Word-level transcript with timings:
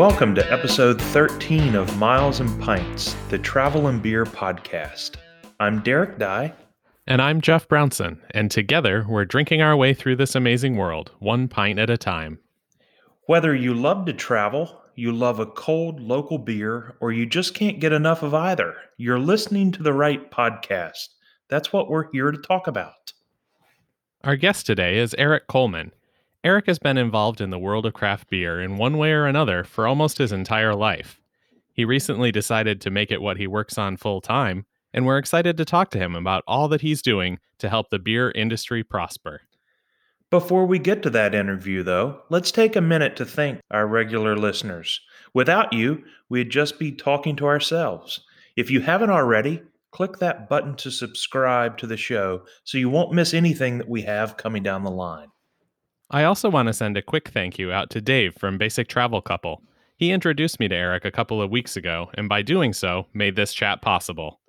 Welcome 0.00 0.34
to 0.36 0.50
episode 0.50 0.98
13 0.98 1.74
of 1.74 1.98
Miles 1.98 2.40
and 2.40 2.58
Pints, 2.62 3.14
the 3.28 3.38
Travel 3.38 3.88
and 3.88 4.02
Beer 4.02 4.24
podcast. 4.24 5.16
I'm 5.60 5.82
Derek 5.82 6.16
Dye. 6.16 6.54
And 7.06 7.20
I'm 7.20 7.42
Jeff 7.42 7.68
Brownson, 7.68 8.18
and 8.30 8.50
together 8.50 9.04
we're 9.06 9.26
drinking 9.26 9.60
our 9.60 9.76
way 9.76 9.92
through 9.92 10.16
this 10.16 10.34
amazing 10.34 10.76
world, 10.76 11.10
one 11.18 11.48
pint 11.48 11.78
at 11.78 11.90
a 11.90 11.98
time. 11.98 12.38
Whether 13.26 13.54
you 13.54 13.74
love 13.74 14.06
to 14.06 14.14
travel, 14.14 14.80
you 14.94 15.12
love 15.12 15.38
a 15.38 15.44
cold 15.44 16.00
local 16.00 16.38
beer, 16.38 16.96
or 17.00 17.12
you 17.12 17.26
just 17.26 17.52
can't 17.52 17.78
get 17.78 17.92
enough 17.92 18.22
of 18.22 18.32
either, 18.32 18.76
you're 18.96 19.18
listening 19.18 19.70
to 19.72 19.82
the 19.82 19.92
right 19.92 20.30
podcast. 20.30 21.08
That's 21.50 21.74
what 21.74 21.90
we're 21.90 22.10
here 22.10 22.30
to 22.30 22.38
talk 22.38 22.66
about. 22.68 23.12
Our 24.24 24.36
guest 24.36 24.64
today 24.64 24.96
is 24.96 25.14
Eric 25.18 25.46
Coleman. 25.46 25.92
Eric 26.42 26.68
has 26.68 26.78
been 26.78 26.96
involved 26.96 27.42
in 27.42 27.50
the 27.50 27.58
world 27.58 27.84
of 27.84 27.92
craft 27.92 28.30
beer 28.30 28.62
in 28.62 28.78
one 28.78 28.96
way 28.96 29.12
or 29.12 29.26
another 29.26 29.62
for 29.62 29.86
almost 29.86 30.16
his 30.16 30.32
entire 30.32 30.74
life. 30.74 31.20
He 31.74 31.84
recently 31.84 32.32
decided 32.32 32.80
to 32.80 32.90
make 32.90 33.10
it 33.10 33.20
what 33.20 33.36
he 33.36 33.46
works 33.46 33.76
on 33.76 33.98
full 33.98 34.22
time, 34.22 34.64
and 34.94 35.04
we're 35.04 35.18
excited 35.18 35.58
to 35.58 35.66
talk 35.66 35.90
to 35.90 35.98
him 35.98 36.16
about 36.16 36.42
all 36.46 36.66
that 36.68 36.80
he's 36.80 37.02
doing 37.02 37.40
to 37.58 37.68
help 37.68 37.90
the 37.90 37.98
beer 37.98 38.30
industry 38.30 38.82
prosper. 38.82 39.42
Before 40.30 40.64
we 40.64 40.78
get 40.78 41.02
to 41.02 41.10
that 41.10 41.34
interview, 41.34 41.82
though, 41.82 42.22
let's 42.30 42.50
take 42.50 42.74
a 42.74 42.80
minute 42.80 43.16
to 43.16 43.26
thank 43.26 43.60
our 43.70 43.86
regular 43.86 44.34
listeners. 44.34 44.98
Without 45.34 45.74
you, 45.74 46.04
we'd 46.30 46.48
just 46.48 46.78
be 46.78 46.90
talking 46.90 47.36
to 47.36 47.46
ourselves. 47.46 48.20
If 48.56 48.70
you 48.70 48.80
haven't 48.80 49.10
already, 49.10 49.60
click 49.90 50.18
that 50.18 50.48
button 50.48 50.74
to 50.76 50.90
subscribe 50.90 51.76
to 51.78 51.86
the 51.86 51.98
show 51.98 52.44
so 52.64 52.78
you 52.78 52.88
won't 52.88 53.12
miss 53.12 53.34
anything 53.34 53.76
that 53.76 53.90
we 53.90 54.02
have 54.02 54.38
coming 54.38 54.62
down 54.62 54.84
the 54.84 54.90
line. 54.90 55.28
I 56.12 56.24
also 56.24 56.50
want 56.50 56.66
to 56.66 56.72
send 56.72 56.96
a 56.96 57.02
quick 57.02 57.28
thank 57.28 57.56
you 57.56 57.70
out 57.70 57.88
to 57.90 58.00
Dave 58.00 58.34
from 58.34 58.58
Basic 58.58 58.88
Travel 58.88 59.22
Couple. 59.22 59.62
He 59.96 60.10
introduced 60.10 60.58
me 60.58 60.66
to 60.66 60.74
Eric 60.74 61.04
a 61.04 61.12
couple 61.12 61.40
of 61.40 61.50
weeks 61.50 61.76
ago, 61.76 62.10
and 62.14 62.28
by 62.28 62.42
doing 62.42 62.72
so, 62.72 63.06
made 63.14 63.36
this 63.36 63.52
chat 63.52 63.80
possible. 63.80 64.40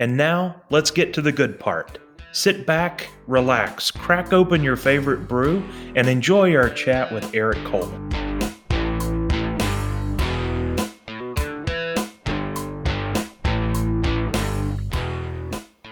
And 0.00 0.18
now, 0.18 0.60
let's 0.68 0.90
get 0.90 1.14
to 1.14 1.22
the 1.22 1.32
good 1.32 1.58
part. 1.58 1.98
Sit 2.32 2.66
back, 2.66 3.08
relax, 3.26 3.90
crack 3.90 4.34
open 4.34 4.62
your 4.62 4.76
favorite 4.76 5.26
brew, 5.26 5.66
and 5.96 6.08
enjoy 6.08 6.54
our 6.54 6.68
chat 6.68 7.10
with 7.10 7.34
Eric 7.34 7.64
Coleman. 7.64 8.27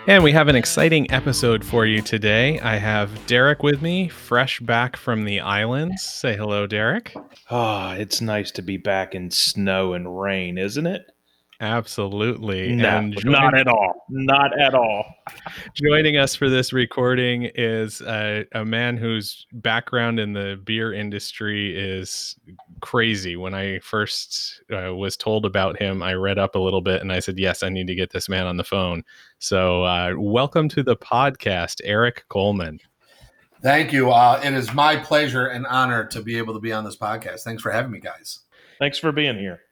And 0.08 0.22
we 0.22 0.30
have 0.30 0.46
an 0.46 0.54
exciting 0.54 1.10
episode 1.10 1.64
for 1.64 1.84
you 1.84 2.00
today. 2.00 2.60
I 2.60 2.76
have 2.76 3.26
Derek 3.26 3.64
with 3.64 3.82
me, 3.82 4.08
fresh 4.08 4.60
back 4.60 4.96
from 4.96 5.24
the 5.24 5.40
islands. 5.40 6.04
Say 6.04 6.36
hello, 6.36 6.64
Derek. 6.68 7.12
Ah, 7.50 7.90
oh, 7.90 8.00
it's 8.00 8.20
nice 8.20 8.52
to 8.52 8.62
be 8.62 8.76
back 8.76 9.16
in 9.16 9.32
snow 9.32 9.94
and 9.94 10.20
rain, 10.20 10.58
isn't 10.58 10.86
it? 10.86 11.10
Absolutely. 11.60 12.74
No, 12.74 13.00
not 13.24 13.56
at 13.56 13.66
all. 13.66 14.04
Not 14.10 14.58
at 14.60 14.74
all. 14.74 15.06
joining 15.74 16.18
us 16.18 16.34
for 16.34 16.50
this 16.50 16.70
recording 16.72 17.50
is 17.54 18.02
a, 18.02 18.44
a, 18.52 18.64
man 18.64 18.98
whose 18.98 19.46
background 19.52 20.20
in 20.20 20.34
the 20.34 20.60
beer 20.64 20.92
industry 20.92 21.74
is 21.74 22.36
crazy. 22.80 23.36
When 23.36 23.54
I 23.54 23.78
first 23.78 24.62
uh, 24.70 24.94
was 24.94 25.16
told 25.16 25.46
about 25.46 25.80
him, 25.80 26.02
I 26.02 26.12
read 26.12 26.38
up 26.38 26.56
a 26.56 26.58
little 26.58 26.82
bit 26.82 27.00
and 27.00 27.10
I 27.10 27.20
said, 27.20 27.38
Yes, 27.38 27.62
I 27.62 27.70
need 27.70 27.86
to 27.86 27.94
get 27.94 28.10
this 28.10 28.28
man 28.28 28.46
on 28.46 28.58
the 28.58 28.64
phone. 28.64 29.02
So, 29.38 29.82
uh, 29.84 30.12
welcome 30.18 30.68
to 30.70 30.82
the 30.82 30.96
podcast, 30.96 31.80
Eric 31.84 32.26
Coleman. 32.28 32.80
Thank 33.62 33.94
you. 33.94 34.10
Uh, 34.10 34.40
it 34.44 34.52
is 34.52 34.74
my 34.74 34.96
pleasure 34.96 35.46
and 35.46 35.66
honor 35.66 36.04
to 36.08 36.20
be 36.20 36.36
able 36.36 36.52
to 36.52 36.60
be 36.60 36.72
on 36.72 36.84
this 36.84 36.96
podcast. 36.96 37.40
Thanks 37.40 37.62
for 37.62 37.72
having 37.72 37.92
me, 37.92 38.00
guys. 38.00 38.40
Thanks 38.78 38.98
for 38.98 39.10
being 39.10 39.38
here 39.38 39.62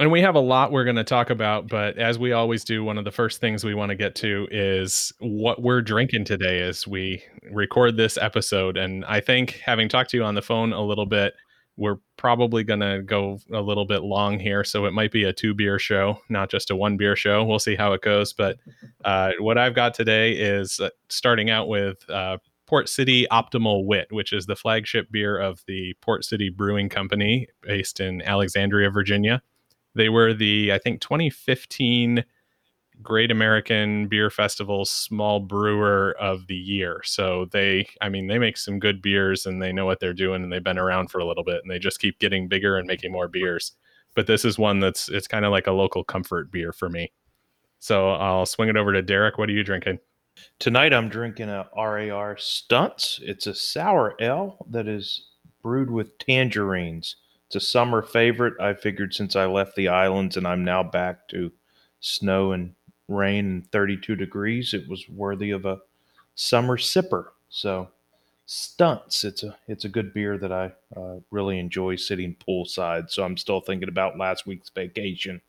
and 0.00 0.10
we 0.10 0.22
have 0.22 0.34
a 0.34 0.40
lot 0.40 0.72
we're 0.72 0.84
going 0.84 0.96
to 0.96 1.04
talk 1.04 1.28
about 1.28 1.68
but 1.68 1.96
as 1.98 2.18
we 2.18 2.32
always 2.32 2.64
do 2.64 2.82
one 2.82 2.96
of 2.96 3.04
the 3.04 3.10
first 3.10 3.40
things 3.40 3.62
we 3.62 3.74
want 3.74 3.90
to 3.90 3.94
get 3.94 4.14
to 4.14 4.48
is 4.50 5.12
what 5.20 5.62
we're 5.62 5.82
drinking 5.82 6.24
today 6.24 6.62
as 6.62 6.86
we 6.86 7.22
record 7.52 7.96
this 7.96 8.16
episode. 8.16 8.76
And 8.76 9.04
i 9.04 9.20
think 9.20 9.60
having 9.64 9.88
talked 9.88 10.10
to 10.10 10.16
you 10.16 10.24
on 10.24 10.34
the 10.34 10.42
phone 10.42 10.72
a 10.72 10.82
little 10.82 11.06
bit 11.06 11.34
we're 11.76 11.98
probably 12.16 12.64
going 12.64 12.80
to 12.80 13.02
go 13.02 13.38
a 13.52 13.60
little 13.60 13.86
bit 13.86 14.02
long 14.02 14.38
here 14.38 14.64
so 14.64 14.86
it 14.86 14.92
might 14.92 15.12
be 15.12 15.24
a 15.24 15.32
two 15.32 15.54
beer 15.54 15.78
show 15.78 16.18
not 16.30 16.50
just 16.50 16.70
a 16.70 16.76
one 16.76 16.96
beer 16.96 17.14
show. 17.14 17.44
We'll 17.44 17.58
see 17.58 17.76
how 17.76 17.92
it 17.92 18.00
goes. 18.00 18.32
But 18.32 18.56
uh, 19.04 19.32
what 19.38 19.58
i've 19.58 19.74
got 19.74 19.94
today 19.94 20.32
is 20.32 20.80
uh, 20.80 20.88
starting 21.10 21.50
out 21.50 21.68
with 21.68 22.08
uh, 22.08 22.38
Port 22.66 22.88
City 22.88 23.26
Optimal 23.32 23.84
Wit, 23.84 24.06
which 24.10 24.32
is 24.32 24.46
the 24.46 24.54
flagship 24.54 25.10
beer 25.10 25.36
of 25.36 25.60
the 25.66 25.92
Port 26.00 26.24
City 26.24 26.50
Brewing 26.50 26.88
Company 26.88 27.48
based 27.62 27.98
in 27.98 28.22
Alexandria, 28.22 28.90
Virginia. 28.90 29.42
They 30.00 30.08
were 30.08 30.32
the, 30.32 30.72
I 30.72 30.78
think, 30.78 31.02
2015 31.02 32.24
Great 33.02 33.30
American 33.30 34.08
Beer 34.08 34.30
Festival 34.30 34.86
Small 34.86 35.40
Brewer 35.40 36.16
of 36.18 36.46
the 36.46 36.56
Year. 36.56 37.02
So 37.04 37.48
they, 37.52 37.86
I 38.00 38.08
mean, 38.08 38.26
they 38.26 38.38
make 38.38 38.56
some 38.56 38.78
good 38.78 39.02
beers 39.02 39.44
and 39.44 39.60
they 39.60 39.74
know 39.74 39.84
what 39.84 40.00
they're 40.00 40.14
doing 40.14 40.42
and 40.42 40.50
they've 40.50 40.64
been 40.64 40.78
around 40.78 41.10
for 41.10 41.18
a 41.18 41.26
little 41.26 41.44
bit 41.44 41.60
and 41.60 41.70
they 41.70 41.78
just 41.78 42.00
keep 42.00 42.18
getting 42.18 42.48
bigger 42.48 42.78
and 42.78 42.86
making 42.86 43.12
more 43.12 43.28
beers. 43.28 43.72
But 44.14 44.26
this 44.26 44.42
is 44.42 44.58
one 44.58 44.80
that's, 44.80 45.10
it's 45.10 45.28
kind 45.28 45.44
of 45.44 45.50
like 45.50 45.66
a 45.66 45.72
local 45.72 46.02
comfort 46.02 46.50
beer 46.50 46.72
for 46.72 46.88
me. 46.88 47.12
So 47.78 48.12
I'll 48.12 48.46
swing 48.46 48.70
it 48.70 48.78
over 48.78 48.94
to 48.94 49.02
Derek. 49.02 49.36
What 49.36 49.50
are 49.50 49.52
you 49.52 49.64
drinking? 49.64 49.98
Tonight 50.60 50.94
I'm 50.94 51.10
drinking 51.10 51.50
a 51.50 51.68
RAR 51.76 52.38
Stunts. 52.38 53.20
It's 53.22 53.46
a 53.46 53.54
sour 53.54 54.14
ale 54.18 54.64
that 54.70 54.88
is 54.88 55.26
brewed 55.62 55.90
with 55.90 56.16
tangerines. 56.16 57.16
It's 57.50 57.64
a 57.64 57.68
summer 57.68 58.00
favorite. 58.00 58.54
I 58.60 58.74
figured 58.74 59.12
since 59.12 59.34
I 59.34 59.46
left 59.46 59.74
the 59.74 59.88
islands 59.88 60.36
and 60.36 60.46
I'm 60.46 60.64
now 60.64 60.84
back 60.84 61.26
to 61.30 61.50
snow 61.98 62.52
and 62.52 62.76
rain 63.08 63.44
and 63.44 63.72
32 63.72 64.14
degrees, 64.14 64.72
it 64.72 64.88
was 64.88 65.08
worthy 65.08 65.50
of 65.50 65.64
a 65.64 65.80
summer 66.36 66.76
sipper. 66.76 67.24
So, 67.48 67.88
stunts. 68.46 69.24
It's 69.24 69.42
a 69.42 69.58
it's 69.66 69.84
a 69.84 69.88
good 69.88 70.14
beer 70.14 70.38
that 70.38 70.52
I 70.52 70.70
uh, 70.96 71.16
really 71.32 71.58
enjoy 71.58 71.96
sitting 71.96 72.36
poolside. 72.36 73.10
So 73.10 73.24
I'm 73.24 73.36
still 73.36 73.60
thinking 73.60 73.88
about 73.88 74.16
last 74.16 74.46
week's 74.46 74.68
vacation. 74.68 75.40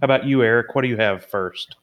How 0.00 0.04
about 0.04 0.26
you, 0.26 0.44
Eric? 0.44 0.76
What 0.76 0.82
do 0.82 0.88
you 0.88 0.98
have 0.98 1.26
first? 1.26 1.74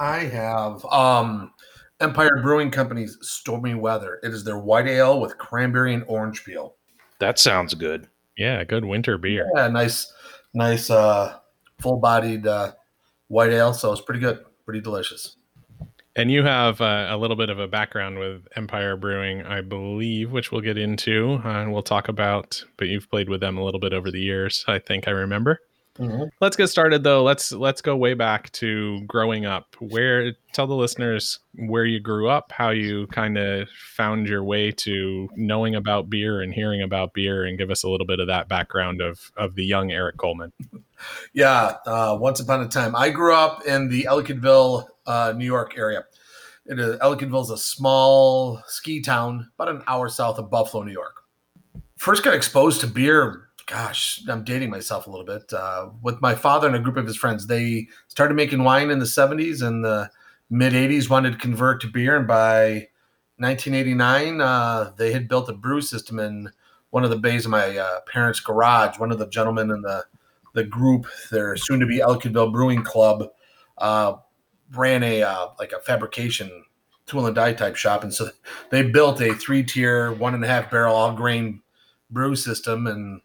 I 0.00 0.18
have 0.18 0.84
um, 0.86 1.52
Empire 2.00 2.40
Brewing 2.42 2.72
Company's 2.72 3.18
Stormy 3.20 3.76
Weather. 3.76 4.18
It 4.24 4.32
is 4.32 4.42
their 4.42 4.58
white 4.58 4.88
ale 4.88 5.20
with 5.20 5.38
cranberry 5.38 5.94
and 5.94 6.02
orange 6.08 6.44
peel. 6.44 6.74
That 7.20 7.38
sounds 7.38 7.74
good. 7.74 8.08
Yeah, 8.42 8.64
good 8.64 8.84
winter 8.84 9.18
beer. 9.18 9.48
Yeah, 9.54 9.68
nice, 9.68 10.12
nice, 10.52 10.90
uh, 10.90 11.38
full-bodied 11.78 12.44
uh, 12.44 12.72
white 13.28 13.52
ale. 13.52 13.72
So 13.72 13.92
it's 13.92 14.00
pretty 14.00 14.18
good, 14.18 14.44
pretty 14.64 14.80
delicious. 14.80 15.36
And 16.16 16.28
you 16.28 16.42
have 16.42 16.80
uh, 16.80 17.06
a 17.08 17.16
little 17.16 17.36
bit 17.36 17.50
of 17.50 17.60
a 17.60 17.68
background 17.68 18.18
with 18.18 18.48
Empire 18.56 18.96
Brewing, 18.96 19.42
I 19.44 19.60
believe, 19.60 20.32
which 20.32 20.50
we'll 20.50 20.60
get 20.60 20.76
into 20.76 21.40
uh, 21.44 21.60
and 21.60 21.72
we'll 21.72 21.84
talk 21.84 22.08
about. 22.08 22.64
But 22.76 22.88
you've 22.88 23.08
played 23.08 23.28
with 23.28 23.40
them 23.40 23.56
a 23.56 23.64
little 23.64 23.78
bit 23.78 23.92
over 23.92 24.10
the 24.10 24.20
years, 24.20 24.64
I 24.66 24.80
think 24.80 25.06
I 25.06 25.12
remember. 25.12 25.60
Mm-hmm. 25.98 26.24
Let's 26.40 26.56
get 26.56 26.68
started 26.68 27.02
though. 27.02 27.22
Let's 27.22 27.52
let's 27.52 27.82
go 27.82 27.94
way 27.96 28.14
back 28.14 28.50
to 28.52 29.02
growing 29.02 29.44
up. 29.44 29.76
Where 29.78 30.32
tell 30.52 30.66
the 30.66 30.74
listeners 30.74 31.38
where 31.54 31.84
you 31.84 32.00
grew 32.00 32.30
up, 32.30 32.50
how 32.50 32.70
you 32.70 33.06
kind 33.08 33.36
of 33.36 33.68
found 33.68 34.26
your 34.26 34.42
way 34.42 34.72
to 34.72 35.28
knowing 35.36 35.74
about 35.74 36.08
beer 36.08 36.40
and 36.40 36.54
hearing 36.54 36.80
about 36.80 37.12
beer, 37.12 37.44
and 37.44 37.58
give 37.58 37.70
us 37.70 37.82
a 37.82 37.90
little 37.90 38.06
bit 38.06 38.20
of 38.20 38.26
that 38.28 38.48
background 38.48 39.02
of 39.02 39.32
of 39.36 39.54
the 39.54 39.64
young 39.64 39.90
Eric 39.92 40.16
Coleman. 40.16 40.52
Yeah, 41.32 41.78
uh, 41.84 42.16
once 42.20 42.38
upon 42.38 42.60
a 42.60 42.68
time, 42.68 42.94
I 42.94 43.10
grew 43.10 43.34
up 43.34 43.66
in 43.66 43.88
the 43.88 44.04
Ellicottville, 44.04 44.86
uh, 45.04 45.34
New 45.36 45.44
York 45.44 45.76
area. 45.76 46.04
It 46.64 46.78
is 46.78 46.96
Ellicottville 47.00 47.42
is 47.42 47.50
a 47.50 47.58
small 47.58 48.62
ski 48.68 49.02
town, 49.02 49.50
about 49.58 49.74
an 49.74 49.82
hour 49.88 50.08
south 50.08 50.38
of 50.38 50.48
Buffalo, 50.48 50.84
New 50.84 50.92
York. 50.92 51.24
First 51.96 52.22
got 52.22 52.34
exposed 52.34 52.80
to 52.82 52.86
beer 52.86 53.48
gosh, 53.72 54.22
I'm 54.28 54.44
dating 54.44 54.68
myself 54.68 55.06
a 55.06 55.10
little 55.10 55.24
bit. 55.24 55.50
Uh, 55.50 55.88
with 56.02 56.20
my 56.20 56.34
father 56.34 56.66
and 56.66 56.76
a 56.76 56.78
group 56.78 56.98
of 56.98 57.06
his 57.06 57.16
friends, 57.16 57.46
they 57.46 57.88
started 58.08 58.34
making 58.34 58.64
wine 58.64 58.90
in 58.90 58.98
the 58.98 59.06
70s 59.06 59.66
and 59.66 59.82
the 59.82 60.10
mid 60.50 60.74
80s, 60.74 61.08
wanted 61.08 61.32
to 61.32 61.38
convert 61.38 61.80
to 61.80 61.86
beer. 61.86 62.18
And 62.18 62.26
by 62.26 62.88
1989, 63.38 64.42
uh, 64.42 64.92
they 64.98 65.10
had 65.10 65.26
built 65.26 65.48
a 65.48 65.54
brew 65.54 65.80
system 65.80 66.18
in 66.18 66.50
one 66.90 67.02
of 67.02 67.08
the 67.08 67.16
bays 67.16 67.46
of 67.46 67.50
my 67.50 67.78
uh, 67.78 68.00
parents' 68.00 68.40
garage. 68.40 68.98
One 68.98 69.10
of 69.10 69.18
the 69.18 69.28
gentlemen 69.28 69.70
in 69.70 69.80
the, 69.80 70.04
the 70.52 70.64
group, 70.64 71.06
their 71.30 71.56
soon 71.56 71.80
to 71.80 71.86
be 71.86 72.00
Ellicottville 72.00 72.52
Brewing 72.52 72.84
Club, 72.84 73.30
uh, 73.78 74.16
ran 74.74 75.02
a 75.02 75.22
uh, 75.22 75.48
like 75.58 75.72
a 75.72 75.80
fabrication 75.80 76.64
tool 77.06 77.24
and 77.24 77.34
die 77.34 77.54
type 77.54 77.76
shop. 77.76 78.02
And 78.04 78.12
so 78.12 78.28
they 78.68 78.82
built 78.82 79.22
a 79.22 79.32
three 79.34 79.62
tier, 79.62 80.12
one 80.12 80.34
and 80.34 80.44
a 80.44 80.46
half 80.46 80.70
barrel 80.70 80.94
all 80.94 81.14
grain 81.14 81.62
brew 82.10 82.36
system 82.36 82.86
and 82.86 83.22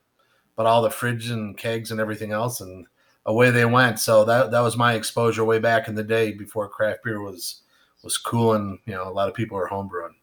but 0.58 0.66
all 0.66 0.82
the 0.82 0.90
fridge 0.90 1.30
and 1.30 1.58
kegs 1.58 1.92
and 1.92 2.02
everything 2.02 2.34
else, 2.34 2.60
and 2.60 2.86
away 3.26 3.52
they 3.52 3.64
went. 3.64 4.00
So 4.00 4.26
that 4.26 4.52
that 4.52 4.60
was 4.60 4.76
my 4.76 4.96
exposure 4.96 5.46
way 5.46 5.60
back 5.60 5.88
in 5.88 5.96
the 5.96 6.04
day 6.04 6.34
before 6.34 6.68
craft 6.68 7.06
beer 7.06 7.22
was 7.22 7.62
was 8.04 8.18
cool 8.18 8.54
and 8.54 8.78
you 8.86 8.94
know 8.94 9.08
a 9.08 9.12
lot 9.12 9.30
of 9.30 9.36
people 9.36 9.58
were 9.58 9.70
homebrewing. 9.70 10.16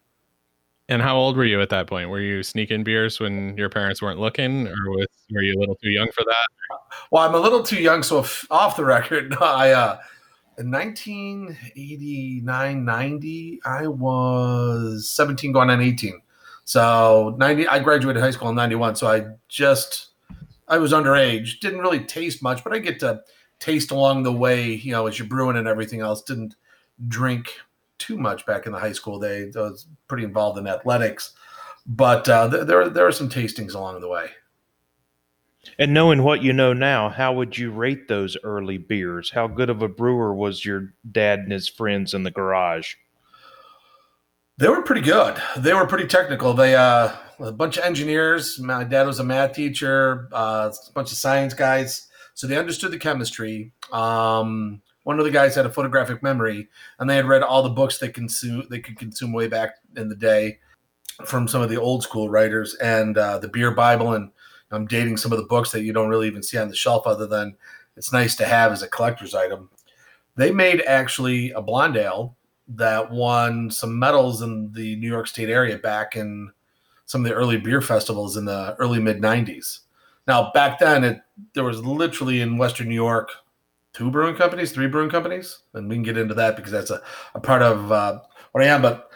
And 0.90 1.00
how 1.00 1.16
old 1.16 1.38
were 1.38 1.46
you 1.46 1.62
at 1.62 1.70
that 1.70 1.86
point? 1.86 2.10
Were 2.10 2.20
you 2.20 2.42
sneaking 2.42 2.84
beers 2.84 3.18
when 3.18 3.56
your 3.56 3.70
parents 3.70 4.02
weren't 4.02 4.20
looking, 4.20 4.68
or 4.68 4.90
was, 4.90 5.06
were 5.32 5.40
you 5.40 5.54
a 5.54 5.58
little 5.58 5.76
too 5.76 5.88
young 5.88 6.10
for 6.12 6.24
that? 6.24 6.46
Well, 7.10 7.26
I'm 7.26 7.34
a 7.34 7.38
little 7.38 7.62
too 7.62 7.80
young, 7.80 8.02
so 8.02 8.18
off 8.50 8.76
the 8.76 8.84
record, 8.84 9.34
I 9.40 9.70
uh, 9.70 9.98
in 10.58 10.70
1989, 10.70 12.84
90, 12.84 13.60
I 13.64 13.86
was 13.86 15.08
17 15.08 15.52
going 15.52 15.70
on 15.70 15.80
18. 15.80 16.20
So 16.64 17.34
90, 17.38 17.66
I 17.68 17.78
graduated 17.78 18.22
high 18.22 18.30
school 18.30 18.50
in 18.50 18.54
91. 18.54 18.96
So 18.96 19.08
I 19.08 19.24
just, 19.48 20.08
I 20.68 20.78
was 20.78 20.92
underage. 20.92 21.60
Didn't 21.60 21.80
really 21.80 22.00
taste 22.00 22.42
much, 22.42 22.64
but 22.64 22.72
I 22.72 22.78
get 22.78 23.00
to 23.00 23.22
taste 23.60 23.90
along 23.90 24.22
the 24.22 24.32
way, 24.32 24.72
you 24.72 24.92
know, 24.92 25.06
as 25.06 25.18
you're 25.18 25.28
brewing 25.28 25.56
and 25.56 25.68
everything 25.68 26.00
else. 26.00 26.22
Didn't 26.22 26.56
drink 27.08 27.48
too 27.98 28.16
much 28.16 28.44
back 28.46 28.66
in 28.66 28.72
the 28.72 28.78
high 28.78 28.92
school 28.92 29.18
days. 29.18 29.56
I 29.56 29.62
was 29.62 29.86
pretty 30.08 30.24
involved 30.24 30.58
in 30.58 30.66
athletics, 30.66 31.32
but 31.86 32.28
uh, 32.28 32.50
th- 32.50 32.66
there, 32.66 32.88
there 32.88 33.06
are 33.06 33.12
some 33.12 33.28
tastings 33.28 33.74
along 33.74 34.00
the 34.00 34.08
way. 34.08 34.30
And 35.78 35.94
knowing 35.94 36.22
what 36.22 36.42
you 36.42 36.52
know 36.52 36.72
now, 36.72 37.08
how 37.08 37.32
would 37.32 37.56
you 37.56 37.70
rate 37.70 38.08
those 38.08 38.36
early 38.44 38.78
beers? 38.78 39.30
How 39.30 39.46
good 39.46 39.70
of 39.70 39.82
a 39.82 39.88
brewer 39.88 40.34
was 40.34 40.64
your 40.64 40.92
dad 41.10 41.40
and 41.40 41.52
his 41.52 41.68
friends 41.68 42.12
in 42.12 42.22
the 42.22 42.30
garage? 42.30 42.94
They 44.58 44.68
were 44.68 44.82
pretty 44.82 45.00
good. 45.00 45.40
They 45.56 45.74
were 45.74 45.86
pretty 45.86 46.06
technical. 46.06 46.52
They 46.52 46.76
uh, 46.76 47.12
a 47.38 47.52
bunch 47.52 47.76
of 47.76 47.84
engineers. 47.84 48.58
My 48.58 48.84
dad 48.84 49.06
was 49.06 49.18
a 49.18 49.24
math 49.24 49.52
teacher. 49.52 50.28
Uh, 50.32 50.70
a 50.72 50.92
bunch 50.92 51.12
of 51.12 51.18
science 51.18 51.54
guys. 51.54 52.08
So 52.34 52.46
they 52.46 52.56
understood 52.56 52.90
the 52.90 52.98
chemistry. 52.98 53.72
Um, 53.92 54.82
one 55.04 55.18
of 55.18 55.24
the 55.24 55.30
guys 55.30 55.54
had 55.54 55.66
a 55.66 55.70
photographic 55.70 56.22
memory, 56.22 56.68
and 56.98 57.08
they 57.08 57.16
had 57.16 57.26
read 57.26 57.42
all 57.42 57.62
the 57.62 57.68
books 57.68 57.98
they 57.98 58.08
consume 58.08 58.66
they 58.70 58.80
could 58.80 58.98
consume 58.98 59.32
way 59.32 59.48
back 59.48 59.76
in 59.96 60.08
the 60.08 60.16
day 60.16 60.58
from 61.26 61.46
some 61.46 61.62
of 61.62 61.70
the 61.70 61.80
old 61.80 62.02
school 62.02 62.28
writers 62.28 62.74
and 62.76 63.16
uh, 63.16 63.38
the 63.38 63.48
beer 63.48 63.70
Bible. 63.70 64.14
And 64.14 64.30
I'm 64.70 64.86
dating 64.86 65.18
some 65.18 65.30
of 65.30 65.38
the 65.38 65.44
books 65.44 65.70
that 65.72 65.82
you 65.82 65.92
don't 65.92 66.08
really 66.08 66.26
even 66.26 66.42
see 66.42 66.58
on 66.58 66.68
the 66.68 66.74
shelf, 66.74 67.06
other 67.06 67.26
than 67.26 67.54
it's 67.96 68.12
nice 68.12 68.34
to 68.36 68.46
have 68.46 68.72
as 68.72 68.82
a 68.82 68.88
collector's 68.88 69.34
item. 69.34 69.70
They 70.36 70.50
made 70.50 70.82
actually 70.82 71.52
a 71.52 71.62
blonde 71.62 71.96
ale 71.96 72.36
that 72.66 73.10
won 73.10 73.70
some 73.70 73.98
medals 73.98 74.42
in 74.42 74.72
the 74.72 74.96
New 74.96 75.08
York 75.08 75.26
State 75.26 75.50
area 75.50 75.78
back 75.78 76.16
in 76.16 76.50
some 77.06 77.24
of 77.24 77.28
the 77.28 77.34
early 77.34 77.58
beer 77.58 77.80
festivals 77.80 78.36
in 78.36 78.44
the 78.44 78.74
early 78.78 79.00
mid 79.00 79.20
90s. 79.20 79.80
Now, 80.26 80.50
back 80.52 80.78
then, 80.78 81.04
it 81.04 81.20
there 81.54 81.64
was 81.64 81.84
literally 81.84 82.40
in 82.40 82.58
Western 82.58 82.88
New 82.88 82.94
York 82.94 83.30
two 83.92 84.10
brewing 84.10 84.36
companies, 84.36 84.72
three 84.72 84.88
brewing 84.88 85.10
companies, 85.10 85.60
and 85.72 85.88
we 85.88 85.96
can 85.96 86.02
get 86.02 86.18
into 86.18 86.34
that 86.34 86.56
because 86.56 86.72
that's 86.72 86.90
a, 86.90 87.00
a 87.34 87.40
part 87.40 87.62
of 87.62 87.90
uh, 87.90 88.20
what 88.52 88.64
I 88.64 88.68
am. 88.68 88.82
But 88.82 89.10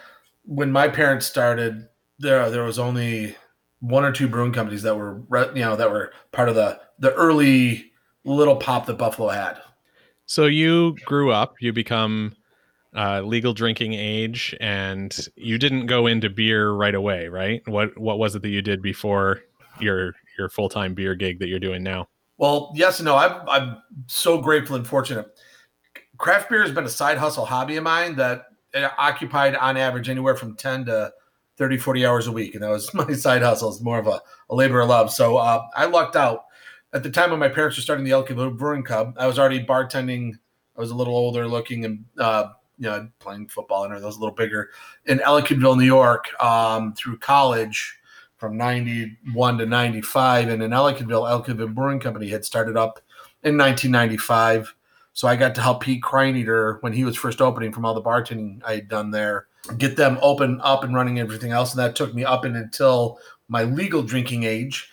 when 0.45 0.73
my 0.73 0.89
parents 0.89 1.27
started, 1.27 1.89
there 2.19 2.51
there 2.51 2.65
was 2.65 2.79
only 2.79 3.37
one 3.81 4.05
or 4.05 4.13
two 4.13 4.29
brewing 4.29 4.53
companies 4.53 4.83
that 4.83 4.97
were 4.97 5.23
you 5.55 5.63
know 5.63 5.77
that 5.77 5.91
were 5.91 6.13
part 6.33 6.49
of 6.49 6.55
the 6.55 6.81
the 6.99 7.13
early 7.15 7.93
little 8.25 8.57
pop 8.57 8.87
that 8.87 8.99
Buffalo 8.99 9.29
had. 9.29 9.59
So 10.27 10.45
you 10.45 10.95
grew 11.07 11.33
up, 11.33 11.55
you 11.61 11.73
become 11.73 12.37
uh, 12.99 13.21
legal 13.21 13.55
drinking 13.55 13.95
age, 13.95 14.57
and 14.61 15.29
you 15.37 15.57
didn't 15.57 15.87
go 15.87 16.09
into 16.09 16.29
beer 16.29 16.73
right 16.73 16.97
away, 16.97 17.29
right? 17.29 17.63
What 17.69 17.97
what 17.97 18.19
was 18.19 18.35
it 18.35 18.43
that 18.43 18.49
you 18.49 18.61
did 18.61 18.83
before 18.83 19.41
your 19.81 20.15
your 20.37 20.49
full 20.49 20.69
time 20.69 20.95
beer 20.95 21.15
gig 21.15 21.39
that 21.39 21.47
you're 21.47 21.61
doing 21.61 21.85
now? 21.85 22.09
Well, 22.39 22.73
yes 22.75 22.99
and 22.99 23.07
no. 23.07 23.17
I'm, 23.17 23.49
I'm 23.49 23.83
so 24.07 24.41
grateful 24.41 24.77
and 24.77 24.87
fortunate. 24.87 25.27
Craft 26.19 26.51
beer 26.51 26.63
has 26.63 26.73
been 26.73 26.85
a 26.85 26.89
side 26.89 27.19
hustle 27.19 27.45
hobby 27.45 27.77
of 27.77 27.85
mine 27.85 28.17
that 28.17 28.47
occupied 28.97 29.55
on 29.57 29.77
average 29.77 30.09
anywhere 30.09 30.37
from 30.37 30.57
10 30.57 30.87
to 30.87 31.13
30, 31.57 31.79
40 31.79 32.07
hours 32.07 32.27
a 32.27 32.33
week. 32.33 32.55
And 32.55 32.63
that 32.63 32.71
was 32.71 32.93
my 32.95 33.13
side 33.13 33.43
hustle. 33.43 33.71
It's 33.71 33.81
more 33.81 33.99
of 33.99 34.07
a, 34.07 34.21
a 34.51 34.55
labor 34.55 34.81
of 34.81 34.89
love. 34.89 35.13
So 35.13 35.37
uh, 35.37 35.65
I 35.75 35.87
lucked 35.87 36.17
out. 36.17 36.45
At 36.93 37.03
the 37.03 37.11
time 37.11 37.31
when 37.31 37.41
my 37.41 37.49
parents 37.49 37.77
were 37.77 37.83
starting 37.83 38.05
the 38.05 38.13
Ellicottville 38.13 38.57
Brewing 38.57 38.83
Club, 38.83 39.15
I 39.19 39.27
was 39.27 39.39
already 39.39 39.63
bartending. 39.65 40.35
I 40.77 40.81
was 40.81 40.91
a 40.91 40.95
little 40.95 41.15
older 41.15 41.47
looking 41.47 41.85
and, 41.85 42.05
uh, 42.19 42.49
you 42.79 42.89
know, 42.89 43.09
playing 43.19 43.49
football 43.49 43.85
and 43.85 43.93
I 43.93 44.01
was 44.01 44.17
a 44.17 44.21
little 44.21 44.35
bigger 44.35 44.71
in 45.07 45.19
Ellicottville, 45.19 45.77
New 45.77 45.85
York 45.85 46.27
um, 46.43 46.95
through 46.95 47.19
college 47.19 47.99
from 48.37 48.57
91 48.57 49.59
to 49.59 49.67
95. 49.67 50.49
And 50.49 50.63
in 50.63 50.71
Ellicottville, 50.71 51.47
Ellicottville 51.47 51.75
Brewing 51.75 52.01
Company 52.01 52.29
had 52.29 52.45
started 52.45 52.77
up 52.77 53.01
in 53.43 53.59
1995. 53.59 54.75
So 55.13 55.27
I 55.27 55.35
got 55.35 55.55
to 55.57 55.61
help 55.61 55.83
Pete 55.83 56.03
Kreinheder 56.03 56.81
when 56.83 56.93
he 56.93 57.05
was 57.05 57.17
first 57.17 57.43
opening 57.43 57.73
from 57.73 57.85
all 57.85 57.95
the 57.95 58.03
bartending 58.03 58.63
I 58.65 58.77
had 58.77 58.89
done 58.89 59.11
there, 59.11 59.49
get 59.77 59.97
them 59.97 60.19
open 60.23 60.61
up 60.63 60.85
and 60.85 60.95
running 60.95 61.19
everything 61.19 61.51
else. 61.51 61.73
And 61.73 61.81
that 61.81 61.97
took 61.97 62.15
me 62.15 62.25
up 62.25 62.45
and 62.45 62.57
until 62.57 63.19
my 63.49 63.65
legal 63.65 64.03
drinking 64.03 64.45
age. 64.45 64.89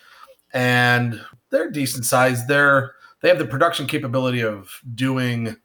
And 0.52 1.20
they're 1.50 1.70
decent 1.70 2.04
size. 2.04 2.46
They're 2.46 2.94
they 3.20 3.28
have 3.28 3.38
the 3.38 3.46
production 3.46 3.86
capability 3.86 4.42
of 4.42 4.80
doing 4.94 5.56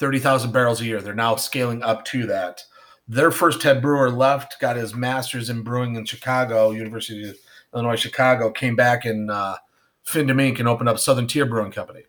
30,000 0.00 0.50
barrels 0.50 0.80
a 0.80 0.84
year. 0.84 1.00
They're 1.00 1.14
now 1.14 1.36
scaling 1.36 1.82
up 1.84 2.04
to 2.06 2.26
that 2.26 2.64
their 3.10 3.32
first 3.32 3.60
head 3.64 3.82
brewer 3.82 4.08
left, 4.08 4.60
got 4.60 4.76
his 4.76 4.94
master's 4.94 5.50
in 5.50 5.62
brewing 5.62 5.96
in 5.96 6.04
Chicago, 6.04 6.70
University 6.70 7.28
of 7.28 7.36
Illinois 7.74 7.96
Chicago, 7.96 8.52
came 8.52 8.76
back 8.76 9.04
and 9.04 9.32
uh, 9.32 9.56
Phin 10.04 10.28
DeMink 10.28 10.60
and 10.60 10.68
opened 10.68 10.88
up 10.88 10.96
Southern 10.96 11.26
Tier 11.26 11.44
Brewing 11.44 11.72
Company. 11.72 12.02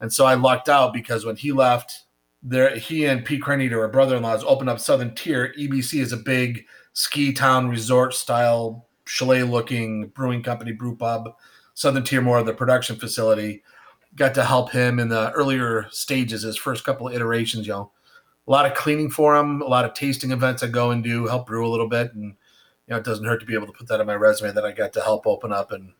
And 0.00 0.12
so 0.12 0.26
I 0.26 0.34
lucked 0.34 0.68
out 0.68 0.92
because 0.92 1.24
when 1.24 1.36
he 1.36 1.52
left, 1.52 2.06
there 2.42 2.76
he 2.76 3.04
and 3.04 3.24
Pete 3.24 3.40
Kreinheder, 3.40 3.78
our 3.78 3.88
brother-in-laws, 3.88 4.42
opened 4.42 4.68
up 4.68 4.80
Southern 4.80 5.14
Tier. 5.14 5.54
EBC 5.56 6.00
is 6.00 6.12
a 6.12 6.16
big 6.16 6.64
ski 6.92 7.32
town 7.32 7.68
resort 7.68 8.12
style 8.14 8.88
chalet-looking 9.04 10.08
brewing 10.08 10.42
company, 10.42 10.72
brew 10.72 10.96
pub. 10.96 11.36
Southern 11.74 12.02
Tier 12.02 12.20
more 12.20 12.38
of 12.38 12.46
the 12.46 12.52
production 12.52 12.96
facility. 12.96 13.62
Got 14.14 14.34
to 14.34 14.44
help 14.44 14.72
him 14.72 14.98
in 14.98 15.08
the 15.08 15.30
earlier 15.32 15.86
stages, 15.90 16.42
his 16.42 16.56
first 16.56 16.84
couple 16.84 17.08
of 17.08 17.14
iterations, 17.14 17.66
you 17.66 17.72
know 17.72 17.92
a 18.48 18.50
lot 18.50 18.64
of 18.64 18.74
cleaning 18.74 19.10
for 19.10 19.36
him, 19.36 19.60
a 19.60 19.66
lot 19.66 19.84
of 19.84 19.92
tasting 19.92 20.30
events 20.30 20.62
I 20.62 20.68
go 20.68 20.90
and 20.90 21.04
do, 21.04 21.26
help 21.26 21.46
brew 21.46 21.66
a 21.66 21.68
little 21.68 21.88
bit, 21.88 22.14
and 22.14 22.24
you 22.24 22.34
know 22.88 22.96
it 22.96 23.04
doesn't 23.04 23.26
hurt 23.26 23.40
to 23.40 23.46
be 23.46 23.54
able 23.54 23.66
to 23.66 23.72
put 23.72 23.86
that 23.88 24.00
on 24.00 24.06
my 24.06 24.14
resume 24.14 24.52
that 24.52 24.64
I 24.64 24.72
got 24.72 24.94
to 24.94 25.02
help 25.02 25.26
open 25.26 25.52
up 25.52 25.70
and 25.70 25.92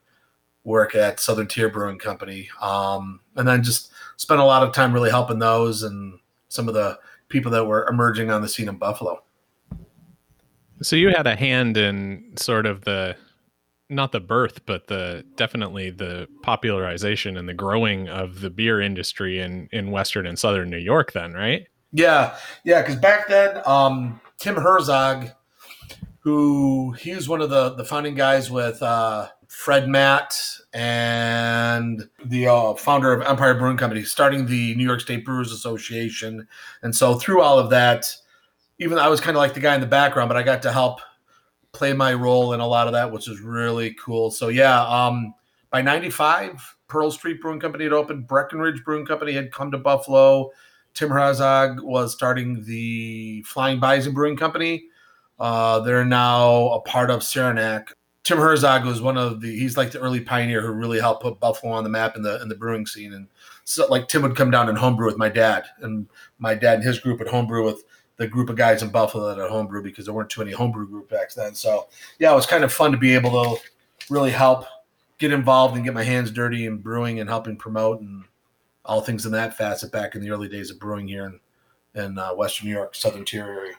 work 0.65 0.95
at 0.95 1.21
Southern 1.21 1.47
Tier 1.47 1.69
Brewing 1.69 1.99
Company, 1.99 2.49
um, 2.61 3.21
and 3.37 3.47
then 3.47 3.63
just 3.63 3.93
spent 4.17 4.41
a 4.41 4.45
lot 4.45 4.63
of 4.63 4.73
time 4.73 4.95
really 4.95 5.11
helping 5.11 5.39
those 5.39 5.83
and 5.83 6.19
some 6.49 6.69
of 6.69 6.75
the 6.75 6.99
people 7.29 7.53
that 7.53 7.67
were 7.67 7.87
emerging 7.87 8.31
on 8.31 8.41
the 8.41 8.49
scene 8.49 8.69
in 8.69 8.77
Buffalo. 8.77 9.23
So 10.81 10.97
you 10.97 11.11
had 11.11 11.27
a 11.27 11.37
hand 11.37 11.77
in 11.77 12.33
sort 12.37 12.65
of 12.65 12.83
the 12.83 13.15
not 13.91 14.13
the 14.13 14.21
birth, 14.21 14.65
but 14.67 14.87
the 14.89 15.25
definitely 15.37 15.91
the 15.91 16.29
popularization 16.43 17.37
and 17.37 17.49
the 17.49 17.55
growing 17.55 18.09
of 18.09 18.41
the 18.41 18.51
beer 18.51 18.81
industry 18.81 19.41
in 19.41 19.69
in 19.73 19.91
western 19.91 20.27
and 20.27 20.39
southern 20.39 20.71
New 20.71 20.79
York. 20.79 21.13
Then, 21.13 21.33
right? 21.33 21.67
Yeah, 21.93 22.37
yeah, 22.65 22.83
because 22.83 22.97
back 22.97 23.29
then, 23.29 23.63
um, 23.65 24.21
Tim 24.39 24.57
Herzog, 24.57 25.31
who 26.21 26.93
he 26.93 27.15
was 27.15 27.29
one 27.29 27.41
of 27.41 27.51
the 27.51 27.71
the 27.71 27.85
founding 27.85 28.15
guys 28.15 28.51
with 28.51 28.83
uh, 28.83 29.29
Fred 29.49 29.89
Matt 29.89 30.39
and 30.75 32.09
the 32.25 32.49
uh, 32.49 32.75
founder 32.75 33.13
of 33.13 33.23
Empire 33.23 33.55
Brewing 33.55 33.79
Company, 33.79 34.03
starting 34.03 34.47
the 34.47 34.75
New 34.75 34.85
York 34.85 35.01
State 35.01 35.25
Brewers 35.25 35.51
Association, 35.51 36.47
and 36.83 36.95
so 36.95 37.15
through 37.15 37.41
all 37.41 37.59
of 37.59 37.71
that, 37.71 38.15
even 38.79 38.97
though 38.97 39.03
I 39.03 39.09
was 39.09 39.21
kind 39.21 39.37
of 39.37 39.41
like 39.41 39.55
the 39.55 39.61
guy 39.61 39.75
in 39.75 39.81
the 39.81 39.87
background, 39.87 40.29
but 40.29 40.37
I 40.37 40.43
got 40.43 40.61
to 40.63 40.73
help 40.73 41.01
play 41.73 41.93
my 41.93 42.15
role 42.15 42.53
in 42.53 42.61
a 42.61 42.67
lot 42.67 42.87
of 42.87 42.93
that, 42.93 43.11
which 43.11 43.29
is 43.29 43.41
really 43.41 43.95
cool. 43.95 44.31
So 44.31 44.49
yeah, 44.49 44.83
um, 44.87 45.35
by 45.71 45.83
'95, 45.83 46.77
Pearl 46.89 47.11
Street 47.11 47.41
Brewing 47.41 47.61
Company 47.61 47.85
had 47.85 47.93
opened, 47.93 48.27
Breckenridge 48.27 48.83
Brewing 48.85 49.07
Company 49.07 49.33
had 49.33 49.53
come 49.53 49.71
to 49.71 49.79
Buffalo. 49.79 50.51
Tim 50.95 51.11
Herzog 51.11 51.81
was 51.81 52.13
starting 52.13 52.65
the 52.65 53.43
Flying 53.43 53.79
Bison 53.79 54.13
Brewing 54.13 54.37
Company. 54.37 54.85
Uh, 55.39 55.81
they're 55.81 56.05
now 56.05 56.71
a 56.71 56.81
part 56.81 57.11
of 57.11 57.23
Saranac. 57.23 57.93
Tim 58.25 58.39
Herzog 58.39 58.85
was 58.85 59.01
one 59.01 59.17
of 59.17 59.41
the 59.41 59.57
he's 59.57 59.77
like 59.77 59.91
the 59.91 60.01
early 60.01 60.21
pioneer 60.21 60.61
who 60.61 60.73
really 60.73 60.99
helped 60.99 61.23
put 61.23 61.41
Buffalo 61.41 61.73
on 61.73 61.85
the 61.85 61.91
map 61.91 62.17
in 62.17 62.23
the 62.23 62.43
in 62.43 62.49
the 62.49 62.55
brewing 62.55 62.87
scene. 62.87 63.13
And 63.13 63.29
so 63.65 63.87
like 63.87 64.09
Tim 64.09 64.23
would 64.23 64.37
come 64.37 64.51
down 64.51 64.69
and 64.69 64.77
homebrew 64.77 65.07
with 65.07 65.19
my 65.19 65.29
dad, 65.29 65.65
and 65.81 66.09
my 66.39 66.55
dad 66.55 66.77
and 66.77 66.85
his 66.85 66.99
group 66.99 67.21
would 67.21 67.29
homebrew 67.29 67.65
with 67.65 67.85
the 68.19 68.27
group 68.27 68.51
of 68.51 68.57
guys 68.57 68.83
in 68.83 68.91
Buffalo 68.91 69.29
that 69.29 69.39
had 69.39 69.51
homebrew 69.51 69.83
because 69.83 70.05
there 70.05 70.15
weren't 70.15 70.29
too 70.29 70.41
many 70.41 70.53
homebrew 70.53 70.87
group 70.87 71.09
back 71.09 71.33
then. 71.33 71.55
So 71.55 71.89
yeah, 72.19 72.33
it 72.33 72.35
was 72.35 72.47
kind 72.47 72.65
of 72.65 72.73
fun 72.73 72.93
to 72.93 72.99
be 72.99 73.15
able 73.15 73.31
to 73.31 73.63
really 74.11 74.31
help 74.31 74.67
get 75.19 75.33
involved 75.33 75.77
and 75.77 75.85
get 75.85 75.95
my 75.95 76.03
hands 76.03 76.31
dirty 76.31 76.67
in 76.67 76.79
brewing 76.79 77.21
and 77.21 77.29
helping 77.29 77.57
promote 77.57 78.01
and 78.01 78.25
all 78.85 79.01
things 79.01 79.25
in 79.25 79.33
that 79.33 79.57
facet 79.57 79.93
back 79.93 80.15
in 80.15 80.21
the 80.21 80.31
early 80.31 80.49
days 80.49 80.71
of 80.71 80.79
brewing 80.79 81.07
here 81.07 81.27
in, 81.95 82.03
in 82.03 82.19
uh, 82.19 82.35
Western 82.35 82.69
New 82.69 82.75
York, 82.75 82.95
Southern 82.95 83.25
Tier 83.25 83.45
area. 83.45 83.75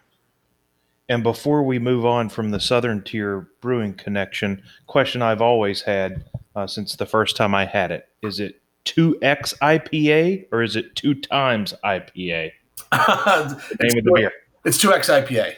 And 1.10 1.24
before 1.24 1.64
we 1.64 1.80
move 1.80 2.06
on 2.06 2.30
from 2.30 2.52
the 2.52 2.60
Southern 2.60 3.02
Tier 3.04 3.50
brewing 3.62 3.96
connection, 3.96 4.62
question 4.86 5.22
I've 5.22 5.42
always 5.42 5.82
had 5.82 6.26
uh, 6.56 6.68
since 6.68 6.96
the 6.96 7.06
first 7.06 7.36
time 7.36 7.56
I 7.56 7.66
had 7.66 7.92
it 7.92 8.08
is 8.22 8.40
it 8.40 8.62
2X 8.86 9.58
IPA 9.60 10.46
or 10.52 10.62
is 10.62 10.76
it 10.76 10.96
two 10.96 11.16
times 11.16 11.74
IPA? 11.84 12.52
Name 12.94 13.98
of 13.98 14.04
the 14.04 14.12
beer. 14.16 14.32
It's 14.66 14.78
2X 14.78 15.26
IPA. 15.26 15.56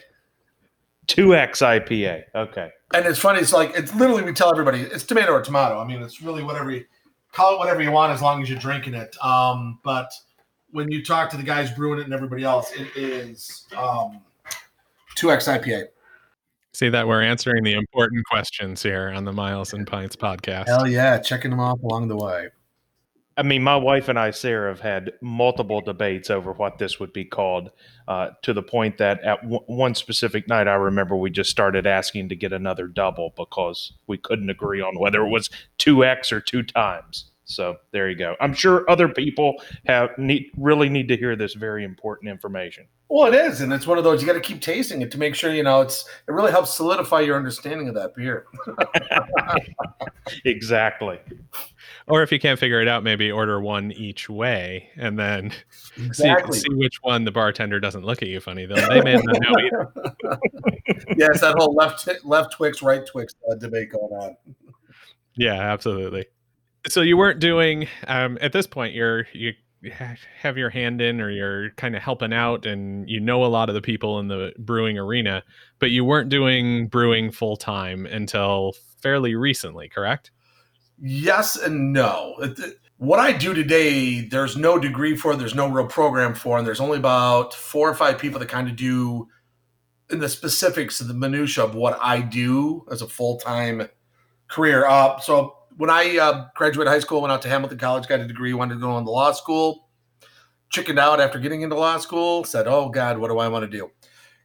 Two 1.08 1.36
X 1.36 1.60
IPA. 1.60 2.24
Okay. 2.36 2.70
And 2.94 3.06
it's 3.06 3.20
funny. 3.20 3.40
It's 3.40 3.54
like 3.54 3.72
it's 3.76 3.94
literally 3.96 4.24
we 4.24 4.34
tell 4.34 4.52
everybody 4.52 4.82
it's 4.82 5.04
tomato 5.04 5.32
or 5.32 5.42
tomato. 5.42 5.80
I 5.80 5.86
mean, 5.86 6.02
it's 6.02 6.22
really 6.22 6.44
whatever 6.44 6.72
you 6.72 6.86
call 7.32 7.56
it, 7.56 7.60
whatever 7.60 7.82
you 7.82 7.92
want, 7.92 8.12
as 8.12 8.22
long 8.22 8.42
as 8.42 8.50
you're 8.50 8.60
drinking 8.60 8.94
it. 8.94 9.16
Um, 9.24 9.80
but 9.84 10.12
when 10.72 10.92
you 10.92 11.04
talk 11.04 11.30
to 11.32 11.38
the 11.38 11.44
guys 11.44 11.72
brewing 11.72 12.00
it 12.00 12.04
and 12.04 12.14
everybody 12.14 12.44
else, 12.44 12.72
it 12.74 12.88
is 12.96 13.66
um, 13.76 14.22
two 15.16 15.32
X 15.32 15.48
IPA. 15.48 15.86
See 16.74 16.90
that 16.90 17.08
we're 17.08 17.22
answering 17.22 17.64
the 17.64 17.74
important 17.74 18.26
questions 18.26 18.82
here 18.82 19.10
on 19.10 19.26
the 19.26 19.34
Miles 19.34 19.74
and 19.74 19.86
Pints 19.86 20.16
podcast. 20.16 20.68
Hell 20.68 20.88
yeah, 20.88 21.18
checking 21.18 21.52
them 21.52 21.60
off 21.60 21.82
along 21.84 22.08
the 22.08 22.16
way. 22.16 22.48
I 23.38 23.44
mean, 23.44 23.64
my 23.64 23.78
wife 23.78 24.10
and 24.10 24.20
I, 24.20 24.32
Sarah, 24.32 24.70
have 24.70 24.82
had 24.82 25.14
multiple 25.22 25.80
debates 25.82 26.30
over 26.30 26.52
what 26.52 26.78
this 26.78 27.00
would 27.00 27.14
be 27.14 27.24
called, 27.24 27.72
uh, 28.08 28.32
to 28.42 28.54
the 28.54 28.62
point 28.62 28.98
that 28.98 29.22
at 29.24 29.42
w- 29.42 29.64
one 29.68 29.96
specific 29.96 30.48
night, 30.48 30.68
I 30.68 30.74
remember 30.74 31.16
we 31.16 31.30
just 31.30 31.50
started 31.50 31.88
asking 31.88 32.30
to 32.30 32.36
get 32.36 32.52
another 32.52 32.88
double 32.88 33.34
because 33.38 33.94
we 34.06 34.18
couldn't 34.18 34.50
agree 34.50 34.82
on 34.82 35.00
whether 35.00 35.26
it 35.26 35.30
was 35.30 35.50
two 35.78 36.04
X 36.04 36.32
or 36.32 36.42
two 36.42 36.62
times. 36.62 37.32
So 37.46 37.78
there 37.92 38.10
you 38.10 38.16
go. 38.16 38.36
I'm 38.40 38.54
sure 38.54 38.90
other 38.90 39.10
people 39.10 39.56
have 39.86 40.18
need 40.18 40.52
really 40.58 40.90
need 40.90 41.08
to 41.10 41.18
hear 41.18 41.36
this 41.36 41.54
very 41.54 41.84
important 41.84 42.32
information. 42.32 42.88
Well, 43.10 43.32
it 43.32 43.36
is, 43.36 43.60
and 43.60 43.74
it's 43.74 43.86
one 43.86 43.98
of 43.98 44.06
those 44.06 44.22
you 44.22 44.28
got 44.28 44.34
to 44.34 44.40
keep 44.40 44.62
tasting 44.62 45.02
it 45.02 45.12
to 45.12 45.18
make 45.18 45.36
sure 45.36 45.54
you 45.54 45.64
know 45.64 45.82
it's. 45.82 46.06
It 46.28 46.32
really 46.32 46.52
helps 46.52 46.74
solidify 46.74 47.22
your 47.22 47.36
understanding 47.36 47.90
of 47.90 47.96
that 47.96 48.16
beer. 48.16 48.46
exactly. 50.46 51.20
Or 52.08 52.24
if 52.24 52.32
you 52.32 52.40
can't 52.40 52.60
figure 52.60 52.82
it 52.82 52.88
out, 52.88 53.04
maybe 53.04 53.32
order 53.32 53.60
one 53.62 53.92
each 53.92 54.30
way, 54.30 54.90
and 54.96 55.18
then 55.18 55.54
Exactly. 55.98 56.58
see, 56.58 56.62
see 56.62 56.76
which 56.76 56.98
one 57.02 57.26
the 57.26 57.32
bartender 57.32 57.80
doesn't 57.80 58.04
look 58.04 58.22
at 58.22 58.28
you 58.28 58.40
funny. 58.40 58.66
Though 58.66 58.76
they 58.76 59.02
may 59.02 59.14
not 59.14 59.42
know 59.42 59.56
either. 59.60 59.94
yes, 61.18 61.42
that 61.42 61.56
whole 61.58 61.74
left 61.74 62.08
left 62.24 62.54
Twix, 62.54 62.82
right 62.82 63.06
Twix 63.06 63.34
uh, 63.50 63.56
debate 63.56 63.92
going 63.92 64.14
on. 64.14 64.36
Yeah, 65.36 65.60
absolutely. 65.60 66.26
So 66.88 67.02
you 67.02 67.18
weren't 67.18 67.40
doing 67.40 67.88
um, 68.08 68.38
at 68.42 68.54
this 68.54 68.68
point. 68.68 68.94
You're 68.96 69.28
you 69.34 69.54
have 70.40 70.58
your 70.58 70.70
hand 70.70 71.02
in, 71.02 71.20
or 71.20 71.30
you're 71.32 71.72
kind 71.72 71.96
of 71.96 72.02
helping 72.04 72.34
out, 72.34 72.66
and 72.66 73.10
you 73.10 73.20
know 73.20 73.44
a 73.44 73.48
lot 73.48 73.70
of 73.70 73.76
the 73.76 73.82
people 73.82 74.20
in 74.20 74.28
the 74.28 74.54
brewing 74.60 74.98
arena, 74.98 75.44
but 75.80 75.92
you 75.92 76.06
weren't 76.06 76.30
doing 76.30 76.88
brewing 76.88 77.32
full 77.32 77.58
time 77.58 78.06
until 78.06 78.74
fairly 79.02 79.36
recently, 79.36 79.90
correct? 79.90 80.32
Yes 81.02 81.56
and 81.56 81.92
no. 81.92 82.36
What 82.98 83.20
I 83.20 83.32
do 83.32 83.56
today, 83.56 84.22
there's 84.22 84.56
no 84.56 84.78
degree 84.78 85.18
for, 85.18 85.36
there's 85.36 85.56
no 85.56 85.68
real 85.68 85.88
program 85.88 86.36
for, 86.36 86.60
and 86.60 86.68
there's 86.68 86.80
only 86.80 87.00
about 87.00 87.56
four 87.56 87.90
or 87.90 87.96
five 87.96 88.20
people 88.20 88.40
that 88.40 88.50
kind 88.50 88.68
of 88.68 88.76
do 88.76 89.28
in 90.12 90.20
the 90.20 90.30
specifics 90.30 91.02
of 91.02 91.08
the 91.08 91.14
minutia 91.16 91.64
of 91.64 91.74
what 91.74 91.98
I 92.02 92.22
do 92.22 92.86
as 92.92 93.02
a 93.02 93.08
full 93.08 93.38
time 93.38 93.88
career. 94.48 94.86
Uh, 94.86 95.20
so 95.20 95.56
when 95.78 95.90
I 95.90 96.18
uh, 96.18 96.46
graduated 96.56 96.92
high 96.92 97.00
school, 97.00 97.22
went 97.22 97.32
out 97.32 97.42
to 97.44 97.50
Hamilton 97.50 97.80
College, 97.80 98.08
got 98.08 98.20
a 98.20 98.28
degree, 98.28 98.54
wanted 98.54 98.76
to 98.76 98.80
go 98.82 98.92
on 98.92 99.00
into 99.00 99.12
law 99.12 99.32
school. 99.32 99.88
Chickened 100.70 101.00
out 101.00 101.20
after 101.20 101.40
getting 101.40 101.64
into 101.64 101.76
law 101.76 101.98
school. 101.98 102.46
Said, 102.46 102.66
"Oh 102.66 102.88
God, 102.88 103.18
what 103.18 103.30
do 103.30 103.40
I 103.40 103.48
want 103.50 103.70
to 103.70 103.78
do?" 103.78 103.90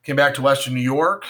Came 0.02 0.16
back 0.16 0.34
to 0.34 0.42
Western 0.42 0.74
New 0.74 0.80
York. 0.80 1.24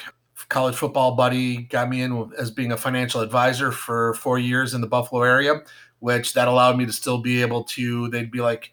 College 0.48 0.76
football 0.76 1.16
buddy 1.16 1.58
got 1.58 1.88
me 1.88 2.02
in 2.02 2.30
as 2.38 2.50
being 2.50 2.72
a 2.72 2.76
financial 2.76 3.20
advisor 3.20 3.72
for 3.72 4.14
four 4.14 4.38
years 4.38 4.74
in 4.74 4.80
the 4.80 4.86
Buffalo 4.86 5.22
area, 5.22 5.62
which 6.00 6.34
that 6.34 6.46
allowed 6.46 6.76
me 6.76 6.86
to 6.86 6.92
still 6.92 7.18
be 7.18 7.40
able 7.40 7.64
to. 7.64 8.08
They'd 8.08 8.30
be 8.30 8.40
like, 8.40 8.72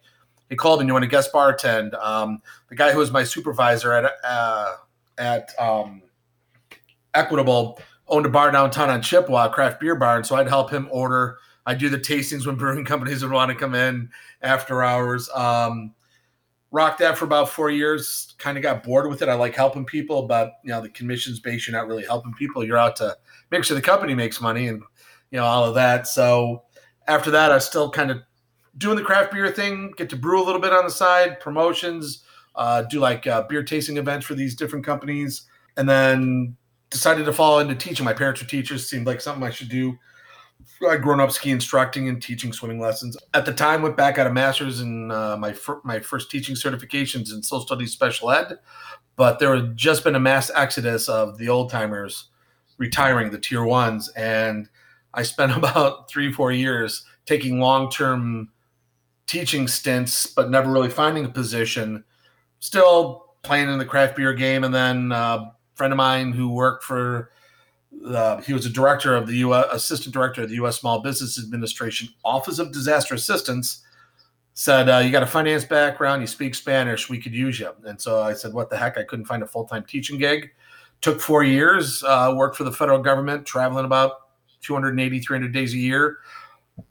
"Hey, 0.50 0.56
Colvin, 0.56 0.88
you 0.88 0.94
want 0.94 1.04
to 1.04 1.10
guest 1.10 1.32
bartend?" 1.34 1.94
Um, 2.04 2.42
the 2.70 2.76
guy 2.76 2.92
who 2.92 3.00
was 3.00 3.12
my 3.12 3.24
supervisor 3.24 3.94
at 3.94 4.12
uh, 4.24 4.76
at 5.18 5.58
um, 5.60 6.04
Equitable 7.14 7.80
owned 8.08 8.26
a 8.26 8.30
bar 8.30 8.52
downtown 8.52 8.90
on 8.90 9.02
Chippewa, 9.02 9.50
craft 9.50 9.80
beer 9.80 9.96
bar, 9.96 10.18
and 10.18 10.26
so 10.26 10.36
I'd 10.36 10.48
help 10.48 10.72
him 10.72 10.88
order. 10.92 11.38
I'd 11.66 11.78
do 11.78 11.90
the 11.90 11.98
tastings 11.98 12.46
when 12.46 12.56
brewing 12.58 12.86
companies 12.86 13.24
would 13.24 13.32
want 13.32 13.50
to 13.50 13.56
come 13.56 13.76
in 13.76 14.10
after 14.42 14.84
hours. 14.84 15.30
Um, 15.30 15.94
rocked 16.74 16.98
that 17.00 17.18
for 17.18 17.24
about 17.24 17.48
four 17.48 17.70
years. 17.70 18.34
Kind 18.40 18.58
of 18.58 18.64
got 18.64 18.84
bored 18.84 19.08
with 19.08 19.22
it. 19.22 19.30
I 19.30 19.36
like 19.36 19.56
helping 19.56 19.86
people, 19.86 20.24
but 20.24 20.56
you 20.64 20.72
know 20.72 20.82
the 20.82 20.90
commissions 20.90 21.40
base, 21.40 21.66
you're 21.66 21.78
not 21.78 21.88
really 21.88 22.04
helping 22.04 22.34
people. 22.34 22.66
You're 22.66 22.78
out 22.78 22.98
to 22.98 23.16
make 23.52 23.64
sure 23.64 23.76
the 23.76 23.82
company 23.82 24.14
makes 24.16 24.42
money 24.42 24.68
and 24.68 24.82
you 25.32 25.40
know 25.40 25.46
all 25.46 25.64
of 25.64 25.76
that. 25.76 26.08
So 26.08 26.64
after 27.08 27.32
that, 27.32 27.52
I 27.52 27.60
still 27.60 27.90
kind 27.90 28.12
of 28.12 28.18
doing 28.78 28.98
the 28.98 29.04
craft 29.04 29.32
beer 29.32 29.50
thing. 29.52 29.94
Get 29.96 30.10
to 30.10 30.18
brew 30.18 30.44
a 30.44 30.46
little 30.46 30.60
bit 30.60 30.74
on 30.74 30.84
the 30.84 30.92
side, 30.92 31.40
promotions, 31.40 32.24
uh, 32.56 32.82
do 32.82 33.00
like 33.00 33.28
uh, 33.28 33.44
beer 33.44 33.64
tasting 33.64 33.98
events 33.98 34.26
for 34.26 34.34
these 34.34 34.56
different 34.56 34.84
companies, 34.84 35.44
and 35.78 35.88
then 35.88 36.58
decided 36.90 37.26
to 37.26 37.34
fall 37.34 37.60
into 37.60 37.76
teaching. 37.76 38.04
My 38.04 38.14
parents 38.14 38.42
were 38.42 38.48
teachers. 38.48 38.90
Seemed 38.90 39.06
like 39.06 39.22
something 39.22 39.44
I 39.44 39.52
should 39.52 39.70
do. 39.70 39.98
I'd 40.90 41.02
grown 41.02 41.20
up 41.20 41.32
ski 41.32 41.52
instructing 41.52 42.10
and 42.10 42.22
teaching 42.22 42.54
swimming 42.54 42.80
lessons. 42.80 43.18
At 43.34 43.46
the 43.46 43.54
time, 43.54 43.82
went 43.82 43.98
back 43.98 44.16
got 44.16 44.28
a 44.28 44.34
master's 44.34 44.82
in 44.82 45.12
uh, 45.12 45.38
my 45.38 45.54
fir- 45.54 45.82
my 45.84 46.00
first 46.00 46.30
teaching 46.30 46.56
certifications 46.56 47.34
in 47.34 47.42
social 47.44 47.66
studies 47.66 47.92
special 47.92 48.32
ed, 48.32 48.60
but 49.16 49.40
there 49.40 49.56
had 49.56 49.76
just 49.78 50.04
been 50.04 50.16
a 50.16 50.20
mass 50.20 50.52
exodus 50.56 51.10
of 51.10 51.38
the 51.38 51.50
old 51.50 51.70
timers 51.70 52.30
retiring, 52.78 53.32
the 53.32 53.40
tier 53.40 53.64
ones, 53.64 54.10
and 54.10 54.70
I 55.14 55.24
spent 55.24 55.52
about 55.58 56.10
three 56.10 56.32
four 56.32 56.52
years 56.52 57.06
taking 57.26 57.60
long 57.60 57.90
term 57.90 58.50
teaching 59.28 59.68
stints, 59.68 60.28
but 60.28 60.50
never 60.50 60.72
really 60.72 60.90
finding 60.90 61.26
a 61.26 61.30
position. 61.30 62.04
Still 62.60 63.36
playing 63.44 63.70
in 63.70 63.78
the 63.78 63.86
craft 63.86 64.16
beer 64.16 64.34
game, 64.34 64.64
and 64.64 64.74
then 64.74 65.12
uh, 65.12 65.52
friend 65.76 65.94
of 65.94 65.98
mine 65.98 66.32
who 66.32 66.50
worked 66.50 66.84
for 66.84 67.32
uh, 68.06 68.42
he 68.42 68.54
was 68.54 68.66
a 68.66 68.70
director 68.70 69.16
of 69.16 69.28
the 69.28 69.38
U.S. 69.38 69.66
assistant 69.72 70.14
director 70.14 70.44
of 70.44 70.50
the 70.50 70.56
U.S. 70.56 70.80
Small 70.80 71.02
Business 71.02 71.40
Administration 71.40 72.10
Office 72.24 72.60
of 72.60 72.72
Disaster 72.72 73.16
Assistance. 73.16 73.84
Said 74.56 74.88
uh, 74.88 75.00
you 75.00 75.12
got 75.12 75.24
a 75.24 75.28
finance 75.28 75.66
background, 75.66 76.22
you 76.22 76.28
speak 76.28 76.54
Spanish, 76.54 77.10
we 77.10 77.20
could 77.20 77.34
use 77.34 77.60
you. 77.60 77.72
And 77.86 78.00
so 78.00 78.22
I 78.22 78.34
said, 78.34 78.54
what 78.54 78.70
the 78.70 78.78
heck? 78.78 79.00
I 79.00 79.04
couldn't 79.04 79.26
find 79.26 79.42
a 79.42 79.48
full 79.48 79.66
time 79.66 79.84
teaching 79.84 80.20
gig. 80.20 80.52
Took 81.02 81.20
four 81.20 81.44
years, 81.44 82.04
uh, 82.04 82.34
worked 82.36 82.56
for 82.56 82.64
the 82.64 82.72
federal 82.72 83.00
government, 83.00 83.48
traveling 83.48 83.86
about 83.86 84.12
280, 84.62 85.20
300 85.20 85.52
days 85.52 85.74
a 85.74 85.78
year. 85.78 86.18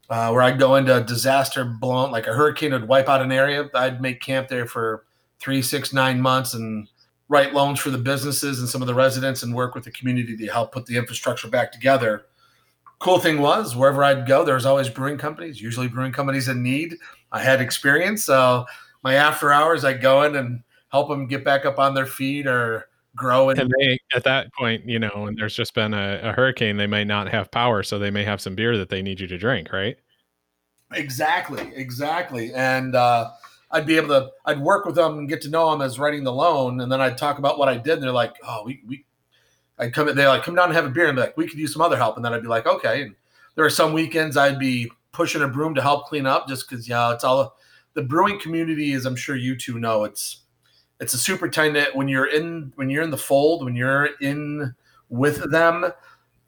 Uh, 0.09 0.29
where 0.31 0.41
I'd 0.41 0.59
go 0.59 0.75
into 0.75 0.95
a 0.95 1.01
disaster 1.01 1.63
blown, 1.65 2.11
like 2.11 2.27
a 2.27 2.33
hurricane 2.33 2.71
would 2.71 2.87
wipe 2.87 3.09
out 3.09 3.21
an 3.21 3.31
area. 3.31 3.69
I'd 3.73 4.01
make 4.01 4.21
camp 4.21 4.47
there 4.47 4.65
for 4.65 5.05
three, 5.39 5.61
six, 5.61 5.91
nine 5.91 6.21
months 6.21 6.53
and 6.53 6.87
write 7.33 7.51
loans 7.51 7.79
for 7.79 7.89
the 7.89 7.97
businesses 7.97 8.59
and 8.59 8.69
some 8.69 8.83
of 8.83 8.87
the 8.87 8.93
residents 8.93 9.41
and 9.41 9.55
work 9.55 9.73
with 9.73 9.83
the 9.83 9.89
community 9.89 10.37
to 10.37 10.45
help 10.47 10.71
put 10.71 10.85
the 10.85 10.95
infrastructure 10.95 11.47
back 11.47 11.71
together. 11.71 12.27
Cool 12.99 13.17
thing 13.17 13.41
was, 13.41 13.75
wherever 13.75 14.03
I'd 14.03 14.27
go, 14.27 14.45
there 14.45 14.53
was 14.53 14.67
always 14.67 14.87
brewing 14.87 15.17
companies, 15.17 15.59
usually 15.59 15.87
brewing 15.87 16.11
companies 16.11 16.47
in 16.47 16.61
need. 16.61 16.95
I 17.31 17.41
had 17.41 17.59
experience. 17.59 18.23
So 18.23 18.67
my 19.03 19.15
after 19.15 19.51
hours, 19.51 19.83
I'd 19.83 19.99
go 19.99 20.21
in 20.21 20.35
and 20.35 20.61
help 20.89 21.09
them 21.09 21.25
get 21.25 21.43
back 21.43 21.65
up 21.65 21.79
on 21.79 21.95
their 21.95 22.05
feet 22.05 22.45
or 22.45 22.87
grow. 23.15 23.49
And, 23.49 23.59
And 23.59 23.73
they, 23.79 23.97
at 24.13 24.23
that 24.25 24.53
point, 24.53 24.87
you 24.87 24.99
know, 24.99 25.25
and 25.25 25.35
there's 25.35 25.55
just 25.55 25.73
been 25.73 25.95
a, 25.95 26.19
a 26.21 26.33
hurricane, 26.33 26.77
they 26.77 26.87
may 26.87 27.03
not 27.03 27.27
have 27.29 27.49
power, 27.49 27.81
so 27.81 27.97
they 27.97 28.11
may 28.11 28.23
have 28.23 28.41
some 28.41 28.53
beer 28.53 28.77
that 28.77 28.89
they 28.89 29.01
need 29.01 29.19
you 29.19 29.27
to 29.27 29.39
drink, 29.39 29.73
right? 29.73 29.97
Exactly, 30.93 31.71
exactly. 31.75 32.53
And 32.53 32.93
uh, 32.93 33.31
I'd 33.73 33.87
be 33.87 33.97
able 33.97 34.09
to, 34.09 34.29
I'd 34.45 34.61
work 34.61 34.85
with 34.85 34.95
them 34.95 35.17
and 35.17 35.27
get 35.27 35.41
to 35.41 35.49
know 35.49 35.71
them 35.71 35.81
as 35.81 35.97
writing 35.97 36.23
the 36.23 36.31
loan, 36.31 36.79
and 36.79 36.91
then 36.91 37.01
I'd 37.01 37.17
talk 37.17 37.39
about 37.39 37.57
what 37.57 37.67
I 37.67 37.75
did, 37.75 37.95
and 37.95 38.03
they're 38.03 38.11
like, 38.11 38.35
"Oh, 38.47 38.63
we, 38.65 38.81
we," 38.87 39.05
I'd 39.79 39.93
come, 39.93 40.13
they're 40.13 40.27
like, 40.27 40.43
"Come 40.43 40.53
down 40.53 40.65
and 40.65 40.75
have 40.75 40.85
a 40.85 40.89
beer," 40.89 41.07
and 41.07 41.15
be 41.15 41.21
like, 41.21 41.35
"We 41.35 41.47
could 41.47 41.57
use 41.57 41.73
some 41.73 41.81
other 41.81 41.97
help," 41.97 42.15
and 42.15 42.23
then 42.23 42.33
I'd 42.33 42.43
be 42.43 42.47
like, 42.47 42.67
"Okay." 42.67 43.01
And 43.01 43.15
there 43.55 43.65
are 43.65 43.71
some 43.71 43.91
weekends 43.91 44.37
I'd 44.37 44.59
be 44.59 44.91
pushing 45.11 45.41
a 45.41 45.47
broom 45.47 45.73
to 45.75 45.81
help 45.81 46.05
clean 46.05 46.27
up, 46.27 46.47
just 46.47 46.69
because 46.69 46.87
know 46.87 47.11
it's 47.11 47.23
all 47.23 47.57
the 47.95 48.03
brewing 48.03 48.39
community 48.39 48.93
is. 48.93 49.05
I'm 49.05 49.15
sure 49.15 49.35
you 49.35 49.57
two 49.57 49.79
know 49.79 50.03
it's 50.03 50.43
it's 50.99 51.15
a 51.15 51.17
super 51.17 51.49
tight 51.49 51.73
knit. 51.73 51.95
When 51.95 52.07
you're 52.07 52.27
in 52.27 52.73
when 52.75 52.91
you're 52.91 53.03
in 53.03 53.11
the 53.11 53.17
fold, 53.17 53.65
when 53.65 53.75
you're 53.75 54.09
in 54.21 54.75
with 55.09 55.51
them, 55.51 55.91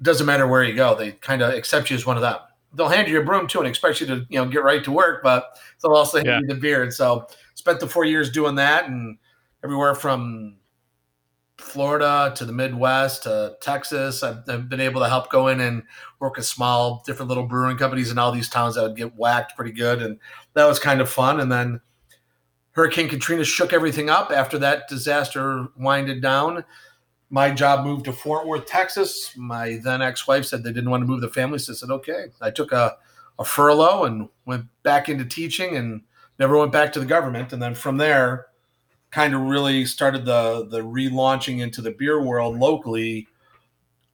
doesn't 0.01 0.27
matter 0.27 0.47
where 0.47 0.63
you 0.63 0.75
go, 0.75 0.95
they 0.95 1.13
kind 1.13 1.41
of 1.41 1.53
accept 1.55 1.89
you 1.89 1.95
as 1.95 2.05
one 2.05 2.17
of 2.17 2.21
them 2.21 2.39
they'll 2.75 2.89
hand 2.89 3.07
you 3.07 3.13
your 3.13 3.23
broom 3.23 3.47
too 3.47 3.59
and 3.59 3.67
expect 3.67 4.01
you 4.01 4.07
to 4.07 4.25
you 4.29 4.39
know 4.39 4.45
get 4.49 4.63
right 4.63 4.83
to 4.83 4.91
work, 4.91 5.23
but 5.23 5.57
they'll 5.81 5.93
also 5.93 6.17
hand 6.17 6.27
Yeah. 6.27 6.39
you 6.41 6.47
the 6.47 6.55
beer. 6.55 6.83
And 6.83 6.93
so 6.93 7.27
spent 7.55 7.79
the 7.79 7.87
four 7.87 8.05
years 8.05 8.31
doing 8.31 8.55
that, 8.55 8.87
and 8.87 9.17
everywhere 9.63 9.95
from 9.95 10.57
Florida 11.57 12.33
to 12.35 12.45
the 12.45 12.51
Midwest 12.51 13.23
to 13.23 13.55
Texas, 13.61 14.23
I've, 14.23 14.39
I've 14.47 14.67
been 14.69 14.81
able 14.81 15.01
to 15.01 15.07
help 15.07 15.31
go 15.31 15.47
in 15.47 15.61
and 15.61 15.83
work 16.19 16.35
with 16.35 16.45
small, 16.45 17.01
different 17.05 17.29
little 17.29 17.45
brewing 17.45 17.77
companies 17.77 18.11
in 18.11 18.17
all 18.17 18.31
these 18.31 18.49
towns 18.49 18.75
that 18.75 18.83
would 18.83 18.97
get 18.97 19.15
whacked 19.17 19.55
pretty 19.55 19.71
good, 19.71 20.01
and 20.01 20.19
that 20.53 20.65
was 20.65 20.79
kind 20.79 20.99
of 21.01 21.09
fun. 21.09 21.39
And 21.39 21.51
then 21.51 21.79
Hurricane 22.71 23.07
Katrina 23.07 23.45
shook 23.45 23.71
everything 23.71 24.09
up. 24.09 24.31
After 24.31 24.57
that 24.59 24.89
disaster 24.89 25.67
winded 25.77 26.21
down, 26.21 26.65
my 27.29 27.51
job 27.51 27.85
moved 27.85 28.05
to 28.05 28.13
Fort 28.13 28.47
Worth, 28.47 28.65
Texas. 28.65 29.35
My 29.35 29.79
then 29.83 30.01
ex-wife 30.01 30.45
said 30.45 30.63
they 30.63 30.71
didn't 30.71 30.89
want 30.89 31.01
to 31.01 31.07
move 31.07 31.21
the 31.21 31.29
family, 31.29 31.59
so 31.59 31.73
I 31.73 31.75
said, 31.75 31.89
okay. 31.89 32.25
I 32.41 32.51
took 32.51 32.71
a, 32.71 32.97
a 33.39 33.45
furlough 33.45 34.05
and 34.05 34.29
went 34.45 34.65
back 34.83 35.09
into 35.09 35.25
teaching 35.25 35.75
and 35.75 36.01
never 36.39 36.57
went 36.57 36.71
back 36.71 36.93
to 36.93 36.99
the 36.99 37.05
government. 37.05 37.51
And 37.53 37.61
then 37.61 37.75
from 37.75 37.97
there, 37.97 38.47
kind 39.11 39.33
of 39.33 39.41
really 39.41 39.85
started 39.85 40.25
the 40.25 40.67
the 40.69 40.81
relaunching 40.81 41.61
into 41.61 41.81
the 41.81 41.91
beer 41.91 42.21
world 42.21 42.59
locally, 42.59 43.27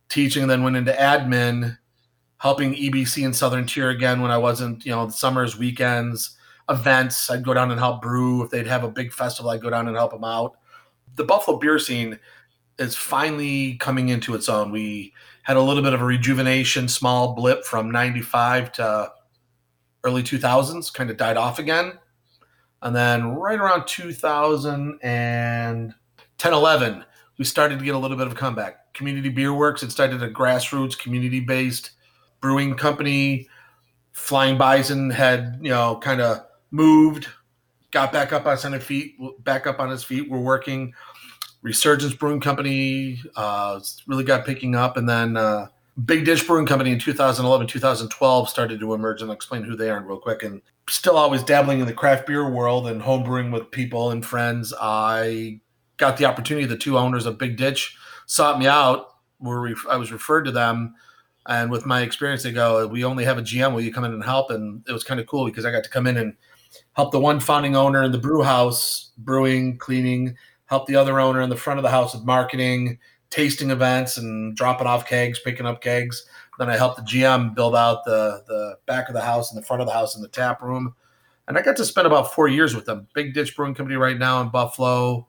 teaching, 0.09 0.43
and 0.43 0.51
then 0.51 0.63
went 0.63 0.75
into 0.75 0.93
admin, 0.93 1.77
helping 2.37 2.75
EBC 2.75 3.25
and 3.25 3.35
Southern 3.35 3.65
Tier 3.65 3.89
again 3.89 4.21
when 4.21 4.31
I 4.31 4.37
wasn't, 4.37 4.85
you 4.85 4.91
know, 4.91 5.09
summers, 5.09 5.57
weekends, 5.57 6.37
events. 6.69 7.29
I'd 7.29 7.43
go 7.43 7.53
down 7.53 7.71
and 7.71 7.79
help 7.79 8.01
brew. 8.01 8.43
If 8.43 8.51
they'd 8.51 8.67
have 8.67 8.83
a 8.83 8.91
big 8.91 9.11
festival, 9.11 9.51
I'd 9.51 9.61
go 9.61 9.69
down 9.69 9.87
and 9.87 9.97
help 9.97 10.11
them 10.11 10.23
out. 10.23 10.57
The 11.15 11.23
Buffalo 11.23 11.57
beer 11.57 11.79
scene 11.79 12.19
is 12.81 12.95
finally 12.95 13.75
coming 13.75 14.09
into 14.09 14.33
its 14.33 14.49
own. 14.49 14.71
We 14.71 15.13
had 15.43 15.55
a 15.55 15.61
little 15.61 15.83
bit 15.83 15.93
of 15.93 16.01
a 16.01 16.05
rejuvenation, 16.05 16.87
small 16.87 17.33
blip 17.33 17.63
from 17.63 17.91
95 17.91 18.71
to 18.73 19.11
early 20.03 20.23
2000s, 20.23 20.91
kind 20.93 21.11
of 21.11 21.17
died 21.17 21.37
off 21.37 21.59
again. 21.59 21.99
And 22.81 22.95
then 22.95 23.35
right 23.35 23.59
around 23.59 23.85
2010, 23.85 25.95
11, 26.43 27.05
we 27.37 27.45
started 27.45 27.77
to 27.79 27.85
get 27.85 27.93
a 27.93 27.99
little 27.99 28.17
bit 28.17 28.25
of 28.27 28.33
a 28.33 28.35
comeback. 28.35 28.93
Community 28.93 29.29
Beer 29.29 29.53
Works, 29.53 29.83
it 29.83 29.91
started 29.91 30.23
a 30.23 30.29
grassroots, 30.29 30.97
community 30.97 31.39
based 31.39 31.91
brewing 32.41 32.75
company. 32.75 33.47
Flying 34.11 34.57
Bison 34.57 35.11
had, 35.11 35.59
you 35.61 35.69
know, 35.69 35.97
kind 35.97 36.19
of 36.19 36.45
moved, 36.71 37.27
got 37.91 38.11
back 38.11 38.33
up 38.33 38.45
on 38.45 38.73
his 38.73 38.83
feet, 38.83 39.15
back 39.43 39.67
up 39.67 39.79
on 39.79 39.89
his 39.89 40.03
feet. 40.03 40.29
We're 40.29 40.39
working. 40.39 40.93
Resurgence 41.61 42.13
Brewing 42.13 42.39
Company 42.39 43.21
uh, 43.35 43.79
really 44.07 44.23
got 44.23 44.45
picking 44.45 44.75
up. 44.75 44.97
And 44.97 45.07
then 45.07 45.37
uh, 45.37 45.67
Big 46.05 46.25
Ditch 46.25 46.45
Brewing 46.47 46.65
Company 46.65 46.91
in 46.91 46.99
2011, 46.99 47.67
2012 47.67 48.49
started 48.49 48.79
to 48.79 48.93
emerge. 48.93 49.21
And 49.21 49.29
I'll 49.29 49.35
explain 49.35 49.63
who 49.63 49.75
they 49.75 49.89
are 49.89 50.01
real 50.01 50.19
quick. 50.19 50.43
And 50.43 50.61
still 50.89 51.17
always 51.17 51.43
dabbling 51.43 51.79
in 51.79 51.85
the 51.85 51.93
craft 51.93 52.27
beer 52.27 52.49
world 52.49 52.87
and 52.87 53.01
homebrewing 53.01 53.51
with 53.51 53.71
people 53.71 54.11
and 54.11 54.25
friends. 54.25 54.73
I 54.79 55.59
got 55.97 56.17
the 56.17 56.25
opportunity. 56.25 56.65
The 56.65 56.77
two 56.77 56.97
owners 56.97 57.25
of 57.25 57.37
Big 57.37 57.57
Ditch 57.57 57.95
sought 58.25 58.59
me 58.59 58.67
out. 58.67 59.07
Were 59.39 59.73
I 59.89 59.95
was 59.95 60.11
referred 60.11 60.43
to 60.43 60.51
them, 60.51 60.93
and 61.47 61.71
with 61.71 61.87
my 61.87 62.01
experience, 62.01 62.43
they 62.43 62.51
go, 62.51 62.85
"We 62.85 63.03
only 63.03 63.23
have 63.23 63.39
a 63.39 63.41
GM. 63.41 63.73
Will 63.73 63.81
you 63.81 63.91
come 63.91 64.03
in 64.03 64.13
and 64.13 64.23
help?" 64.23 64.51
And 64.51 64.83
it 64.87 64.91
was 64.91 65.03
kind 65.03 65.19
of 65.19 65.25
cool 65.25 65.45
because 65.45 65.65
I 65.65 65.71
got 65.71 65.83
to 65.83 65.89
come 65.89 66.05
in 66.05 66.17
and 66.17 66.35
help 66.93 67.11
the 67.11 67.19
one 67.19 67.39
founding 67.39 67.75
owner 67.75 68.03
in 68.03 68.11
the 68.11 68.19
brew 68.19 68.43
house, 68.43 69.11
brewing, 69.17 69.79
cleaning, 69.79 70.37
help 70.71 70.87
the 70.87 70.95
other 70.95 71.19
owner 71.19 71.41
in 71.41 71.49
the 71.49 71.57
front 71.57 71.77
of 71.77 71.83
the 71.83 71.89
house 71.89 72.15
with 72.15 72.23
marketing, 72.23 72.97
tasting 73.29 73.71
events, 73.71 74.15
and 74.15 74.55
dropping 74.55 74.87
off 74.87 75.05
kegs, 75.05 75.37
picking 75.37 75.65
up 75.65 75.81
kegs. 75.81 76.25
Then 76.57 76.69
I 76.69 76.77
helped 76.77 76.95
the 76.95 77.03
GM 77.03 77.53
build 77.53 77.75
out 77.75 78.05
the 78.05 78.41
the 78.47 78.77
back 78.85 79.09
of 79.09 79.13
the 79.13 79.21
house 79.21 79.51
and 79.51 79.61
the 79.61 79.65
front 79.65 79.81
of 79.81 79.87
the 79.87 79.93
house 79.93 80.15
and 80.15 80.23
the 80.23 80.29
tap 80.29 80.61
room. 80.61 80.95
And 81.47 81.57
I 81.57 81.61
got 81.61 81.75
to 81.75 81.85
spend 81.85 82.07
about 82.07 82.33
four 82.33 82.47
years 82.47 82.73
with 82.73 82.85
them. 82.85 83.07
Big 83.13 83.33
Ditch 83.33 83.55
Brewing 83.55 83.75
Company 83.75 83.97
right 83.97 84.17
now 84.17 84.39
in 84.39 84.49
Buffalo. 84.49 85.27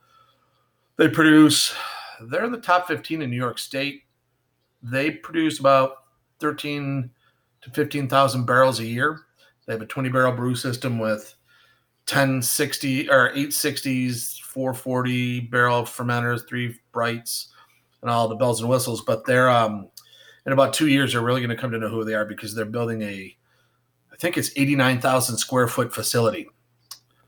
They 0.97 1.09
produce, 1.09 1.75
they're 2.21 2.45
in 2.45 2.53
the 2.53 2.61
top 2.61 2.87
15 2.87 3.23
in 3.23 3.31
New 3.31 3.37
York 3.37 3.59
State. 3.59 4.03
They 4.83 5.11
produce 5.11 5.59
about 5.59 6.05
13 6.39 7.11
to 7.63 7.71
15,000 7.71 8.45
barrels 8.45 8.79
a 8.79 8.85
year. 8.85 9.23
They 9.67 9.73
have 9.73 9.83
a 9.83 9.87
20 9.87 10.11
barrel 10.11 10.33
brew 10.33 10.55
system 10.55 10.99
with 10.99 11.35
1060 12.09 13.11
or 13.11 13.33
860s, 13.33 14.42
440 14.53 15.41
barrel 15.41 15.83
fermenters, 15.83 16.47
three 16.47 16.79
brights, 16.93 17.49
and 18.03 18.11
all 18.11 18.29
the 18.29 18.35
bells 18.35 18.61
and 18.61 18.69
whistles. 18.69 19.03
But 19.03 19.25
they're 19.25 19.51
um, 19.51 19.89
in 20.47 20.53
about 20.53 20.73
two 20.73 20.89
years, 20.89 21.13
they're 21.13 21.23
really 21.23 21.41
going 21.41 21.55
to 21.55 21.61
come 21.61 21.71
to 21.71 21.79
know 21.79 21.89
who 21.89 22.05
they 22.05 22.15
are 22.15 22.25
because 22.25 22.55
they're 22.55 22.65
building 22.65 23.03
a, 23.03 23.37
I 24.13 24.17
think 24.17 24.37
it's 24.37 24.51
89,000 24.57 25.37
square 25.39 25.69
foot 25.69 25.95
facility. 25.95 26.49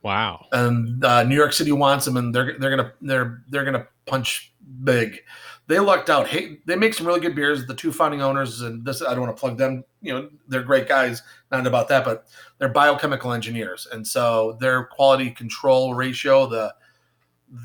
Wow. 0.02 0.46
And 0.52 1.02
uh, 1.02 1.24
New 1.24 1.34
York 1.34 1.54
City 1.54 1.72
wants 1.72 2.04
them, 2.04 2.18
and 2.18 2.34
they're 2.34 2.58
they're 2.58 2.76
gonna 2.76 2.92
they're 3.00 3.42
they're 3.48 3.64
gonna 3.64 3.86
punch 4.04 4.52
big. 4.84 5.20
They 5.66 5.78
lucked 5.78 6.10
out. 6.10 6.28
Hey, 6.28 6.58
they 6.66 6.76
make 6.76 6.92
some 6.92 7.06
really 7.06 7.20
good 7.20 7.34
beers. 7.34 7.66
The 7.66 7.74
two 7.74 7.90
founding 7.90 8.20
owners, 8.20 8.60
and 8.60 8.84
this 8.84 9.00
I 9.00 9.12
don't 9.12 9.22
want 9.22 9.34
to 9.34 9.40
plug 9.40 9.56
them. 9.56 9.82
You 10.02 10.12
know, 10.12 10.28
they're 10.46 10.62
great 10.62 10.88
guys. 10.88 11.22
Not 11.50 11.66
about 11.66 11.88
that, 11.88 12.04
but 12.04 12.26
they're 12.58 12.68
biochemical 12.68 13.32
engineers, 13.32 13.88
and 13.90 14.06
so 14.06 14.58
their 14.60 14.84
quality 14.84 15.30
control 15.30 15.94
ratio, 15.94 16.46
the 16.46 16.74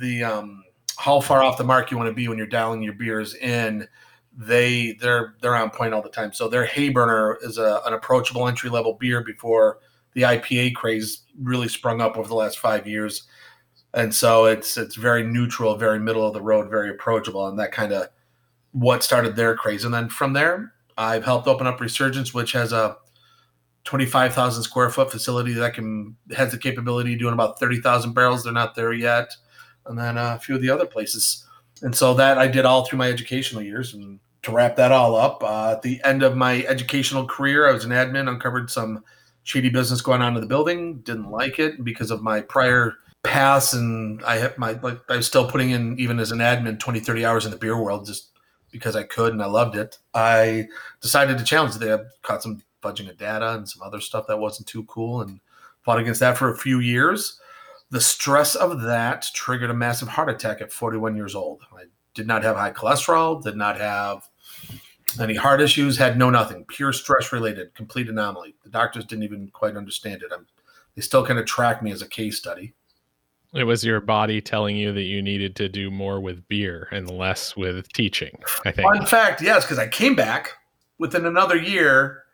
the 0.02 0.24
um, 0.24 0.63
how 0.98 1.22
far 1.22 1.44
off 1.44 1.58
the 1.58 1.63
mark 1.63 1.92
you 1.92 1.98
want 1.98 2.10
to 2.10 2.13
be 2.13 2.28
when 2.28 2.38
you're 2.38 2.48
dialing 2.48 2.82
your 2.82 2.94
beers 2.94 3.36
in, 3.36 3.88
they 4.36 4.94
they're 4.94 5.36
they're 5.42 5.56
on 5.56 5.70
point 5.70 5.94
all 5.94 6.02
the 6.02 6.10
time. 6.10 6.34
So 6.34 6.48
their 6.48 6.65
Hayburner 6.65 7.36
is 7.42 7.58
a, 7.58 7.82
an 7.86 7.94
approachable 7.94 8.48
entry 8.48 8.70
level 8.70 8.94
beer 8.94 9.24
before 9.24 9.80
the 10.13 10.24
IPA 10.24 10.76
craze 10.76 11.22
really 11.39 11.68
sprung 11.68 12.02
up 12.02 12.18
over 12.18 12.28
the 12.28 12.36
last 12.36 12.60
five 12.60 12.88
years, 12.88 13.28
and 13.94 14.13
so 14.13 14.46
it's 14.46 14.78
it's 14.78 14.96
very 14.96 15.24
neutral, 15.24 15.76
very 15.76 16.00
middle 16.00 16.26
of 16.26 16.34
the 16.34 16.42
road, 16.42 16.70
very 16.70 16.89
approachable, 16.89 17.48
and 17.48 17.60
that 17.60 17.72
kind 17.72 17.92
of 17.92 18.08
what 18.72 19.04
started 19.04 19.36
their 19.36 19.56
craze. 19.56 19.86
And 19.86 19.94
then 19.94 20.10
from 20.10 20.34
there, 20.34 20.74
I've 20.98 21.26
helped 21.26 21.48
open 21.48 21.65
up 21.65 21.80
Resurgence, 21.80 22.34
which 22.34 22.52
has 22.52 22.72
a 22.72 22.98
25,000 23.86 24.63
square 24.63 24.89
foot 24.89 25.12
facility 25.12 25.54
that 25.54 25.74
can 25.74 26.15
has 26.36 26.52
the 26.52 26.58
capability 26.58 27.13
of 27.13 27.20
doing 27.20 27.34
about 27.34 27.60
30,000 27.60 28.13
barrels. 28.13 28.44
They're 28.44 28.54
not 28.54 28.76
there 28.76 28.94
yet, 28.94 29.36
and 29.89 29.97
then 29.97 30.17
a 30.17 30.39
few 30.39 30.56
of 30.56 30.62
the 30.62 30.69
other 30.69 30.86
places. 30.86 31.45
And 31.82 31.95
so 31.95 32.13
that 32.13 32.38
I 32.38 32.47
did 32.47 32.65
all 32.65 32.86
through 32.86 32.99
my 32.99 33.10
educational 33.10 33.62
years. 33.62 33.93
And 33.93 34.19
to 34.43 34.52
wrap 34.52 34.75
that 34.78 34.91
all 34.91 35.15
up, 35.15 35.43
uh, 35.43 35.71
at 35.71 35.82
the 35.82 36.02
end 36.04 36.23
of 36.23 36.38
my 36.38 36.63
educational 36.63 37.28
career, 37.28 37.67
I 37.67 37.73
was 37.73 37.86
an 37.86 37.91
admin, 37.91 38.30
uncovered 38.30 38.69
some 38.69 39.04
shady 39.43 39.69
business 39.69 40.02
going 40.02 40.21
on 40.21 40.36
in 40.36 40.41
the 40.41 40.47
building. 40.47 40.99
Didn't 40.99 41.32
like 41.32 41.60
it 41.60 41.84
because 41.84 42.12
of 42.12 42.21
my 42.21 42.41
prior 42.41 42.95
past, 43.23 43.73
and 43.73 44.23
I 44.23 44.38
have 44.38 44.58
my 44.58 44.73
like 44.73 44.99
I 45.10 45.17
was 45.17 45.28
still 45.28 45.49
putting 45.49 45.71
in 45.71 45.99
even 45.99 46.19
as 46.19 46.32
an 46.32 46.39
admin 46.39 46.80
20, 46.80 46.99
30 46.99 47.25
hours 47.25 47.45
in 47.45 47.52
the 47.52 47.58
beer 47.58 47.82
world 47.82 48.06
just 48.06 48.30
because 48.71 48.95
I 48.95 49.04
could 49.04 49.34
and 49.34 49.41
I 49.41 49.47
loved 49.47 49.75
it. 49.75 49.97
I 50.13 50.67
decided 51.02 51.38
to 51.38 51.43
challenge. 51.43 51.82
I 51.82 51.97
caught 52.21 52.43
some 52.43 52.62
fudging 52.84 53.10
of 53.10 53.17
data 53.17 53.54
and 53.56 53.67
some 53.67 53.82
other 53.82 53.99
stuff 53.99 54.28
that 54.28 54.38
wasn't 54.38 54.67
too 54.67 54.84
cool, 54.86 55.21
and 55.21 55.39
fought 55.82 55.99
against 55.99 56.19
that 56.19 56.38
for 56.38 56.52
a 56.52 56.58
few 56.58 56.80
years. 56.80 57.38
The 57.91 58.02
stress 58.02 58.56
of 58.56 58.82
that 58.82 59.28
triggered 59.34 59.71
a 59.71 59.73
massive 59.73 60.08
heart 60.08 60.30
attack 60.30 60.62
at 60.62 60.71
41 60.71 61.15
years 61.15 61.34
old. 61.34 61.62
I 61.75 61.86
did 62.13 62.28
not 62.28 62.43
have 62.43 62.56
high 62.56 62.71
cholesterol, 62.71 63.41
did 63.41 63.56
not 63.56 63.80
have 63.80 64.30
any 65.19 65.36
heart 65.36 65.62
issues, 65.62 65.97
had 65.97 66.17
no 66.17 66.30
nothing, 66.30 66.65
pure 66.65 66.93
stress 66.93 67.34
related, 67.34 67.73
complete 67.73 68.10
anomaly. 68.10 68.56
The 68.63 68.69
doctors 68.69 69.06
didn't 69.06 69.23
even 69.23 69.47
quite 69.47 69.75
understand 69.75 70.21
it. 70.21 70.32
I'm, 70.32 70.45
they 70.95 71.02
still 71.02 71.25
kind 71.25 71.39
of 71.39 71.45
track 71.45 71.82
me 71.82 71.91
as 71.91 72.02
a 72.02 72.08
case 72.08 72.38
study. 72.38 72.73
It 73.54 73.63
was 73.63 73.84
your 73.84 73.99
body 73.99 74.41
telling 74.41 74.75
you 74.75 74.93
that 74.93 75.04
you 75.04 75.23
needed 75.23 75.56
to 75.56 75.67
do 75.67 75.89
more 75.89 76.19
with 76.19 76.47
beer 76.47 76.88
and 76.91 77.10
less 77.10 77.56
with 77.56 77.91
teaching, 77.93 78.38
I 78.65 78.71
think. 78.71 78.93
Fun 78.93 79.06
fact, 79.08 79.41
yes, 79.41 79.65
because 79.65 79.80
I 79.80 79.88
came 79.88 80.15
back 80.15 80.54
within 80.99 81.25
another 81.25 81.58
year, 81.58 82.25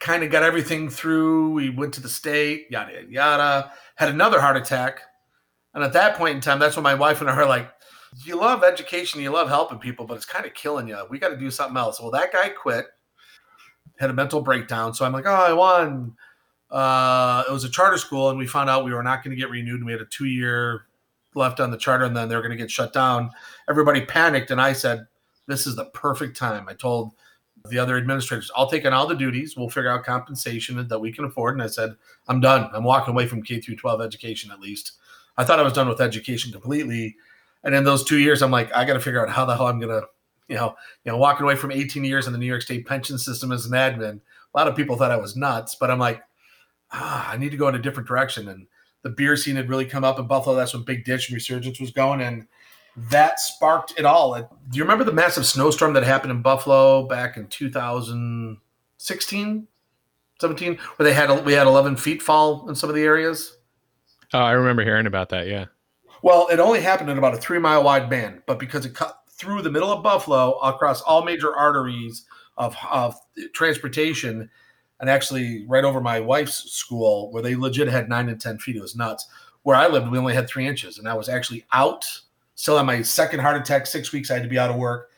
kind 0.00 0.22
of 0.22 0.30
got 0.30 0.42
everything 0.42 0.88
through. 0.88 1.50
We 1.50 1.68
went 1.68 1.92
to 1.94 2.00
the 2.00 2.08
state, 2.08 2.66
yada, 2.70 2.92
yada, 2.92 3.10
yada, 3.10 3.72
had 3.96 4.08
another 4.08 4.40
heart 4.40 4.56
attack. 4.56 5.00
And 5.74 5.84
at 5.84 5.92
that 5.92 6.16
point 6.16 6.36
in 6.36 6.40
time, 6.40 6.58
that's 6.58 6.76
when 6.76 6.84
my 6.84 6.94
wife 6.94 7.20
and 7.20 7.28
I 7.28 7.34
are 7.34 7.46
like, 7.46 7.70
you 8.24 8.36
love 8.36 8.64
education, 8.64 9.20
you 9.20 9.30
love 9.30 9.48
helping 9.48 9.78
people, 9.78 10.06
but 10.06 10.14
it's 10.14 10.24
kind 10.24 10.46
of 10.46 10.54
killing 10.54 10.88
you. 10.88 10.98
We 11.10 11.18
got 11.18 11.30
to 11.30 11.36
do 11.36 11.50
something 11.50 11.76
else. 11.76 12.00
Well, 12.00 12.10
that 12.12 12.32
guy 12.32 12.48
quit, 12.48 12.86
had 13.98 14.10
a 14.10 14.14
mental 14.14 14.40
breakdown. 14.40 14.94
So 14.94 15.04
I'm 15.04 15.12
like, 15.12 15.26
oh, 15.26 15.30
I 15.30 15.52
won. 15.52 16.16
Uh, 16.70 17.44
it 17.48 17.52
was 17.52 17.64
a 17.64 17.68
charter 17.68 17.98
school, 17.98 18.30
and 18.30 18.38
we 18.38 18.46
found 18.46 18.70
out 18.70 18.84
we 18.84 18.92
were 18.92 19.02
not 19.02 19.22
going 19.22 19.36
to 19.36 19.40
get 19.40 19.50
renewed, 19.50 19.76
and 19.76 19.86
we 19.86 19.92
had 19.92 20.00
a 20.00 20.06
two 20.06 20.26
year 20.26 20.86
left 21.34 21.60
on 21.60 21.70
the 21.70 21.76
charter, 21.76 22.04
and 22.04 22.16
then 22.16 22.28
they 22.28 22.34
were 22.34 22.42
going 22.42 22.50
to 22.50 22.56
get 22.56 22.70
shut 22.70 22.92
down. 22.92 23.30
Everybody 23.68 24.04
panicked, 24.04 24.50
and 24.50 24.60
I 24.60 24.72
said, 24.72 25.06
"This 25.46 25.66
is 25.66 25.76
the 25.76 25.84
perfect 25.86 26.36
time." 26.36 26.68
I 26.68 26.74
told 26.74 27.12
the 27.68 27.78
other 27.78 27.96
administrators, 27.96 28.50
"I'll 28.56 28.70
take 28.70 28.86
on 28.86 28.92
all 28.92 29.06
the 29.06 29.14
duties. 29.14 29.56
We'll 29.56 29.68
figure 29.68 29.90
out 29.90 30.04
compensation 30.04 30.86
that 30.88 30.98
we 30.98 31.12
can 31.12 31.24
afford." 31.24 31.54
And 31.54 31.62
I 31.62 31.66
said, 31.66 31.96
"I'm 32.28 32.40
done. 32.40 32.68
I'm 32.72 32.84
walking 32.84 33.12
away 33.12 33.26
from 33.26 33.42
K 33.42 33.60
through 33.60 33.76
12 33.76 34.00
education 34.00 34.50
at 34.50 34.60
least." 34.60 34.92
I 35.38 35.44
thought 35.44 35.58
I 35.58 35.62
was 35.62 35.72
done 35.72 35.88
with 35.88 36.00
education 36.00 36.52
completely, 36.52 37.16
and 37.64 37.74
in 37.74 37.84
those 37.84 38.04
two 38.04 38.18
years, 38.18 38.42
I'm 38.42 38.50
like, 38.50 38.74
I 38.74 38.84
got 38.84 38.94
to 38.94 39.00
figure 39.00 39.24
out 39.24 39.32
how 39.32 39.44
the 39.44 39.56
hell 39.56 39.66
I'm 39.66 39.80
gonna, 39.80 40.02
you 40.48 40.56
know, 40.56 40.74
you 41.04 41.12
know, 41.12 41.18
walking 41.18 41.44
away 41.44 41.56
from 41.56 41.72
18 41.72 42.04
years 42.04 42.26
in 42.26 42.32
the 42.32 42.38
New 42.38 42.46
York 42.46 42.62
State 42.62 42.86
pension 42.86 43.18
system 43.18 43.52
as 43.52 43.66
an 43.66 43.72
admin. 43.72 44.20
A 44.54 44.58
lot 44.58 44.68
of 44.68 44.76
people 44.76 44.96
thought 44.96 45.10
I 45.10 45.16
was 45.16 45.36
nuts, 45.36 45.74
but 45.74 45.90
I'm 45.90 45.98
like, 45.98 46.22
ah, 46.92 47.30
I 47.30 47.36
need 47.36 47.50
to 47.50 47.56
go 47.56 47.68
in 47.68 47.74
a 47.74 47.82
different 47.82 48.08
direction. 48.08 48.48
And 48.48 48.66
the 49.02 49.10
beer 49.10 49.36
scene 49.36 49.56
had 49.56 49.68
really 49.68 49.84
come 49.84 50.04
up 50.04 50.18
in 50.18 50.26
Buffalo. 50.26 50.56
That's 50.56 50.72
when 50.72 50.84
Big 50.84 51.04
Ditch 51.04 51.28
and 51.28 51.34
Resurgence 51.34 51.80
was 51.80 51.90
going, 51.90 52.20
and 52.20 52.46
that 52.96 53.40
sparked 53.40 53.94
it 53.98 54.04
all. 54.04 54.34
Do 54.34 54.48
you 54.72 54.82
remember 54.82 55.04
the 55.04 55.12
massive 55.12 55.46
snowstorm 55.46 55.92
that 55.94 56.02
happened 56.02 56.32
in 56.32 56.42
Buffalo 56.42 57.06
back 57.06 57.36
in 57.36 57.46
2016, 57.48 59.68
17, 60.40 60.78
where 60.96 61.04
they 61.04 61.12
had 61.12 61.44
we 61.44 61.52
had 61.52 61.66
11 61.66 61.96
feet 61.96 62.22
fall 62.22 62.66
in 62.68 62.74
some 62.74 62.88
of 62.88 62.96
the 62.96 63.02
areas? 63.02 63.58
Oh, 64.32 64.38
I 64.40 64.52
remember 64.52 64.82
hearing 64.82 65.06
about 65.06 65.28
that. 65.30 65.46
Yeah. 65.46 65.66
Well, 66.22 66.48
it 66.50 66.58
only 66.58 66.80
happened 66.80 67.10
in 67.10 67.18
about 67.18 67.34
a 67.34 67.38
three 67.38 67.58
mile 67.58 67.84
wide 67.84 68.08
band, 68.10 68.42
but 68.46 68.58
because 68.58 68.86
it 68.86 68.94
cut 68.94 69.18
through 69.30 69.62
the 69.62 69.70
middle 69.70 69.92
of 69.92 70.02
Buffalo 70.02 70.52
across 70.60 71.02
all 71.02 71.22
major 71.22 71.54
arteries 71.54 72.24
of, 72.56 72.74
of 72.90 73.14
transportation, 73.52 74.48
and 74.98 75.10
actually 75.10 75.66
right 75.68 75.84
over 75.84 76.00
my 76.00 76.18
wife's 76.20 76.72
school 76.72 77.30
where 77.30 77.42
they 77.42 77.54
legit 77.54 77.88
had 77.88 78.08
nine 78.08 78.30
and 78.30 78.40
ten 78.40 78.58
feet. 78.58 78.76
It 78.76 78.82
was 78.82 78.96
nuts. 78.96 79.26
where 79.62 79.76
I 79.76 79.86
lived, 79.88 80.08
we 80.08 80.18
only 80.18 80.34
had 80.34 80.48
three 80.48 80.66
inches, 80.66 80.98
and 80.98 81.06
I 81.08 81.14
was 81.14 81.28
actually 81.28 81.66
out, 81.72 82.06
still 82.56 82.76
on 82.76 82.86
my 82.86 83.02
second 83.02 83.40
heart 83.40 83.56
attack. 83.56 83.86
Six 83.86 84.12
weeks, 84.12 84.30
I 84.30 84.34
had 84.34 84.42
to 84.42 84.48
be 84.48 84.58
out 84.58 84.70
of 84.70 84.76
work. 84.76 85.10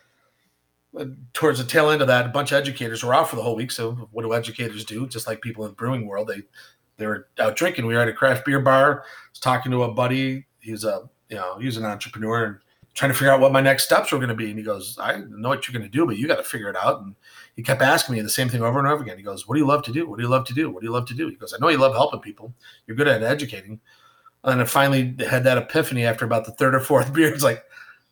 Uh, 0.99 1.07
Towards 1.33 1.59
the 1.59 1.65
tail 1.65 1.91
end 1.91 2.03
of 2.03 2.09
that, 2.09 2.27
a 2.27 2.29
bunch 2.29 2.53
of 2.53 2.59
educators 2.59 3.03
were 3.03 3.15
out 3.15 3.31
for 3.31 3.37
the 3.37 3.43
whole 3.43 3.57
week. 3.57 3.71
So, 3.71 4.09
what 4.13 4.23
do 4.23 4.35
educators 4.35 4.85
do? 4.85 5.07
Just 5.09 5.27
like 5.27 5.41
people 5.41 5.65
in 5.65 5.71
the 5.71 5.77
brewing 5.77 6.07
world, 6.07 6.29
they 6.29 6.43
they 6.99 7.07
were 7.07 7.29
out 7.39 7.57
drinking. 7.57 7.87
We 7.87 7.95
were 7.95 8.01
at 8.01 8.09
a 8.09 8.13
craft 8.13 8.45
beer 8.45 8.61
bar. 8.61 9.01
I 9.01 9.31
was 9.31 9.41
talking 9.41 9.73
to 9.73 9.85
a 9.85 9.93
buddy. 9.93 10.47
He's 10.61 10.85
a 10.85 11.09
you 11.31 11.37
know 11.37 11.59
he's 11.59 11.77
an 11.77 11.85
entrepreneur 11.85 12.45
and 12.45 12.57
trying 12.95 13.13
to 13.13 13.17
figure 13.17 13.33
out 13.33 13.41
what 13.41 13.53
my 13.53 13.61
next 13.61 13.85
steps 13.85 14.11
were 14.11 14.19
going 14.19 14.29
to 14.29 14.35
be. 14.35 14.49
And 14.51 14.59
he 14.59 14.65
goes, 14.65 14.99
I 15.01 15.19
know 15.29 15.51
what 15.51 15.69
you're 15.69 15.79
going 15.79 15.89
to 15.89 15.97
do, 15.97 16.05
but 16.05 16.17
you 16.17 16.27
got 16.27 16.39
to 16.39 16.43
figure 16.43 16.69
it 16.69 16.75
out. 16.75 17.01
And 17.01 17.15
he 17.55 17.63
kept 17.63 17.81
asking 17.81 18.17
me 18.17 18.21
the 18.23 18.29
same 18.29 18.49
thing 18.49 18.61
over 18.61 18.81
and 18.81 18.89
over 18.89 19.05
again. 19.05 19.17
He 19.17 19.23
goes, 19.23 19.47
What 19.47 19.55
do 19.55 19.61
you 19.61 19.67
love 19.67 19.85
to 19.85 19.93
do? 19.93 20.09
What 20.11 20.17
do 20.17 20.25
you 20.25 20.29
love 20.29 20.45
to 20.47 20.55
do? 20.55 20.69
What 20.69 20.81
do 20.81 20.87
you 20.87 20.93
love 20.93 21.07
to 21.07 21.15
do? 21.15 21.29
He 21.29 21.37
goes, 21.37 21.55
I 21.55 21.59
know 21.59 21.69
you 21.69 21.79
love 21.79 21.95
helping 21.95 22.21
people. 22.21 22.53
You're 22.87 22.97
good 22.97 23.07
at 23.07 23.23
educating. 23.23 23.81
And 24.45 24.61
I 24.61 24.65
finally 24.65 25.15
had 25.29 25.45
that 25.45 25.59
epiphany 25.59 26.05
after 26.05 26.25
about 26.25 26.45
the 26.45 26.53
third 26.53 26.75
or 26.75 26.81
fourth 26.81 27.13
beer. 27.15 27.33
It's 27.33 27.45
like, 27.45 27.65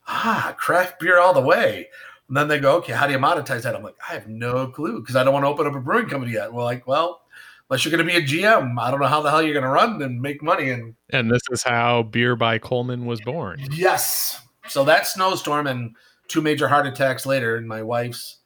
ah, 0.09 0.55
craft 0.59 1.01
beer 1.01 1.19
all 1.19 1.35
the 1.35 1.41
way. 1.41 1.89
And 2.29 2.37
then 2.37 2.49
they 2.49 2.59
go, 2.59 2.77
okay, 2.79 2.93
how 2.93 3.07
do 3.07 3.13
you 3.13 3.19
monetize 3.19 3.63
that? 3.63 3.77
I'm 3.77 3.83
like, 3.83 3.97
I 4.09 4.15
have 4.15 4.27
no 4.27 4.67
clue 4.67 5.01
because 5.01 5.15
I 5.17 5.23
don't 5.23 5.33
want 5.33 5.45
to 5.45 5.49
open 5.49 5.67
up 5.67 5.75
a 5.75 5.81
brewing 5.81 6.09
company 6.09 6.33
yet. 6.33 6.53
We're 6.53 6.65
like, 6.65 6.87
well, 6.87 7.23
unless 7.71 7.85
you're 7.85 7.97
going 7.97 8.05
to 8.05 8.13
be 8.13 8.19
a 8.19 8.27
GM, 8.27 8.81
I 8.81 8.91
don't 8.91 9.01
know 9.01 9.07
how 9.07 9.23
the 9.23 9.31
hell 9.31 9.43
you're 9.43 9.53
going 9.53 9.63
to 9.63 9.71
run 9.71 10.03
and 10.03 10.21
make 10.21 10.43
money. 10.43 10.71
And 10.71 10.97
And 11.11 11.31
this 11.31 11.43
is 11.51 11.63
how 11.63 12.03
Beer 12.03 12.35
by 12.35 12.59
Coleman 12.59 13.07
was 13.07 13.21
born. 13.21 13.61
yes, 13.71 14.41
so 14.69 14.85
that 14.85 15.07
snowstorm 15.07 15.69
and 15.69 15.95
two 16.27 16.43
major 16.43 16.67
heart 16.67 16.87
attacks 16.87 17.25
later, 17.27 17.57
and 17.57 17.69
my 17.69 17.83
wife's 17.83 18.39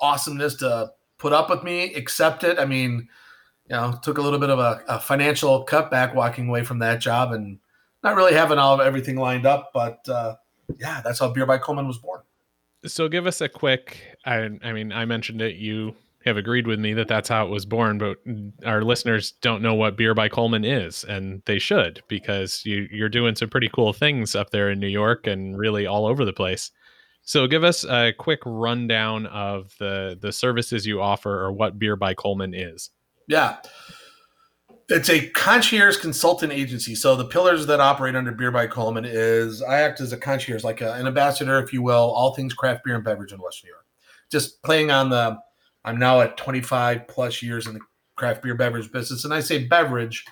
awesomeness 0.00 0.56
to 0.56 0.90
put 1.18 1.32
up 1.32 1.48
with 1.48 1.62
me, 1.62 1.94
accept 1.94 2.42
it. 2.44 2.58
I 2.58 2.64
mean, 2.64 3.08
you 3.68 3.76
know, 3.76 3.98
took 4.02 4.18
a 4.18 4.22
little 4.22 4.38
bit 4.38 4.50
of 4.50 4.58
a, 4.58 4.82
a 4.88 5.00
financial 5.00 5.64
cutback 5.66 6.14
walking 6.14 6.48
away 6.48 6.62
from 6.64 6.78
that 6.80 7.00
job 7.00 7.32
and 7.32 7.58
not 8.02 8.16
really 8.16 8.34
having 8.34 8.58
all 8.58 8.74
of 8.74 8.80
everything 8.80 9.16
lined 9.16 9.46
up. 9.46 9.70
But 9.74 10.08
uh, 10.08 10.36
yeah, 10.78 11.00
that's 11.02 11.18
how 11.18 11.28
Beer 11.30 11.46
by 11.46 11.58
Coleman 11.58 11.86
was 11.86 11.98
born. 11.98 12.20
So 12.84 13.08
give 13.08 13.26
us 13.26 13.40
a 13.40 13.48
quick. 13.48 14.16
I, 14.24 14.48
I 14.62 14.72
mean, 14.72 14.92
I 14.92 15.04
mentioned 15.04 15.40
it. 15.40 15.56
You 15.56 15.96
have 16.24 16.36
agreed 16.36 16.66
with 16.66 16.80
me 16.80 16.92
that 16.92 17.08
that's 17.08 17.28
how 17.28 17.46
it 17.46 17.50
was 17.50 17.64
born, 17.64 17.98
but 17.98 18.18
our 18.64 18.82
listeners 18.82 19.32
don't 19.42 19.62
know 19.62 19.74
what 19.74 19.96
Beer 19.96 20.12
by 20.12 20.28
Coleman 20.28 20.64
is, 20.64 21.04
and 21.04 21.40
they 21.46 21.58
should 21.58 22.02
because 22.08 22.62
you, 22.64 22.88
you're 22.90 23.08
doing 23.08 23.36
some 23.36 23.48
pretty 23.48 23.70
cool 23.72 23.92
things 23.92 24.34
up 24.34 24.50
there 24.50 24.70
in 24.70 24.80
New 24.80 24.88
York 24.88 25.26
and 25.28 25.56
really 25.56 25.86
all 25.86 26.04
over 26.04 26.24
the 26.24 26.32
place. 26.32 26.72
So 27.22 27.46
give 27.46 27.64
us 27.64 27.84
a 27.84 28.12
quick 28.12 28.40
rundown 28.44 29.26
of 29.26 29.74
the 29.78 30.18
the 30.20 30.32
services 30.32 30.86
you 30.86 31.00
offer 31.00 31.40
or 31.44 31.52
what 31.52 31.78
Beer 31.78 31.96
by 31.96 32.14
Coleman 32.14 32.54
is. 32.54 32.90
Yeah. 33.26 33.56
It's 34.88 35.10
a 35.10 35.28
concierge 35.30 35.96
consultant 35.96 36.52
agency. 36.52 36.94
So 36.94 37.16
the 37.16 37.24
pillars 37.24 37.66
that 37.66 37.80
operate 37.80 38.14
under 38.14 38.30
Beer 38.30 38.52
by 38.52 38.68
Coleman 38.68 39.04
is 39.04 39.60
I 39.60 39.80
act 39.80 40.00
as 40.00 40.12
a 40.12 40.16
concierge, 40.16 40.62
like 40.62 40.80
a, 40.80 40.92
an 40.94 41.08
ambassador, 41.08 41.58
if 41.58 41.72
you 41.72 41.82
will, 41.82 42.12
all 42.12 42.34
things 42.34 42.54
craft 42.54 42.84
beer 42.84 42.94
and 42.94 43.04
beverage 43.04 43.32
in 43.32 43.40
Western 43.40 43.68
New 43.68 43.72
York. 43.72 43.86
Just 44.30 44.62
playing 44.62 44.92
on 44.92 45.10
the, 45.10 45.38
I'm 45.84 45.98
now 45.98 46.20
at 46.20 46.36
25 46.36 47.08
plus 47.08 47.42
years 47.42 47.66
in 47.66 47.74
the 47.74 47.80
craft 48.14 48.42
beer 48.42 48.54
beverage 48.54 48.92
business. 48.92 49.24
And 49.24 49.34
I 49.34 49.40
say 49.40 49.64
beverage 49.64 50.24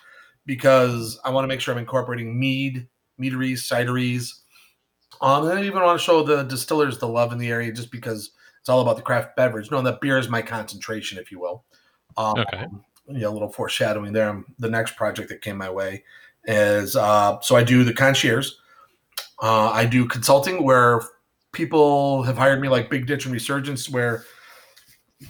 because 0.47 1.19
I 1.25 1.31
want 1.31 1.45
to 1.45 1.49
make 1.49 1.61
sure 1.61 1.75
I'm 1.75 1.81
incorporating 1.81 2.39
mead, 2.39 2.87
meaderies, 3.19 3.65
cideries. 3.65 4.31
Um, 5.21 5.49
and 5.49 5.59
I 5.59 5.65
even 5.65 5.83
want 5.83 5.99
to 5.99 6.05
show 6.05 6.23
the 6.23 6.43
distillers 6.45 6.99
the 6.99 7.09
love 7.09 7.33
in 7.33 7.39
the 7.39 7.51
area 7.51 7.73
just 7.73 7.91
because 7.91 8.31
it's 8.61 8.69
all 8.69 8.81
about 8.81 8.97
the 8.97 9.03
craft 9.03 9.37
beverage. 9.37 9.71
No, 9.71 9.83
that 9.83 10.01
beer 10.01 10.19
is 10.19 10.29
my 10.29 10.43
concentration, 10.43 11.19
if 11.19 11.31
you 11.31 11.41
will. 11.41 11.65
Um, 12.17 12.39
Okay. 12.39 12.67
Yeah, 13.07 13.29
a 13.29 13.31
little 13.31 13.53
foreshadowing 13.53 14.13
there. 14.13 14.31
Um, 14.31 14.47
The 14.59 14.71
next 14.71 14.97
project 14.97 15.29
that 15.29 15.43
came 15.43 15.59
my 15.59 15.71
way 15.71 16.05
is 16.45 16.97
uh, 16.97 17.41
so 17.41 17.57
I 17.57 17.63
do 17.63 17.85
the 17.85 17.93
concierge. 17.93 18.51
Uh, 19.43 19.71
I 19.71 19.85
do 19.85 20.07
consulting 20.07 20.63
where 20.63 21.01
people 21.53 22.23
have 22.23 22.37
hired 22.37 22.61
me, 22.61 22.69
like 22.69 22.91
Big 22.91 23.07
Ditch 23.07 23.25
and 23.25 23.33
Resurgence, 23.33 23.89
where 23.89 24.25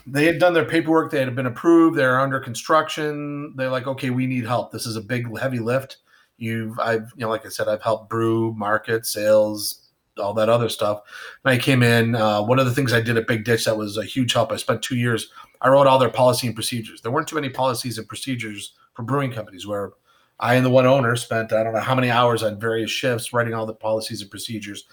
they 0.07 0.27
had 0.27 0.39
done 0.39 0.55
their 0.55 0.65
paperwork, 0.65 1.11
they 1.11 1.21
had 1.21 1.35
been 1.37 1.47
approved, 1.47 1.97
they're 1.97 2.21
under 2.21 2.41
construction. 2.41 3.55
They're 3.57 3.71
like, 3.71 3.87
okay, 3.87 4.11
we 4.11 4.27
need 4.27 4.45
help. 4.45 4.73
This 4.73 4.87
is 4.87 4.97
a 4.97 5.01
big, 5.01 5.37
heavy 5.39 5.61
lift. 5.61 5.99
You've, 6.37 6.79
I've, 6.81 7.13
you 7.17 7.21
know, 7.21 7.29
like 7.29 7.47
I 7.47 7.49
said, 7.49 7.69
I've 7.69 7.83
helped 7.83 8.11
brew, 8.11 8.53
market, 8.55 9.07
sales, 9.07 9.89
all 10.19 10.35
that 10.35 10.49
other 10.49 10.69
stuff. 10.69 11.01
And 11.45 11.53
I 11.53 11.59
came 11.59 11.83
in. 11.83 12.17
Uh, 12.17 12.43
one 12.43 12.59
of 12.59 12.67
the 12.67 12.73
things 12.73 12.93
I 12.93 13.01
did 13.01 13.17
at 13.17 13.27
Big 13.29 13.45
Ditch 13.45 13.65
that 13.67 13.77
was 13.77 13.97
a 13.97 14.05
huge 14.05 14.33
help. 14.33 14.51
I 14.51 14.57
spent 14.57 14.83
two 14.83 14.97
years. 14.97 15.31
I 15.65 15.69
wrote 15.71 15.87
all 15.87 15.99
their 15.99 16.11
policy 16.11 16.47
and 16.47 16.55
procedures. 16.55 17.01
There 17.01 17.11
weren't 17.11 17.27
too 17.27 17.37
many 17.37 17.49
policies 17.49 17.97
and 17.97 18.07
procedures 18.07 18.75
for 18.93 19.03
brewing 19.03 19.33
companies 19.33 19.67
where 19.67 19.93
I 20.39 20.55
and 20.55 20.65
the 20.65 20.71
one 20.71 20.87
owner 20.87 21.17
spent 21.17 21.53
I 21.53 21.65
don't 21.65 21.73
know 21.73 21.81
how 21.81 21.95
many 21.95 22.11
hours 22.11 22.43
on 22.43 22.61
various 22.61 22.91
shifts 22.91 23.33
writing 23.33 23.55
all 23.55 23.67
the 23.67 23.75
policies 23.75 24.21
and 24.21 24.31
procedures 24.31 24.85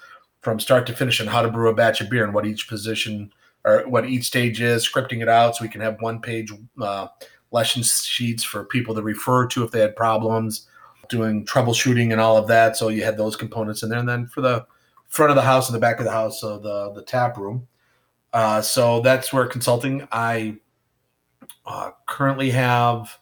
from 0.42 0.60
start 0.60 0.88
to 0.88 0.94
finish 0.94 1.20
on 1.20 1.28
how 1.28 1.42
to 1.42 1.52
brew 1.52 1.70
a 1.70 1.76
batch 1.76 2.00
of 2.00 2.10
beer 2.10 2.24
and 2.24 2.34
what 2.34 2.46
each 2.46 2.68
position 2.68 3.32
or 3.66 3.88
what 3.88 4.06
each 4.06 4.26
stage 4.26 4.62
is, 4.62 4.88
scripting 4.88 5.22
it 5.22 5.30
out 5.30 5.56
so 5.56 5.64
we 5.64 5.70
can 5.70 5.82
have 5.82 6.02
one 6.02 6.20
page 6.20 6.52
uh, 6.82 7.08
lesson 7.52 7.84
sheets 7.84 8.44
for 8.44 8.64
people 8.64 8.96
to 8.96 9.04
refer 9.04 9.46
to 9.48 9.64
if 9.64 9.72
they 9.72 9.82
had 9.82 9.96
problems, 9.96 10.68
doing 11.10 11.46
troubleshooting 11.46 12.12
and 12.12 12.22
all 12.22 12.38
of 12.38 12.48
that. 12.48 12.78
So 12.78 12.88
you 12.88 13.04
had 13.04 13.18
those 13.18 13.36
components 13.36 13.84
in 13.84 13.90
there, 13.90 14.00
and 14.00 14.10
then 14.10 14.28
for 14.28 14.42
the 14.42 14.66
front 15.10 15.30
of 15.30 15.36
the 15.36 15.42
house 15.42 15.68
and 15.68 15.76
the 15.76 15.80
back 15.80 16.00
of 16.00 16.06
the 16.06 16.12
house, 16.12 16.40
so 16.42 16.58
the 16.58 16.94
the 16.94 17.04
tap 17.04 17.38
room. 17.38 17.68
Uh, 18.34 18.62
so 18.62 19.02
that's 19.02 19.34
where 19.34 19.46
consulting. 19.46 20.08
I 20.12 20.58
uh, 21.66 21.92
currently 22.08 22.50
have 22.52 23.20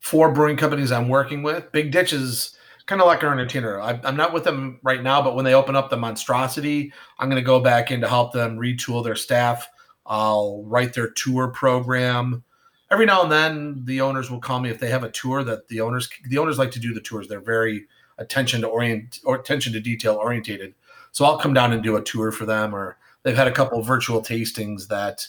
four 0.00 0.32
brewing 0.32 0.56
companies 0.56 0.90
I'm 0.90 1.08
working 1.08 1.42
with. 1.42 1.70
Big 1.72 1.92
Ditch 1.92 2.12
is 2.12 2.56
kind 2.86 3.00
of 3.00 3.06
like 3.06 3.22
our 3.22 3.32
entertainer. 3.32 3.80
I, 3.80 4.00
I'm 4.04 4.16
not 4.16 4.32
with 4.32 4.44
them 4.44 4.80
right 4.82 5.02
now, 5.02 5.22
but 5.22 5.36
when 5.36 5.44
they 5.44 5.54
open 5.54 5.76
up 5.76 5.88
the 5.88 5.96
monstrosity, 5.96 6.92
I'm 7.18 7.28
going 7.28 7.40
to 7.40 7.46
go 7.46 7.60
back 7.60 7.90
in 7.90 8.00
to 8.00 8.08
help 8.08 8.32
them 8.32 8.58
retool 8.58 9.04
their 9.04 9.14
staff. 9.14 9.68
I'll 10.04 10.64
write 10.64 10.92
their 10.92 11.10
tour 11.10 11.48
program. 11.48 12.42
Every 12.90 13.06
now 13.06 13.22
and 13.22 13.32
then, 13.32 13.84
the 13.84 14.00
owners 14.00 14.30
will 14.30 14.40
call 14.40 14.60
me 14.60 14.68
if 14.68 14.80
they 14.80 14.90
have 14.90 15.04
a 15.04 15.10
tour 15.10 15.44
that 15.44 15.68
the 15.68 15.80
owners 15.80 16.08
the 16.28 16.38
owners 16.38 16.58
like 16.58 16.72
to 16.72 16.80
do 16.80 16.92
the 16.92 17.00
tours. 17.00 17.28
They're 17.28 17.40
very 17.40 17.86
attention 18.18 18.60
to 18.62 18.66
orient 18.66 19.20
or 19.24 19.36
attention 19.36 19.72
to 19.72 19.80
detail 19.80 20.16
orientated. 20.16 20.74
So 21.12 21.24
I'll 21.24 21.38
come 21.38 21.54
down 21.54 21.72
and 21.72 21.82
do 21.82 21.96
a 21.96 22.02
tour 22.02 22.32
for 22.32 22.44
them, 22.44 22.74
or 22.74 22.98
they've 23.22 23.36
had 23.36 23.48
a 23.48 23.52
couple 23.52 23.78
of 23.78 23.86
virtual 23.86 24.20
tastings 24.20 24.88
that 24.88 25.26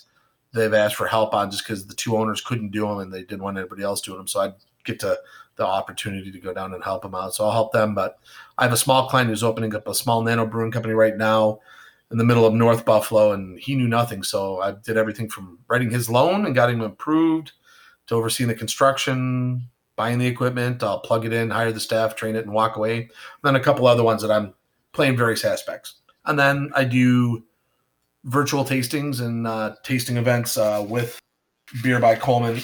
they've 0.54 0.74
asked 0.74 0.96
for 0.96 1.08
help 1.08 1.34
on 1.34 1.52
just 1.52 1.64
because 1.64 1.88
the 1.88 1.94
two 1.94 2.18
owners 2.18 2.42
couldn't 2.42 2.72
do 2.72 2.88
them 2.88 3.00
and 3.00 3.14
they 3.14 3.22
didn't 3.22 3.44
want 3.44 3.58
anybody 3.58 3.84
else 3.84 4.02
doing 4.02 4.18
them. 4.18 4.28
So 4.28 4.42
I'd 4.42 4.54
get 4.84 5.00
to 5.02 5.18
the 5.56 5.66
opportunity 5.66 6.32
to 6.32 6.40
go 6.40 6.54
down 6.54 6.74
and 6.74 6.84
help 6.84 7.04
them 7.04 7.16
out. 7.16 7.36
So 7.36 7.46
I'll 7.46 7.52
help 7.52 7.74
them. 7.74 7.94
But 7.94 8.20
I 8.58 8.64
have 8.64 8.74
a 8.74 8.78
small 8.78 9.08
client 9.08 9.30
who's 9.30 9.44
opening 9.44 9.76
up 9.76 9.88
a 9.88 9.96
small 9.96 10.22
nano 10.22 10.46
brewing 10.46 10.72
company 10.72 10.94
right 10.94 11.18
now 11.18 11.60
in 12.12 12.18
the 12.18 12.24
middle 12.24 12.46
of 12.46 12.54
North 12.54 12.86
Buffalo, 12.86 13.32
and 13.32 13.58
he 13.60 13.76
knew 13.76 13.88
nothing. 13.88 14.24
So 14.24 14.62
I 14.62 14.72
did 14.72 14.98
everything 14.98 15.30
from 15.30 15.60
writing 15.68 15.90
his 15.90 16.10
loan 16.10 16.46
and 16.46 16.54
got 16.56 16.70
him 16.70 16.82
approved 16.82 17.54
to 18.08 18.16
overseeing 18.16 18.48
the 18.48 18.56
construction, 18.56 19.68
buying 19.96 20.20
the 20.20 20.28
equipment. 20.28 20.84
I'll 20.84 21.00
plug 21.00 21.26
it 21.26 21.34
in, 21.34 21.50
hire 21.50 21.72
the 21.72 21.80
staff, 21.80 22.16
train 22.16 22.36
it, 22.36 22.46
and 22.46 22.54
walk 22.54 22.76
away. 22.76 22.98
And 22.98 23.10
then 23.44 23.56
a 23.56 23.60
couple 23.60 23.88
other 23.88 24.04
ones 24.04 24.22
that 24.22 24.32
I'm 24.32 24.54
playing 24.92 25.18
various 25.18 25.44
aspects. 25.44 25.96
And 26.26 26.38
then 26.38 26.72
I 26.76 26.84
do 26.84 27.44
virtual 28.26 28.64
tastings 28.64 29.22
and 29.22 29.46
uh, 29.48 29.76
tasting 29.84 30.18
events 30.18 30.58
uh, 30.58 30.86
with 30.88 31.20
Beer 31.82 32.00
by 32.00 32.16
Coleman. 32.16 32.62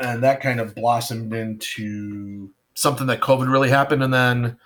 And 0.00 0.22
that 0.22 0.40
kind 0.40 0.60
of 0.60 0.74
blossomed 0.74 1.34
into 1.34 2.50
something 2.74 3.06
that 3.08 3.20
COVID 3.20 3.50
really 3.50 3.68
happened. 3.68 4.02
And 4.02 4.12
then 4.12 4.56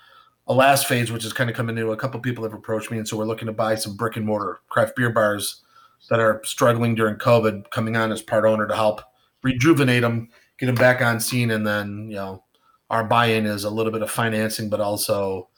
a 0.47 0.55
last 0.55 0.87
phase, 0.87 1.11
which 1.11 1.25
is 1.25 1.33
kind 1.33 1.51
of 1.51 1.57
coming 1.57 1.77
into 1.77 1.91
a 1.91 1.97
couple 1.97 2.21
people 2.21 2.45
have 2.45 2.55
approached 2.55 2.91
me. 2.91 2.99
And 2.99 3.09
so 3.09 3.17
we're 3.17 3.25
looking 3.25 3.47
to 3.47 3.53
buy 3.53 3.75
some 3.75 3.97
brick 3.97 4.17
and 4.17 4.25
mortar 4.25 4.61
craft 4.69 4.95
beer 4.95 5.11
bars 5.11 5.63
that 6.09 6.21
are 6.21 6.41
struggling 6.45 6.95
during 6.95 7.17
COVID, 7.17 7.71
coming 7.71 7.97
on 7.97 8.13
as 8.13 8.23
part 8.23 8.45
owner 8.45 8.69
to 8.69 8.77
help 8.77 9.01
rejuvenate 9.43 10.03
them, 10.03 10.29
get 10.59 10.67
them 10.67 10.77
back 10.77 11.03
on 11.03 11.19
scene. 11.19 11.51
And 11.51 11.67
then, 11.67 12.09
you 12.09 12.17
know, 12.17 12.45
our 12.91 13.03
buy 13.03 13.27
in 13.27 13.47
is 13.47 13.65
a 13.65 13.71
little 13.71 13.91
bit 13.91 14.03
of 14.03 14.11
financing, 14.11 14.69
but 14.69 14.81
also 14.81 15.49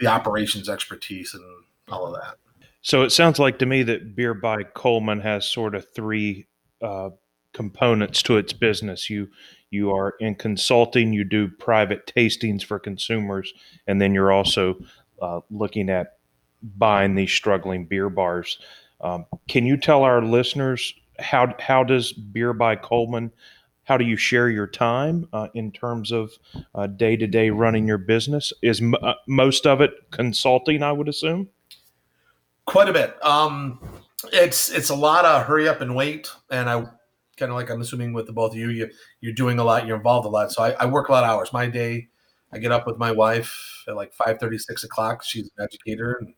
the 0.00 0.08
operations 0.08 0.68
expertise 0.68 1.34
and 1.34 1.44
all 1.88 2.06
of 2.06 2.20
that. 2.20 2.36
So 2.84 3.02
it 3.02 3.10
sounds 3.10 3.38
like 3.38 3.58
to 3.60 3.66
me 3.66 3.82
that 3.84 4.14
Beer 4.14 4.34
by 4.34 4.62
Coleman 4.62 5.20
has 5.20 5.48
sort 5.48 5.74
of 5.74 5.86
three 5.94 6.46
uh, 6.82 7.10
components 7.54 8.22
to 8.24 8.36
its 8.36 8.52
business. 8.52 9.08
You 9.08 9.28
you 9.70 9.90
are 9.90 10.14
in 10.20 10.34
consulting, 10.34 11.14
you 11.14 11.24
do 11.24 11.48
private 11.48 12.06
tastings 12.06 12.62
for 12.62 12.78
consumers, 12.78 13.52
and 13.86 14.00
then 14.02 14.12
you're 14.12 14.30
also 14.30 14.76
uh, 15.22 15.40
looking 15.50 15.88
at 15.88 16.18
buying 16.76 17.14
these 17.14 17.32
struggling 17.32 17.86
beer 17.86 18.10
bars. 18.10 18.58
Um, 19.00 19.24
can 19.48 19.64
you 19.64 19.78
tell 19.78 20.02
our 20.02 20.20
listeners 20.22 20.92
how 21.18 21.54
how 21.58 21.84
does 21.84 22.12
Beer 22.12 22.52
by 22.52 22.76
Coleman? 22.76 23.32
How 23.84 23.96
do 23.96 24.04
you 24.04 24.16
share 24.16 24.50
your 24.50 24.66
time 24.66 25.26
uh, 25.32 25.48
in 25.54 25.72
terms 25.72 26.12
of 26.12 26.32
day 26.96 27.16
to 27.16 27.26
day 27.26 27.48
running 27.48 27.88
your 27.88 27.98
business? 27.98 28.52
Is 28.62 28.82
m- 28.82 28.94
uh, 29.02 29.14
most 29.26 29.66
of 29.66 29.80
it 29.80 29.92
consulting? 30.10 30.82
I 30.82 30.92
would 30.92 31.08
assume. 31.08 31.48
Quite 32.66 32.88
a 32.88 32.92
bit. 32.92 33.24
Um, 33.24 33.78
it's 34.32 34.70
it's 34.70 34.90
a 34.90 34.94
lot 34.94 35.24
of 35.24 35.44
hurry 35.46 35.68
up 35.68 35.80
and 35.80 35.94
wait, 35.94 36.30
and 36.50 36.68
I 36.68 36.84
kind 37.36 37.50
of 37.50 37.56
like 37.56 37.70
I'm 37.70 37.80
assuming 37.80 38.12
with 38.12 38.26
the 38.26 38.32
both 38.32 38.52
of 38.52 38.58
you, 38.58 38.70
you 38.70 38.90
you're 39.20 39.34
doing 39.34 39.58
a 39.58 39.64
lot, 39.64 39.86
you're 39.86 39.96
involved 39.96 40.26
a 40.26 40.30
lot. 40.30 40.52
So 40.52 40.62
I, 40.62 40.70
I 40.72 40.86
work 40.86 41.08
a 41.08 41.12
lot 41.12 41.24
of 41.24 41.30
hours. 41.30 41.52
My 41.52 41.66
day, 41.66 42.08
I 42.52 42.58
get 42.58 42.72
up 42.72 42.86
with 42.86 42.96
my 42.96 43.10
wife 43.10 43.84
at 43.88 43.96
like 43.96 44.14
5 44.14 44.38
6 44.56 44.84
o'clock. 44.84 45.22
She's 45.24 45.50
an 45.56 45.64
educator, 45.64 46.18
and 46.20 46.34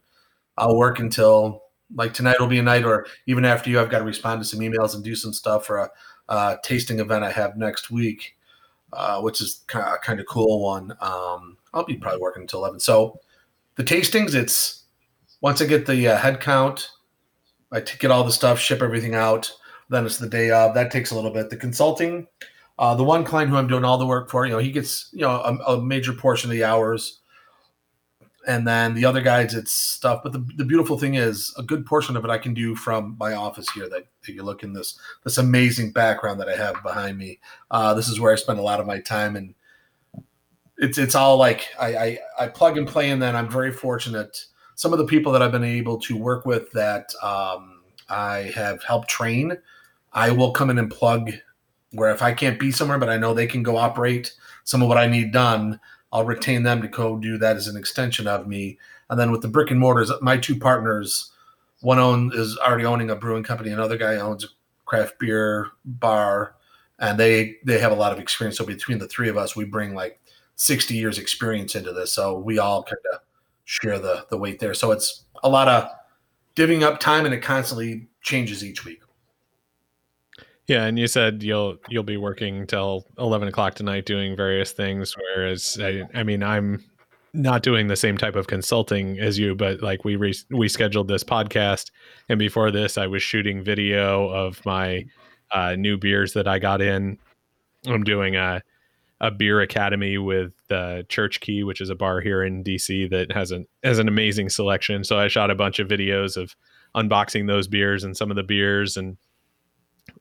I'll 0.57 0.77
work 0.77 0.99
until 0.99 1.63
like 1.95 2.13
tonight 2.15 2.41
will 2.41 2.49
be 2.49 2.59
a 2.59 2.63
night, 2.63 2.85
or 2.85 3.07
even 3.27 3.45
after 3.45 3.71
you, 3.71 3.81
I've 3.81 3.91
got 3.91 4.01
to 4.01 4.05
respond 4.05 4.41
to 4.43 4.49
some 4.49 4.61
emails 4.61 4.95
and 4.95 5.05
do 5.05 5.15
some 5.15 5.33
stuff 5.33 5.67
for 5.67 5.79
a, 5.79 5.91
a 6.29 6.59
tasting 6.65 6.99
event 6.99 7.25
I 7.25 7.31
have 7.31 7.57
next 7.57 7.91
week, 7.91 8.37
uh, 8.93 9.21
which 9.21 9.41
is 9.41 9.65
kind 9.69 9.87
of, 9.87 10.01
kind 10.01 10.19
of 10.19 10.27
cool 10.27 10.63
one. 10.63 10.93
Um, 11.01 11.57
I'll 11.73 11.85
be 11.85 11.97
probably 11.97 12.21
working 12.21 12.43
until 12.43 12.61
11. 12.61 12.81
So 12.81 13.21
the 13.77 13.85
tastings, 13.85 14.35
it's 14.35 14.86
once 15.47 15.63
I 15.63 15.67
get 15.67 15.87
the 15.87 16.09
uh, 16.09 16.17
head 16.17 16.41
count, 16.41 16.91
I 17.71 17.81
t- 17.81 17.97
get 18.01 18.11
all 18.11 18.25
the 18.25 18.33
stuff, 18.33 18.59
ship 18.59 18.83
everything 18.83 19.15
out. 19.15 19.49
Then 19.89 20.05
it's 20.05 20.19
the 20.19 20.29
day 20.29 20.51
of. 20.51 20.75
That 20.75 20.91
takes 20.91 21.13
a 21.13 21.15
little 21.15 21.31
bit. 21.31 21.51
The 21.51 21.57
consulting, 21.57 22.27
uh, 22.81 22.97
the 22.97 23.05
one 23.05 23.23
client 23.23 23.51
who 23.51 23.57
I'm 23.57 23.69
doing 23.69 23.85
all 23.85 23.97
the 23.97 24.09
work 24.09 24.29
for, 24.29 24.45
you 24.45 24.51
know, 24.51 24.59
he 24.59 24.73
gets 24.73 25.09
you 25.13 25.21
know 25.21 25.31
a, 25.31 25.75
a 25.75 25.81
major 25.81 26.13
portion 26.13 26.51
of 26.51 26.57
the 26.57 26.65
hours, 26.65 27.21
and 28.49 28.67
then 28.67 28.95
the 28.95 29.05
other 29.05 29.21
guys, 29.21 29.55
it's 29.55 29.71
stuff. 29.71 30.25
But 30.25 30.33
the, 30.33 30.45
the 30.57 30.65
beautiful 30.65 30.99
thing 30.99 31.15
is, 31.15 31.55
a 31.57 31.63
good 31.63 31.87
portion 31.87 32.17
of 32.17 32.25
it 32.25 32.31
I 32.31 32.39
can 32.39 32.53
do 32.53 32.75
from 32.75 33.15
my 33.17 33.35
office 33.35 33.71
here. 33.71 33.89
That, 33.89 34.09
that 34.27 34.33
you 34.33 34.43
look 34.43 34.65
in 34.65 34.73
this 34.73 34.99
this 35.23 35.39
amazing 35.39 35.93
background 35.93 36.41
that 36.41 36.49
I 36.49 36.57
have 36.57 36.83
behind 36.83 37.19
me. 37.19 37.39
Uh, 37.71 37.95
this 37.95 38.09
is 38.09 38.19
where 38.19 38.33
I 38.33 38.37
spend 38.37 38.59
a 38.59 38.63
lot 38.63 38.81
of 38.81 38.87
my 38.87 38.99
time, 38.99 39.37
and 39.37 39.55
it's 40.77 40.99
it's 40.99 41.15
all 41.15 41.37
like 41.37 41.69
I, 41.79 41.97
I 41.97 42.19
I 42.41 42.49
plug 42.49 42.77
and 42.79 42.89
play, 42.89 43.11
and 43.11 43.23
then 43.23 43.37
I'm 43.37 43.49
very 43.49 43.71
fortunate 43.71 44.47
some 44.77 44.93
of 44.93 44.99
the 44.99 45.07
people 45.07 45.33
that 45.33 45.43
I've 45.43 45.53
been 45.53 45.65
able 45.65 45.99
to 46.01 46.17
work 46.17 46.47
with 46.47 46.71
that 46.73 47.13
um, 47.23 47.83
I 48.09 48.53
have 48.55 48.83
helped 48.85 49.09
train, 49.09 49.57
I 50.13 50.31
will 50.31 50.53
come 50.53 50.71
in 50.71 50.79
and 50.79 50.91
plug 50.91 51.33
where 51.93 52.11
if 52.11 52.23
I 52.23 52.33
can't 52.33 52.61
be 52.61 52.71
somewhere, 52.71 52.99
but 52.99 53.09
I 53.09 53.17
know 53.17 53.35
they 53.35 53.47
can 53.47 53.63
go 53.63 53.77
operate 53.77 54.35
some 54.65 54.83
of 54.83 54.89
what 54.89 54.99
I 54.99 55.07
need 55.07 55.33
done, 55.33 55.81
I'll 56.13 56.25
retain 56.25 56.63
them 56.63 56.83
to 56.83 56.89
go 56.89 57.17
do 57.17 57.39
that 57.39 57.57
as 57.57 57.69
an 57.69 57.77
extension 57.77 58.27
of 58.27 58.47
me. 58.47 58.79
And 59.09 59.19
then 59.19 59.31
with 59.31 59.43
the 59.43 59.49
brick 59.49 59.71
and 59.71 59.81
mortars, 59.81 60.11
my 60.21 60.37
two 60.37 60.59
partners, 60.59 61.33
one 61.81 61.99
own 61.99 62.33
is 62.35 62.59
already 62.59 62.85
owning 62.85 63.11
a 63.11 63.17
brewing 63.17 63.45
company, 63.45 63.71
another 63.71 63.97
guy 63.97 64.17
owns 64.17 64.45
a 64.45 64.49
craft 64.85 65.19
beer 65.19 65.71
bar, 65.85 66.57
and 66.99 67.19
they 67.19 67.57
they 67.65 67.79
have 67.79 67.93
a 67.93 67.97
lot 67.97 68.13
of 68.13 68.19
experience. 68.19 68.57
So 68.59 68.65
between 68.65 68.99
the 68.99 69.09
three 69.09 69.29
of 69.29 69.37
us, 69.37 69.55
we 69.55 69.65
bring 69.65 69.95
like 69.95 70.21
60 70.57 70.95
years 70.95 71.19
experience 71.19 71.75
into 71.75 71.93
this. 71.93 72.13
So 72.13 72.39
we 72.39 72.59
all 72.59 72.83
kind 72.83 72.99
of 73.13 73.21
share 73.67 73.99
the 73.99 74.25
the 74.31 74.39
weight 74.39 74.59
there. 74.59 74.73
So 74.73 74.93
it's 74.93 75.25
a 75.43 75.49
lot 75.51 75.69
of 75.69 75.91
divvying 76.55 76.83
up 76.83 76.99
time, 76.99 77.27
and 77.27 77.35
it 77.35 77.43
constantly 77.43 78.09
changes 78.23 78.65
each 78.65 78.87
week. 78.87 79.01
Yeah, 80.67 80.85
and 80.87 80.99
you 80.99 81.07
said 81.07 81.43
you'll 81.43 81.77
you'll 81.89 82.03
be 82.03 82.17
working 82.17 82.67
till 82.67 83.07
eleven 83.19 83.47
o'clock 83.47 83.75
tonight 83.75 84.07
doing 84.07 84.35
various 84.35 84.73
things. 84.73 85.15
Whereas 85.17 85.79
I, 85.81 86.05
I 86.15 86.23
mean, 86.23 86.43
I'm 86.43 86.83
not 87.35 87.63
doing 87.63 87.87
the 87.87 87.97
same 87.97 88.17
type 88.17 88.35
of 88.35 88.47
consulting 88.47 89.21
as 89.21 89.39
you, 89.39 89.55
but 89.55 89.83
like 89.83 90.05
we 90.05 90.17
re- 90.17 90.35
we 90.51 90.69
scheduled 90.69 91.09
this 91.09 91.23
podcast, 91.23 91.91
and 92.29 92.39
before 92.39 92.71
this, 92.71 92.97
I 92.97 93.07
was 93.07 93.23
shooting 93.23 93.63
video 93.63 94.29
of 94.29 94.65
my 94.65 95.05
uh, 95.53 95.77
new 95.77 95.99
beers 95.99 96.33
that 96.33 96.49
I 96.49 96.59
got 96.59 96.81
in. 96.81 97.19
I'm 97.87 98.03
doing 98.03 98.35
a 98.35 98.63
a 99.21 99.31
beer 99.31 99.61
academy 99.61 100.19
with 100.19 100.53
the 100.69 101.07
Church 101.09 101.41
Key, 101.41 101.65
which 101.65 101.81
is 101.81 101.91
a 101.91 101.95
bar 101.95 102.21
here 102.21 102.45
in 102.45 102.63
DC 102.63 103.11
that 103.11 103.33
has 103.33 103.51
an 103.51 103.67
has 103.83 103.99
an 103.99 104.09
amazing 104.09 104.49
selection. 104.49 105.05
So 105.05 105.19
I 105.19 105.29
shot 105.29 105.51
a 105.51 105.55
bunch 105.55 105.79
of 105.79 105.89
videos 105.89 106.37
of 106.37 106.55
unboxing 106.95 107.47
those 107.47 107.69
beers 107.69 108.05
and 108.05 108.17
some 108.17 108.31
of 108.31 108.37
the 108.37 108.43
beers 108.43 108.97
and 108.97 109.17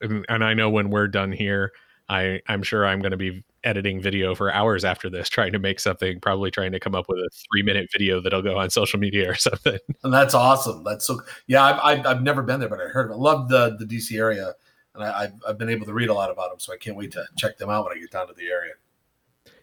and 0.00 0.44
I 0.44 0.54
know 0.54 0.68
when 0.68 0.90
we're 0.90 1.08
done 1.08 1.32
here, 1.32 1.72
I 2.08 2.40
I'm 2.48 2.62
sure 2.62 2.86
I'm 2.86 3.00
going 3.00 3.12
to 3.12 3.16
be 3.16 3.44
editing 3.64 4.00
video 4.00 4.34
for 4.34 4.52
hours 4.52 4.84
after 4.84 5.10
this, 5.10 5.28
trying 5.28 5.52
to 5.52 5.58
make 5.58 5.80
something, 5.80 6.20
probably 6.20 6.50
trying 6.50 6.72
to 6.72 6.80
come 6.80 6.94
up 6.94 7.06
with 7.08 7.18
a 7.18 7.28
three 7.50 7.62
minute 7.62 7.88
video 7.92 8.20
that'll 8.20 8.42
go 8.42 8.58
on 8.58 8.70
social 8.70 8.98
media 8.98 9.30
or 9.30 9.34
something. 9.34 9.78
And 10.04 10.12
that's 10.12 10.34
awesome. 10.34 10.84
That's 10.84 11.04
so 11.04 11.20
yeah. 11.46 11.64
I've, 11.64 11.80
I've, 11.82 12.06
I've 12.06 12.22
never 12.22 12.42
been 12.42 12.60
there, 12.60 12.68
but 12.68 12.80
I 12.80 12.84
heard 12.84 13.10
of 13.10 13.16
it. 13.16 13.18
Love 13.18 13.48
the 13.48 13.76
the 13.78 13.84
DC 13.84 14.16
area, 14.16 14.54
and 14.94 15.02
I, 15.02 15.22
I've 15.22 15.32
I've 15.48 15.58
been 15.58 15.68
able 15.68 15.86
to 15.86 15.92
read 15.92 16.08
a 16.08 16.14
lot 16.14 16.30
about 16.30 16.50
them, 16.50 16.60
so 16.60 16.72
I 16.72 16.76
can't 16.76 16.96
wait 16.96 17.12
to 17.12 17.24
check 17.36 17.58
them 17.58 17.70
out 17.70 17.84
when 17.84 17.96
I 17.96 18.00
get 18.00 18.10
down 18.10 18.28
to 18.28 18.34
the 18.34 18.48
area. 18.48 18.74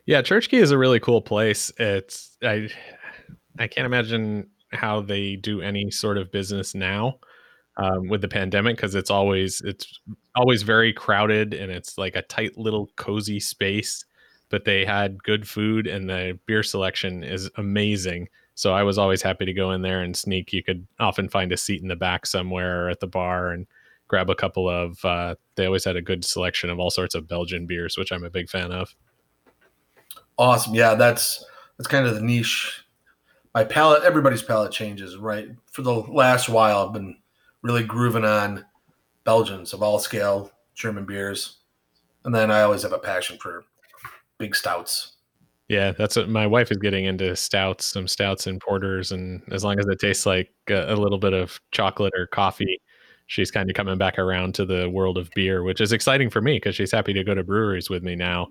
Yeah, 0.06 0.22
Church 0.22 0.50
Key 0.50 0.58
is 0.58 0.72
a 0.72 0.78
really 0.78 1.00
cool 1.00 1.22
place. 1.22 1.72
It's 1.78 2.38
I 2.44 2.70
I 3.58 3.68
can't 3.68 3.86
imagine 3.86 4.50
how 4.72 5.02
they 5.02 5.36
do 5.36 5.62
any 5.62 5.92
sort 5.92 6.18
of 6.18 6.32
business 6.32 6.76
now 6.76 7.20
um, 7.78 8.08
with 8.10 8.22
the 8.22 8.28
pandemic 8.28 8.76
because 8.76 8.96
it's 8.96 9.12
always 9.12 9.62
it's 9.62 10.00
always 10.36 10.64
very 10.64 10.92
crowded 10.94 11.54
and 11.54 11.72
it's 11.72 11.98
like 11.98 12.16
a 12.16 12.22
tight 12.24 12.58
little 12.58 12.90
cozy 12.96 13.40
space. 13.40 14.06
But 14.50 14.66
they 14.66 14.86
had 14.86 15.24
good 15.24 15.48
food 15.48 15.88
and 15.88 16.10
the 16.10 16.38
beer 16.46 16.64
selection 16.64 17.24
is 17.24 17.50
amazing. 17.58 18.30
So 18.56 18.74
I 18.74 18.84
was 18.84 19.00
always 19.00 19.22
happy 19.22 19.46
to 19.46 19.54
go 19.54 19.72
in 19.72 19.82
there 19.82 20.02
and 20.02 20.16
sneak. 20.16 20.54
You 20.54 20.64
could 20.64 20.86
often 21.00 21.28
find 21.30 21.52
a 21.52 21.58
seat 21.58 21.82
in 21.82 21.88
the 21.88 21.96
back 21.96 22.28
somewhere 22.28 22.90
at 22.90 23.00
the 23.00 23.08
bar 23.08 23.50
and 23.50 23.66
grab 24.08 24.30
a 24.30 24.36
couple 24.36 24.70
of. 24.70 25.04
Uh, 25.04 25.36
they 25.56 25.66
always 25.66 25.86
had 25.86 25.96
a 25.96 26.04
good 26.04 26.24
selection 26.24 26.70
of 26.70 26.80
all 26.80 26.92
sorts 26.92 27.16
of 27.16 27.28
Belgian 27.28 27.66
beers, 27.66 27.98
which 27.98 28.12
I'm 28.12 28.24
a 28.24 28.30
big 28.30 28.50
fan 28.50 28.72
of. 28.72 28.94
Awesome. 30.38 30.74
Yeah, 30.74 30.96
that's 30.96 31.46
that's 31.78 31.88
kind 31.88 32.06
of 32.06 32.16
the 32.16 32.22
niche. 32.22 32.84
My 33.54 33.64
palate, 33.64 34.04
everybody's 34.04 34.42
palate 34.42 34.72
changes, 34.72 35.18
right? 35.18 35.50
For 35.72 35.84
the 35.84 35.94
last 35.94 36.50
while, 36.50 36.88
I've 36.88 36.94
been 36.94 37.18
really 37.62 37.84
grooving 37.84 38.26
on 38.26 38.66
Belgians 39.24 39.74
of 39.74 39.84
all 39.84 40.00
scale, 40.00 40.52
German 40.74 41.06
beers, 41.06 41.58
and 42.26 42.34
then 42.34 42.50
I 42.50 42.64
always 42.64 42.82
have 42.82 42.94
a 42.94 43.00
passion 43.00 43.38
for 43.40 43.64
big 44.40 44.56
stouts. 44.56 45.14
Yeah, 45.70 45.92
that's 45.92 46.16
what 46.16 46.30
my 46.30 46.46
wife 46.46 46.72
is 46.72 46.78
getting 46.78 47.06
into 47.06 47.36
stouts, 47.36 47.86
some 47.86 48.08
stouts 48.08 48.48
and 48.48 48.60
porters, 48.60 49.12
and 49.12 49.42
as 49.52 49.64
long 49.64 49.80
as 49.80 49.86
it 49.86 50.00
tastes 50.00 50.26
like 50.26 50.52
a, 50.70 50.94
a 50.94 50.96
little 50.96 51.20
bit 51.20 51.34
of 51.34 51.60
chocolate 51.72 52.14
or 52.18 52.28
coffee, 52.28 52.82
she's 53.28 53.52
kind 53.52 53.70
of 53.70 53.76
coming 53.76 53.98
back 53.98 54.18
around 54.18 54.56
to 54.56 54.66
the 54.66 54.90
world 54.90 55.18
of 55.18 55.30
beer, 55.36 55.64
which 55.64 55.80
is 55.80 55.94
exciting 55.94 56.30
for 56.30 56.42
me 56.42 56.58
because 56.58 56.76
she's 56.76 56.92
happy 56.92 57.14
to 57.14 57.24
go 57.24 57.36
to 57.36 57.44
breweries 57.44 57.90
with 57.90 58.04
me 58.04 58.16
now 58.16 58.50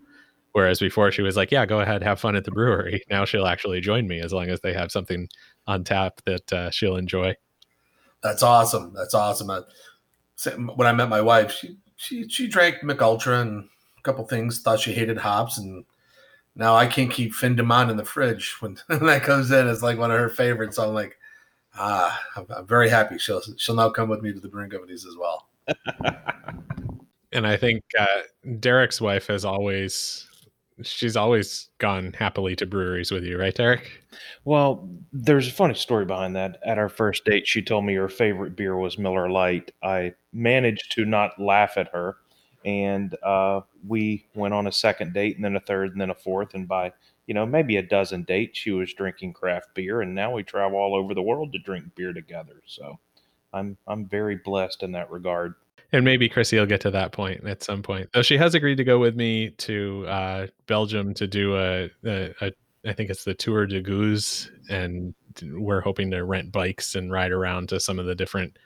Whereas 0.52 0.80
before 0.80 1.10
she 1.10 1.22
was 1.22 1.36
like, 1.36 1.50
"Yeah, 1.50 1.64
go 1.66 1.80
ahead, 1.80 2.02
have 2.02 2.20
fun 2.20 2.36
at 2.36 2.44
the 2.44 2.50
brewery." 2.50 3.02
Now 3.10 3.24
she'll 3.24 3.46
actually 3.46 3.80
join 3.80 4.06
me 4.06 4.20
as 4.20 4.32
long 4.32 4.48
as 4.48 4.60
they 4.60 4.72
have 4.74 4.92
something 4.92 5.28
on 5.66 5.84
tap 5.84 6.20
that 6.26 6.52
uh, 6.52 6.70
she'll 6.70 6.96
enjoy. 6.96 7.34
That's 8.22 8.42
awesome. 8.42 8.92
That's 8.94 9.14
awesome. 9.14 9.50
Uh, 9.50 9.62
when 10.74 10.86
I 10.86 10.92
met 10.92 11.08
my 11.08 11.20
wife, 11.20 11.52
she 11.52 11.76
she 11.96 12.28
she 12.28 12.48
drank 12.48 12.82
Mich 12.82 13.00
Ultra 13.00 13.40
and 13.40 13.68
a 13.98 14.02
couple 14.02 14.26
things. 14.26 14.60
Thought 14.60 14.80
she 14.80 14.92
hated 14.92 15.18
hops, 15.18 15.58
and 15.58 15.84
now 16.54 16.74
I 16.74 16.86
can't 16.86 17.10
keep 17.10 17.34
Fin 17.34 17.56
de 17.56 17.62
Man 17.62 17.90
in 17.90 17.96
the 17.96 18.04
fridge 18.04 18.56
when, 18.60 18.78
when 18.86 19.06
that 19.06 19.22
comes 19.22 19.50
in. 19.50 19.68
It's 19.68 19.82
like 19.82 19.98
one 19.98 20.10
of 20.10 20.18
her 20.18 20.28
favorites. 20.28 20.76
So 20.76 20.88
I'm 20.88 20.94
like, 20.94 21.18
ah, 21.76 22.22
I'm, 22.36 22.46
I'm 22.50 22.66
very 22.66 22.88
happy. 22.88 23.18
She'll 23.18 23.42
she'll 23.56 23.74
now 23.74 23.90
come 23.90 24.08
with 24.08 24.22
me 24.22 24.32
to 24.32 24.40
the 24.40 24.48
brewing 24.48 24.70
companies 24.70 25.06
as 25.06 25.16
well. 25.16 25.48
and 27.32 27.46
I 27.46 27.56
think 27.56 27.84
uh, 27.98 28.06
Derek's 28.60 29.00
wife 29.00 29.28
has 29.28 29.44
always 29.44 30.28
she's 30.84 31.16
always 31.16 31.68
gone 31.78 32.12
happily 32.12 32.56
to 32.56 32.66
breweries 32.66 33.10
with 33.10 33.24
you, 33.24 33.38
right, 33.38 33.54
Derek? 33.54 34.02
Well, 34.44 34.88
there's 35.12 35.48
a 35.48 35.52
funny 35.52 35.74
story 35.74 36.04
behind 36.04 36.36
that. 36.36 36.58
At 36.64 36.78
our 36.78 36.88
first 36.88 37.24
date, 37.24 37.46
she 37.46 37.62
told 37.62 37.84
me 37.84 37.94
her 37.94 38.08
favorite 38.08 38.56
beer 38.56 38.76
was 38.76 38.98
Miller 38.98 39.30
Lite. 39.30 39.72
I 39.82 40.14
managed 40.32 40.92
to 40.92 41.04
not 41.04 41.40
laugh 41.40 41.76
at 41.76 41.88
her, 41.88 42.16
and 42.64 43.14
uh, 43.22 43.62
we 43.86 44.26
went 44.34 44.54
on 44.54 44.66
a 44.66 44.72
second 44.72 45.14
date, 45.14 45.36
and 45.36 45.44
then 45.44 45.56
a 45.56 45.60
third, 45.60 45.92
and 45.92 46.00
then 46.00 46.10
a 46.10 46.14
fourth, 46.14 46.54
and 46.54 46.68
by 46.68 46.92
you 47.26 47.34
know 47.34 47.46
maybe 47.46 47.76
a 47.76 47.82
dozen 47.82 48.22
dates, 48.24 48.58
she 48.58 48.70
was 48.72 48.92
drinking 48.94 49.32
craft 49.32 49.74
beer, 49.74 50.00
and 50.02 50.14
now 50.14 50.32
we 50.32 50.42
travel 50.42 50.78
all 50.78 50.94
over 50.94 51.14
the 51.14 51.22
world 51.22 51.52
to 51.52 51.58
drink 51.58 51.94
beer 51.94 52.12
together. 52.12 52.62
So, 52.66 52.98
I'm 53.52 53.76
I'm 53.86 54.06
very 54.06 54.36
blessed 54.36 54.82
in 54.82 54.92
that 54.92 55.10
regard 55.10 55.54
and 55.92 56.04
maybe 56.04 56.28
Chrissy 56.28 56.58
will 56.58 56.66
get 56.66 56.80
to 56.82 56.90
that 56.90 57.12
point 57.12 57.46
at 57.46 57.62
some 57.62 57.82
point. 57.82 58.08
Though 58.12 58.22
she 58.22 58.38
has 58.38 58.54
agreed 58.54 58.76
to 58.76 58.84
go 58.84 58.98
with 58.98 59.14
me 59.14 59.50
to 59.50 60.06
uh, 60.06 60.46
Belgium 60.66 61.14
to 61.14 61.26
do 61.26 61.56
a, 61.56 61.90
a, 62.04 62.34
a 62.40 62.52
I 62.84 62.92
think 62.92 63.10
it's 63.10 63.24
the 63.24 63.34
Tour 63.34 63.66
de 63.66 63.82
Gueuze, 63.82 64.50
and 64.68 65.14
we're 65.42 65.80
hoping 65.80 66.10
to 66.10 66.24
rent 66.24 66.50
bikes 66.50 66.94
and 66.94 67.12
ride 67.12 67.30
around 67.30 67.68
to 67.68 67.80
some 67.80 67.98
of 67.98 68.06
the 68.06 68.14
different 68.14 68.58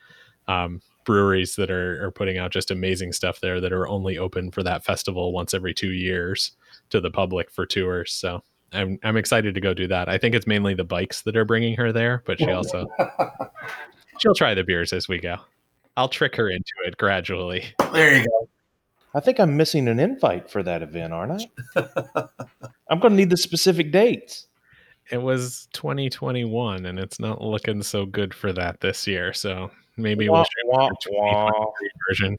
um, 0.49 0.81
breweries 1.05 1.57
that 1.57 1.71
are, 1.71 2.05
are 2.05 2.11
putting 2.11 2.39
out 2.39 2.51
just 2.51 2.71
amazing 2.71 3.13
stuff 3.13 3.41
there 3.41 3.61
that 3.61 3.73
are 3.73 3.87
only 3.89 4.19
open 4.19 4.51
for 4.51 4.63
that 4.63 4.85
festival 4.85 5.33
once 5.33 5.55
every 5.55 5.75
two 5.75 5.93
years 5.93 6.53
to 6.91 7.01
the 7.01 7.11
public 7.11 7.51
for 7.51 7.67
tours. 7.67 8.13
So 8.13 8.43
I'm 8.73 8.99
I'm 9.05 9.17
excited 9.17 9.55
to 9.55 9.61
go 9.61 9.75
do 9.75 9.87
that. 9.89 10.09
I 10.09 10.19
think 10.19 10.35
it's 10.35 10.47
mainly 10.47 10.75
the 10.75 10.85
bikes 10.85 11.23
that 11.23 11.37
are 11.37 11.45
bringing 11.45 11.77
her 11.77 11.93
there, 11.93 12.23
but 12.27 12.39
she 12.39 12.51
also 12.51 12.87
she'll 14.19 14.35
try 14.35 14.55
the 14.55 14.65
beers 14.65 14.93
as 14.93 15.09
we 15.09 15.19
go. 15.19 15.37
I'll 15.97 16.09
trick 16.09 16.37
her 16.37 16.51
into 16.51 16.73
it 16.85 16.97
gradually. 16.97 17.65
There 17.93 18.19
you 18.19 18.27
go. 18.27 18.49
I 19.15 19.21
think 19.21 19.41
I'm 19.41 19.57
missing 19.57 19.89
an 19.89 19.99
invite 19.99 20.51
for 20.51 20.63
that 20.63 20.83
event, 20.83 21.15
aren't 21.15 21.49
I? 21.75 22.25
I'm 22.91 23.01
going 23.01 23.13
to 23.13 23.17
need 23.17 23.31
the 23.31 23.37
specific 23.39 23.91
dates. 23.91 24.47
It 25.11 25.19
was 25.19 25.69
2021, 25.73 26.85
and 26.85 26.99
it's 26.99 27.19
not 27.19 27.41
looking 27.41 27.83
so 27.83 28.05
good 28.05 28.35
for 28.35 28.53
that 28.53 28.81
this 28.81 29.07
year. 29.07 29.33
So 29.33 29.71
maybe 29.97 30.29
wah, 30.29 30.39
we'll 30.39 30.45
shoot 30.45 31.13
wah, 31.13 31.51
wah. 31.51 31.67
version. 32.09 32.37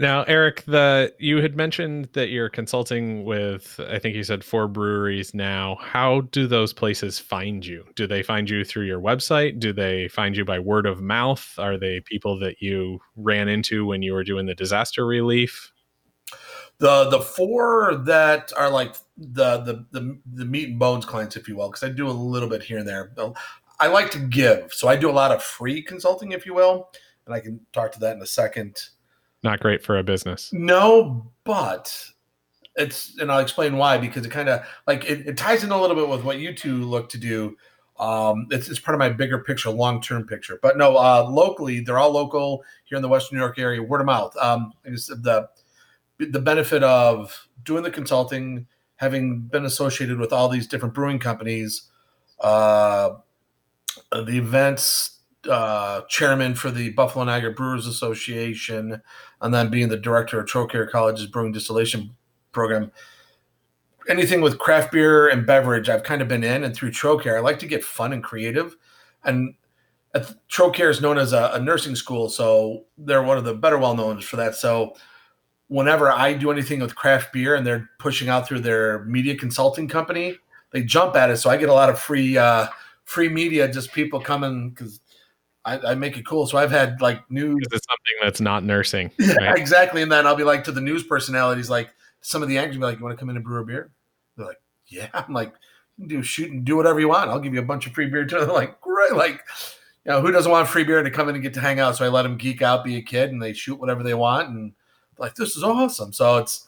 Now, 0.00 0.22
Eric, 0.24 0.62
the 0.64 1.12
you 1.18 1.42
had 1.42 1.56
mentioned 1.56 2.08
that 2.12 2.28
you're 2.28 2.48
consulting 2.48 3.24
with 3.24 3.80
I 3.90 3.98
think 3.98 4.14
you 4.14 4.22
said 4.22 4.44
four 4.44 4.68
breweries 4.68 5.34
now. 5.34 5.76
How 5.80 6.20
do 6.20 6.46
those 6.46 6.72
places 6.72 7.18
find 7.18 7.66
you? 7.66 7.84
Do 7.96 8.06
they 8.06 8.22
find 8.22 8.48
you 8.48 8.64
through 8.64 8.84
your 8.84 9.00
website? 9.00 9.58
Do 9.58 9.72
they 9.72 10.06
find 10.06 10.36
you 10.36 10.44
by 10.44 10.60
word 10.60 10.86
of 10.86 11.00
mouth? 11.00 11.52
Are 11.58 11.76
they 11.76 12.00
people 12.00 12.38
that 12.38 12.62
you 12.62 13.00
ran 13.16 13.48
into 13.48 13.86
when 13.86 14.02
you 14.02 14.12
were 14.12 14.22
doing 14.22 14.46
the 14.46 14.54
disaster 14.54 15.04
relief? 15.04 15.72
The 16.78 17.08
the 17.10 17.20
four 17.20 17.96
that 18.04 18.52
are 18.56 18.70
like 18.70 18.94
the 19.16 19.58
the 19.58 19.84
the, 19.90 20.18
the 20.32 20.44
meat 20.44 20.68
and 20.68 20.78
bones 20.78 21.06
clients, 21.06 21.36
if 21.36 21.48
you 21.48 21.56
will, 21.56 21.70
because 21.70 21.82
I 21.82 21.88
do 21.88 22.08
a 22.08 22.12
little 22.12 22.48
bit 22.48 22.62
here 22.62 22.78
and 22.78 22.86
there. 22.86 23.10
I 23.80 23.88
like 23.88 24.12
to 24.12 24.20
give, 24.20 24.72
so 24.72 24.86
I 24.86 24.94
do 24.94 25.10
a 25.10 25.12
lot 25.12 25.32
of 25.32 25.42
free 25.42 25.82
consulting, 25.82 26.32
if 26.32 26.46
you 26.46 26.54
will, 26.54 26.90
and 27.26 27.34
I 27.34 27.40
can 27.40 27.60
talk 27.72 27.90
to 27.92 28.00
that 28.00 28.16
in 28.16 28.22
a 28.22 28.26
second 28.26 28.90
not 29.42 29.60
great 29.60 29.82
for 29.84 29.98
a 29.98 30.02
business. 30.02 30.50
No, 30.52 31.30
but 31.44 32.04
it's 32.76 33.18
and 33.18 33.30
I'll 33.30 33.40
explain 33.40 33.76
why 33.76 33.98
because 33.98 34.24
it 34.24 34.30
kind 34.30 34.48
of 34.48 34.64
like 34.86 35.04
it, 35.04 35.26
it, 35.26 35.36
ties 35.36 35.64
in 35.64 35.70
a 35.70 35.80
little 35.80 35.96
bit 35.96 36.08
with 36.08 36.24
what 36.24 36.38
you 36.38 36.54
two 36.54 36.82
look 36.84 37.08
to 37.10 37.18
do. 37.18 37.56
Um, 37.98 38.46
it's, 38.50 38.68
it's 38.68 38.78
part 38.78 38.94
of 38.94 39.00
my 39.00 39.08
bigger 39.08 39.38
picture, 39.38 39.70
long 39.70 40.00
term 40.00 40.24
picture. 40.24 40.58
But 40.62 40.78
no, 40.78 40.96
uh, 40.96 41.28
locally, 41.28 41.80
they're 41.80 41.98
all 41.98 42.12
local 42.12 42.62
here 42.84 42.96
in 42.96 43.02
the 43.02 43.08
Western 43.08 43.36
New 43.36 43.42
York 43.42 43.58
area, 43.58 43.82
word 43.82 44.00
of 44.00 44.06
mouth. 44.06 44.36
Um, 44.36 44.72
the 44.84 45.48
the 46.18 46.40
benefit 46.40 46.82
of 46.82 47.48
doing 47.64 47.82
the 47.82 47.90
consulting, 47.90 48.66
having 48.96 49.40
been 49.40 49.64
associated 49.64 50.18
with 50.18 50.32
all 50.32 50.48
these 50.48 50.66
different 50.66 50.94
brewing 50.94 51.18
companies, 51.18 51.82
uh, 52.40 53.10
the 54.12 54.38
events 54.38 55.17
uh, 55.48 56.02
chairman 56.08 56.54
for 56.54 56.70
the 56.70 56.90
Buffalo 56.90 57.24
Niagara 57.24 57.52
Brewers 57.52 57.86
Association, 57.86 59.00
and 59.40 59.54
then 59.54 59.70
being 59.70 59.88
the 59.88 59.96
director 59.96 60.40
of 60.40 60.46
Trocaire 60.46 60.88
College's 60.88 61.26
brewing 61.26 61.52
distillation 61.52 62.14
program. 62.52 62.90
Anything 64.08 64.40
with 64.40 64.58
craft 64.58 64.92
beer 64.92 65.28
and 65.28 65.46
beverage, 65.46 65.88
I've 65.88 66.02
kind 66.02 66.22
of 66.22 66.28
been 66.28 66.44
in, 66.44 66.64
and 66.64 66.74
through 66.74 66.92
Trocaire, 66.92 67.36
I 67.36 67.40
like 67.40 67.58
to 67.58 67.66
get 67.66 67.84
fun 67.84 68.12
and 68.12 68.22
creative. 68.22 68.76
And 69.24 69.54
Trocaire 70.50 70.90
is 70.90 71.00
known 71.00 71.18
as 71.18 71.32
a, 71.32 71.50
a 71.54 71.60
nursing 71.60 71.94
school, 71.94 72.28
so 72.28 72.86
they're 72.96 73.22
one 73.22 73.38
of 73.38 73.44
the 73.44 73.54
better 73.54 73.78
well 73.78 73.94
knowns 73.94 74.24
for 74.24 74.36
that. 74.36 74.54
So 74.54 74.94
whenever 75.68 76.10
I 76.10 76.32
do 76.32 76.50
anything 76.50 76.80
with 76.80 76.94
craft 76.94 77.32
beer 77.32 77.54
and 77.54 77.66
they're 77.66 77.90
pushing 77.98 78.28
out 78.28 78.46
through 78.48 78.60
their 78.60 79.04
media 79.04 79.36
consulting 79.36 79.88
company, 79.88 80.36
they 80.72 80.82
jump 80.82 81.14
at 81.16 81.30
it. 81.30 81.36
So 81.36 81.50
I 81.50 81.56
get 81.56 81.68
a 81.68 81.74
lot 81.74 81.90
of 81.90 81.98
free 81.98 82.36
uh, 82.36 82.68
free 83.04 83.28
media, 83.28 83.70
just 83.70 83.92
people 83.92 84.20
coming 84.20 84.70
because 84.70 85.00
I, 85.68 85.92
I, 85.92 85.94
make 85.94 86.16
it 86.16 86.24
cool. 86.24 86.46
So 86.46 86.56
I've 86.56 86.70
had 86.70 87.00
like 87.00 87.30
news. 87.30 87.66
It's 87.70 87.86
something 87.86 88.14
that's 88.22 88.40
not 88.40 88.64
nursing. 88.64 89.10
Yeah, 89.18 89.54
exactly. 89.54 90.02
And 90.02 90.10
then 90.10 90.26
I'll 90.26 90.36
be 90.36 90.44
like 90.44 90.64
to 90.64 90.72
the 90.72 90.80
news 90.80 91.02
personalities, 91.02 91.68
like 91.68 91.90
some 92.20 92.42
of 92.42 92.48
the 92.48 92.58
anchors 92.58 92.76
be 92.76 92.82
like, 92.82 92.98
"You 92.98 93.04
want 93.04 93.16
to 93.16 93.20
come 93.20 93.30
in 93.30 93.36
and 93.36 93.44
brew 93.44 93.60
a 93.60 93.64
beer?" 93.64 93.90
They're 94.36 94.46
like, 94.46 94.60
"Yeah." 94.86 95.08
I'm 95.14 95.32
like, 95.32 95.52
"Do 96.06 96.22
shoot 96.22 96.50
and 96.50 96.64
do 96.64 96.76
whatever 96.76 97.00
you 97.00 97.08
want. 97.08 97.30
I'll 97.30 97.40
give 97.40 97.54
you 97.54 97.60
a 97.60 97.64
bunch 97.64 97.86
of 97.86 97.92
free 97.92 98.06
beer." 98.06 98.24
Too. 98.24 98.38
They're 98.38 98.46
like, 98.46 98.80
"Great!" 98.80 99.12
Like, 99.12 99.44
you 100.04 100.12
know, 100.12 100.20
who 100.20 100.32
doesn't 100.32 100.50
want 100.50 100.68
free 100.68 100.84
beer 100.84 101.02
to 101.02 101.10
come 101.10 101.28
in 101.28 101.34
and 101.34 101.42
get 101.42 101.54
to 101.54 101.60
hang 101.60 101.80
out? 101.80 101.96
So 101.96 102.04
I 102.04 102.08
let 102.08 102.22
them 102.22 102.38
geek 102.38 102.62
out, 102.62 102.84
be 102.84 102.96
a 102.96 103.02
kid, 103.02 103.30
and 103.30 103.42
they 103.42 103.52
shoot 103.52 103.78
whatever 103.78 104.02
they 104.02 104.14
want, 104.14 104.48
and 104.48 104.72
like, 105.18 105.34
this 105.34 105.56
is 105.56 105.62
awesome. 105.62 106.12
So 106.12 106.38
it's 106.38 106.66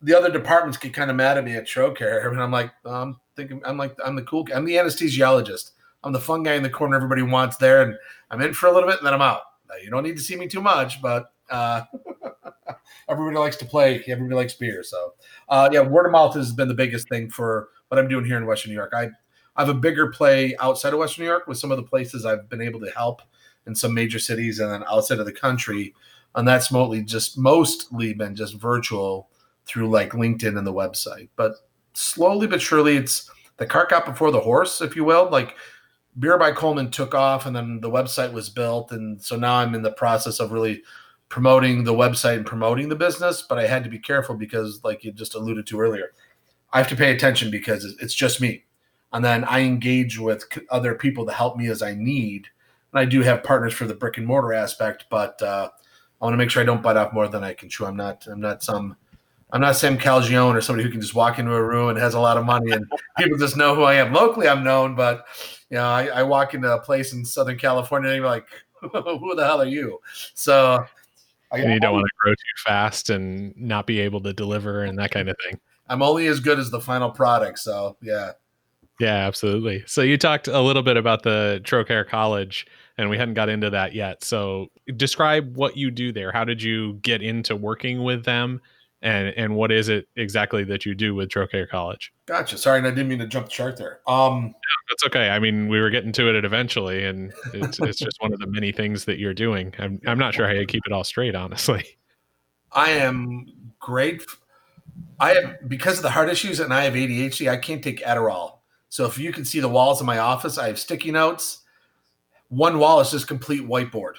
the 0.00 0.14
other 0.14 0.30
departments 0.30 0.76
get 0.76 0.94
kind 0.94 1.10
of 1.10 1.16
mad 1.16 1.38
at 1.38 1.44
me 1.44 1.54
at 1.54 1.66
Trocaire, 1.66 2.26
and 2.30 2.42
I'm 2.42 2.50
like, 2.50 2.72
I'm 2.84 3.20
thinking, 3.36 3.62
I'm 3.64 3.78
like, 3.78 3.96
I'm 4.04 4.16
the 4.16 4.22
cool, 4.22 4.46
I'm 4.54 4.64
the 4.64 4.74
anesthesiologist. 4.74 5.70
I'm 6.04 6.12
the 6.12 6.20
fun 6.20 6.42
guy 6.42 6.54
in 6.54 6.62
the 6.62 6.70
corner 6.70 6.96
everybody 6.96 7.22
wants 7.22 7.56
there, 7.56 7.82
and 7.82 7.96
I'm 8.30 8.40
in 8.40 8.54
for 8.54 8.68
a 8.68 8.72
little 8.72 8.88
bit, 8.88 8.98
and 8.98 9.06
then 9.06 9.14
I'm 9.14 9.22
out. 9.22 9.42
You 9.82 9.90
don't 9.90 10.02
need 10.02 10.16
to 10.16 10.22
see 10.22 10.36
me 10.36 10.48
too 10.48 10.60
much, 10.60 11.00
but 11.00 11.32
uh, 11.50 11.82
everybody 13.08 13.36
likes 13.36 13.56
to 13.56 13.64
play. 13.64 14.02
Everybody 14.06 14.34
likes 14.34 14.54
beer. 14.54 14.82
So, 14.82 15.14
uh, 15.48 15.68
yeah, 15.72 15.80
word 15.80 16.06
of 16.06 16.12
mouth 16.12 16.34
has 16.34 16.52
been 16.52 16.68
the 16.68 16.74
biggest 16.74 17.08
thing 17.08 17.30
for 17.30 17.68
what 17.88 17.98
I'm 17.98 18.08
doing 18.08 18.24
here 18.24 18.36
in 18.36 18.46
Western 18.46 18.70
New 18.70 18.76
York. 18.76 18.92
I, 18.94 19.10
I 19.56 19.64
have 19.64 19.68
a 19.68 19.74
bigger 19.74 20.08
play 20.08 20.56
outside 20.60 20.92
of 20.92 20.98
Western 20.98 21.24
New 21.24 21.30
York 21.30 21.46
with 21.46 21.58
some 21.58 21.70
of 21.70 21.76
the 21.76 21.82
places 21.82 22.24
I've 22.24 22.48
been 22.48 22.62
able 22.62 22.80
to 22.80 22.90
help 22.90 23.22
in 23.66 23.74
some 23.74 23.94
major 23.94 24.18
cities 24.18 24.58
and 24.58 24.70
then 24.70 24.84
outside 24.90 25.18
of 25.18 25.26
the 25.26 25.32
country. 25.32 25.94
And 26.34 26.48
that's 26.48 26.72
mostly 26.72 27.02
just 27.02 27.38
mostly 27.38 28.14
been 28.14 28.34
just 28.34 28.54
virtual 28.54 29.28
through 29.66 29.90
like 29.90 30.12
LinkedIn 30.12 30.56
and 30.56 30.66
the 30.66 30.72
website. 30.72 31.28
But 31.36 31.56
slowly 31.92 32.46
but 32.46 32.62
surely, 32.62 32.96
it's 32.96 33.30
the 33.58 33.66
cart 33.66 33.90
got 33.90 34.06
before 34.06 34.30
the 34.30 34.40
horse, 34.40 34.80
if 34.80 34.96
you 34.96 35.04
will. 35.04 35.28
Like 35.30 35.54
Beer 36.18 36.38
by 36.38 36.52
Coleman 36.52 36.90
took 36.90 37.14
off 37.14 37.46
and 37.46 37.56
then 37.56 37.80
the 37.80 37.90
website 37.90 38.32
was 38.32 38.50
built. 38.50 38.92
And 38.92 39.20
so 39.22 39.36
now 39.36 39.56
I'm 39.56 39.74
in 39.74 39.82
the 39.82 39.92
process 39.92 40.40
of 40.40 40.52
really 40.52 40.82
promoting 41.28 41.84
the 41.84 41.94
website 41.94 42.36
and 42.36 42.46
promoting 42.46 42.88
the 42.88 42.96
business. 42.96 43.42
But 43.42 43.58
I 43.58 43.66
had 43.66 43.84
to 43.84 43.90
be 43.90 43.98
careful 43.98 44.34
because, 44.34 44.82
like 44.84 45.04
you 45.04 45.12
just 45.12 45.34
alluded 45.34 45.66
to 45.68 45.80
earlier, 45.80 46.12
I 46.72 46.78
have 46.78 46.88
to 46.88 46.96
pay 46.96 47.14
attention 47.14 47.50
because 47.50 47.84
it's 48.00 48.14
just 48.14 48.40
me. 48.40 48.64
And 49.12 49.24
then 49.24 49.44
I 49.44 49.60
engage 49.60 50.18
with 50.18 50.44
other 50.70 50.94
people 50.94 51.26
to 51.26 51.32
help 51.32 51.56
me 51.56 51.68
as 51.68 51.82
I 51.82 51.94
need. 51.94 52.48
And 52.92 53.00
I 53.00 53.04
do 53.04 53.22
have 53.22 53.42
partners 53.42 53.74
for 53.74 53.86
the 53.86 53.94
brick 53.94 54.18
and 54.18 54.26
mortar 54.26 54.52
aspect, 54.52 55.06
but 55.10 55.40
uh, 55.42 55.68
I 56.20 56.24
want 56.24 56.34
to 56.34 56.38
make 56.38 56.50
sure 56.50 56.62
I 56.62 56.66
don't 56.66 56.82
bite 56.82 56.96
off 56.96 57.12
more 57.12 57.28
than 57.28 57.44
I 57.44 57.54
can 57.54 57.68
chew. 57.68 57.86
I'm 57.86 57.96
not, 57.96 58.26
I'm 58.26 58.40
not 58.40 58.62
some 58.62 58.96
I'm 59.52 59.60
not 59.60 59.76
Sam 59.76 59.98
Calagione 59.98 60.54
or 60.54 60.62
somebody 60.62 60.84
who 60.84 60.90
can 60.90 61.02
just 61.02 61.14
walk 61.14 61.38
into 61.38 61.52
a 61.52 61.62
room 61.62 61.90
and 61.90 61.98
has 61.98 62.14
a 62.14 62.20
lot 62.20 62.38
of 62.38 62.46
money 62.46 62.72
and 62.72 62.90
people 63.18 63.36
just 63.36 63.54
know 63.54 63.74
who 63.74 63.82
I 63.82 63.94
am. 63.94 64.14
Locally, 64.14 64.48
I'm 64.48 64.64
known, 64.64 64.94
but 64.94 65.26
you 65.72 65.78
know, 65.78 65.88
I, 65.88 66.04
I 66.08 66.22
walk 66.22 66.52
into 66.52 66.70
a 66.70 66.78
place 66.78 67.14
in 67.14 67.24
Southern 67.24 67.56
California 67.56 68.10
and 68.10 68.18
you're 68.18 68.26
like, 68.26 68.46
who 68.80 69.34
the 69.34 69.42
hell 69.42 69.62
are 69.62 69.66
you? 69.66 70.00
So 70.34 70.84
I, 71.50 71.56
you 71.56 71.80
don't 71.80 71.94
want 71.94 72.04
to 72.04 72.12
grow 72.20 72.32
too 72.32 72.62
fast 72.62 73.08
and 73.08 73.56
not 73.56 73.86
be 73.86 73.98
able 74.00 74.20
to 74.20 74.34
deliver 74.34 74.84
and 74.84 74.98
that 74.98 75.10
kind 75.12 75.30
of 75.30 75.36
thing. 75.42 75.58
I'm 75.88 76.02
only 76.02 76.26
as 76.26 76.40
good 76.40 76.58
as 76.58 76.70
the 76.70 76.80
final 76.80 77.10
product. 77.10 77.58
So 77.58 77.96
yeah. 78.02 78.32
Yeah, 79.00 79.26
absolutely. 79.26 79.82
So 79.86 80.02
you 80.02 80.18
talked 80.18 80.46
a 80.46 80.60
little 80.60 80.82
bit 80.82 80.98
about 80.98 81.22
the 81.22 81.62
Trocaire 81.64 82.06
College 82.06 82.66
and 82.98 83.08
we 83.08 83.16
hadn't 83.16 83.34
got 83.34 83.48
into 83.48 83.70
that 83.70 83.94
yet. 83.94 84.22
So 84.22 84.66
describe 84.94 85.56
what 85.56 85.78
you 85.78 85.90
do 85.90 86.12
there. 86.12 86.32
How 86.32 86.44
did 86.44 86.62
you 86.62 86.98
get 87.00 87.22
into 87.22 87.56
working 87.56 88.02
with 88.04 88.26
them? 88.26 88.60
And 89.02 89.34
and 89.36 89.56
what 89.56 89.72
is 89.72 89.88
it 89.88 90.08
exactly 90.16 90.62
that 90.64 90.86
you 90.86 90.94
do 90.94 91.14
with 91.14 91.28
Trocaire 91.28 91.68
College? 91.68 92.12
Gotcha. 92.26 92.56
Sorry, 92.56 92.78
I 92.78 92.82
didn't 92.82 93.08
mean 93.08 93.18
to 93.18 93.26
jump 93.26 93.46
the 93.46 93.52
chart 93.52 93.76
there. 93.76 94.00
Um, 94.06 94.54
that's 94.88 95.04
okay. 95.06 95.30
I 95.30 95.38
mean, 95.38 95.68
we 95.68 95.80
were 95.80 95.90
getting 95.90 96.12
to 96.12 96.34
it 96.34 96.44
eventually, 96.44 97.04
and 97.04 97.32
it's 97.52 97.80
it's 97.80 97.98
just 97.98 98.20
one 98.20 98.32
of 98.32 98.38
the 98.38 98.46
many 98.46 98.70
things 98.70 99.04
that 99.06 99.18
you're 99.18 99.34
doing. 99.34 99.74
I'm 99.78 100.00
I'm 100.06 100.18
not 100.18 100.34
sure 100.34 100.46
how 100.46 100.52
you 100.52 100.66
keep 100.66 100.82
it 100.86 100.92
all 100.92 101.04
straight, 101.04 101.34
honestly. 101.34 101.84
I 102.70 102.90
am 102.90 103.46
great. 103.80 104.22
I 105.18 105.34
have 105.34 105.68
because 105.68 105.98
of 105.98 106.04
the 106.04 106.10
heart 106.10 106.28
issues, 106.28 106.60
and 106.60 106.72
I 106.72 106.84
have 106.84 106.94
ADHD. 106.94 107.50
I 107.50 107.56
can't 107.56 107.82
take 107.82 108.02
Adderall. 108.02 108.58
So 108.88 109.04
if 109.06 109.18
you 109.18 109.32
can 109.32 109.44
see 109.44 109.58
the 109.58 109.68
walls 109.68 110.00
of 110.00 110.06
my 110.06 110.18
office, 110.18 110.58
I 110.58 110.68
have 110.68 110.78
sticky 110.78 111.10
notes. 111.10 111.60
One 112.50 112.78
wall 112.78 113.00
is 113.00 113.10
just 113.10 113.26
complete 113.26 113.66
whiteboard, 113.66 114.14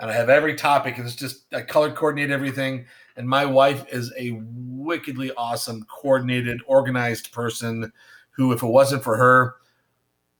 and 0.00 0.10
I 0.10 0.14
have 0.14 0.30
every 0.30 0.56
topic, 0.56 0.98
and 0.98 1.06
it's 1.06 1.14
just 1.14 1.44
I 1.54 1.62
color 1.62 1.92
coordinate 1.92 2.30
everything 2.30 2.86
and 3.16 3.28
my 3.28 3.44
wife 3.44 3.84
is 3.92 4.12
a 4.18 4.40
wickedly 4.42 5.32
awesome, 5.36 5.84
coordinated, 5.84 6.60
organized 6.66 7.32
person 7.32 7.92
who, 8.30 8.52
if 8.52 8.62
it 8.62 8.66
wasn't 8.66 9.02
for 9.02 9.16
her, 9.16 9.56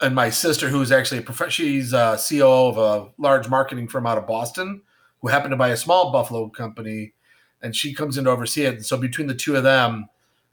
and 0.00 0.14
my 0.14 0.28
sister, 0.28 0.68
who 0.68 0.82
is 0.82 0.92
actually 0.92 1.18
a 1.18 1.22
prof- 1.22 1.50
she's 1.52 1.92
a 1.92 2.16
CEO 2.16 2.68
of 2.68 2.76
a 2.76 3.10
large 3.18 3.48
marketing 3.48 3.88
firm 3.88 4.06
out 4.06 4.18
of 4.18 4.26
Boston, 4.26 4.82
who 5.20 5.28
happened 5.28 5.52
to 5.52 5.56
buy 5.56 5.70
a 5.70 5.76
small 5.76 6.12
Buffalo 6.12 6.48
company, 6.48 7.14
and 7.62 7.74
she 7.74 7.94
comes 7.94 8.18
in 8.18 8.24
to 8.24 8.30
oversee 8.30 8.64
it. 8.64 8.74
And 8.74 8.86
so 8.86 8.98
between 8.98 9.26
the 9.26 9.34
two 9.34 9.56
of 9.56 9.62
them, 9.62 10.06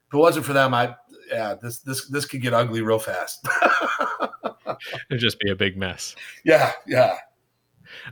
if 0.08 0.14
it 0.14 0.18
wasn't 0.18 0.46
for 0.46 0.54
them, 0.54 0.74
I 0.74 0.96
yeah, 1.30 1.56
this 1.62 1.80
this 1.80 2.08
this 2.08 2.26
could 2.26 2.42
get 2.42 2.54
ugly 2.54 2.82
real 2.82 3.00
fast. 3.00 3.46
It'd 5.10 5.20
just 5.20 5.40
be 5.40 5.52
a 5.52 5.56
big 5.56 5.78
mess. 5.78 6.16
Yeah, 6.46 6.72
yeah. 6.88 7.18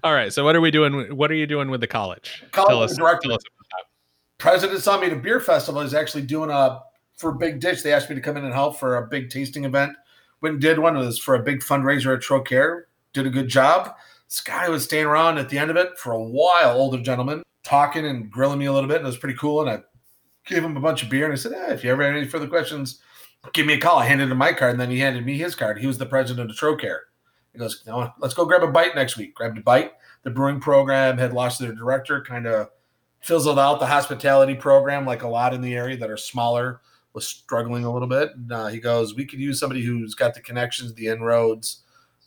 All 0.04 0.14
right. 0.14 0.34
So 0.34 0.44
what 0.44 0.56
are 0.56 0.62
we 0.62 0.72
doing? 0.72 1.16
What 1.16 1.32
are 1.32 1.36
you 1.36 1.48
doing 1.48 1.70
with 1.70 1.82
the 1.82 1.88
college? 1.88 2.44
college 2.52 2.70
tell 2.70 2.84
us, 2.84 2.98
director. 2.98 3.30
Tell 3.30 3.36
us 3.36 3.44
President 4.42 4.82
saw 4.82 5.00
me 5.00 5.06
at 5.06 5.14
a 5.14 5.18
beer 5.18 5.40
festival. 5.40 5.84
He's 5.84 5.94
actually 5.94 6.24
doing 6.24 6.50
a 6.50 6.80
for 7.16 7.32
Big 7.32 7.60
Ditch. 7.60 7.84
They 7.84 7.94
asked 7.94 8.10
me 8.10 8.16
to 8.16 8.22
come 8.22 8.38
in 8.38 8.44
and 8.44 8.54
help 8.54 8.80
for 8.80 8.98
a 8.98 9.08
big 9.08 9.30
tasting 9.30 9.66
event. 9.66 9.94
Went 10.42 10.54
and 10.54 10.62
did 10.62 10.80
one. 10.80 10.98
It 10.98 11.00
was 11.00 11.20
for 11.20 11.36
a 11.36 11.44
big 11.44 11.60
fundraiser 11.60 12.16
at 12.16 12.24
Trocaire. 12.24 12.86
Did 13.14 13.28
a 13.28 13.30
good 13.30 13.48
job. 13.48 13.94
This 14.28 14.42
guy 14.42 14.68
was 14.68 14.84
staying 14.84 15.06
around 15.06 15.38
at 15.38 15.50
the 15.50 15.60
end 15.60 15.70
of 15.70 15.78
it 15.78 16.00
for 16.00 16.14
a 16.14 16.24
while. 16.24 16.72
Older 16.72 17.00
gentleman 17.04 17.44
talking 17.64 18.08
and 18.08 18.32
grilling 18.32 18.58
me 18.58 18.66
a 18.66 18.74
little 18.74 18.88
bit, 18.88 18.98
and 18.98 19.06
it 19.06 19.10
was 19.10 19.18
pretty 19.18 19.38
cool. 19.38 19.62
And 19.62 19.70
I 19.70 19.84
gave 20.48 20.64
him 20.64 20.76
a 20.76 20.82
bunch 20.82 21.04
of 21.04 21.10
beer, 21.10 21.26
and 21.26 21.34
I 21.34 21.36
said, 21.36 21.52
"If 21.72 21.84
you 21.84 21.92
ever 21.92 22.02
had 22.02 22.16
any 22.16 22.28
further 22.28 22.48
questions, 22.48 23.00
give 23.54 23.68
me 23.68 23.76
a 23.76 23.80
call." 23.80 24.00
I 24.00 24.06
handed 24.06 24.32
him 24.32 24.38
my 24.38 24.54
card, 24.54 24.72
and 24.72 24.82
then 24.82 24.90
he 24.90 24.98
handed 24.98 25.24
me 25.24 25.38
his 25.38 25.54
card. 25.54 25.78
He 25.78 25.86
was 25.86 26.00
the 26.00 26.08
president 26.08 26.50
of 26.50 26.58
Trocaire. 26.58 27.02
He 27.54 27.60
goes, 27.60 27.84
no, 27.86 28.12
"Let's 28.18 28.34
go 28.34 28.46
grab 28.46 28.64
a 28.64 28.72
bite 28.72 28.96
next 28.96 29.18
week." 29.18 29.36
Grabbed 29.36 29.60
a 29.60 29.62
bite. 29.62 29.92
The 30.24 30.32
brewing 30.32 30.60
program 30.60 31.20
had 31.20 31.32
lost 31.32 31.60
their 31.60 31.74
director, 31.74 32.24
kind 32.24 32.48
of 32.48 32.70
fizzled 33.22 33.60
out 33.60 33.80
the 33.80 33.86
hospitality 33.86 34.56
program 34.56 35.06
like 35.06 35.24
a 35.24 35.28
lot 35.28 35.54
in 35.54 35.62
the 35.62 35.76
area 35.76 35.98
that 35.98 36.10
are 36.10 36.18
smaller 36.18 36.82
was 37.14 37.28
struggling 37.28 37.84
a 37.84 37.92
little 37.92 38.08
bit. 38.08 38.32
Uh, 38.50 38.68
he 38.68 38.80
goes, 38.80 39.16
we 39.16 39.26
could 39.26 39.40
use 39.40 39.60
somebody 39.60 39.84
who's 39.84 40.16
got 40.16 40.34
the 40.34 40.42
connections, 40.42 40.94
the 40.94 41.08
inroads, 41.08 41.82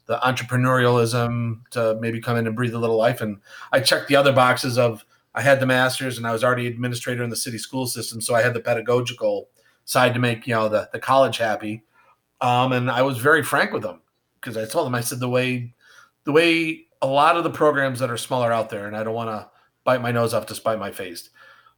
the 0.06 0.18
entrepreneurialism 0.18 1.60
to 1.70 1.96
maybe 2.00 2.20
come 2.20 2.36
in 2.36 2.46
and 2.46 2.54
breathe 2.54 2.74
a 2.74 2.78
little 2.78 2.96
life. 2.96 3.20
And 3.20 3.38
I 3.72 3.80
checked 3.80 4.08
the 4.08 4.16
other 4.16 4.32
boxes 4.32 4.78
of 4.78 5.04
I 5.34 5.42
had 5.42 5.58
the 5.58 5.66
master's 5.66 6.16
and 6.16 6.26
I 6.26 6.32
was 6.32 6.44
already 6.44 6.66
administrator 6.66 7.24
in 7.24 7.30
the 7.30 7.36
city 7.36 7.58
school 7.58 7.86
system, 7.86 8.20
so 8.20 8.34
I 8.34 8.42
had 8.42 8.54
the 8.54 8.60
pedagogical 8.60 9.48
side 9.84 10.14
to 10.14 10.20
make 10.20 10.46
you 10.46 10.54
know 10.54 10.68
the 10.68 10.88
the 10.92 11.00
college 11.00 11.38
happy. 11.38 11.82
Um, 12.40 12.72
and 12.72 12.90
I 12.90 13.02
was 13.02 13.18
very 13.18 13.42
frank 13.42 13.72
with 13.72 13.82
them 13.82 14.00
because 14.40 14.56
I 14.56 14.66
told 14.66 14.86
them 14.86 14.94
I 14.94 15.00
said 15.00 15.18
the 15.18 15.28
way 15.28 15.74
the 16.24 16.32
way 16.32 16.86
a 17.02 17.06
lot 17.06 17.36
of 17.36 17.44
the 17.44 17.50
programs 17.50 17.98
that 17.98 18.10
are 18.10 18.16
smaller 18.16 18.52
out 18.52 18.70
there, 18.70 18.86
and 18.86 18.96
I 18.96 19.02
don't 19.02 19.14
want 19.14 19.30
to 19.30 19.48
bite 19.84 20.02
my 20.02 20.10
nose 20.10 20.34
off 20.34 20.46
to 20.46 20.54
spite 20.54 20.78
my 20.78 20.90
face. 20.90 21.30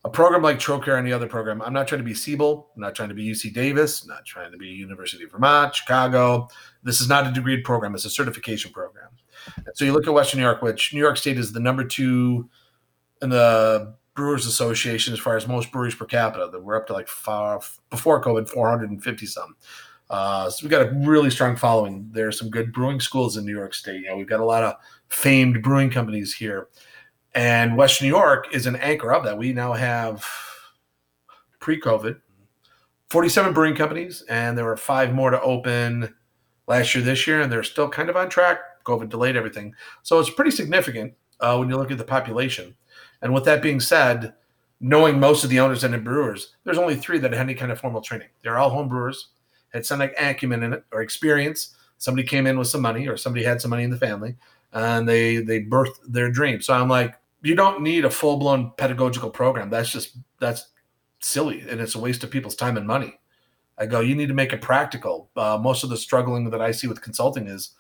A 0.05 0.09
program 0.09 0.43
like 0.43 0.59
Trocaire 0.59 0.89
or 0.89 0.97
any 0.97 1.13
other 1.13 1.27
program, 1.27 1.61
I'm 1.61 1.73
not 1.73 1.89
trying 1.89 1.99
to 1.99 2.05
be 2.05 2.15
Siebel, 2.15 2.69
I'm 2.77 2.81
not 2.81 2.95
trying 2.95 3.09
to 3.09 3.15
be 3.15 3.29
UC 3.29 3.53
Davis, 3.53 4.03
I'm 4.03 4.09
not 4.09 4.25
trying 4.25 4.53
to 4.53 4.59
be 4.59 4.69
University 4.69 5.25
of 5.25 5.33
Vermont, 5.33 5.75
Chicago. 5.75 6.49
This 6.85 7.01
is 7.01 7.09
not 7.09 7.27
a 7.27 7.33
degree 7.33 7.61
program; 7.61 7.95
it's 7.95 8.05
a 8.05 8.11
certification 8.11 8.71
program. 8.71 9.09
So 9.75 9.85
you 9.85 9.93
look 9.93 10.07
at 10.07 10.13
Western 10.13 10.39
New 10.39 10.47
York, 10.47 10.63
which 10.63 10.95
New 10.95 11.01
York 11.01 11.17
State 11.17 11.39
is 11.39 11.53
the 11.53 11.61
number 11.61 11.85
two 11.85 12.49
in 13.21 13.31
the 13.31 13.95
Brewers 14.15 14.47
Association 14.47 15.13
as 15.13 15.19
far 15.19 15.37
as 15.37 15.49
most 15.49 15.73
breweries 15.73 15.95
per 15.95 16.05
capita. 16.05 16.49
That 16.51 16.63
we're 16.63 16.77
up 16.77 16.87
to 16.87 16.93
like 16.93 17.09
far 17.09 17.61
before 17.91 18.23
COVID, 18.23 18.49
450 18.49 19.27
some. 19.27 19.57
Uh, 20.09 20.49
so 20.49 20.65
we've 20.65 20.71
got 20.71 20.87
a 20.87 20.93
really 21.05 21.31
strong 21.31 21.57
following. 21.57 22.09
There 22.13 22.29
are 22.29 22.33
some 22.33 22.49
good 22.49 22.73
brewing 22.73 23.01
schools 23.01 23.37
in 23.37 23.45
New 23.45 23.55
York 23.55 23.75
State. 23.75 24.03
You 24.03 24.09
know, 24.09 24.17
we've 24.17 24.29
got 24.29 24.41
a 24.41 24.45
lot 24.45 24.63
of 24.63 24.77
famed 25.09 25.63
brewing 25.63 25.91
companies 25.91 26.33
here, 26.33 26.69
and 27.37 27.77
Western 27.77 28.09
New 28.09 28.15
York 28.15 28.49
is 28.53 28.67
an 28.67 28.77
anchor 28.77 29.13
of 29.13 29.23
that. 29.25 29.37
We 29.37 29.53
now 29.53 29.75
have 29.75 30.27
pre-COVID 31.61 32.19
47 33.09 33.53
brewing 33.53 33.77
companies, 33.77 34.25
and 34.29 34.59
there 34.59 34.65
were 34.65 34.77
five 34.77 35.15
more 35.15 35.31
to 35.31 35.41
open 35.41 36.13
last 36.67 36.93
year, 36.93 37.05
this 37.05 37.25
year, 37.27 37.41
and 37.41 37.53
they're 37.53 37.63
still 37.63 37.89
kind 37.89 38.11
of 38.11 38.17
on 38.17 38.29
track. 38.29 38.59
COVID 38.85 39.11
delayed 39.11 39.37
everything, 39.37 39.75
so 40.03 40.19
it's 40.19 40.31
pretty 40.31 40.51
significant 40.51 41.13
uh, 41.41 41.57
when 41.57 41.69
you 41.69 41.77
look 41.77 41.91
at 41.91 41.99
the 41.99 42.05
population. 42.05 42.75
And 43.23 43.33
with 43.33 43.45
that 43.45 43.63
being 43.63 43.81
said, 43.81 44.35
knowing 44.81 45.21
most 45.21 45.45
of 45.45 45.51
the 45.51 45.61
owners 45.61 45.85
and 45.85 45.95
the 45.95 45.99
brewers, 45.99 46.55
there's 46.65 46.79
only 46.79 46.97
three 46.97 47.19
that 47.19 47.33
had 47.33 47.43
any 47.43 47.55
kind 47.55 47.71
of 47.71 47.81
formal 47.81 48.01
training. 48.01 48.29
They're 48.43 48.59
all 48.59 48.71
home 48.71 48.89
brewers, 48.89 49.29
had 49.73 49.87
some 49.87 50.01
like 50.01 50.15
acumen 50.19 50.63
in 50.63 50.73
it 50.73 50.85
or 50.91 51.01
experience. 51.03 51.77
Somebody 51.99 52.27
came 52.27 52.47
in 52.47 52.59
with 52.59 52.69
some 52.69 52.83
money, 52.83 53.07
or 53.07 53.17
somebody 53.17 53.45
had 53.45 53.61
some 53.61 53.71
money 53.71 53.85
in 53.85 53.91
the 53.91 53.99
family, 53.99 54.37
and 54.73 55.09
they 55.09 55.37
they 55.37 55.63
birthed 55.63 56.01
their 56.09 56.31
dream. 56.31 56.61
So 56.61 56.75
I'm 56.75 56.89
like, 56.89 57.15
you 57.47 57.55
don't 57.55 57.81
need 57.81 58.05
a 58.05 58.11
full 58.11 58.37
blown 58.39 58.73
pedagogical 58.77 59.31
program. 59.31 59.71
That's 59.71 59.91
just 59.91 60.17
that's 60.41 60.71
silly, 61.21 61.61
and 61.61 61.81
it's 61.81 61.95
a 61.95 61.99
waste 62.01 62.25
of 62.25 62.31
people's 62.31 62.57
time 62.57 62.77
and 62.77 62.87
money. 62.87 63.21
I 63.79 63.87
go, 63.87 64.01
you 64.01 64.15
need 64.17 64.29
to 64.29 64.35
make 64.35 64.53
it 64.53 64.61
practical. 64.61 65.31
Uh, 65.37 65.59
most 65.61 65.85
of 65.85 65.91
the 65.91 65.97
struggling 65.97 66.51
that 66.51 66.61
I 66.61 66.73
see 66.73 66.89
with 66.89 67.03
consulting 67.03 67.47
is 67.47 67.71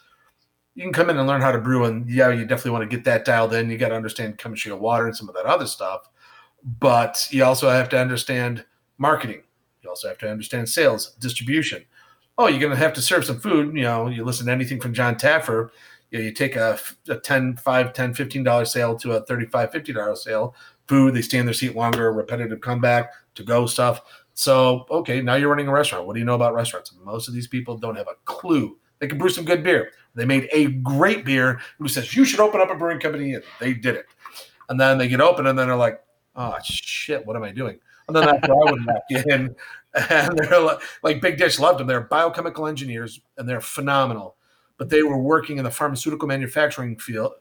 you 0.75 0.85
can 0.85 0.93
come 0.93 1.11
in 1.11 1.17
and 1.17 1.27
learn 1.27 1.41
how 1.41 1.51
to 1.51 1.59
brew, 1.59 1.85
and 1.85 2.09
yeah, 2.09 2.29
you 2.29 2.45
definitely 2.45 2.73
want 2.73 2.89
to 2.89 2.97
get 2.97 3.05
that 3.07 3.25
dialed 3.25 3.55
in. 3.55 3.69
You 3.69 3.77
got 3.77 3.89
to 3.89 3.97
understand 3.97 4.39
chemistry 4.39 4.71
of 4.71 4.79
water 4.79 5.07
and 5.07 5.17
some 5.17 5.29
of 5.29 5.35
that 5.35 5.47
other 5.47 5.67
stuff, 5.67 6.09
but 6.63 7.27
you 7.31 7.43
also 7.43 7.69
have 7.69 7.89
to 7.89 7.99
understand 7.99 8.65
marketing. 8.99 9.43
You 9.83 9.89
also 9.89 10.07
have 10.07 10.19
to 10.19 10.31
understand 10.31 10.69
sales, 10.69 11.15
distribution. 11.19 11.85
Oh, 12.39 12.47
you're 12.47 12.61
going 12.61 12.73
to 12.73 12.77
have 12.77 12.93
to 12.93 13.03
serve 13.03 13.25
some 13.25 13.41
food. 13.41 13.75
You 13.75 13.83
know, 13.83 14.09
you 14.09 14.23
listen 14.23 14.47
to 14.47 14.53
anything 14.53 14.81
from 14.81 14.93
Jon 14.93 15.17
Taffer. 15.17 15.71
You, 16.11 16.19
know, 16.19 16.25
you 16.25 16.33
take 16.33 16.57
a, 16.57 16.79
a 17.09 17.17
10, 17.17 17.57
5, 17.57 17.93
10, 17.93 18.15
15 18.15 18.45
dollar 18.45 18.65
sale 18.65 18.97
to 18.99 19.13
a 19.13 19.21
35, 19.23 19.73
50 19.73 19.93
dollar 19.93 20.17
sale. 20.17 20.55
Food, 20.89 21.15
they 21.15 21.23
stay 21.23 21.39
in 21.39 21.47
their 21.47 21.55
seat 21.55 21.75
longer, 21.75 22.13
repetitive 22.13 22.61
comeback, 22.61 23.11
to 23.35 23.43
go 23.43 23.67
stuff. 23.67 24.03
So, 24.35 24.87
okay, 24.91 25.21
now 25.21 25.35
you're 25.35 25.49
running 25.49 25.67
a 25.67 25.73
restaurant. 25.73 26.07
What 26.07 26.13
do 26.13 26.21
you 26.21 26.27
know 26.27 26.35
about 26.35 26.55
restaurants? 26.55 26.93
Most 27.03 27.27
of 27.27 27.35
these 27.35 27.49
people 27.49 27.77
don't 27.77 27.97
have 27.97 28.07
a 28.07 28.15
clue. 28.25 28.77
They 28.99 29.09
can 29.09 29.19
brew 29.19 29.31
some 29.31 29.45
good 29.45 29.65
beer. 29.65 29.91
They 30.15 30.25
made 30.25 30.49
a 30.53 30.67
great 30.67 31.25
beer. 31.25 31.61
Who 31.79 31.89
says 31.89 32.15
you 32.17 32.25
should 32.25 32.41
open 32.41 32.61
up 32.61 32.71
a 32.71 32.75
brewing 32.75 33.01
company? 33.01 33.35
And 33.35 33.45
they 33.61 33.75
did 33.75 33.97
it. 33.97 34.07
And 34.69 34.81
then 34.81 34.99
they 34.99 35.09
get 35.09 35.21
open, 35.21 35.47
and 35.47 35.59
then 35.59 35.69
they're 35.69 35.77
like, 35.77 36.03
"Oh 36.35 36.57
shit, 36.63 37.25
what 37.25 37.37
am 37.37 37.43
I 37.43 37.53
doing?" 37.53 37.79
And 38.09 38.17
then 38.17 38.25
where 38.25 38.35
I 38.35 38.73
would 38.73 38.87
walk 38.87 39.03
in, 39.11 39.55
and 40.11 40.39
they're 40.39 40.61
like, 40.61 40.79
like 41.03 41.21
Big 41.21 41.39
Ditch 41.39 41.61
loved 41.61 41.81
them. 41.81 41.87
They're 41.87 42.01
biochemical 42.01 42.67
engineers, 42.67 43.21
and 43.37 43.49
they're 43.49 43.61
phenomenal. 43.61 44.36
But 44.79 44.91
they 44.91 45.03
were 45.03 45.19
working 45.19 45.59
in 45.59 45.65
the 45.65 45.71
pharmaceutical 45.71 46.29
manufacturing 46.29 46.99
field 46.99 47.33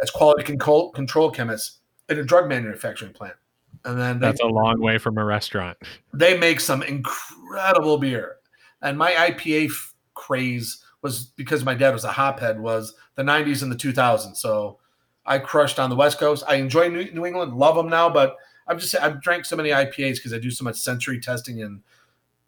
as 0.00 0.10
quality 0.10 0.42
control 0.42 0.90
control 0.90 1.30
chemists 1.30 1.78
in 2.08 2.18
a 2.18 2.24
drug 2.24 2.48
manufacturing 2.48 3.12
plant. 3.12 3.36
And 3.84 3.98
then 3.98 4.18
they, 4.18 4.26
that's 4.26 4.40
a 4.40 4.46
long 4.46 4.80
way 4.80 4.98
from 4.98 5.18
a 5.18 5.24
restaurant. 5.24 5.78
They 6.12 6.36
make 6.38 6.60
some 6.60 6.82
incredible 6.82 7.98
beer, 7.98 8.36
and 8.82 8.98
my 8.98 9.12
IPA 9.12 9.70
f- 9.70 9.94
craze 10.14 10.82
was 11.02 11.26
because 11.36 11.64
my 11.64 11.74
dad 11.74 11.92
was 11.92 12.04
a 12.04 12.10
hophead 12.10 12.58
was 12.58 12.94
the 13.14 13.22
90s 13.22 13.62
and 13.62 13.70
the 13.70 13.76
2000s. 13.76 14.36
So 14.36 14.78
I 15.24 15.38
crushed 15.38 15.78
on 15.78 15.90
the 15.90 15.96
West 15.96 16.18
Coast. 16.18 16.42
I 16.48 16.56
enjoy 16.56 16.88
New, 16.88 17.10
New 17.12 17.26
England, 17.26 17.54
love 17.54 17.76
them 17.76 17.88
now, 17.88 18.10
but 18.10 18.36
I've 18.66 18.78
just 18.78 18.94
I've 18.96 19.22
drank 19.22 19.44
so 19.44 19.56
many 19.56 19.70
IPAs 19.70 20.16
because 20.16 20.32
I 20.32 20.38
do 20.38 20.50
so 20.50 20.64
much 20.64 20.76
sensory 20.76 21.20
testing 21.20 21.62
and 21.62 21.82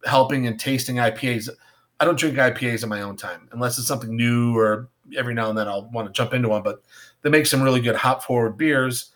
helping 0.05 0.47
and 0.47 0.59
tasting 0.59 0.97
IPAs. 0.97 1.49
I 2.01 2.05
don't 2.05 2.19
drink 2.19 2.37
IPAs 2.37 2.83
in 2.83 2.89
my 2.89 3.03
own 3.03 3.17
time 3.17 3.49
unless 3.53 3.79
it's 3.79 3.89
something 3.89 4.15
new 4.15 4.57
or 4.57 4.89
every 5.17 5.35
now 5.35 5.49
and 5.49 5.59
then 5.59 5.69
I'll 5.69 5.91
want 5.91 6.07
to 6.07 6.13
jump 6.13 6.33
into 6.33 6.49
one. 6.49 6.63
But 6.63 6.83
they 7.23 7.31
make 7.31 7.47
some 7.47 7.63
really 7.63 7.81
good 7.81 7.97
hop 7.97 8.23
forward 8.23 8.57
beers, 8.57 9.11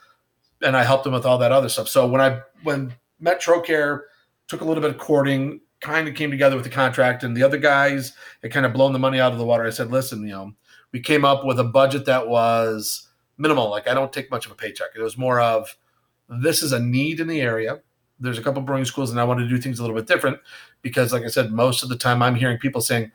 and 0.62 0.76
I 0.76 0.84
helped 0.84 1.04
them 1.04 1.12
with 1.12 1.26
all 1.26 1.38
that 1.38 1.52
other 1.52 1.68
stuff. 1.68 1.88
So 1.88 2.06
when 2.06 2.20
I 2.20 2.40
when 2.62 2.94
Metrocare 3.22 4.02
took 4.48 4.60
a 4.60 4.64
little 4.64 4.82
bit 4.82 4.90
of 4.90 4.98
courting, 4.98 5.60
kind 5.80 6.08
of 6.08 6.14
came 6.14 6.30
together 6.30 6.56
with 6.56 6.64
the 6.64 6.70
contract, 6.70 7.22
and 7.22 7.36
the 7.36 7.42
other 7.42 7.58
guys 7.58 8.14
had 8.42 8.52
kind 8.52 8.66
of 8.66 8.72
blown 8.72 8.92
the 8.92 8.98
money 8.98 9.20
out 9.20 9.32
of 9.32 9.38
the 9.38 9.44
water. 9.44 9.64
I 9.64 9.70
said, 9.70 9.90
listen, 9.90 10.22
you 10.22 10.30
know, 10.30 10.52
we 10.92 11.00
came 11.00 11.24
up 11.24 11.44
with 11.44 11.58
a 11.60 11.64
budget 11.64 12.06
that 12.06 12.28
was 12.28 13.08
minimal. 13.38 13.70
Like 13.70 13.88
I 13.88 13.94
don't 13.94 14.12
take 14.12 14.30
much 14.30 14.46
of 14.46 14.52
a 14.52 14.56
paycheck. 14.56 14.88
It 14.96 15.02
was 15.02 15.16
more 15.16 15.40
of 15.40 15.76
this 16.28 16.62
is 16.62 16.72
a 16.72 16.80
need 16.80 17.20
in 17.20 17.28
the 17.28 17.40
area. 17.40 17.80
There's 18.22 18.38
a 18.38 18.42
couple 18.42 18.62
brewing 18.62 18.84
schools, 18.84 19.10
and 19.10 19.20
I 19.20 19.24
want 19.24 19.40
to 19.40 19.48
do 19.48 19.58
things 19.58 19.78
a 19.78 19.82
little 19.82 19.96
bit 19.96 20.06
different 20.06 20.38
because, 20.80 21.12
like 21.12 21.24
I 21.24 21.28
said, 21.28 21.52
most 21.52 21.82
of 21.82 21.88
the 21.88 21.96
time 21.96 22.22
I'm 22.22 22.34
hearing 22.34 22.58
people 22.58 22.80
saying 22.80 23.10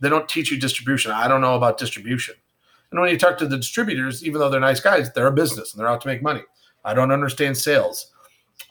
they 0.00 0.08
don't 0.08 0.28
teach 0.28 0.50
you 0.50 0.58
distribution. 0.58 1.12
I 1.12 1.28
don't 1.28 1.40
know 1.40 1.56
about 1.56 1.78
distribution. 1.78 2.34
And 2.90 3.00
when 3.00 3.10
you 3.10 3.18
talk 3.18 3.38
to 3.38 3.46
the 3.46 3.56
distributors, 3.56 4.24
even 4.24 4.40
though 4.40 4.50
they're 4.50 4.60
nice 4.60 4.80
guys, 4.80 5.12
they're 5.12 5.26
a 5.26 5.32
business 5.32 5.72
and 5.72 5.80
they're 5.80 5.88
out 5.88 6.00
to 6.02 6.08
make 6.08 6.22
money. 6.22 6.42
I 6.84 6.94
don't 6.94 7.10
understand 7.10 7.56
sales. 7.56 8.12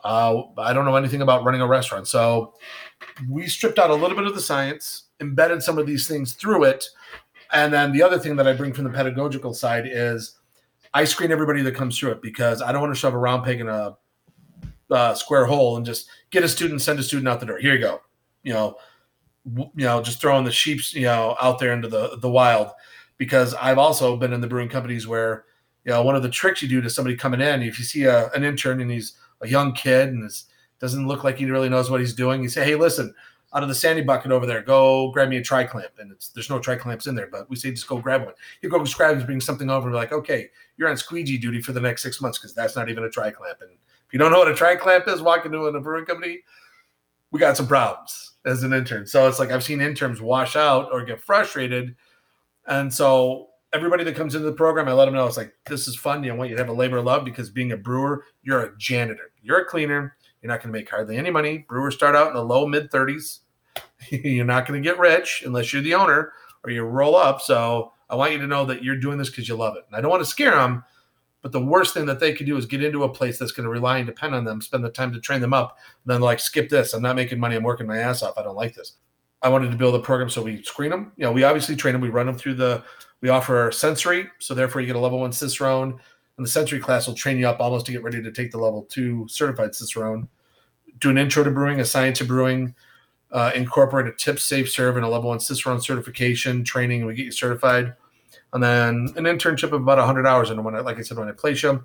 Uh, 0.04 0.44
I 0.58 0.74
don't 0.74 0.86
know 0.86 0.96
anything 0.96 1.22
about 1.22 1.44
running 1.44 1.62
a 1.62 1.68
restaurant. 1.68 2.08
So 2.08 2.54
we 3.30 3.48
stripped 3.48 3.80
out 3.80 3.90
a 3.90 3.96
little 3.96 4.16
bit 4.16 4.28
of 4.28 4.36
the 4.36 4.42
science, 4.42 5.06
embedded 5.20 5.64
some 5.64 5.78
of 5.78 5.88
these 5.88 6.08
things 6.08 6.34
through 6.34 6.66
it. 6.66 6.86
And 7.52 7.74
then 7.74 7.92
the 7.92 8.04
other 8.04 8.20
thing 8.20 8.36
that 8.38 8.48
I 8.48 8.54
bring 8.54 8.74
from 8.74 8.86
the 8.86 8.90
pedagogical 8.92 9.54
side 9.54 9.86
is 9.88 10.40
I 10.94 11.04
screen 11.06 11.32
everybody 11.32 11.62
that 11.64 11.76
comes 11.76 11.98
through 11.98 12.12
it 12.12 12.22
because 12.22 12.62
I 12.62 12.72
don't 12.72 12.82
want 12.82 12.94
to 12.94 13.00
shove 13.00 13.14
a 13.14 13.18
round 13.18 13.44
peg 13.44 13.60
in 13.60 13.70
a 13.70 13.98
uh, 14.92 15.16
square 15.16 15.46
hole 15.46 15.78
and 15.78 15.86
just 15.86 16.08
get 16.30 16.44
a 16.44 16.50
student, 16.50 16.82
send 16.82 17.00
a 17.00 17.04
student 17.04 17.28
out 17.28 17.40
the 17.40 17.46
door. 17.46 17.58
Here 17.58 17.74
you 17.74 17.80
go. 17.80 18.02
You 18.44 18.54
know, 18.54 18.76
w- 19.50 19.72
you 19.76 19.86
know, 19.86 20.02
just 20.02 20.22
throwing 20.22 20.46
the 20.46 20.52
sheep's, 20.52 20.94
you 20.94 21.04
know, 21.04 21.36
out 21.42 21.60
there 21.60 21.74
into 21.74 21.88
the 21.88 22.18
the 22.18 22.30
wild. 22.30 22.72
Because 23.18 23.54
I've 23.54 23.78
also 23.78 24.18
been 24.18 24.34
in 24.34 24.42
the 24.42 24.48
brewing 24.48 24.70
companies 24.70 25.08
where, 25.08 25.46
you 25.86 25.92
know, 25.92 26.02
one 26.02 26.16
of 26.16 26.24
the 26.24 26.30
tricks 26.30 26.62
you 26.62 26.68
do 26.68 26.82
to 26.82 26.90
somebody 26.90 27.16
coming 27.16 27.40
in, 27.40 27.62
if 27.62 27.78
you 27.78 27.86
see 27.86 28.06
a, 28.06 28.32
an 28.32 28.44
intern 28.44 28.82
and 28.82 28.90
he's 28.90 29.14
a 29.42 29.48
young 29.48 29.74
kid 29.74 30.10
and 30.10 30.26
is 30.26 30.46
doesn't 30.80 31.08
look 31.08 31.24
like 31.24 31.38
he 31.38 31.46
really 31.46 31.70
knows 31.70 31.92
what 31.92 32.00
he's 32.00 32.14
doing, 32.16 32.42
you 32.42 32.50
say, 32.50 32.66
"Hey, 32.66 32.76
listen, 32.76 33.14
out 33.54 33.62
of 33.62 33.70
the 33.70 33.76
sandy 33.76 34.02
bucket 34.02 34.32
over 34.32 34.48
there, 34.48 34.64
go 34.64 35.12
grab 35.12 35.30
me 35.30 35.38
a 35.38 35.44
tri 35.44 35.64
clamp." 35.64 35.92
And 36.00 36.12
it's 36.12 36.30
there's 36.30 36.50
no 36.50 36.60
tri 36.60 36.76
clamps 36.76 37.06
in 37.06 37.16
there, 37.16 37.28
but 37.32 37.50
we 37.50 37.56
say 37.56 37.70
just 37.70 37.88
go 37.88 38.00
grab 38.00 38.26
one. 38.26 38.34
You 38.62 38.70
go 38.70 38.84
grab 38.84 39.18
and 39.18 39.26
bring 39.26 39.40
something 39.40 39.70
over, 39.70 39.88
and 39.88 39.94
be 39.94 39.98
like, 39.98 40.12
"Okay, 40.12 40.50
you're 40.78 40.90
on 40.90 40.98
squeegee 40.98 41.38
duty 41.38 41.62
for 41.62 41.72
the 41.72 41.80
next 41.80 42.02
six 42.02 42.20
months 42.20 42.40
because 42.40 42.56
that's 42.56 42.76
not 42.76 42.90
even 42.90 43.04
a 43.04 43.10
tri 43.10 43.30
clamp." 43.30 43.60
And 43.62 43.78
you 44.12 44.20
don't 44.20 44.32
know 44.32 44.40
what 44.40 44.48
a 44.48 44.56
tri 44.56 44.76
clamp 44.76 45.08
is, 45.08 45.22
walking 45.22 45.54
into 45.54 45.66
a 45.66 45.82
brewing 45.82 46.06
company, 46.06 46.40
we 47.32 47.40
got 47.40 47.58
some 47.58 47.68
problems 47.68 48.34
as 48.46 48.64
an 48.64 48.74
intern. 48.74 49.08
So 49.08 49.28
it's 49.28 49.40
like 49.40 49.52
I've 49.52 49.64
seen 49.64 49.82
interns 49.82 50.22
wash 50.22 50.56
out 50.56 50.90
or 50.92 51.04
get 51.04 51.22
frustrated, 51.22 51.96
and 52.68 52.94
so 52.94 53.48
everybody 53.74 54.04
that 54.04 54.16
comes 54.16 54.36
into 54.36 54.46
the 54.46 54.56
program, 54.56 54.88
I 54.88 54.94
let 54.94 55.06
them 55.06 55.14
know 55.14 55.26
it's 55.26 55.38
like 55.38 55.54
this 55.66 55.88
is 55.88 55.96
fun. 55.96 56.30
I 56.30 56.34
want 56.34 56.50
you 56.50 56.56
to 56.58 56.62
have 56.62 56.70
a 56.70 56.74
labor 56.74 56.98
of 56.98 57.06
love 57.06 57.24
because 57.24 57.50
being 57.50 57.72
a 57.72 57.78
brewer, 57.78 58.26
you're 58.44 58.62
a 58.62 58.78
janitor, 58.78 59.32
you're 59.42 59.62
a 59.62 59.66
cleaner 59.66 60.16
you're 60.42 60.52
not 60.52 60.62
going 60.62 60.74
to 60.74 60.80
make 60.80 60.90
hardly 60.90 61.18
any 61.18 61.30
money. 61.30 61.60
Brewers 61.60 61.96
start 61.96 62.16
out 62.16 62.30
in 62.30 62.34
the 62.34 62.44
low 62.44 62.66
mid 62.66 62.92
30s. 62.92 63.40
you're 64.10 64.46
not 64.46 64.68
going 64.68 64.82
to 64.82 64.90
get 64.90 65.00
rich 65.00 65.44
unless 65.46 65.72
you're 65.72 65.82
the 65.82 65.94
owner 65.94 66.34
or 66.64 66.72
you 66.72 66.84
roll 66.84 67.16
up. 67.16 67.42
So 67.42 67.94
I 68.10 68.16
want 68.16 68.34
you 68.34 68.40
to 68.40 68.48
know 68.48 68.66
that 68.66 68.84
you're 68.84 68.98
doing 68.98 69.18
this 69.18 69.30
because 69.30 69.48
you 69.48 69.56
love 69.56 69.76
it. 69.78 69.86
And 69.88 69.96
I 69.96 70.02
don't 70.02 70.12
want 70.12 70.24
to 70.24 70.30
scare 70.30 70.56
them, 70.56 70.84
but 71.42 71.52
the 71.52 71.64
worst 71.64 71.94
thing 71.94 72.06
that 72.06 72.20
they 72.20 72.34
could 72.34 72.46
do 72.46 72.58
is 72.58 72.66
get 72.66 72.84
into 72.84 73.04
a 73.04 73.10
place 73.10 73.38
that's 73.38 73.52
going 73.52 73.64
to 73.66 73.70
rely 73.70 73.98
and 73.98 74.08
depend 74.08 74.36
on 74.36 74.44
them, 74.44 74.62
spend 74.62 74.84
the 74.84 74.90
time 74.90 75.12
to 75.14 75.20
train 75.20 75.42
them 75.42 75.54
up, 75.54 75.78
and 76.04 76.14
then 76.14 76.22
like 76.22 76.40
skip 76.40 76.70
this. 76.70 76.94
I'm 76.94 77.02
not 77.02 77.16
making 77.16 77.40
money. 77.40 77.56
I'm 77.56 77.64
working 77.64 77.88
my 77.88 77.98
ass 77.98 78.22
off. 78.22 78.38
I 78.38 78.44
don't 78.44 78.56
like 78.56 78.76
this. 78.76 78.94
I 79.42 79.50
wanted 79.50 79.72
to 79.72 79.78
build 79.78 79.96
a 79.96 80.00
program 80.00 80.30
so 80.30 80.44
we 80.44 80.62
screen 80.64 80.92
them. 80.92 81.12
You 81.18 81.26
know, 81.26 81.32
we 81.32 81.44
obviously 81.44 81.76
train 81.76 81.94
them. 81.94 82.02
We 82.02 82.10
run 82.10 82.28
them 82.28 82.38
through 82.38 82.56
the. 82.56 82.84
We 83.22 83.30
offer 83.30 83.72
sensory, 83.72 84.30
so 84.40 84.56
therefore 84.56 84.82
you 84.82 84.88
get 84.88 84.96
a 84.96 85.00
level 85.00 85.20
one 85.20 85.32
cicerone, 85.32 86.00
and 86.38 86.46
the 86.46 86.50
sensory 86.50 86.80
class 86.80 87.06
will 87.06 87.14
train 87.14 87.38
you 87.38 87.48
up 87.48 87.60
almost 87.60 87.86
to 87.86 87.92
get 87.92 88.02
ready 88.02 88.22
to 88.22 88.32
take 88.32 88.52
the 88.52 88.58
level 88.58 88.88
two 88.90 89.28
certified 89.30 89.76
cicerone 89.76 90.28
do 91.02 91.10
an 91.10 91.18
intro 91.18 91.44
to 91.44 91.52
brewing, 91.52 91.80
a 91.80 91.86
science 91.86 92.22
of 92.22 92.28
brewing, 92.28 92.76
uh, 93.32 93.52
incorporate 93.56 94.08
a 94.08 94.12
tip 94.12 94.40
safe 94.40 94.70
serve 94.70 94.96
and 94.96 95.06
a 95.06 95.10
level 95.10 95.30
one 95.30 95.40
Cicerone 95.40 95.82
certification 95.82 96.64
training. 96.64 97.02
and 97.02 97.08
We 97.08 97.16
get 97.16 97.26
you 97.26 97.32
certified. 97.32 97.96
And 98.54 98.62
then 98.62 99.14
an 99.16 99.24
internship 99.24 99.72
of 99.72 99.82
about 99.82 99.98
100 99.98 100.28
hours. 100.28 100.50
And 100.50 100.64
when 100.66 100.76
I, 100.76 100.80
like 100.80 100.98
I 100.98 101.02
said, 101.02 101.18
when 101.18 101.30
I 101.30 101.34
place 101.34 101.64
you, 101.64 101.84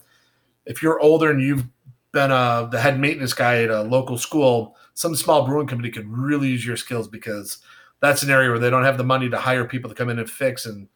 if 0.64 0.82
you're 0.82 1.00
older 1.00 1.30
and 1.30 1.40
you've 1.40 1.64
been 2.12 2.30
a, 2.32 2.68
the 2.70 2.80
head 2.80 2.98
maintenance 2.98 3.32
guy 3.32 3.62
at 3.62 3.70
a 3.70 3.82
local 3.82 4.18
school, 4.18 4.76
some 4.94 5.14
small 5.14 5.46
brewing 5.46 5.66
company 5.66 5.90
could 5.90 6.08
really 6.08 6.48
use 6.48 6.66
your 6.66 6.76
skills 6.76 7.06
because 7.06 7.58
that's 8.00 8.22
an 8.22 8.30
area 8.30 8.50
where 8.50 8.58
they 8.58 8.70
don't 8.70 8.84
have 8.84 8.98
the 8.98 9.04
money 9.04 9.28
to 9.28 9.38
hire 9.38 9.64
people 9.64 9.88
to 9.88 9.94
come 9.94 10.08
in 10.08 10.18
and 10.18 10.28
fix 10.28 10.66
and 10.66 10.88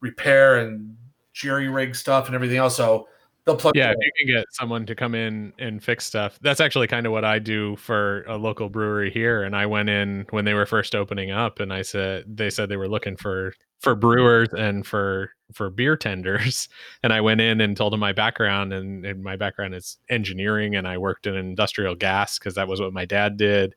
repair 0.00 0.58
and 0.58 0.96
jerry 1.32 1.68
rig 1.68 1.94
stuff 1.94 2.26
and 2.26 2.34
everything 2.34 2.58
else. 2.58 2.76
So 2.76 3.08
they'll 3.46 3.56
plug. 3.56 3.76
Yeah, 3.76 3.90
you 3.90 3.96
if 3.98 4.06
you 4.06 4.26
can 4.26 4.34
get 4.36 4.46
someone 4.50 4.84
to 4.86 4.94
come 4.94 5.14
in 5.14 5.52
and 5.58 5.82
fix 5.82 6.04
stuff, 6.04 6.38
that's 6.42 6.60
actually 6.60 6.88
kind 6.88 7.06
of 7.06 7.12
what 7.12 7.24
I 7.24 7.38
do 7.38 7.76
for 7.76 8.24
a 8.24 8.36
local 8.36 8.68
brewery 8.68 9.10
here. 9.10 9.42
And 9.42 9.56
I 9.56 9.66
went 9.66 9.88
in 9.88 10.26
when 10.30 10.44
they 10.44 10.54
were 10.54 10.66
first 10.66 10.94
opening 10.94 11.30
up, 11.30 11.60
and 11.60 11.72
I 11.72 11.82
said 11.82 12.24
they 12.26 12.50
said 12.50 12.68
they 12.68 12.76
were 12.76 12.88
looking 12.88 13.16
for 13.16 13.54
for 13.80 13.94
brewers 13.94 14.48
and 14.56 14.86
for 14.86 15.30
for 15.52 15.70
beer 15.70 15.96
tenders. 15.96 16.68
And 17.02 17.12
I 17.12 17.20
went 17.20 17.40
in 17.40 17.60
and 17.60 17.76
told 17.76 17.92
them 17.92 18.00
my 18.00 18.12
background, 18.12 18.72
and, 18.72 19.06
and 19.06 19.22
my 19.22 19.36
background 19.36 19.74
is 19.74 19.98
engineering, 20.08 20.74
and 20.74 20.88
I 20.88 20.98
worked 20.98 21.26
in 21.26 21.36
industrial 21.36 21.94
gas 21.94 22.38
because 22.38 22.56
that 22.56 22.66
was 22.66 22.80
what 22.80 22.92
my 22.92 23.04
dad 23.04 23.36
did. 23.36 23.74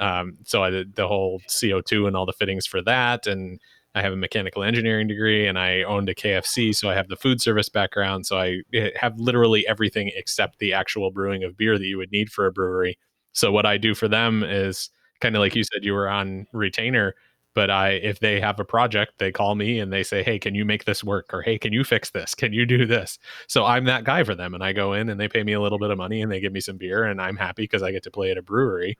Um, 0.00 0.38
so 0.44 0.64
I 0.64 0.70
did 0.70 0.96
the 0.96 1.06
whole 1.06 1.40
CO 1.48 1.80
two 1.80 2.08
and 2.08 2.16
all 2.16 2.26
the 2.26 2.32
fittings 2.32 2.66
for 2.66 2.82
that, 2.82 3.28
and 3.28 3.60
I 3.94 4.02
have 4.02 4.12
a 4.12 4.16
mechanical 4.16 4.62
engineering 4.62 5.06
degree 5.06 5.46
and 5.46 5.58
I 5.58 5.82
owned 5.82 6.08
a 6.08 6.14
KFC, 6.14 6.74
so 6.74 6.88
I 6.88 6.94
have 6.94 7.08
the 7.08 7.16
food 7.16 7.40
service 7.40 7.68
background. 7.68 8.26
So 8.26 8.38
I 8.38 8.60
eh, 8.74 8.90
have 8.96 9.18
literally 9.18 9.66
everything 9.66 10.10
except 10.16 10.58
the 10.58 10.72
actual 10.72 11.10
brewing 11.10 11.44
of 11.44 11.56
beer 11.56 11.78
that 11.78 11.84
you 11.86 11.98
would 11.98 12.10
need 12.12 12.30
for 12.30 12.46
a 12.46 12.52
brewery. 12.52 12.98
So 13.32 13.52
what 13.52 13.66
I 13.66 13.76
do 13.78 13.94
for 13.94 14.08
them 14.08 14.42
is 14.44 14.90
kind 15.20 15.36
of 15.36 15.40
like 15.40 15.54
you 15.54 15.64
said, 15.64 15.84
you 15.84 15.92
were 15.92 16.08
on 16.08 16.46
retainer, 16.52 17.14
but 17.54 17.70
I 17.70 17.90
if 17.92 18.20
they 18.20 18.40
have 18.40 18.58
a 18.60 18.64
project, 18.64 19.14
they 19.18 19.30
call 19.30 19.54
me 19.54 19.78
and 19.78 19.92
they 19.92 20.02
say, 20.02 20.22
"Hey, 20.22 20.38
can 20.38 20.54
you 20.54 20.64
make 20.64 20.84
this 20.86 21.04
work?" 21.04 21.32
or 21.34 21.42
"Hey, 21.42 21.58
can 21.58 21.72
you 21.72 21.84
fix 21.84 22.10
this? 22.10 22.34
Can 22.34 22.52
you 22.52 22.64
do 22.66 22.86
this?" 22.86 23.18
So 23.46 23.64
I'm 23.66 23.84
that 23.84 24.04
guy 24.04 24.24
for 24.24 24.34
them, 24.34 24.54
and 24.54 24.64
I 24.64 24.72
go 24.72 24.94
in 24.94 25.08
and 25.10 25.20
they 25.20 25.28
pay 25.28 25.42
me 25.44 25.52
a 25.52 25.60
little 25.60 25.78
bit 25.78 25.90
of 25.90 25.98
money 25.98 26.22
and 26.22 26.32
they 26.32 26.40
give 26.40 26.52
me 26.52 26.60
some 26.60 26.78
beer, 26.78 27.04
and 27.04 27.20
I'm 27.20 27.36
happy 27.36 27.64
because 27.64 27.82
I 27.82 27.92
get 27.92 28.02
to 28.04 28.10
play 28.10 28.30
at 28.30 28.38
a 28.38 28.42
brewery. 28.42 28.98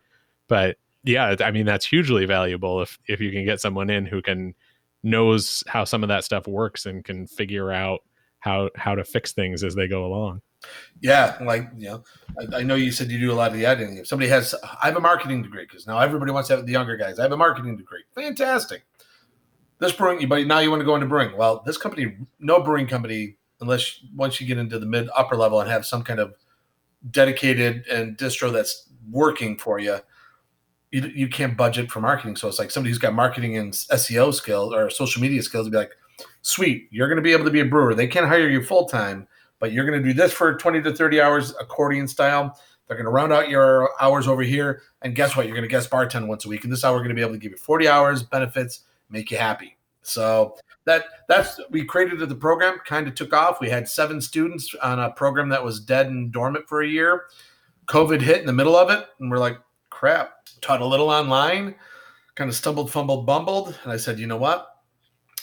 But 0.49 0.76
yeah, 1.05 1.34
I 1.40 1.51
mean 1.51 1.66
that's 1.66 1.86
hugely 1.86 2.26
valuable 2.26 2.82
if 2.82 2.99
if 3.09 3.20
you 3.20 3.32
can 3.32 3.45
get 3.47 3.61
someone 3.61 3.90
in 3.90 4.07
who 4.07 4.20
can 4.22 4.55
knows 5.03 5.64
how 5.66 5.84
some 5.84 6.03
of 6.03 6.09
that 6.09 6.24
stuff 6.24 6.46
works 6.46 6.86
and 6.86 7.05
can 7.05 7.26
figure 7.26 7.72
out 7.72 8.00
how 8.40 8.70
how 8.76 8.94
to 8.94 9.05
fix 9.05 9.32
things 9.32 9.62
as 9.64 9.74
they 9.74 9.88
go 9.88 10.05
along. 10.05 10.42
Yeah, 11.00 11.36
like 11.40 11.68
you 11.76 11.88
know, 11.88 12.05
I, 12.38 12.59
I, 12.59 12.62
know 12.62 12.76
you 12.76 12.92
said 12.92 13.11
you 13.11 13.18
do 13.18 13.32
a 13.32 13.34
lot 13.34 13.50
of 13.50 13.57
the 13.57 13.66
editing. 13.66 13.96
If 13.96 14.07
somebody 14.07 14.28
has, 14.30 14.55
I 14.80 14.86
have 14.86 14.96
a 14.96 15.00
marketing 15.00 15.42
degree 15.42 15.64
because 15.64 15.86
now 15.86 15.98
everybody 15.98 16.30
wants 16.30 16.48
to 16.48 16.57
have 16.57 16.66
the 16.66 16.72
younger 16.72 16.96
guys. 16.96 17.18
I 17.18 17.22
have 17.22 17.32
a 17.32 17.36
marketing 17.36 17.76
degree. 17.76 18.05
Fantastic. 18.14 18.84
This 19.78 19.92
brewing, 19.92 20.28
but 20.28 20.46
now 20.46 20.61
you 20.61 20.70
want 20.70 20.80
to 20.80 20.84
go 20.84 20.94
into 20.94 21.07
brewing. 21.07 21.36
Well, 21.36 21.62
this 21.66 21.76
company, 21.76 22.16
no 22.38 22.62
brewing 22.62 22.86
company, 22.86 23.36
unless 23.61 24.00
once 24.14 24.40
you 24.40 24.46
get 24.46 24.59
into 24.59 24.78
the 24.78 24.86
mid 24.86 25.09
upper 25.16 25.36
level 25.36 25.61
and 25.61 25.68
have 25.68 25.84
some 25.84 26.05
kind 26.05 26.20
of 26.20 26.34
dedicated 27.11 27.86
and 27.88 28.16
distro 28.16 28.53
that's 28.53 28.88
working 29.11 29.59
for 29.59 29.80
you, 29.80 29.98
you, 30.93 31.11
you 31.14 31.28
can't 31.28 31.57
budget 31.57 31.90
for 31.90 32.01
marketing. 32.01 32.36
So 32.36 32.47
it's 32.47 32.59
like 32.59 32.70
somebody 32.70 32.90
who's 32.90 32.99
got 32.99 33.14
marketing 33.14 33.57
and 33.57 33.72
SEO 33.72 34.32
skills 34.32 34.72
or 34.72 34.90
social 34.90 35.20
media 35.20 35.43
skills 35.43 35.68
be 35.68 35.76
like, 35.76 35.93
sweet, 36.43 36.88
you're 36.90 37.09
going 37.09 37.16
to 37.16 37.22
be 37.22 37.32
able 37.32 37.45
to 37.45 37.51
be 37.51 37.61
a 37.61 37.64
brewer. 37.64 37.95
They 37.95 38.07
can't 38.07 38.28
hire 38.28 38.49
you 38.49 38.62
full 38.62 38.84
time, 38.84 39.26
but 39.59 39.72
you're 39.72 39.86
going 39.86 40.01
to 40.01 40.07
do 40.07 40.14
this 40.14 40.32
for 40.32 40.57
20 40.57 40.82
to 40.82 40.95
30 40.95 41.20
hours 41.20 41.55
accordion 41.59 42.07
style. 42.07 42.59
They're 42.86 42.97
going 42.97 43.07
to 43.07 43.11
round 43.11 43.32
out 43.32 43.49
your 43.49 43.90
hours 44.01 44.28
over 44.28 44.43
here. 44.43 44.82
And 45.01 45.16
guess 45.16 45.34
what? 45.34 45.47
You're 45.47 45.57
going 45.57 45.68
to 45.68 45.68
guest 45.68 45.90
bartend 45.90 46.26
once 46.26 46.45
a 46.45 46.49
week. 46.49 46.64
And 46.64 46.72
this 46.72 46.84
hour 46.84 46.93
we're 46.93 46.99
going 46.99 47.09
to 47.09 47.14
be 47.14 47.22
able 47.22 47.32
to 47.32 47.38
give 47.38 47.53
you 47.53 47.59
40 47.59 47.88
hours, 47.88 48.22
benefits, 48.22 48.80
make 49.09 49.30
you 49.30 49.38
happy. 49.38 49.78
So 50.03 50.57
that 50.84 51.05
that's 51.28 51.61
we 51.70 51.84
created 51.84 52.18
the 52.18 52.34
program, 52.34 52.78
kind 52.84 53.07
of 53.07 53.14
took 53.14 53.32
off. 53.32 53.61
We 53.61 53.70
had 53.70 53.88
seven 53.88 54.20
students 54.20 54.74
on 54.82 54.99
a 54.99 55.11
program 55.11 55.49
that 55.51 55.64
was 55.64 55.80
dead 55.80 56.07
and 56.07 56.32
dormant 56.32 56.68
for 56.68 56.82
a 56.82 56.88
year. 56.88 57.26
COVID 57.86 58.20
hit 58.20 58.40
in 58.40 58.47
the 58.47 58.53
middle 58.53 58.76
of 58.76 58.90
it, 58.90 59.07
and 59.20 59.30
we're 59.30 59.38
like, 59.38 59.59
crap, 59.90 60.41
taught 60.63 60.81
a 60.81 60.87
little 60.87 61.11
online, 61.11 61.75
kind 62.35 62.49
of 62.49 62.57
stumbled, 62.57 62.91
fumbled, 62.91 63.27
bumbled. 63.27 63.79
And 63.83 63.93
I 63.93 63.99
said, 63.99 64.19
you 64.19 64.27
know 64.27 64.39
what? 64.39 64.69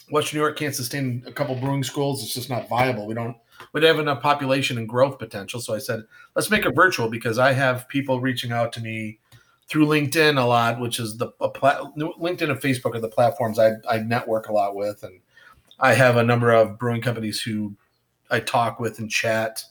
Western 0.10 0.38
New 0.38 0.44
York 0.44 0.58
can't 0.58 0.74
sustain 0.74 1.24
a 1.28 1.32
couple 1.32 1.54
brewing 1.56 1.84
schools. 1.84 2.24
It's 2.24 2.34
just 2.34 2.50
not 2.50 2.68
viable. 2.68 3.06
We 3.06 3.14
don't 3.14 3.38
we 3.74 3.82
don't 3.82 3.96
have 3.96 4.00
enough 4.00 4.24
population 4.24 4.78
and 4.78 4.88
growth 4.88 5.20
potential. 5.20 5.60
So 5.60 5.76
I 5.76 5.80
said, 5.80 6.04
let's 6.36 6.50
make 6.50 6.66
it 6.66 6.76
virtual 6.76 7.10
because 7.10 7.38
I 7.38 7.52
have 7.54 7.88
people 7.90 8.20
reaching 8.20 8.52
out 8.52 8.72
to 8.74 8.82
me 8.82 9.20
through 9.68 9.86
LinkedIn 9.86 10.42
a 10.42 10.46
lot, 10.46 10.80
which 10.80 11.00
is 11.00 11.18
the 11.18 11.28
pla- 11.28 11.92
LinkedIn 11.96 12.50
and 12.50 12.60
Facebook 12.60 12.96
are 12.96 13.00
the 13.00 13.10
platforms 13.10 13.60
I, 13.60 13.74
I 13.88 14.00
network 14.00 14.48
a 14.48 14.54
lot 14.54 14.76
with, 14.76 15.04
and 15.04 15.20
I 15.80 15.94
have 15.94 16.18
a 16.18 16.24
number 16.24 16.52
of 16.52 16.80
brewing 16.80 17.02
companies 17.02 17.40
who 17.42 17.76
I 18.32 18.40
talk 18.40 18.80
with 18.80 19.00
and 19.00 19.12
chat 19.12 19.64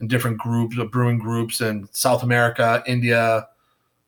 in 0.00 0.08
different 0.08 0.38
groups 0.38 0.76
of 0.76 0.90
brewing 0.90 1.18
groups 1.18 1.62
in 1.62 1.88
South 1.92 2.22
America, 2.22 2.82
India, 2.86 3.48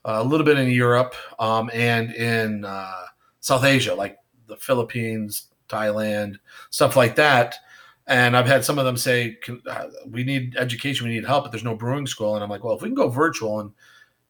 a 0.09 0.25
little 0.25 0.45
bit 0.45 0.59
in 0.59 0.71
Europe 0.71 1.15
um, 1.39 1.71
and 1.73 2.13
in 2.15 2.65
uh, 2.65 3.05
South 3.41 3.65
Asia, 3.65 3.95
like 3.95 4.19
the 4.47 4.57
Philippines, 4.57 5.49
Thailand, 5.69 6.37
stuff 6.71 6.97
like 6.97 7.17
that. 7.17 7.57
And 8.07 8.35
I've 8.35 8.47
had 8.47 8.65
some 8.65 8.79
of 8.79 8.87
them 8.87 8.97
say, 8.97 9.39
uh, 9.69 9.87
"We 10.07 10.25
need 10.25 10.57
education, 10.57 11.07
we 11.07 11.15
need 11.15 11.27
help, 11.27 11.45
but 11.45 11.53
there's 11.53 11.65
no 11.65 11.75
brewing 11.75 12.07
school." 12.07 12.35
And 12.35 12.43
I'm 12.43 12.49
like, 12.49 12.65
"Well, 12.65 12.75
if 12.75 12.81
we 12.81 12.89
can 12.89 12.95
go 12.95 13.09
virtual 13.09 13.61
and 13.61 13.73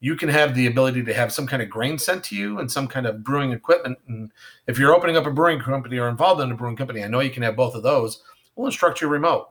you 0.00 0.16
can 0.16 0.28
have 0.28 0.54
the 0.54 0.66
ability 0.66 1.04
to 1.04 1.14
have 1.14 1.32
some 1.32 1.46
kind 1.46 1.62
of 1.62 1.70
grain 1.70 1.98
sent 1.98 2.24
to 2.24 2.36
you 2.36 2.58
and 2.58 2.70
some 2.70 2.88
kind 2.88 3.06
of 3.06 3.22
brewing 3.22 3.52
equipment, 3.52 3.98
and 4.08 4.32
if 4.66 4.78
you're 4.78 4.94
opening 4.94 5.16
up 5.16 5.26
a 5.26 5.30
brewing 5.30 5.60
company 5.60 5.98
or 5.98 6.08
involved 6.08 6.40
in 6.40 6.50
a 6.50 6.56
brewing 6.56 6.76
company, 6.76 7.04
I 7.04 7.08
know 7.08 7.20
you 7.20 7.30
can 7.30 7.44
have 7.44 7.56
both 7.56 7.76
of 7.76 7.84
those. 7.84 8.22
We'll 8.56 8.66
instruct 8.66 9.00
you 9.00 9.06
remote." 9.08 9.48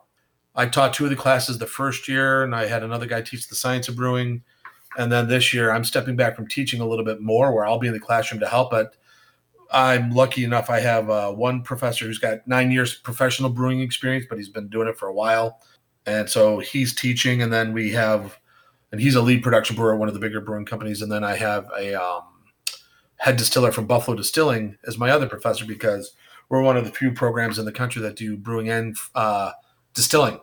I 0.55 0.65
taught 0.65 0.93
two 0.93 1.03
of 1.03 1.11
the 1.11 1.15
classes 1.15 1.59
the 1.59 1.67
first 1.67 2.07
year, 2.07 2.43
and 2.43 2.55
I 2.55 2.65
had 2.65 2.83
another 2.83 3.05
guy 3.05 3.21
teach 3.21 3.47
the 3.47 3.55
science 3.55 3.87
of 3.87 3.95
brewing 3.95 4.43
and 4.97 5.11
then 5.11 5.27
this 5.27 5.53
year, 5.53 5.71
I'm 5.71 5.83
stepping 5.83 6.15
back 6.15 6.35
from 6.35 6.47
teaching 6.47 6.81
a 6.81 6.85
little 6.85 7.05
bit 7.05 7.21
more, 7.21 7.53
where 7.53 7.65
I'll 7.65 7.77
be 7.77 7.87
in 7.87 7.93
the 7.93 7.99
classroom 7.99 8.39
to 8.39 8.47
help. 8.47 8.71
But 8.71 8.95
I'm 9.71 10.09
lucky 10.11 10.43
enough; 10.43 10.71
I 10.71 10.79
have 10.79 11.09
uh, 11.09 11.31
one 11.31 11.61
professor 11.61 12.05
who's 12.05 12.17
got 12.17 12.45
nine 12.47 12.71
years 12.71 12.95
professional 12.95 13.51
brewing 13.51 13.79
experience, 13.79 14.25
but 14.27 14.39
he's 14.39 14.49
been 14.49 14.67
doing 14.67 14.87
it 14.87 14.97
for 14.97 15.07
a 15.07 15.13
while, 15.13 15.61
and 16.07 16.27
so 16.27 16.57
he's 16.57 16.95
teaching. 16.95 17.43
And 17.43 17.53
then 17.53 17.73
we 17.73 17.91
have, 17.91 18.39
and 18.91 18.99
he's 18.99 19.13
a 19.13 19.21
lead 19.21 19.43
production 19.43 19.75
brewer 19.75 19.93
at 19.93 19.99
one 19.99 20.07
of 20.07 20.15
the 20.15 20.19
bigger 20.19 20.41
brewing 20.41 20.65
companies. 20.65 21.03
And 21.03 21.11
then 21.11 21.23
I 21.23 21.35
have 21.35 21.69
a 21.77 21.93
um, 21.93 22.23
head 23.17 23.37
distiller 23.37 23.71
from 23.71 23.85
Buffalo 23.85 24.17
Distilling 24.17 24.77
as 24.87 24.97
my 24.97 25.11
other 25.11 25.29
professor 25.29 25.65
because 25.65 26.13
we're 26.49 26.63
one 26.63 26.75
of 26.75 26.85
the 26.85 26.91
few 26.91 27.11
programs 27.11 27.59
in 27.59 27.65
the 27.65 27.71
country 27.71 28.01
that 28.01 28.15
do 28.15 28.35
brewing 28.35 28.69
and 28.69 28.97
uh, 29.13 29.51
distilling, 29.93 30.39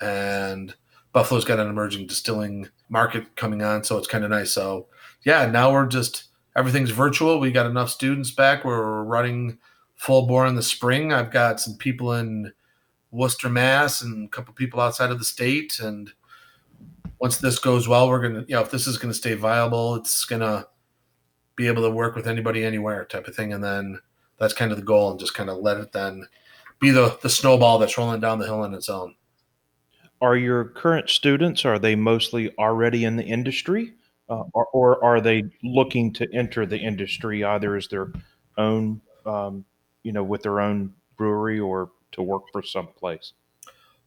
and 0.00 0.74
Buffalo's 1.12 1.44
got 1.44 1.58
an 1.58 1.68
emerging 1.68 2.06
distilling 2.06 2.70
market 2.90 3.36
coming 3.36 3.62
on, 3.62 3.84
so 3.84 3.96
it's 3.96 4.08
kind 4.08 4.24
of 4.24 4.30
nice. 4.30 4.52
So 4.52 4.88
yeah, 5.22 5.46
now 5.46 5.72
we're 5.72 5.86
just 5.86 6.24
everything's 6.56 6.90
virtual. 6.90 7.40
We 7.40 7.52
got 7.52 7.66
enough 7.66 7.90
students 7.90 8.30
back. 8.30 8.64
We're 8.64 9.04
running 9.04 9.58
full 9.96 10.26
bore 10.26 10.46
in 10.46 10.56
the 10.56 10.62
spring. 10.62 11.12
I've 11.12 11.30
got 11.30 11.60
some 11.60 11.76
people 11.76 12.14
in 12.14 12.52
Worcester, 13.12 13.48
Mass, 13.48 14.02
and 14.02 14.26
a 14.26 14.28
couple 14.28 14.52
people 14.54 14.80
outside 14.80 15.10
of 15.10 15.18
the 15.18 15.24
state. 15.24 15.78
And 15.78 16.12
once 17.18 17.38
this 17.38 17.58
goes 17.58 17.88
well, 17.88 18.08
we're 18.08 18.20
gonna, 18.20 18.44
you 18.48 18.54
know, 18.54 18.62
if 18.62 18.70
this 18.70 18.86
is 18.86 18.98
gonna 18.98 19.14
stay 19.14 19.34
viable, 19.34 19.94
it's 19.94 20.24
gonna 20.24 20.66
be 21.56 21.66
able 21.66 21.82
to 21.82 21.90
work 21.90 22.16
with 22.16 22.26
anybody 22.26 22.64
anywhere 22.64 23.04
type 23.04 23.28
of 23.28 23.36
thing. 23.36 23.52
And 23.52 23.62
then 23.62 24.00
that's 24.38 24.54
kind 24.54 24.72
of 24.72 24.78
the 24.78 24.84
goal, 24.84 25.10
and 25.10 25.20
just 25.20 25.34
kind 25.34 25.50
of 25.50 25.58
let 25.58 25.78
it 25.78 25.92
then 25.92 26.26
be 26.80 26.90
the 26.90 27.18
the 27.22 27.30
snowball 27.30 27.78
that's 27.78 27.98
rolling 27.98 28.20
down 28.20 28.38
the 28.38 28.46
hill 28.46 28.62
on 28.62 28.74
its 28.74 28.88
own 28.88 29.14
are 30.20 30.36
your 30.36 30.64
current 30.64 31.08
students 31.08 31.64
are 31.64 31.78
they 31.78 31.94
mostly 31.94 32.54
already 32.58 33.04
in 33.04 33.16
the 33.16 33.24
industry? 33.24 33.94
Uh, 34.28 34.44
or, 34.52 34.66
or, 34.66 35.04
are 35.04 35.20
they 35.20 35.42
looking 35.64 36.12
to 36.12 36.32
enter 36.32 36.64
the 36.64 36.78
industry 36.78 37.42
either 37.42 37.74
as 37.74 37.88
their 37.88 38.12
own 38.58 39.00
um, 39.26 39.64
you 40.04 40.12
know 40.12 40.22
with 40.22 40.42
their 40.42 40.60
own 40.60 40.94
brewery 41.16 41.58
or 41.58 41.90
to 42.12 42.22
work 42.22 42.44
for 42.52 42.62
some 42.62 42.86
place 42.86 43.32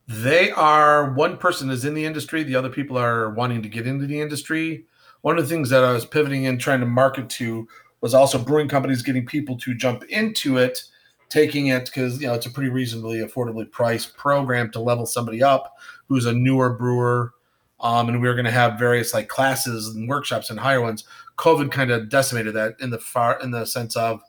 they 0.07 0.51
are 0.51 1.13
one 1.13 1.37
person 1.37 1.69
is 1.69 1.85
in 1.85 1.93
the 1.93 2.05
industry 2.05 2.43
the 2.43 2.55
other 2.55 2.69
people 2.69 2.97
are 2.97 3.31
wanting 3.31 3.61
to 3.61 3.69
get 3.69 3.87
into 3.87 4.05
the 4.05 4.21
industry. 4.21 4.85
One 5.21 5.37
of 5.37 5.43
the 5.43 5.53
things 5.53 5.69
that 5.69 5.83
i 5.83 5.91
was 5.91 6.05
pivoting 6.05 6.43
in 6.43 6.57
trying 6.57 6.81
to 6.81 6.85
market 6.85 7.29
to 7.31 7.67
was 8.01 8.13
also 8.13 8.37
brewing 8.37 8.67
companies 8.67 9.01
getting 9.01 9.25
people 9.25 9.57
to 9.57 9.73
jump 9.73 10.03
into 10.05 10.57
it 10.57 10.83
taking 11.29 11.67
it 11.67 11.85
because 11.85 12.21
you 12.21 12.27
know 12.27 12.33
it's 12.33 12.45
a 12.45 12.51
pretty 12.51 12.69
reasonably 12.69 13.19
affordably 13.19 13.69
priced 13.71 14.15
program 14.15 14.69
to 14.69 14.79
level 14.79 15.05
somebody 15.05 15.41
up 15.41 15.77
who's 16.07 16.25
a 16.25 16.33
newer 16.33 16.73
brewer 16.73 17.33
um, 17.79 18.07
and 18.07 18.21
we 18.21 18.27
were 18.27 18.33
going 18.33 18.45
to 18.45 18.51
have 18.51 18.79
various 18.79 19.13
like 19.13 19.27
classes 19.27 19.89
and 19.89 20.07
workshops 20.07 20.49
and 20.49 20.59
higher 20.59 20.81
ones. 20.81 21.03
Covid 21.37 21.71
kind 21.71 21.91
of 21.91 22.09
decimated 22.09 22.53
that 22.53 22.75
in 22.79 22.89
the 22.89 22.99
far 22.99 23.39
in 23.41 23.51
the 23.51 23.65
sense 23.65 23.95
of 23.95 24.21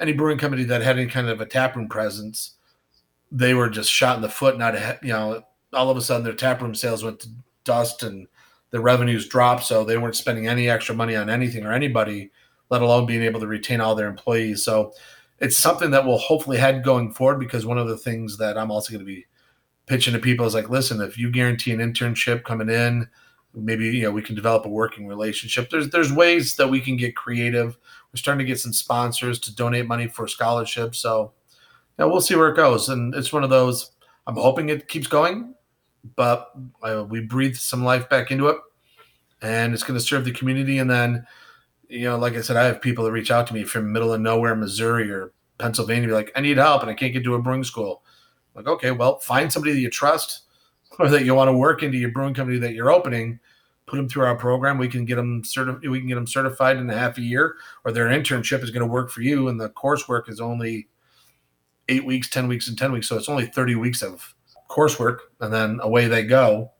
any 0.00 0.12
brewing 0.12 0.38
company 0.38 0.64
that 0.64 0.82
had 0.82 0.98
any 0.98 1.08
kind 1.08 1.28
of 1.28 1.40
a 1.40 1.46
taproom 1.46 1.88
presence 1.88 2.54
they 3.30 3.54
were 3.54 3.70
just 3.70 3.90
shot 3.90 4.16
in 4.16 4.22
the 4.22 4.28
foot 4.28 4.58
not 4.58 4.74
you 5.02 5.12
know 5.12 5.42
all 5.72 5.88
of 5.88 5.96
a 5.96 6.02
sudden 6.02 6.24
their 6.24 6.34
taproom 6.34 6.74
sales 6.74 7.02
went 7.02 7.20
to 7.20 7.28
dust 7.64 8.02
and 8.02 8.26
the 8.70 8.80
revenues 8.80 9.28
dropped 9.28 9.64
so 9.64 9.84
they 9.84 9.96
weren't 9.96 10.16
spending 10.16 10.48
any 10.48 10.68
extra 10.68 10.94
money 10.94 11.14
on 11.14 11.30
anything 11.30 11.64
or 11.64 11.72
anybody 11.72 12.30
let 12.72 12.80
alone 12.80 13.04
being 13.04 13.22
able 13.22 13.38
to 13.38 13.46
retain 13.46 13.82
all 13.82 13.94
their 13.94 14.08
employees. 14.08 14.64
So 14.64 14.94
it's 15.40 15.58
something 15.58 15.90
that 15.90 16.06
we'll 16.06 16.16
hopefully 16.16 16.56
head 16.56 16.82
going 16.82 17.12
forward 17.12 17.38
because 17.38 17.66
one 17.66 17.76
of 17.76 17.86
the 17.86 17.98
things 17.98 18.38
that 18.38 18.56
I'm 18.56 18.70
also 18.70 18.90
going 18.92 19.04
to 19.04 19.04
be 19.04 19.26
pitching 19.86 20.14
to 20.14 20.18
people 20.18 20.46
is 20.46 20.54
like, 20.54 20.70
listen, 20.70 21.00
if 21.00 21.18
you 21.18 21.30
guarantee 21.30 21.72
an 21.72 21.80
internship 21.80 22.44
coming 22.44 22.70
in 22.70 23.08
maybe 23.54 23.84
you 23.86 24.02
know 24.02 24.10
we 24.10 24.22
can 24.22 24.34
develop 24.34 24.64
a 24.64 24.68
working 24.68 25.06
relationship. 25.06 25.70
There's 25.70 25.90
there's 25.90 26.12
ways 26.12 26.56
that 26.56 26.68
we 26.68 26.80
can 26.80 26.96
get 26.96 27.16
creative. 27.16 27.76
We're 28.12 28.18
starting 28.18 28.44
to 28.44 28.50
get 28.50 28.60
some 28.60 28.72
sponsors 28.72 29.38
to 29.40 29.54
donate 29.54 29.86
money 29.86 30.06
for 30.06 30.26
scholarships. 30.26 30.98
So 30.98 31.32
yeah, 31.98 32.06
we'll 32.06 32.20
see 32.20 32.34
where 32.34 32.50
it 32.50 32.56
goes. 32.56 32.88
And 32.88 33.14
it's 33.14 33.32
one 33.32 33.44
of 33.44 33.50
those. 33.50 33.92
I'm 34.26 34.36
hoping 34.36 34.68
it 34.68 34.88
keeps 34.88 35.06
going, 35.06 35.54
but 36.16 36.52
uh, 36.82 37.04
we 37.08 37.20
breathe 37.20 37.56
some 37.56 37.84
life 37.84 38.08
back 38.08 38.30
into 38.30 38.48
it, 38.48 38.56
and 39.40 39.74
it's 39.74 39.82
going 39.82 39.98
to 39.98 40.04
serve 40.04 40.24
the 40.24 40.30
community. 40.30 40.78
And 40.78 40.90
then, 40.90 41.26
you 41.88 42.04
know, 42.04 42.16
like 42.16 42.34
I 42.34 42.40
said, 42.40 42.56
I 42.56 42.64
have 42.64 42.80
people 42.80 43.04
that 43.04 43.12
reach 43.12 43.30
out 43.30 43.46
to 43.48 43.54
me 43.54 43.64
from 43.64 43.92
middle 43.92 44.12
of 44.12 44.20
nowhere, 44.20 44.54
Missouri 44.54 45.10
or 45.10 45.32
Pennsylvania, 45.58 46.08
be 46.08 46.14
like, 46.14 46.30
I 46.36 46.40
need 46.40 46.56
help 46.56 46.82
and 46.82 46.90
I 46.90 46.94
can't 46.94 47.12
get 47.12 47.24
to 47.24 47.34
a 47.34 47.42
brewing 47.42 47.64
school. 47.64 48.04
Like, 48.54 48.66
okay, 48.66 48.90
well, 48.90 49.18
find 49.18 49.52
somebody 49.52 49.72
that 49.74 49.80
you 49.80 49.90
trust 49.90 50.42
or 50.98 51.08
that 51.08 51.24
you 51.24 51.34
want 51.34 51.48
to 51.48 51.56
work 51.56 51.82
into 51.82 51.98
your 51.98 52.10
brewing 52.10 52.34
company 52.34 52.58
that 52.58 52.74
you're 52.74 52.90
opening. 52.90 53.38
Put 53.86 53.96
them 53.96 54.08
through 54.08 54.24
our 54.24 54.36
program. 54.36 54.78
We 54.78 54.88
can 54.88 55.04
get 55.04 55.16
them 55.16 55.42
certi- 55.42 55.88
We 55.90 55.98
can 55.98 56.08
get 56.08 56.14
them 56.14 56.26
certified 56.26 56.76
in 56.76 56.88
a 56.88 56.96
half 56.96 57.18
a 57.18 57.22
year, 57.22 57.56
or 57.84 57.92
their 57.92 58.06
internship 58.06 58.62
is 58.62 58.70
going 58.70 58.86
to 58.86 58.86
work 58.86 59.10
for 59.10 59.22
you. 59.22 59.48
And 59.48 59.60
the 59.60 59.70
coursework 59.70 60.28
is 60.28 60.40
only 60.40 60.88
eight 61.88 62.04
weeks, 62.04 62.30
10 62.30 62.46
weeks, 62.46 62.68
and 62.68 62.78
10 62.78 62.92
weeks. 62.92 63.08
So 63.08 63.16
it's 63.16 63.28
only 63.28 63.46
30 63.46 63.74
weeks 63.74 64.02
of 64.02 64.34
coursework, 64.70 65.18
and 65.40 65.52
then 65.52 65.80
away 65.82 66.06
they 66.06 66.22
go. 66.24 66.70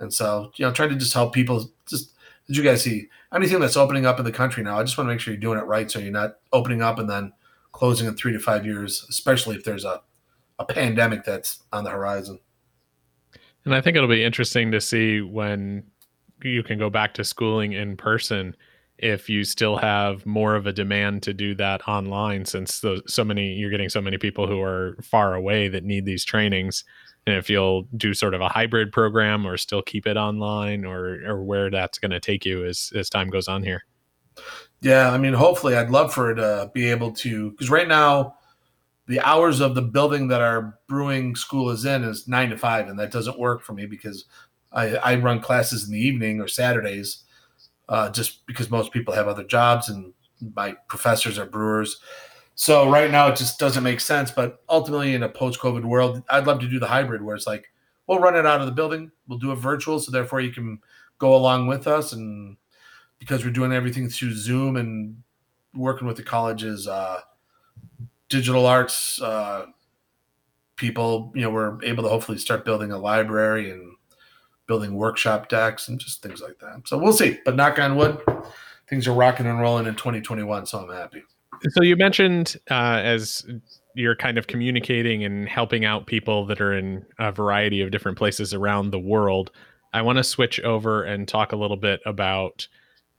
And 0.00 0.12
so, 0.12 0.52
you 0.56 0.64
know, 0.64 0.72
trying 0.72 0.90
to 0.90 0.96
just 0.96 1.14
help 1.14 1.32
people. 1.32 1.70
Just 1.86 2.12
did 2.46 2.56
you 2.56 2.62
guys 2.62 2.82
see 2.82 3.08
anything 3.34 3.60
that's 3.60 3.76
opening 3.76 4.06
up 4.06 4.18
in 4.18 4.24
the 4.24 4.32
country 4.32 4.62
now? 4.62 4.78
I 4.78 4.82
just 4.82 4.98
want 4.98 5.08
to 5.08 5.12
make 5.12 5.20
sure 5.20 5.32
you're 5.32 5.40
doing 5.40 5.58
it 5.58 5.66
right, 5.66 5.90
so 5.90 5.98
you're 5.98 6.12
not 6.12 6.36
opening 6.52 6.82
up 6.82 6.98
and 6.98 7.08
then 7.08 7.32
closing 7.72 8.08
in 8.08 8.16
three 8.16 8.32
to 8.32 8.40
five 8.40 8.66
years, 8.66 9.06
especially 9.08 9.56
if 9.56 9.64
there's 9.64 9.84
a, 9.84 10.02
a 10.60 10.64
pandemic 10.64 11.24
that's 11.24 11.62
on 11.72 11.84
the 11.84 11.90
horizon. 11.90 12.38
And 13.64 13.74
I 13.74 13.80
think 13.80 13.96
it'll 13.96 14.08
be 14.08 14.22
interesting 14.24 14.70
to 14.72 14.80
see 14.80 15.20
when 15.20 15.84
you 16.42 16.62
can 16.62 16.78
go 16.78 16.88
back 16.88 17.14
to 17.14 17.24
schooling 17.24 17.72
in 17.72 17.96
person 17.96 18.54
if 18.98 19.30
you 19.30 19.44
still 19.44 19.78
have 19.78 20.26
more 20.26 20.54
of 20.54 20.66
a 20.66 20.72
demand 20.72 21.22
to 21.22 21.32
do 21.32 21.54
that 21.54 21.86
online 21.88 22.44
since 22.44 22.80
those, 22.80 23.00
so 23.06 23.24
many 23.24 23.54
you're 23.54 23.70
getting 23.70 23.88
so 23.88 24.00
many 24.00 24.18
people 24.18 24.46
who 24.46 24.60
are 24.60 24.96
far 25.02 25.34
away 25.34 25.68
that 25.68 25.84
need 25.84 26.04
these 26.04 26.24
trainings 26.24 26.84
and 27.26 27.36
if 27.36 27.48
you'll 27.48 27.82
do 27.96 28.12
sort 28.12 28.34
of 28.34 28.40
a 28.40 28.48
hybrid 28.48 28.92
program 28.92 29.46
or 29.46 29.56
still 29.56 29.82
keep 29.82 30.06
it 30.06 30.16
online 30.16 30.84
or 30.84 31.18
or 31.26 31.42
where 31.42 31.70
that's 31.70 31.98
going 31.98 32.10
to 32.10 32.20
take 32.20 32.44
you 32.44 32.64
as 32.64 32.92
as 32.94 33.08
time 33.08 33.28
goes 33.28 33.48
on 33.48 33.62
here 33.62 33.84
yeah 34.82 35.10
i 35.10 35.18
mean 35.18 35.32
hopefully 35.32 35.74
i'd 35.76 35.90
love 35.90 36.12
for 36.12 36.30
it 36.30 36.34
to 36.34 36.70
be 36.74 36.90
able 36.90 37.10
to 37.10 37.50
because 37.52 37.70
right 37.70 37.88
now 37.88 38.34
the 39.10 39.20
hours 39.20 39.60
of 39.60 39.74
the 39.74 39.82
building 39.82 40.28
that 40.28 40.40
our 40.40 40.78
brewing 40.88 41.34
school 41.36 41.70
is 41.70 41.84
in 41.84 42.04
is 42.04 42.26
nine 42.26 42.50
to 42.50 42.56
five 42.56 42.88
and 42.88 42.98
that 42.98 43.12
doesn't 43.12 43.38
work 43.38 43.62
for 43.62 43.72
me 43.72 43.86
because 43.86 44.24
i, 44.72 44.96
I 44.96 45.16
run 45.16 45.40
classes 45.40 45.84
in 45.84 45.92
the 45.92 46.00
evening 46.00 46.40
or 46.40 46.48
saturdays 46.48 47.24
uh, 47.88 48.08
just 48.08 48.46
because 48.46 48.70
most 48.70 48.92
people 48.92 49.12
have 49.12 49.26
other 49.26 49.44
jobs 49.44 49.88
and 49.88 50.12
my 50.54 50.76
professors 50.88 51.38
are 51.38 51.46
brewers 51.46 52.00
so 52.60 52.90
right 52.90 53.10
now 53.10 53.28
it 53.28 53.36
just 53.36 53.58
doesn't 53.58 53.82
make 53.82 54.00
sense. 54.00 54.30
But 54.30 54.62
ultimately, 54.68 55.14
in 55.14 55.22
a 55.22 55.30
post-COVID 55.30 55.82
world, 55.82 56.22
I'd 56.28 56.46
love 56.46 56.60
to 56.60 56.68
do 56.68 56.78
the 56.78 56.86
hybrid 56.86 57.22
where 57.22 57.34
it's 57.34 57.46
like 57.46 57.72
we'll 58.06 58.18
run 58.18 58.36
it 58.36 58.44
out 58.44 58.60
of 58.60 58.66
the 58.66 58.72
building, 58.72 59.10
we'll 59.26 59.38
do 59.38 59.52
it 59.52 59.56
virtual, 59.56 59.98
so 59.98 60.12
therefore 60.12 60.42
you 60.42 60.52
can 60.52 60.78
go 61.16 61.34
along 61.34 61.68
with 61.68 61.86
us, 61.86 62.12
and 62.12 62.58
because 63.18 63.46
we're 63.46 63.50
doing 63.50 63.72
everything 63.72 64.10
through 64.10 64.34
Zoom 64.34 64.76
and 64.76 65.22
working 65.72 66.06
with 66.06 66.18
the 66.18 66.22
college's 66.22 66.86
uh, 66.86 67.20
digital 68.30 68.66
arts 68.66 69.20
uh, 69.20 69.66
people, 70.76 71.30
you 71.34 71.42
know, 71.42 71.50
we're 71.50 71.82
able 71.84 72.02
to 72.02 72.08
hopefully 72.08 72.38
start 72.38 72.64
building 72.64 72.90
a 72.90 72.98
library 72.98 73.70
and 73.70 73.96
building 74.66 74.94
workshop 74.94 75.50
decks 75.50 75.88
and 75.88 76.00
just 76.00 76.22
things 76.22 76.40
like 76.40 76.58
that. 76.60 76.82
So 76.86 76.96
we'll 76.96 77.12
see. 77.12 77.38
But 77.44 77.56
knock 77.56 77.78
on 77.78 77.96
wood, 77.96 78.18
things 78.88 79.06
are 79.06 79.12
rocking 79.12 79.46
and 79.46 79.60
rolling 79.60 79.86
in 79.86 79.94
2021, 79.94 80.64
so 80.64 80.78
I'm 80.78 80.96
happy 80.96 81.24
so 81.68 81.82
you 81.82 81.96
mentioned 81.96 82.56
uh, 82.70 83.00
as 83.02 83.46
you're 83.94 84.16
kind 84.16 84.38
of 84.38 84.46
communicating 84.46 85.24
and 85.24 85.48
helping 85.48 85.84
out 85.84 86.06
people 86.06 86.46
that 86.46 86.60
are 86.60 86.72
in 86.72 87.04
a 87.18 87.32
variety 87.32 87.82
of 87.82 87.90
different 87.90 88.16
places 88.16 88.54
around 88.54 88.90
the 88.90 88.98
world. 88.98 89.50
I 89.92 90.02
want 90.02 90.18
to 90.18 90.24
switch 90.24 90.60
over 90.60 91.02
and 91.02 91.26
talk 91.26 91.52
a 91.52 91.56
little 91.56 91.76
bit 91.76 92.00
about 92.06 92.68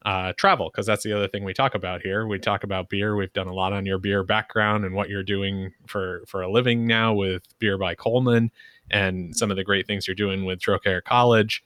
uh, 0.06 0.34
travel 0.34 0.70
because 0.70 0.86
that's 0.86 1.04
the 1.04 1.14
other 1.14 1.28
thing 1.28 1.44
we 1.44 1.54
talk 1.54 1.76
about 1.76 2.02
here. 2.02 2.28
We 2.28 2.40
talk 2.40 2.64
about 2.64 2.90
beer. 2.90 3.16
We've 3.16 3.34
done 3.34 3.48
a 3.48 3.54
lot 3.54 3.74
on 3.74 3.86
your 3.86 4.00
beer 4.00 4.24
background 4.24 4.86
and 4.86 4.96
what 4.96 5.10
you're 5.10 5.24
doing 5.24 5.72
for 5.88 6.24
for 6.28 6.42
a 6.42 6.52
living 6.52 6.88
now 6.88 7.14
with 7.14 7.44
Beer 7.60 7.78
by 7.78 7.96
Coleman 7.96 8.52
and 8.90 9.36
some 9.36 9.52
of 9.52 9.58
the 9.58 9.64
great 9.64 9.88
things 9.88 10.08
you're 10.08 10.16
doing 10.16 10.46
with 10.46 10.60
Trocaire 10.60 11.04
College. 11.04 11.64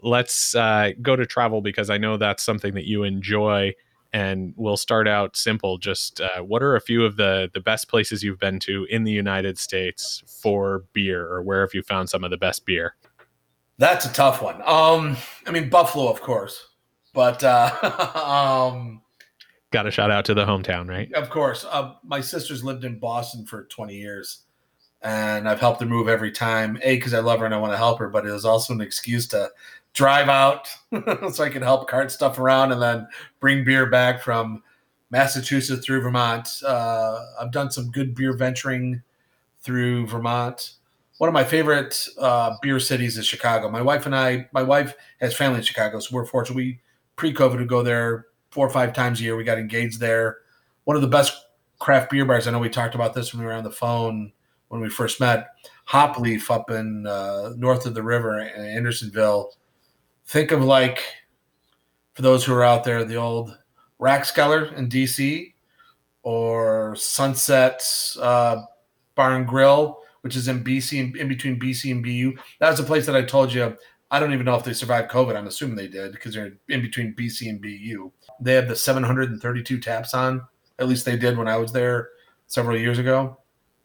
Let's 0.00 0.54
uh, 0.54 0.92
go 1.02 1.16
to 1.16 1.26
travel 1.26 1.60
because 1.60 1.90
I 1.90 1.98
know 1.98 2.16
that's 2.16 2.42
something 2.42 2.74
that 2.74 2.86
you 2.86 3.04
enjoy 3.04 3.74
and 4.12 4.54
we'll 4.56 4.76
start 4.76 5.06
out 5.06 5.36
simple. 5.36 5.78
Just 5.78 6.20
uh, 6.20 6.42
what 6.42 6.62
are 6.62 6.76
a 6.76 6.80
few 6.80 7.04
of 7.04 7.16
the 7.16 7.50
the 7.52 7.60
best 7.60 7.88
places 7.88 8.22
you've 8.22 8.38
been 8.38 8.58
to 8.60 8.86
in 8.90 9.04
the 9.04 9.12
United 9.12 9.58
States 9.58 10.22
for 10.42 10.84
beer, 10.92 11.26
or 11.26 11.42
where 11.42 11.60
have 11.60 11.74
you 11.74 11.82
found 11.82 12.08
some 12.08 12.24
of 12.24 12.30
the 12.30 12.36
best 12.36 12.64
beer? 12.64 12.96
That's 13.78 14.06
a 14.06 14.12
tough 14.12 14.42
one. 14.42 14.60
Um, 14.64 15.16
I 15.46 15.50
mean 15.50 15.68
Buffalo, 15.68 16.08
of 16.08 16.20
course, 16.22 16.67
but 17.18 17.42
uh, 17.42 18.70
um, 18.72 19.02
got 19.72 19.88
a 19.88 19.90
shout 19.90 20.12
out 20.12 20.24
to 20.26 20.34
the 20.34 20.44
hometown, 20.44 20.88
right? 20.88 21.12
Of 21.14 21.30
course. 21.30 21.66
Uh, 21.68 21.94
my 22.04 22.20
sister's 22.20 22.62
lived 22.62 22.84
in 22.84 23.00
Boston 23.00 23.44
for 23.44 23.64
20 23.64 23.96
years, 23.96 24.44
and 25.02 25.48
I've 25.48 25.58
helped 25.58 25.80
her 25.80 25.86
move 25.86 26.08
every 26.08 26.30
time. 26.30 26.78
A, 26.80 26.94
because 26.94 27.14
I 27.14 27.18
love 27.18 27.40
her 27.40 27.44
and 27.44 27.52
I 27.52 27.58
want 27.58 27.72
to 27.72 27.76
help 27.76 27.98
her, 27.98 28.08
but 28.08 28.24
it 28.24 28.30
was 28.30 28.44
also 28.44 28.72
an 28.72 28.80
excuse 28.80 29.26
to 29.28 29.50
drive 29.94 30.28
out 30.28 30.68
so 31.32 31.42
I 31.42 31.48
can 31.48 31.60
help 31.60 31.90
cart 31.90 32.12
stuff 32.12 32.38
around 32.38 32.70
and 32.70 32.80
then 32.80 33.08
bring 33.40 33.64
beer 33.64 33.86
back 33.86 34.22
from 34.22 34.62
Massachusetts 35.10 35.84
through 35.84 36.02
Vermont. 36.02 36.48
Uh, 36.64 37.18
I've 37.40 37.50
done 37.50 37.72
some 37.72 37.90
good 37.90 38.14
beer 38.14 38.32
venturing 38.32 39.02
through 39.62 40.06
Vermont. 40.06 40.74
One 41.16 41.26
of 41.26 41.34
my 41.34 41.42
favorite 41.42 42.06
uh, 42.20 42.54
beer 42.62 42.78
cities 42.78 43.18
is 43.18 43.26
Chicago. 43.26 43.68
My 43.68 43.82
wife 43.82 44.06
and 44.06 44.14
I, 44.14 44.48
my 44.52 44.62
wife 44.62 44.94
has 45.20 45.34
family 45.34 45.58
in 45.58 45.64
Chicago, 45.64 45.98
so 45.98 46.14
we're 46.14 46.24
fortunate. 46.24 46.54
We 46.54 46.78
pre-COVID 47.18 47.58
would 47.58 47.68
go 47.68 47.82
there 47.82 48.26
four 48.50 48.66
or 48.66 48.70
five 48.70 48.94
times 48.94 49.20
a 49.20 49.24
year. 49.24 49.36
We 49.36 49.44
got 49.44 49.58
engaged 49.58 50.00
there. 50.00 50.38
One 50.84 50.96
of 50.96 51.02
the 51.02 51.08
best 51.08 51.36
craft 51.78 52.10
beer 52.10 52.24
bars. 52.24 52.46
I 52.46 52.50
know 52.50 52.58
we 52.58 52.70
talked 52.70 52.94
about 52.94 53.12
this 53.12 53.34
when 53.34 53.40
we 53.40 53.46
were 53.46 53.52
on 53.52 53.64
the 53.64 53.70
phone 53.70 54.32
when 54.68 54.80
we 54.80 54.88
first 54.88 55.20
met. 55.20 55.48
Hopleaf 55.88 56.50
up 56.50 56.70
in 56.70 57.06
uh, 57.06 57.52
north 57.56 57.84
of 57.84 57.94
the 57.94 58.02
river 58.02 58.40
in 58.40 58.64
Andersonville 58.64 59.52
think 60.28 60.52
of 60.52 60.62
like 60.62 61.02
for 62.14 62.22
those 62.22 62.44
who 62.44 62.54
are 62.54 62.64
out 62.64 62.84
there, 62.84 63.04
the 63.04 63.16
old 63.16 63.58
Rathskeller 64.00 64.72
in 64.76 64.88
DC 64.88 65.54
or 66.22 66.94
Sunset 66.96 67.82
uh, 68.20 68.62
Bar 69.14 69.36
and 69.36 69.48
Grill, 69.48 70.00
which 70.20 70.36
is 70.36 70.48
in 70.48 70.62
BC, 70.62 71.16
in 71.16 71.28
between 71.28 71.58
BC 71.58 71.90
and 71.90 72.02
BU. 72.02 72.40
That 72.60 72.70
was 72.70 72.80
a 72.80 72.84
place 72.84 73.06
that 73.06 73.16
I 73.16 73.22
told 73.22 73.52
you. 73.52 73.76
I 74.10 74.20
don't 74.20 74.32
even 74.32 74.46
know 74.46 74.56
if 74.56 74.64
they 74.64 74.72
survived 74.72 75.10
COVID. 75.10 75.36
I'm 75.36 75.46
assuming 75.46 75.76
they 75.76 75.88
did 75.88 76.12
because 76.12 76.34
they're 76.34 76.52
in 76.68 76.80
between 76.80 77.14
BC 77.14 77.48
and 77.50 77.60
BU. 77.60 78.10
They 78.40 78.54
have 78.54 78.68
the 78.68 78.76
732 78.76 79.80
taps 79.80 80.14
on. 80.14 80.42
At 80.78 80.88
least 80.88 81.04
they 81.04 81.16
did 81.16 81.36
when 81.36 81.48
I 81.48 81.56
was 81.56 81.72
there 81.72 82.10
several 82.46 82.76
years 82.76 82.98
ago. 82.98 83.38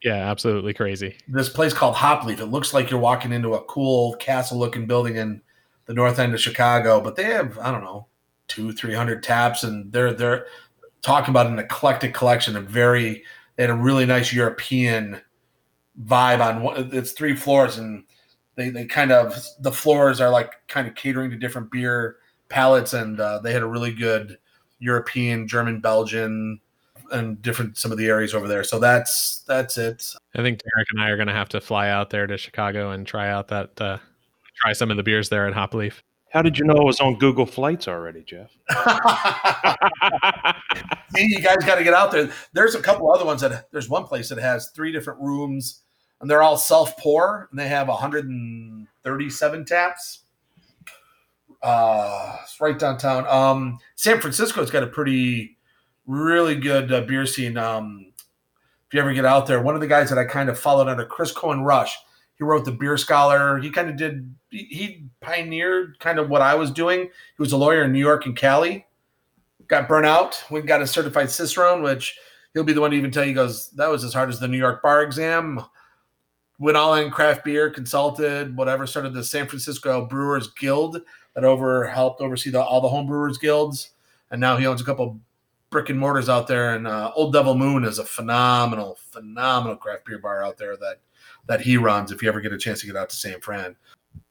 Yeah, 0.04 0.30
absolutely 0.30 0.74
crazy. 0.74 1.16
This 1.28 1.50
place 1.50 1.74
called 1.74 1.96
Hopleaf. 1.96 2.40
It 2.40 2.48
looks 2.48 2.74
like 2.74 2.90
you're 2.90 3.00
walking 3.00 3.32
into 3.32 3.54
a 3.54 3.64
cool 3.66 4.16
castle 4.16 4.60
looking 4.60 4.86
building 4.86 5.16
in 5.16 5.42
the 5.86 5.94
north 5.94 6.20
end 6.20 6.34
of 6.34 6.42
Chicago, 6.42 7.02
but 7.02 7.16
they 7.16 7.24
have 7.24 7.58
I 7.60 7.72
don't 7.72 7.84
know 7.84 8.08
two 8.48 8.74
three 8.74 8.94
hundred 8.94 9.24
taps, 9.24 9.64
and 9.64 9.92
they're 9.92 10.14
they're 10.14 10.46
talking 11.02 11.30
about 11.30 11.48
an 11.48 11.60
eclectic 11.60 12.14
collection 12.14 12.56
of 12.58 12.66
very 12.66 13.24
they 13.56 13.64
had 13.64 13.70
a 13.70 13.76
really 13.76 14.06
nice 14.06 14.34
European 14.34 15.22
vibe 16.04 16.42
on 16.42 16.62
one. 16.62 16.90
It's 16.92 17.12
three 17.12 17.36
floors, 17.36 17.78
and 17.78 18.04
they 18.56 18.70
they 18.70 18.86
kind 18.86 19.12
of 19.12 19.36
the 19.60 19.72
floors 19.72 20.22
are 20.22 20.30
like 20.30 20.54
kind 20.68 20.88
of 20.88 20.96
catering 20.96 21.32
to 21.32 21.38
different 21.38 21.72
beer 21.72 22.18
palettes, 22.50 22.94
and 22.94 23.20
uh, 23.20 23.40
they 23.40 23.54
had 23.54 23.64
a 23.64 23.68
really 23.68 23.94
good 23.94 24.38
European, 24.80 25.48
German, 25.48 25.80
Belgian, 25.80 26.60
and 27.12 27.42
different 27.42 27.78
some 27.78 27.92
of 27.92 27.98
the 27.98 28.08
areas 28.08 28.34
over 28.34 28.48
there. 28.48 28.64
So 28.64 28.80
that's 28.80 29.44
that's 29.48 29.78
it. 29.78 30.14
I 30.36 30.42
think 30.42 30.60
Derek 30.60 30.88
and 30.92 31.02
I 31.02 31.10
are 31.10 31.18
going 31.18 31.28
to 31.28 31.34
have 31.34 31.50
to 31.50 31.62
fly 31.62 31.90
out 31.90 32.10
there 32.10 32.28
to 32.28 32.38
Chicago 32.38 32.92
and 32.92 33.06
try 33.08 33.30
out 33.30 33.48
that 33.50 33.80
uh, 33.80 33.98
try 34.62 34.74
some 34.74 34.92
of 34.92 34.98
the 34.98 35.04
beers 35.04 35.30
there 35.30 35.48
at 35.48 35.54
Hopleaf. 35.54 36.02
How 36.32 36.42
did 36.42 36.58
you 36.58 36.66
know 36.66 36.74
it 36.74 36.84
was 36.84 37.00
on 37.00 37.20
Google 37.20 37.46
Flights 37.46 37.88
already, 37.88 38.24
Jeff? 38.24 38.50
See, 41.16 41.28
you 41.28 41.42
guys 41.42 41.58
got 41.58 41.76
to 41.76 41.84
get 41.84 41.94
out 41.94 42.12
there. 42.12 42.32
There's 42.54 42.74
a 42.74 42.82
couple 42.82 43.12
other 43.12 43.24
ones 43.24 43.42
that 43.42 43.72
there's 43.72 43.88
one 43.88 44.06
place 44.06 44.30
that 44.30 44.40
has 44.40 44.72
three 44.72 44.92
different 44.92 45.20
rooms, 45.22 45.84
and 46.24 46.32
they're 46.32 46.42
all 46.42 46.56
self 46.56 46.96
pour, 46.96 47.50
and 47.52 47.60
they 47.60 47.68
have 47.68 47.90
137 47.90 49.66
taps. 49.66 50.20
Uh, 51.62 52.38
it's 52.42 52.62
right 52.62 52.80
downtown. 52.80 53.28
Um, 53.28 53.78
San 53.96 54.22
Francisco's 54.22 54.72
got 54.72 54.84
a 54.84 54.88
pretty, 54.88 55.58
really 56.08 56.56
good 56.56 56.94
uh, 56.94 57.02
beer 57.02 57.26
scene. 57.26 57.58
Um, 57.58 58.14
if 58.88 58.94
you 58.94 59.02
ever 59.02 59.14
get 59.14 59.26
out 59.26 59.48
there, 59.48 59.62
one 59.62 59.76
of 59.76 59.82
the 59.82 59.88
guys 59.88 60.08
that 60.10 60.18
I 60.18 60.24
kind 60.24 60.48
of 60.48 60.58
followed 60.58 60.88
under 60.88 61.06
Chris 61.06 61.34
Cohen 61.34 61.64
Rush 61.64 61.94
He 62.38 62.46
wrote 62.46 62.64
the 62.64 62.72
Beer 62.72 62.96
Scholar. 62.96 63.58
He 63.60 63.70
kind 63.70 63.90
of 63.90 63.98
did. 63.98 64.34
He, 64.50 64.64
he 64.64 65.06
pioneered 65.20 66.00
kind 66.00 66.20
of 66.20 66.30
what 66.30 66.42
I 66.42 66.56
was 66.56 66.72
doing. 66.72 67.02
He 67.02 67.40
was 67.40 67.52
a 67.52 67.58
lawyer 67.58 67.84
in 67.84 67.92
New 67.92 68.00
York 68.00 68.26
and 68.26 68.36
Cali. 68.36 68.86
Got 69.68 69.90
burnt 69.90 70.06
out. 70.06 70.42
Went 70.50 70.68
got 70.68 70.82
a 70.82 70.88
certified 70.88 71.30
cicerone, 71.30 71.84
which 71.84 72.18
he'll 72.54 72.64
be 72.64 72.72
the 72.72 72.80
one 72.80 72.92
to 72.92 72.98
even 72.98 73.12
tell 73.12 73.26
you. 73.26 73.34
Goes, 73.34 73.72
that 73.72 73.90
was 73.90 74.06
as 74.06 74.14
hard 74.14 74.30
as 74.30 74.40
the 74.40 74.48
New 74.48 74.58
York 74.58 74.82
bar 74.82 75.04
exam. 75.04 75.60
Went 76.64 76.78
all 76.78 76.96
in 76.96 77.12
craft 77.12 77.44
beer, 77.44 77.70
consulted, 77.70 78.56
whatever. 78.56 78.88
Started 78.88 79.14
the 79.14 79.22
San 79.22 79.48
Francisco 79.48 80.06
Brewers 80.06 80.48
Guild 80.54 81.02
that 81.34 81.44
over 81.44 81.86
helped 81.86 82.22
oversee 82.22 82.52
the, 82.52 82.64
all 82.64 82.80
the 82.80 82.88
home 82.88 83.06
brewers 83.06 83.38
guilds, 83.38 83.90
and 84.32 84.40
now 84.40 84.56
he 84.56 84.66
owns 84.66 84.80
a 84.80 84.86
couple 84.86 85.20
brick 85.72 85.90
and 85.90 86.00
mortars 86.00 86.30
out 86.30 86.48
there. 86.48 86.76
And 86.76 86.88
uh, 86.88 87.12
Old 87.16 87.34
Devil 87.34 87.56
Moon 87.56 87.84
is 87.84 88.00
a 88.00 88.06
phenomenal, 88.06 88.98
phenomenal 89.12 89.76
craft 89.76 90.06
beer 90.06 90.20
bar 90.20 90.46
out 90.46 90.58
there 90.58 90.78
that 90.78 91.02
that 91.48 91.60
he 91.60 91.76
runs. 91.76 92.14
If 92.14 92.24
you 92.24 92.30
ever 92.30 92.40
get 92.40 92.54
a 92.54 92.58
chance 92.58 92.80
to 92.80 92.88
get 92.88 92.96
out 92.96 93.10
to 93.10 93.16
San 93.18 93.42
Fran, 93.42 93.76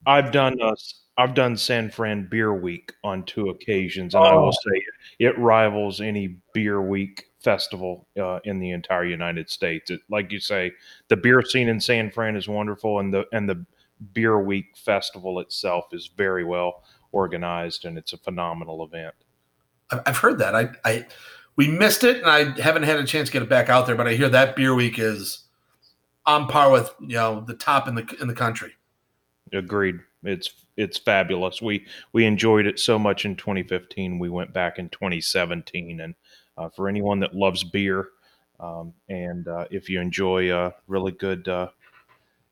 I've 0.07 0.33
done 0.33 0.59
uh, 0.63 0.75
I've 1.19 1.35
done 1.35 1.55
San 1.55 1.91
Fran 1.91 2.29
Beer 2.31 2.55
Week 2.55 2.95
on 3.05 3.25
two 3.25 3.51
occasions, 3.51 4.15
and 4.15 4.25
I 4.25 4.31
Oh. 4.33 4.45
will 4.45 4.53
say 4.53 4.83
it 5.19 5.39
rivals 5.39 6.01
any 6.01 6.37
beer 6.55 6.81
week 6.81 7.27
festival 7.43 8.07
uh, 8.19 8.41
in 8.45 8.59
the 8.59 8.71
entire 8.71 9.05
United 9.05 9.51
States. 9.51 9.91
It, 9.91 10.01
like 10.09 10.33
you 10.33 10.41
say, 10.41 10.73
the 11.09 11.17
beer 11.17 11.43
scene 11.43 11.69
in 11.69 11.81
San 11.81 12.11
Fran 12.11 12.37
is 12.37 12.49
wonderful, 12.49 12.99
and 12.99 13.13
the 13.13 13.27
and 13.33 13.49
the 13.49 13.65
Beer 14.13 14.39
Week 14.39 14.77
festival 14.77 15.41
itself 15.41 15.87
is 15.93 16.09
very 16.17 16.45
well 16.45 16.83
organized, 17.13 17.85
and 17.85 17.99
it's 17.99 18.13
a 18.13 18.19
phenomenal 18.19 18.85
event. 18.85 19.15
I've, 19.91 20.01
I've 20.07 20.19
heard 20.19 20.39
that. 20.39 20.55
I, 20.55 20.71
I 20.85 21.07
we 21.57 21.69
missed 21.69 22.05
it, 22.05 22.19
and 22.19 22.27
I 22.27 22.61
haven't 22.61 22.85
had 22.85 22.99
a 22.99 23.05
chance 23.05 23.29
to 23.29 23.33
get 23.33 23.43
it 23.43 23.49
back 23.49 23.69
out 23.69 23.87
there. 23.87 23.97
But 23.97 24.09
I 24.09 24.15
hear 24.15 24.29
that 24.29 24.57
beer 24.57 24.75
week 24.75 24.99
is 24.99 25.45
on 26.27 26.49
par 26.49 26.71
with 26.71 26.95
you 27.01 27.17
know 27.17 27.41
the 27.41 27.55
top 27.55 27.89
in 27.89 27.95
the 27.95 28.17
in 28.21 28.29
the 28.29 28.35
country. 28.35 28.73
Agreed. 29.53 30.01
It's 30.25 30.53
it's 30.77 30.99
fabulous. 30.99 31.61
We 31.61 31.87
we 32.13 32.25
enjoyed 32.25 32.67
it 32.67 32.79
so 32.79 32.99
much 32.99 33.25
in 33.25 33.37
2015. 33.37 34.19
We 34.19 34.29
went 34.29 34.53
back 34.53 34.79
in 34.79 34.89
2017, 34.89 36.01
and 36.01 36.15
uh, 36.57 36.69
for 36.69 36.89
anyone 36.89 37.21
that 37.21 37.35
loves 37.35 37.65
beer, 37.65 38.09
um, 38.61 38.93
and 39.09 39.49
uh, 39.49 39.67
if 39.71 39.89
you 39.89 40.01
enjoy 40.01 40.51
uh, 40.51 40.71
really 40.87 41.13
good 41.13 41.49
uh, 41.49 41.69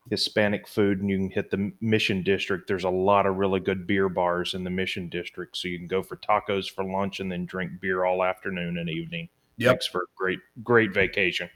Hispanic 0.09 0.67
food, 0.67 0.99
and 0.99 1.09
you 1.09 1.17
can 1.17 1.29
hit 1.29 1.49
the 1.51 1.71
Mission 1.79 2.21
District, 2.21 2.67
there's 2.67 2.83
a 2.83 2.89
lot 2.89 3.25
of 3.25 3.37
really 3.37 3.59
good 3.59 3.87
beer 3.87 4.09
bars 4.09 4.53
in 4.53 4.63
the 4.63 4.69
Mission 4.69 5.07
District. 5.07 5.55
So 5.55 5.67
you 5.67 5.77
can 5.77 5.87
go 5.87 6.03
for 6.03 6.17
tacos 6.17 6.69
for 6.69 6.83
lunch, 6.83 7.19
and 7.19 7.31
then 7.31 7.45
drink 7.45 7.79
beer 7.79 8.03
all 8.03 8.23
afternoon 8.23 8.77
and 8.77 8.89
evening. 8.89 9.29
Yep. 9.57 9.71
Makes 9.71 9.87
for 9.87 10.01
a 10.01 10.07
great 10.17 10.39
great 10.63 10.93
vacation. 10.93 11.49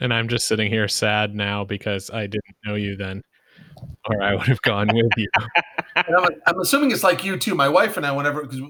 And 0.00 0.12
I'm 0.12 0.28
just 0.28 0.48
sitting 0.48 0.70
here 0.70 0.88
sad 0.88 1.34
now 1.34 1.64
because 1.64 2.10
I 2.10 2.26
didn't 2.26 2.56
know 2.66 2.74
you 2.74 2.96
then, 2.96 3.22
or 4.10 4.22
I 4.22 4.34
would 4.34 4.48
have 4.48 4.62
gone 4.62 4.88
with 4.92 5.12
you. 5.16 5.28
And 5.96 6.16
I'm, 6.16 6.28
I'm 6.48 6.58
assuming 6.58 6.90
it's 6.90 7.04
like 7.04 7.22
you 7.22 7.38
too. 7.38 7.54
My 7.54 7.68
wife 7.68 7.96
and 7.96 8.04
I, 8.04 8.10
whenever 8.10 8.42
because 8.42 8.60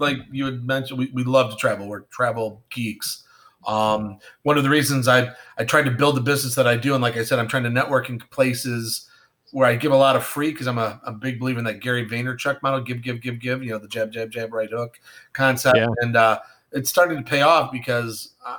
like 0.00 0.18
you 0.32 0.44
had 0.46 0.64
mentioned, 0.64 0.98
we, 0.98 1.10
we 1.12 1.24
love 1.24 1.50
to 1.50 1.56
travel. 1.56 1.86
We're 1.88 2.00
travel 2.00 2.62
geeks. 2.70 3.24
Um, 3.66 4.18
one 4.42 4.56
of 4.56 4.64
the 4.64 4.70
reasons 4.70 5.06
I 5.06 5.30
I 5.58 5.64
tried 5.64 5.84
to 5.84 5.90
build 5.90 6.16
the 6.16 6.20
business 6.22 6.54
that 6.54 6.66
I 6.66 6.76
do, 6.76 6.94
and 6.94 7.02
like 7.02 7.16
I 7.16 7.24
said, 7.24 7.38
I'm 7.38 7.48
trying 7.48 7.64
to 7.64 7.70
network 7.70 8.08
in 8.08 8.18
places 8.18 9.08
where 9.52 9.68
I 9.68 9.74
give 9.76 9.92
a 9.92 9.96
lot 9.96 10.16
of 10.16 10.24
free 10.24 10.52
because 10.52 10.66
I'm 10.66 10.78
a, 10.78 11.00
a 11.04 11.12
big 11.12 11.40
believer 11.40 11.58
in 11.58 11.64
that 11.66 11.80
Gary 11.80 12.06
Vaynerchuk 12.06 12.62
model: 12.62 12.80
give, 12.80 13.02
give, 13.02 13.20
give, 13.20 13.38
give. 13.38 13.62
You 13.62 13.70
know, 13.70 13.78
the 13.78 13.88
jab, 13.88 14.12
jab, 14.12 14.30
jab, 14.30 14.52
right 14.52 14.70
hook 14.70 14.98
concept, 15.32 15.76
Yeah. 15.76 15.88
and 16.00 16.16
uh, 16.16 16.38
it's 16.72 16.88
starting 16.90 17.18
to 17.18 17.24
pay 17.24 17.42
off 17.42 17.70
because. 17.70 18.34
Uh, 18.44 18.56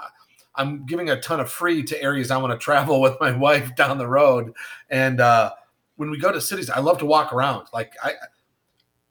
I'm 0.56 0.86
giving 0.86 1.10
a 1.12 1.22
ton 1.22 1.40
of 1.40 1.50
free 1.50 1.82
to 1.82 2.04
areas 2.04 2.30
I 2.30 2.36
want 2.36 2.52
to 2.52 2.58
travel 2.62 3.00
with 3.02 3.16
my 3.22 3.32
wife 3.32 3.74
down 3.78 3.98
the 3.98 4.06
road, 4.08 4.52
and 4.90 5.22
uh, 5.22 5.54
when 5.96 6.10
we 6.12 6.18
go 6.18 6.30
to 6.30 6.42
cities, 6.42 6.70
I 6.70 6.82
love 6.82 6.98
to 6.98 7.06
walk 7.06 7.32
around. 7.32 7.68
Like 7.74 7.94
I, 8.04 8.14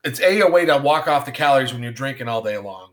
it's 0.05 0.20
a 0.20 0.40
a 0.40 0.51
way 0.51 0.64
to 0.64 0.78
walk 0.78 1.09
off 1.09 1.26
the 1.26 1.32
calories 1.32 1.72
when 1.72 1.82
you're 1.82 1.92
drinking 1.92 2.28
all 2.28 2.42
day 2.42 2.59
long, 2.59 2.90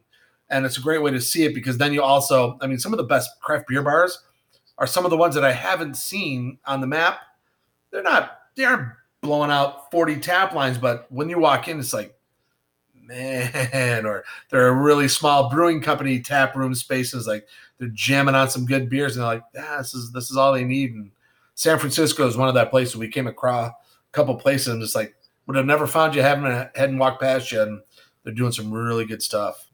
and 0.49 0.66
it's 0.66 0.78
a 0.78 0.82
great 0.82 1.01
way 1.01 1.12
to 1.12 1.22
see 1.22 1.43
it 1.43 1.53
because 1.53 1.78
then 1.78 1.93
you 1.93 2.01
also, 2.01 2.58
I 2.62 2.68
mean, 2.68 2.80
some 2.80 2.93
of 2.93 2.97
the 2.97 3.03
best 3.03 3.30
craft 3.41 3.68
beer 3.68 3.82
bars 3.82 4.24
are 4.78 4.88
some 4.88 5.05
of 5.05 5.12
the 5.12 5.18
ones 5.18 5.36
that 5.36 5.43
I 5.45 5.51
haven't 5.51 5.97
seen 5.97 6.58
on 6.66 6.82
the 6.82 6.88
map. 6.88 7.20
They're 7.91 8.03
not, 8.03 8.39
they 8.55 8.66
aren't 8.66 8.91
blowing 9.22 9.51
out 9.51 9.89
40 9.91 10.18
tap 10.20 10.53
lines, 10.53 10.78
but 10.78 11.12
when 11.12 11.30
you 11.30 11.39
walk 11.39 11.68
in, 11.68 11.80
it's 11.80 11.93
like, 11.93 12.16
man, 12.93 14.05
or 14.05 14.24
they're 14.49 14.68
a 14.68 14.74
really 14.74 15.08
small 15.08 15.49
brewing 15.49 15.82
company 15.82 16.20
tap 16.20 16.55
room 16.55 16.76
spaces, 16.76 17.28
like 17.28 17.47
they're 17.78 17.89
jamming 17.89 18.36
on 18.36 18.49
some 18.49 18.66
good 18.66 18.89
beers, 18.89 19.16
and 19.16 19.24
they're 19.24 19.36
like, 19.36 19.43
yeah, 19.55 19.78
this 19.78 19.93
is 19.93 20.12
this 20.12 20.30
is 20.30 20.38
all 20.38 20.53
they 20.53 20.64
need. 20.64 20.93
And 20.93 21.12
San 21.55 21.80
Francisco 21.80 22.28
is 22.28 22.38
one 22.38 22.49
of 22.49 22.55
that 22.55 22.70
places 22.70 22.97
we 22.97 23.08
came 23.08 23.28
across 23.28 23.70
a 23.70 23.76
couple 24.12 24.36
places 24.36 24.68
and 24.68 24.82
just 24.82 24.95
like 24.95 25.16
would 25.48 25.56
have 25.56 25.66
never 25.66 25.88
found 25.88 26.14
you 26.14 26.22
having 26.22 26.45
a 26.45 26.70
hadn't 26.76 27.00
walked 27.00 27.22
past 27.22 27.52
you 27.52 27.62
and 27.62 27.82
they're 28.24 28.34
doing 28.34 28.52
some 28.52 28.72
really 28.72 29.06
good 29.06 29.24
stuff 29.24 29.68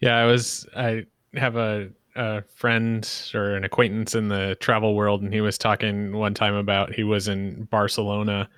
Yeah, 0.00 0.16
I 0.16 0.24
was. 0.24 0.66
I 0.76 1.06
have 1.34 1.56
a, 1.56 1.88
a 2.16 2.42
friend 2.56 3.08
or 3.32 3.54
an 3.54 3.64
acquaintance 3.64 4.16
in 4.16 4.28
the 4.28 4.56
travel 4.60 4.96
world, 4.96 5.22
and 5.22 5.32
he 5.32 5.40
was 5.40 5.56
talking 5.56 6.12
one 6.12 6.34
time 6.34 6.54
about 6.54 6.92
he 6.92 7.04
was 7.04 7.28
in 7.28 7.64
Barcelona 7.70 8.48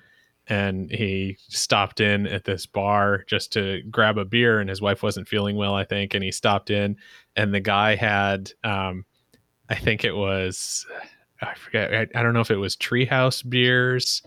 and 0.47 0.91
he 0.91 1.37
stopped 1.49 1.99
in 1.99 2.27
at 2.27 2.45
this 2.45 2.65
bar 2.65 3.23
just 3.27 3.53
to 3.53 3.81
grab 3.91 4.17
a 4.17 4.25
beer, 4.25 4.59
and 4.59 4.69
his 4.69 4.81
wife 4.81 5.03
wasn't 5.03 5.27
feeling 5.27 5.55
well, 5.55 5.75
I 5.75 5.83
think, 5.83 6.13
and 6.13 6.23
he 6.23 6.31
stopped 6.31 6.69
in, 6.69 6.97
and 7.35 7.53
the 7.53 7.59
guy 7.59 7.95
had, 7.95 8.51
um, 8.63 9.05
I 9.69 9.75
think 9.75 10.03
it 10.03 10.15
was, 10.15 10.85
I 11.41 11.53
forget, 11.55 11.93
I, 11.93 12.19
I 12.19 12.23
don't 12.23 12.33
know 12.33 12.41
if 12.41 12.51
it 12.51 12.57
was 12.57 12.75
Treehouse 12.75 13.47
beers 13.47 14.21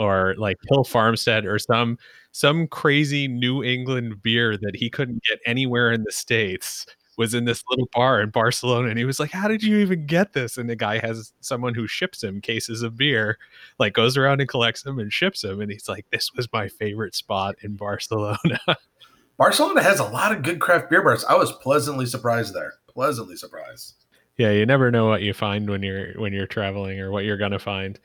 or 0.00 0.34
like 0.38 0.56
Hill 0.70 0.84
Farmstead 0.84 1.44
or 1.44 1.58
some 1.58 1.98
some 2.32 2.66
crazy 2.66 3.28
New 3.28 3.62
England 3.62 4.22
beer 4.22 4.56
that 4.56 4.74
he 4.74 4.88
couldn't 4.88 5.22
get 5.24 5.38
anywhere 5.44 5.92
in 5.92 6.04
the 6.04 6.12
states 6.12 6.86
was 7.18 7.34
in 7.34 7.44
this 7.44 7.62
little 7.68 7.88
bar 7.92 8.22
in 8.22 8.30
Barcelona 8.30 8.88
and 8.88 8.98
he 8.98 9.04
was 9.04 9.20
like 9.20 9.30
how 9.30 9.46
did 9.46 9.62
you 9.62 9.76
even 9.76 10.06
get 10.06 10.32
this? 10.32 10.56
And 10.56 10.70
the 10.70 10.76
guy 10.76 10.98
has 10.98 11.34
someone 11.40 11.74
who 11.74 11.86
ships 11.86 12.24
him 12.24 12.40
cases 12.40 12.82
of 12.82 12.96
beer 12.96 13.36
like 13.78 13.92
goes 13.92 14.16
around 14.16 14.40
and 14.40 14.48
collects 14.48 14.82
them 14.82 14.98
and 14.98 15.12
ships 15.12 15.42
them 15.42 15.60
and 15.60 15.70
he's 15.70 15.88
like 15.88 16.06
this 16.10 16.32
was 16.34 16.48
my 16.50 16.68
favorite 16.68 17.14
spot 17.14 17.56
in 17.62 17.76
Barcelona. 17.76 18.58
Barcelona 19.36 19.82
has 19.82 20.00
a 20.00 20.04
lot 20.04 20.32
of 20.32 20.42
good 20.42 20.60
craft 20.60 20.88
beer 20.88 21.02
bars. 21.02 21.24
I 21.24 21.34
was 21.34 21.52
pleasantly 21.52 22.06
surprised 22.06 22.54
there. 22.54 22.74
Pleasantly 22.88 23.36
surprised. 23.36 23.96
Yeah 24.38 24.52
you 24.52 24.64
never 24.64 24.90
know 24.90 25.06
what 25.06 25.20
you 25.20 25.34
find 25.34 25.68
when 25.68 25.82
you're 25.82 26.14
when 26.14 26.32
you're 26.32 26.46
traveling 26.46 27.00
or 27.00 27.10
what 27.10 27.24
you're 27.24 27.36
going 27.36 27.50
to 27.50 27.58
find 27.58 28.00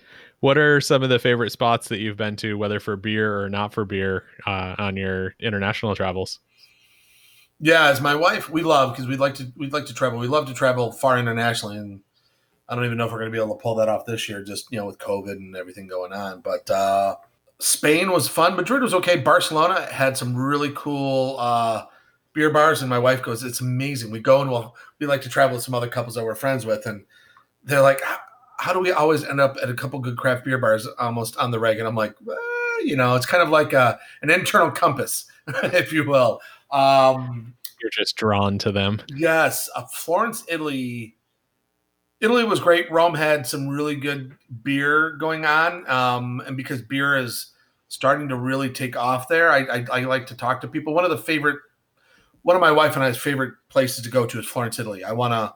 what 0.45 0.59
are 0.59 0.79
some 0.79 1.01
of 1.01 1.09
the 1.09 1.17
favorite 1.17 1.51
spots 1.51 1.87
that 1.87 1.97
you've 1.97 2.17
been 2.17 2.35
to 2.35 2.55
whether 2.55 2.79
for 2.79 2.95
beer 2.95 3.41
or 3.41 3.49
not 3.49 3.73
for 3.73 3.83
beer 3.83 4.25
uh, 4.45 4.75
on 4.77 4.95
your 4.95 5.33
international 5.39 5.95
travels? 5.95 6.37
Yeah 7.59 7.87
as 7.87 7.99
my 7.99 8.13
wife 8.13 8.47
we 8.47 8.61
love 8.61 8.91
because 8.91 9.07
we'd 9.07 9.17
like 9.17 9.33
to 9.35 9.51
we'd 9.57 9.73
like 9.73 9.87
to 9.87 9.93
travel. 9.95 10.19
We 10.19 10.27
love 10.27 10.45
to 10.45 10.53
travel 10.53 10.91
far 10.91 11.17
internationally 11.17 11.77
and 11.77 11.99
i 12.69 12.75
don't 12.75 12.85
even 12.85 12.95
know 12.95 13.05
if 13.05 13.11
we're 13.11 13.17
going 13.17 13.31
to 13.31 13.35
be 13.35 13.43
able 13.43 13.55
to 13.55 13.61
pull 13.61 13.73
that 13.75 13.89
off 13.89 14.05
this 14.05 14.29
year 14.29 14.43
just 14.43 14.71
you 14.71 14.77
know 14.77 14.85
with 14.85 14.99
covid 14.99 15.31
and 15.31 15.55
everything 15.55 15.87
going 15.87 16.13
on 16.13 16.41
but 16.41 16.69
uh 16.69 17.15
spain 17.57 18.11
was 18.11 18.27
fun. 18.27 18.55
Madrid 18.55 18.83
was 18.83 18.93
okay. 18.93 19.17
Barcelona 19.17 19.87
had 19.87 20.15
some 20.15 20.35
really 20.35 20.71
cool 20.75 21.37
uh 21.39 21.85
beer 22.33 22.51
bars 22.51 22.81
and 22.81 22.89
my 22.89 22.99
wife 22.99 23.23
goes 23.23 23.41
it's 23.41 23.61
amazing. 23.61 24.11
We 24.11 24.19
go 24.19 24.41
and 24.41 24.51
we'll 24.51 24.75
we 24.99 25.07
like 25.07 25.23
to 25.23 25.29
travel 25.29 25.55
with 25.55 25.63
some 25.63 25.73
other 25.73 25.89
couples 25.89 26.13
that 26.13 26.23
we're 26.23 26.35
friends 26.35 26.67
with 26.67 26.85
and 26.85 27.03
they're 27.63 27.81
like 27.81 28.01
how, 28.65 28.73
do 28.73 28.79
we 28.79 28.91
always 28.91 29.23
end 29.23 29.39
up 29.39 29.57
at 29.61 29.69
a 29.69 29.73
couple 29.73 29.99
good 29.99 30.17
craft 30.17 30.45
beer 30.45 30.57
bars 30.57 30.87
almost 30.99 31.37
on 31.37 31.51
the 31.51 31.59
reg 31.59 31.77
and 31.79 31.87
i'm 31.87 31.95
like 31.95 32.15
well, 32.23 32.37
you 32.83 32.95
know 32.95 33.15
it's 33.15 33.25
kind 33.25 33.43
of 33.43 33.49
like 33.49 33.73
a, 33.73 33.99
an 34.21 34.29
internal 34.29 34.71
compass 34.71 35.25
if 35.63 35.93
you 35.93 36.03
will 36.03 36.41
um 36.71 37.55
you're 37.81 37.91
just 37.91 38.15
drawn 38.15 38.57
to 38.57 38.71
them 38.71 38.99
Yes, 39.15 39.69
uh, 39.75 39.83
Florence, 39.83 40.43
Italy. 40.47 41.15
Italy 42.21 42.43
was 42.43 42.59
great. 42.59 42.89
Rome 42.91 43.13
had 43.13 43.45
some 43.45 43.67
really 43.67 43.95
good 43.95 44.35
beer 44.63 45.11
going 45.11 45.45
on, 45.45 45.87
um, 45.89 46.41
and 46.47 46.57
because 46.57 46.81
beer 46.81 47.15
is 47.15 47.51
starting 47.89 48.29
to 48.29 48.35
really 48.35 48.69
take 48.69 48.95
off 48.95 49.27
there, 49.27 49.51
I, 49.51 49.59
I, 49.65 49.85
I 49.91 49.99
like 50.01 50.25
to 50.27 50.35
talk 50.35 50.61
to 50.61 50.67
people. 50.67 50.95
One 50.95 51.03
of 51.03 51.11
the 51.11 51.17
favorite, 51.17 51.59
one 52.41 52.55
of 52.55 52.61
my 52.61 52.71
wife 52.71 52.95
and 52.95 53.03
I's 53.03 53.17
favorite 53.17 53.53
places 53.69 54.03
to 54.03 54.09
go 54.09 54.25
to 54.25 54.39
is 54.39 54.45
Florence, 54.45 54.79
Italy. 54.79 55.03
I 55.03 55.11
want 55.11 55.33
to. 55.33 55.53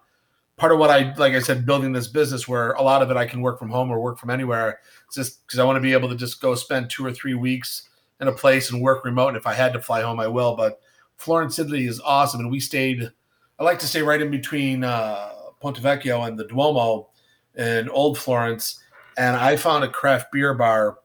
Part 0.59 0.73
of 0.73 0.77
what 0.77 0.89
I 0.89 1.13
like, 1.15 1.33
I 1.33 1.39
said, 1.39 1.65
building 1.65 1.93
this 1.93 2.09
business 2.09 2.45
where 2.45 2.73
a 2.73 2.81
lot 2.81 3.01
of 3.01 3.09
it 3.09 3.15
I 3.15 3.25
can 3.25 3.39
work 3.39 3.57
from 3.57 3.69
home 3.69 3.89
or 3.89 4.01
work 4.01 4.19
from 4.19 4.29
anywhere. 4.29 4.79
It's 5.07 5.15
just 5.15 5.47
because 5.47 5.57
I 5.57 5.63
want 5.63 5.77
to 5.77 5.81
be 5.81 5.93
able 5.93 6.09
to 6.09 6.15
just 6.15 6.41
go 6.41 6.53
spend 6.53 6.89
two 6.89 7.05
or 7.05 7.13
three 7.13 7.33
weeks 7.33 7.89
in 8.19 8.27
a 8.27 8.33
place 8.33 8.69
and 8.69 8.81
work 8.81 9.05
remote. 9.05 9.29
And 9.29 9.37
if 9.37 9.47
I 9.47 9.53
had 9.53 9.71
to 9.71 9.81
fly 9.81 10.01
home, 10.01 10.19
I 10.19 10.27
will. 10.27 10.57
But 10.57 10.81
Florence, 11.15 11.59
Italy 11.59 11.85
is 11.85 12.01
awesome, 12.01 12.41
and 12.41 12.51
we 12.51 12.59
stayed. 12.59 13.09
I 13.57 13.63
like 13.63 13.79
to 13.79 13.87
stay 13.87 14.01
right 14.01 14.21
in 14.21 14.31
between 14.31 14.83
uh, 14.83 15.31
Ponte 15.61 15.81
Vecchio 15.81 16.27
and 16.27 16.37
the 16.37 16.45
Duomo 16.45 17.07
in 17.55 17.89
Old 17.89 18.17
Florence, 18.17 18.81
and 19.17 19.37
I 19.37 19.55
found 19.55 19.85
a 19.85 19.89
craft 19.89 20.31
beer 20.31 20.53
bar 20.53 20.99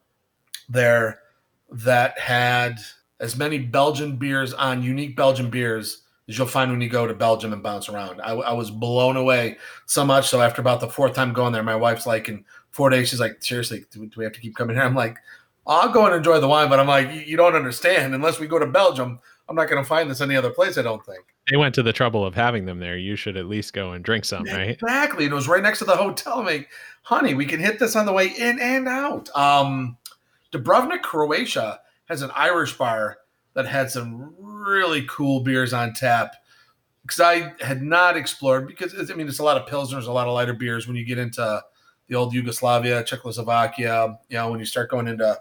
there 0.68 1.20
that 1.70 2.18
had 2.18 2.78
as 3.20 3.36
many 3.36 3.58
Belgian 3.58 4.16
beers 4.16 4.52
on 4.52 4.82
unique 4.82 5.16
Belgian 5.16 5.50
beers 5.50 6.02
you'll 6.26 6.46
find 6.46 6.70
when 6.70 6.80
you 6.80 6.88
go 6.88 7.06
to 7.06 7.14
Belgium 7.14 7.52
and 7.52 7.62
bounce 7.62 7.88
around. 7.88 8.20
I, 8.20 8.32
I 8.32 8.52
was 8.52 8.70
blown 8.70 9.16
away 9.16 9.58
so 9.86 10.04
much. 10.04 10.28
So 10.28 10.40
after 10.40 10.60
about 10.60 10.80
the 10.80 10.88
fourth 10.88 11.14
time 11.14 11.32
going 11.32 11.52
there, 11.52 11.62
my 11.62 11.76
wife's 11.76 12.06
like, 12.06 12.28
in 12.28 12.44
four 12.74 12.90
days. 12.90 13.08
She's 13.08 13.20
like, 13.20 13.42
seriously, 13.42 13.84
do, 13.92 14.04
do 14.04 14.12
we 14.16 14.24
have 14.24 14.32
to 14.32 14.40
keep 14.40 14.56
coming 14.56 14.76
here? 14.76 14.84
I'm 14.84 14.96
like, 14.96 15.16
I'll 15.66 15.92
go 15.92 16.04
and 16.04 16.14
enjoy 16.14 16.40
the 16.40 16.48
wine, 16.48 16.68
but 16.68 16.80
I'm 16.80 16.88
like, 16.88 17.12
you, 17.12 17.20
you 17.20 17.36
don't 17.36 17.54
understand. 17.54 18.14
Unless 18.14 18.40
we 18.40 18.48
go 18.48 18.58
to 18.58 18.66
Belgium, 18.66 19.20
I'm 19.48 19.56
not 19.56 19.70
going 19.70 19.82
to 19.82 19.88
find 19.88 20.10
this 20.10 20.20
any 20.20 20.36
other 20.36 20.50
place. 20.50 20.76
I 20.76 20.82
don't 20.82 21.04
think. 21.06 21.24
They 21.50 21.56
went 21.56 21.74
to 21.76 21.82
the 21.82 21.92
trouble 21.92 22.24
of 22.24 22.34
having 22.34 22.64
them 22.64 22.80
there. 22.80 22.96
You 22.96 23.16
should 23.16 23.36
at 23.36 23.46
least 23.46 23.72
go 23.74 23.92
and 23.92 24.04
drink 24.04 24.24
some, 24.24 24.44
right? 24.44 24.70
Exactly. 24.70 25.24
And 25.24 25.32
it 25.32 25.36
was 25.36 25.46
right 25.46 25.62
next 25.62 25.78
to 25.80 25.84
the 25.84 25.96
hotel. 25.96 26.40
I'm 26.40 26.46
like, 26.46 26.70
honey, 27.02 27.34
we 27.34 27.46
can 27.46 27.60
hit 27.60 27.78
this 27.78 27.96
on 27.96 28.06
the 28.06 28.12
way 28.12 28.26
in 28.26 28.58
and 28.58 28.88
out. 28.88 29.28
Um, 29.36 29.96
Dubrovnik, 30.52 31.02
Croatia 31.02 31.80
has 32.08 32.22
an 32.22 32.30
Irish 32.34 32.76
bar 32.76 33.18
that 33.54 33.66
had 33.66 33.90
some 33.90 34.34
really 34.38 35.04
cool 35.08 35.40
beers 35.40 35.72
on 35.72 35.92
tap 35.92 36.34
because 37.02 37.20
I 37.20 37.52
had 37.60 37.82
not 37.82 38.16
explored 38.16 38.66
because 38.66 39.10
I 39.10 39.14
mean 39.14 39.28
it's 39.28 39.38
a 39.38 39.44
lot 39.44 39.56
of 39.56 39.68
pilsners, 39.68 40.06
a 40.06 40.12
lot 40.12 40.26
of 40.26 40.34
lighter 40.34 40.54
beers 40.54 40.86
when 40.86 40.96
you 40.96 41.04
get 41.04 41.18
into 41.18 41.62
the 42.08 42.14
old 42.14 42.34
Yugoslavia, 42.34 43.02
Czechoslovakia, 43.04 44.18
you 44.28 44.36
know, 44.36 44.50
when 44.50 44.60
you 44.60 44.66
start 44.66 44.90
going 44.90 45.08
into 45.08 45.38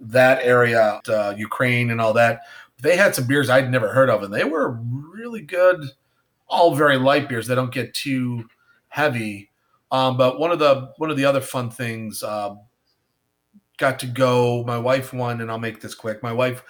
that 0.00 0.42
area, 0.42 1.00
uh, 1.08 1.34
Ukraine 1.36 1.90
and 1.90 2.00
all 2.00 2.12
that, 2.14 2.40
they 2.82 2.96
had 2.96 3.14
some 3.14 3.26
beers 3.26 3.50
I'd 3.50 3.70
never 3.70 3.88
heard 3.88 4.10
of, 4.10 4.22
and 4.22 4.32
they 4.32 4.44
were 4.44 4.70
really 4.80 5.42
good. 5.42 5.84
All 6.48 6.74
very 6.74 6.96
light 6.96 7.28
beers. 7.28 7.46
They 7.46 7.54
don't 7.54 7.72
get 7.72 7.94
too 7.94 8.48
heavy. 8.88 9.50
Um, 9.92 10.16
but 10.16 10.38
one 10.38 10.50
of 10.50 10.58
the 10.58 10.92
one 10.96 11.10
of 11.10 11.16
the 11.16 11.24
other 11.24 11.40
fun 11.40 11.70
things 11.70 12.22
uh, 12.22 12.54
got 13.76 13.98
to 14.00 14.06
go. 14.06 14.64
My 14.64 14.78
wife 14.78 15.12
won, 15.12 15.40
and 15.40 15.50
I'll 15.50 15.58
make 15.58 15.80
this 15.80 15.94
quick. 15.94 16.22
My 16.22 16.32
wife 16.32 16.62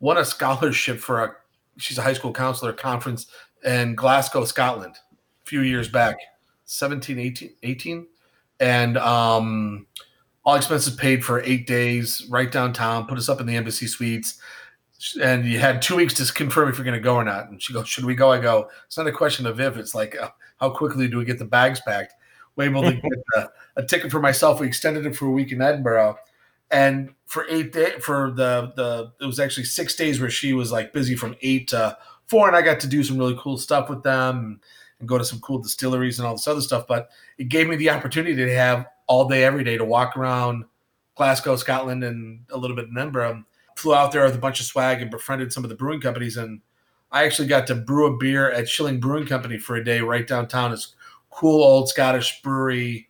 won 0.00 0.18
a 0.18 0.24
scholarship 0.24 0.98
for 0.98 1.24
a. 1.24 1.34
She's 1.76 1.98
a 1.98 2.02
high 2.02 2.12
school 2.12 2.32
counselor 2.32 2.72
conference 2.72 3.26
in 3.64 3.94
Glasgow, 3.94 4.44
Scotland, 4.44 4.96
a 5.42 5.46
few 5.46 5.60
years 5.60 5.88
back, 5.88 6.16
17, 6.64 7.18
18, 7.18 7.54
18. 7.62 8.06
and 8.60 8.98
um, 8.98 9.86
all 10.44 10.56
expenses 10.56 10.96
paid 10.96 11.24
for 11.24 11.42
eight 11.42 11.66
days, 11.66 12.26
right 12.28 12.50
downtown. 12.50 13.06
Put 13.06 13.18
us 13.18 13.28
up 13.28 13.40
in 13.40 13.46
the 13.46 13.54
embassy 13.54 13.86
suites 13.86 14.40
and 15.20 15.44
you 15.44 15.58
had 15.58 15.80
two 15.80 15.96
weeks 15.96 16.14
to 16.14 16.32
confirm 16.32 16.68
if 16.68 16.76
you're 16.76 16.84
going 16.84 16.94
to 16.94 17.00
go 17.00 17.14
or 17.14 17.24
not. 17.24 17.48
And 17.48 17.62
she 17.62 17.72
goes, 17.72 17.88
"Should 17.88 18.04
we 18.04 18.14
go?" 18.14 18.32
I 18.32 18.40
go, 18.40 18.68
"It's 18.86 18.98
not 18.98 19.06
a 19.06 19.12
question 19.12 19.46
of 19.46 19.60
if. 19.60 19.76
It's 19.76 19.94
like 19.94 20.20
uh, 20.20 20.30
how 20.58 20.70
quickly 20.70 21.08
do 21.08 21.18
we 21.18 21.24
get 21.24 21.38
the 21.38 21.44
bags 21.44 21.80
packed?" 21.80 22.14
We're 22.56 22.64
able 22.64 22.82
to 22.82 22.92
get 22.94 23.12
a, 23.36 23.48
a, 23.76 23.84
ticket 23.84 24.10
for 24.10 24.20
myself. 24.20 24.60
We 24.60 24.66
extended 24.66 25.06
it 25.06 25.16
for 25.16 25.26
a 25.26 25.30
week 25.30 25.52
in 25.52 25.62
Edinburgh, 25.62 26.18
and 26.70 27.14
for 27.26 27.46
eight 27.48 27.72
day 27.72 27.98
for 28.00 28.30
the 28.30 28.72
the 28.76 29.12
it 29.20 29.26
was 29.26 29.40
actually 29.40 29.64
six 29.64 29.94
days 29.94 30.20
where 30.20 30.30
she 30.30 30.52
was 30.52 30.72
like 30.72 30.92
busy 30.92 31.14
from 31.14 31.36
eight 31.42 31.68
to 31.68 31.96
four, 32.26 32.46
and 32.46 32.56
I 32.56 32.62
got 32.62 32.80
to 32.80 32.86
do 32.86 33.02
some 33.02 33.18
really 33.18 33.38
cool 33.38 33.56
stuff 33.56 33.88
with 33.88 34.02
them 34.02 34.60
and 35.00 35.08
go 35.08 35.18
to 35.18 35.24
some 35.24 35.40
cool 35.40 35.58
distilleries 35.58 36.18
and 36.18 36.26
all 36.26 36.34
this 36.34 36.48
other 36.48 36.60
stuff. 36.60 36.86
But 36.86 37.10
it 37.38 37.48
gave 37.48 37.68
me 37.68 37.76
the 37.76 37.90
opportunity 37.90 38.36
to 38.36 38.54
have 38.54 38.86
all 39.06 39.28
day, 39.28 39.44
every 39.44 39.64
day 39.64 39.78
to 39.78 39.84
walk 39.84 40.16
around 40.16 40.64
Glasgow, 41.14 41.56
Scotland, 41.56 42.04
and 42.04 42.40
a 42.50 42.58
little 42.58 42.76
bit 42.76 42.88
in 42.88 42.98
Edinburgh 42.98 43.30
um, 43.30 43.46
flew 43.76 43.94
out 43.94 44.12
there 44.12 44.24
with 44.24 44.34
a 44.34 44.38
bunch 44.38 44.60
of 44.60 44.66
swag 44.66 45.00
and 45.00 45.10
befriended 45.10 45.52
some 45.52 45.64
of 45.64 45.70
the 45.70 45.76
brewing 45.76 46.00
companies. 46.00 46.36
And 46.36 46.60
I 47.10 47.24
actually 47.24 47.48
got 47.48 47.66
to 47.68 47.74
brew 47.74 48.06
a 48.06 48.16
beer 48.16 48.50
at 48.50 48.68
Shilling 48.68 49.00
Brewing 49.00 49.26
Company 49.26 49.58
for 49.58 49.76
a 49.76 49.84
day 49.84 50.00
right 50.00 50.26
downtown. 50.26 50.72
It's 50.72 50.94
cool 51.30 51.62
old 51.62 51.88
Scottish 51.88 52.42
brewery 52.42 53.07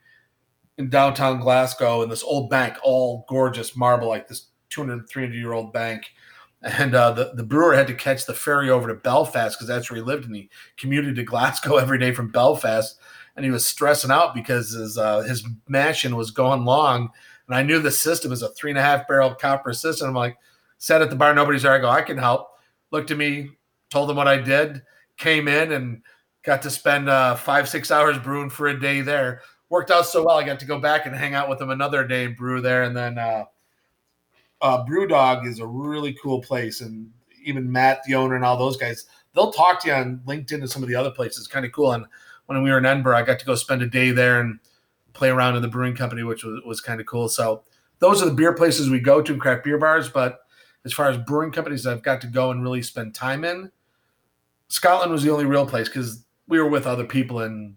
in 0.79 0.89
downtown 0.89 1.41
Glasgow 1.41 2.03
in 2.03 2.09
this 2.09 2.22
old 2.22 2.49
bank, 2.49 2.76
all 2.83 3.26
gorgeous 3.29 3.76
marble, 3.76 4.09
like 4.09 4.29
this 4.29 4.47
200, 4.70 5.09
300 5.09 5.35
year 5.35 5.53
old 5.53 5.72
bank. 5.72 6.07
And 6.62 6.95
uh, 6.95 7.12
the, 7.12 7.33
the 7.35 7.43
brewer 7.43 7.74
had 7.74 7.87
to 7.89 7.95
catch 7.95 8.26
the 8.26 8.35
ferry 8.35 8.70
over 8.70 8.89
to 8.89 8.95
Belfast 8.95 9.57
because 9.57 9.68
that's 9.68 9.91
where 9.91 9.97
he 9.97 10.03
lived. 10.03 10.24
And 10.24 10.35
he 10.35 10.49
commuted 10.76 11.16
to 11.16 11.24
Glasgow 11.24 11.76
every 11.79 11.99
day 11.99 12.12
from 12.12 12.31
Belfast. 12.31 12.99
And 13.37 13.45
he 13.45 13.51
was 13.51 13.66
stressing 13.66 14.11
out 14.11 14.35
because 14.35 14.70
his, 14.70 14.99
uh, 14.99 15.20
his 15.22 15.47
mansion 15.68 16.16
was 16.16 16.31
going 16.31 16.64
long. 16.64 17.11
And 17.47 17.57
I 17.57 17.62
knew 17.62 17.79
the 17.79 17.91
system 17.91 18.33
is 18.33 18.43
a 18.43 18.49
three 18.51 18.70
and 18.70 18.79
a 18.79 18.83
half 18.83 19.07
barrel 19.07 19.35
copper 19.35 19.72
system. 19.72 20.09
I'm 20.09 20.14
like, 20.14 20.37
sat 20.79 21.03
at 21.03 21.11
the 21.11 21.16
bar, 21.16 21.35
nobody's 21.35 21.62
there. 21.62 21.72
I 21.72 21.79
go, 21.79 21.89
I 21.89 22.03
can 22.03 22.18
help. 22.18 22.49
Looked 22.91 23.11
at 23.11 23.18
me, 23.18 23.51
told 23.91 24.09
them 24.09 24.16
what 24.16 24.29
I 24.29 24.39
did, 24.39 24.83
came 25.16 25.47
in 25.47 25.72
and 25.72 26.03
got 26.43 26.62
to 26.62 26.70
spend 26.70 27.09
uh, 27.09 27.37
five, 27.37 27.68
six 27.68 27.91
hours 27.91 28.18
brewing 28.18 28.51
for 28.51 28.68
a 28.68 28.79
day 28.79 29.01
there. 29.01 29.43
Worked 29.70 29.90
out 29.90 30.06
so 30.06 30.24
well. 30.24 30.36
I 30.36 30.44
got 30.44 30.58
to 30.60 30.66
go 30.66 30.78
back 30.78 31.06
and 31.06 31.14
hang 31.14 31.34
out 31.34 31.48
with 31.48 31.58
them 31.58 31.70
another 31.70 32.06
day 32.06 32.24
and 32.24 32.36
brew 32.36 32.60
there. 32.60 32.84
And 32.84 32.96
then 32.96 33.18
uh, 33.18 33.44
uh, 34.62 34.84
Brewdog 34.84 35.46
is 35.46 35.60
a 35.60 35.66
really 35.66 36.16
cool 36.22 36.40
place. 36.40 36.80
And 36.80 37.10
even 37.44 37.70
Matt, 37.70 38.02
the 38.06 38.14
owner, 38.14 38.34
and 38.34 38.44
all 38.44 38.56
those 38.56 38.76
guys, 38.76 39.06
they'll 39.34 39.52
talk 39.52 39.82
to 39.82 39.88
you 39.88 39.94
on 39.94 40.22
LinkedIn 40.26 40.60
and 40.60 40.70
some 40.70 40.82
of 40.82 40.88
the 40.88 40.94
other 40.94 41.10
places. 41.10 41.46
Kind 41.46 41.66
of 41.66 41.72
cool. 41.72 41.92
And 41.92 42.06
when 42.46 42.62
we 42.62 42.70
were 42.70 42.78
in 42.78 42.86
Edinburgh, 42.86 43.16
I 43.16 43.22
got 43.22 43.38
to 43.38 43.46
go 43.46 43.54
spend 43.54 43.82
a 43.82 43.86
day 43.86 44.10
there 44.10 44.40
and 44.40 44.58
play 45.12 45.28
around 45.28 45.56
in 45.56 45.62
the 45.62 45.68
brewing 45.68 45.94
company, 45.94 46.22
which 46.22 46.44
was, 46.44 46.62
was 46.64 46.80
kind 46.80 47.00
of 47.00 47.06
cool. 47.06 47.28
So 47.28 47.62
those 47.98 48.22
are 48.22 48.26
the 48.26 48.34
beer 48.34 48.54
places 48.54 48.88
we 48.88 49.00
go 49.00 49.20
to, 49.20 49.32
and 49.32 49.40
craft 49.40 49.64
beer 49.64 49.78
bars. 49.78 50.08
But 50.08 50.40
as 50.84 50.92
far 50.92 51.08
as 51.10 51.18
brewing 51.18 51.52
companies 51.52 51.86
I've 51.86 52.02
got 52.02 52.20
to 52.22 52.26
go 52.26 52.50
and 52.50 52.62
really 52.62 52.82
spend 52.82 53.14
time 53.14 53.44
in, 53.44 53.70
Scotland 54.68 55.12
was 55.12 55.22
the 55.22 55.30
only 55.30 55.44
real 55.44 55.66
place 55.66 55.88
because 55.88 56.24
we 56.46 56.58
were 56.58 56.68
with 56.68 56.86
other 56.86 57.04
people 57.04 57.40
in 57.40 57.76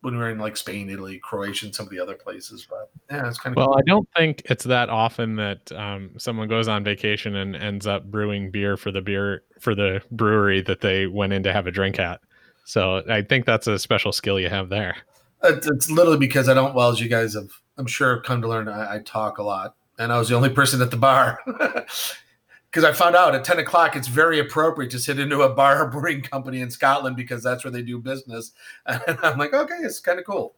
when 0.00 0.14
we 0.14 0.20
were 0.20 0.30
in 0.30 0.38
like 0.38 0.56
Spain, 0.56 0.88
Italy, 0.88 1.18
Croatia, 1.18 1.66
and 1.66 1.74
some 1.74 1.86
of 1.86 1.90
the 1.90 1.98
other 1.98 2.14
places. 2.14 2.66
But 2.68 2.90
yeah, 3.10 3.28
it's 3.28 3.38
kind 3.38 3.54
of 3.54 3.56
well. 3.56 3.68
Cool. 3.68 3.78
I 3.78 3.82
don't 3.86 4.08
think 4.16 4.42
it's 4.46 4.64
that 4.64 4.88
often 4.88 5.36
that 5.36 5.72
um, 5.72 6.10
someone 6.18 6.48
goes 6.48 6.68
on 6.68 6.84
vacation 6.84 7.34
and 7.36 7.56
ends 7.56 7.86
up 7.86 8.04
brewing 8.04 8.50
beer 8.50 8.76
for 8.76 8.92
the 8.92 9.00
beer 9.00 9.42
for 9.58 9.74
the 9.74 10.00
brewery 10.10 10.62
that 10.62 10.80
they 10.80 11.06
went 11.06 11.32
in 11.32 11.42
to 11.42 11.52
have 11.52 11.66
a 11.66 11.70
drink 11.70 11.98
at. 11.98 12.20
So 12.64 13.02
I 13.08 13.22
think 13.22 13.46
that's 13.46 13.66
a 13.66 13.78
special 13.78 14.12
skill 14.12 14.38
you 14.38 14.50
have 14.50 14.68
there. 14.68 14.96
It's, 15.42 15.66
it's 15.66 15.90
literally 15.90 16.18
because 16.18 16.48
I 16.48 16.54
don't. 16.54 16.74
Well, 16.74 16.90
as 16.90 17.00
you 17.00 17.08
guys 17.08 17.34
have, 17.34 17.50
I'm 17.76 17.86
sure, 17.86 18.20
come 18.20 18.42
to 18.42 18.48
learn, 18.48 18.68
I, 18.68 18.96
I 18.96 18.98
talk 19.00 19.38
a 19.38 19.42
lot, 19.42 19.74
and 19.98 20.12
I 20.12 20.18
was 20.18 20.28
the 20.28 20.34
only 20.36 20.50
person 20.50 20.82
at 20.82 20.90
the 20.90 20.96
bar. 20.96 21.40
because 22.70 22.84
I 22.84 22.92
found 22.92 23.16
out 23.16 23.34
at 23.34 23.44
10 23.44 23.58
o'clock 23.58 23.96
it's 23.96 24.08
very 24.08 24.38
appropriate 24.38 24.90
to 24.92 24.98
sit 24.98 25.18
into 25.18 25.42
a 25.42 25.48
bar 25.48 25.86
brewing 25.90 26.22
company 26.22 26.60
in 26.60 26.70
Scotland 26.70 27.16
because 27.16 27.42
that's 27.42 27.64
where 27.64 27.70
they 27.70 27.82
do 27.82 27.98
business. 27.98 28.52
And 28.86 29.18
I'm 29.22 29.38
like, 29.38 29.54
okay, 29.54 29.78
it's 29.80 30.00
kind 30.00 30.18
of 30.18 30.24
cool. 30.24 30.54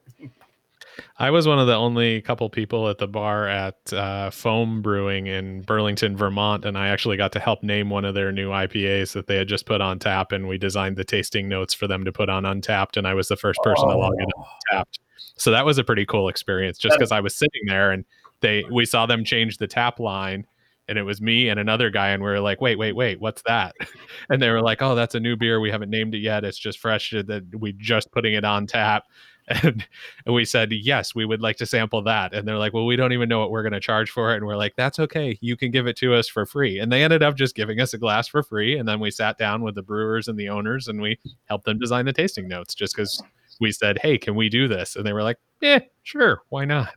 I 1.18 1.30
was 1.30 1.46
one 1.46 1.58
of 1.58 1.66
the 1.66 1.74
only 1.74 2.20
couple 2.20 2.48
people 2.50 2.88
at 2.88 2.98
the 2.98 3.06
bar 3.06 3.46
at 3.46 3.92
uh, 3.92 4.30
Foam 4.30 4.82
Brewing 4.82 5.26
in 5.26 5.62
Burlington, 5.62 6.16
Vermont, 6.16 6.64
and 6.64 6.76
I 6.76 6.88
actually 6.88 7.16
got 7.16 7.32
to 7.32 7.40
help 7.40 7.62
name 7.62 7.90
one 7.90 8.04
of 8.04 8.14
their 8.14 8.32
new 8.32 8.50
IPAs 8.50 9.12
that 9.12 9.26
they 9.26 9.36
had 9.36 9.48
just 9.48 9.66
put 9.66 9.80
on 9.80 9.98
tap, 9.98 10.32
and 10.32 10.48
we 10.48 10.58
designed 10.58 10.96
the 10.96 11.04
tasting 11.04 11.48
notes 11.48 11.74
for 11.74 11.86
them 11.86 12.04
to 12.04 12.12
put 12.12 12.28
on 12.28 12.42
Untappd, 12.42 12.96
and 12.96 13.06
I 13.06 13.14
was 13.14 13.28
the 13.28 13.36
first 13.36 13.60
person 13.62 13.88
oh. 13.88 13.92
to 13.92 13.98
log 13.98 14.14
in 14.18 14.26
on 14.36 14.44
Untappd. 14.72 14.98
So 15.36 15.50
that 15.50 15.64
was 15.64 15.78
a 15.78 15.84
pretty 15.84 16.06
cool 16.06 16.28
experience, 16.28 16.78
just 16.78 16.98
because 16.98 17.12
I 17.12 17.20
was 17.20 17.34
sitting 17.34 17.62
there 17.66 17.92
and 17.92 18.04
they 18.40 18.64
we 18.70 18.84
saw 18.84 19.06
them 19.06 19.24
change 19.24 19.58
the 19.58 19.66
tap 19.66 20.00
line 20.00 20.46
and 20.90 20.98
it 20.98 21.04
was 21.04 21.22
me 21.22 21.48
and 21.48 21.60
another 21.60 21.88
guy 21.88 22.08
and 22.08 22.22
we 22.22 22.28
were 22.28 22.40
like 22.40 22.60
wait 22.60 22.76
wait 22.76 22.94
wait 22.94 23.20
what's 23.20 23.42
that? 23.42 23.74
And 24.28 24.42
they 24.42 24.50
were 24.50 24.60
like 24.60 24.82
oh 24.82 24.94
that's 24.94 25.14
a 25.14 25.20
new 25.20 25.36
beer 25.36 25.60
we 25.60 25.70
haven't 25.70 25.88
named 25.88 26.14
it 26.14 26.18
yet 26.18 26.44
it's 26.44 26.58
just 26.58 26.78
fresh 26.78 27.14
uh, 27.14 27.22
that 27.28 27.44
we 27.58 27.72
just 27.72 28.12
putting 28.12 28.34
it 28.34 28.44
on 28.44 28.66
tap. 28.66 29.04
And, 29.48 29.86
and 30.26 30.34
we 30.34 30.44
said 30.44 30.72
yes 30.72 31.14
we 31.14 31.24
would 31.24 31.40
like 31.40 31.56
to 31.58 31.66
sample 31.66 32.02
that. 32.02 32.34
And 32.34 32.46
they're 32.46 32.58
like 32.58 32.74
well 32.74 32.86
we 32.86 32.96
don't 32.96 33.12
even 33.12 33.28
know 33.28 33.38
what 33.38 33.50
we're 33.50 33.62
going 33.62 33.72
to 33.72 33.80
charge 33.80 34.10
for 34.10 34.34
it. 34.34 34.38
And 34.38 34.46
we're 34.46 34.56
like 34.56 34.74
that's 34.76 34.98
okay 34.98 35.38
you 35.40 35.56
can 35.56 35.70
give 35.70 35.86
it 35.86 35.96
to 35.98 36.12
us 36.12 36.28
for 36.28 36.44
free. 36.44 36.80
And 36.80 36.92
they 36.92 37.04
ended 37.04 37.22
up 37.22 37.36
just 37.36 37.54
giving 37.54 37.80
us 37.80 37.94
a 37.94 37.98
glass 37.98 38.26
for 38.28 38.42
free 38.42 38.76
and 38.76 38.88
then 38.88 39.00
we 39.00 39.10
sat 39.10 39.38
down 39.38 39.62
with 39.62 39.76
the 39.76 39.82
brewers 39.82 40.26
and 40.26 40.38
the 40.38 40.48
owners 40.48 40.88
and 40.88 41.00
we 41.00 41.18
helped 41.44 41.64
them 41.66 41.78
design 41.78 42.04
the 42.04 42.12
tasting 42.12 42.48
notes 42.48 42.74
just 42.74 42.96
because 42.96 43.22
we 43.60 43.70
said 43.70 43.98
hey 44.02 44.18
can 44.18 44.34
we 44.34 44.48
do 44.48 44.66
this? 44.66 44.96
And 44.96 45.06
they 45.06 45.12
were 45.12 45.22
like 45.22 45.38
yeah 45.60 45.78
sure 46.02 46.42
why 46.48 46.64
not? 46.64 46.92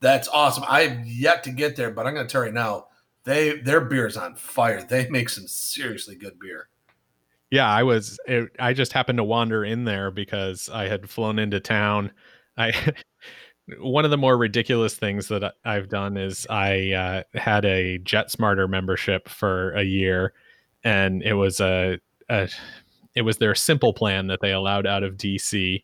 That's 0.00 0.28
awesome 0.28 0.62
i've 0.68 1.04
yet 1.06 1.42
to 1.42 1.50
get 1.50 1.74
there 1.74 1.90
but 1.90 2.06
i'm 2.06 2.14
going 2.14 2.26
to 2.26 2.32
tell 2.32 2.46
you 2.46 2.52
now 2.52 2.86
they 3.28 3.58
their 3.58 3.82
beer's 3.82 4.16
on 4.16 4.34
fire. 4.34 4.82
They 4.82 5.08
make 5.10 5.28
some 5.28 5.46
seriously 5.46 6.16
good 6.16 6.38
beer. 6.40 6.68
Yeah, 7.50 7.68
I 7.68 7.82
was. 7.82 8.18
It, 8.26 8.48
I 8.58 8.72
just 8.72 8.92
happened 8.92 9.18
to 9.18 9.24
wander 9.24 9.64
in 9.64 9.84
there 9.84 10.10
because 10.10 10.68
I 10.72 10.88
had 10.88 11.08
flown 11.08 11.38
into 11.38 11.60
town. 11.60 12.10
I 12.56 12.72
one 13.80 14.06
of 14.06 14.10
the 14.10 14.16
more 14.16 14.38
ridiculous 14.38 14.94
things 14.94 15.28
that 15.28 15.54
I've 15.64 15.90
done 15.90 16.16
is 16.16 16.46
I 16.48 16.92
uh, 16.92 17.22
had 17.38 17.66
a 17.66 17.98
JetSmarter 17.98 18.68
membership 18.68 19.28
for 19.28 19.72
a 19.72 19.82
year, 19.82 20.32
and 20.82 21.22
it 21.22 21.34
was 21.34 21.60
a, 21.60 21.98
a 22.30 22.48
it 23.14 23.22
was 23.22 23.36
their 23.36 23.54
simple 23.54 23.92
plan 23.92 24.28
that 24.28 24.40
they 24.40 24.52
allowed 24.52 24.86
out 24.86 25.02
of 25.02 25.16
DC 25.16 25.82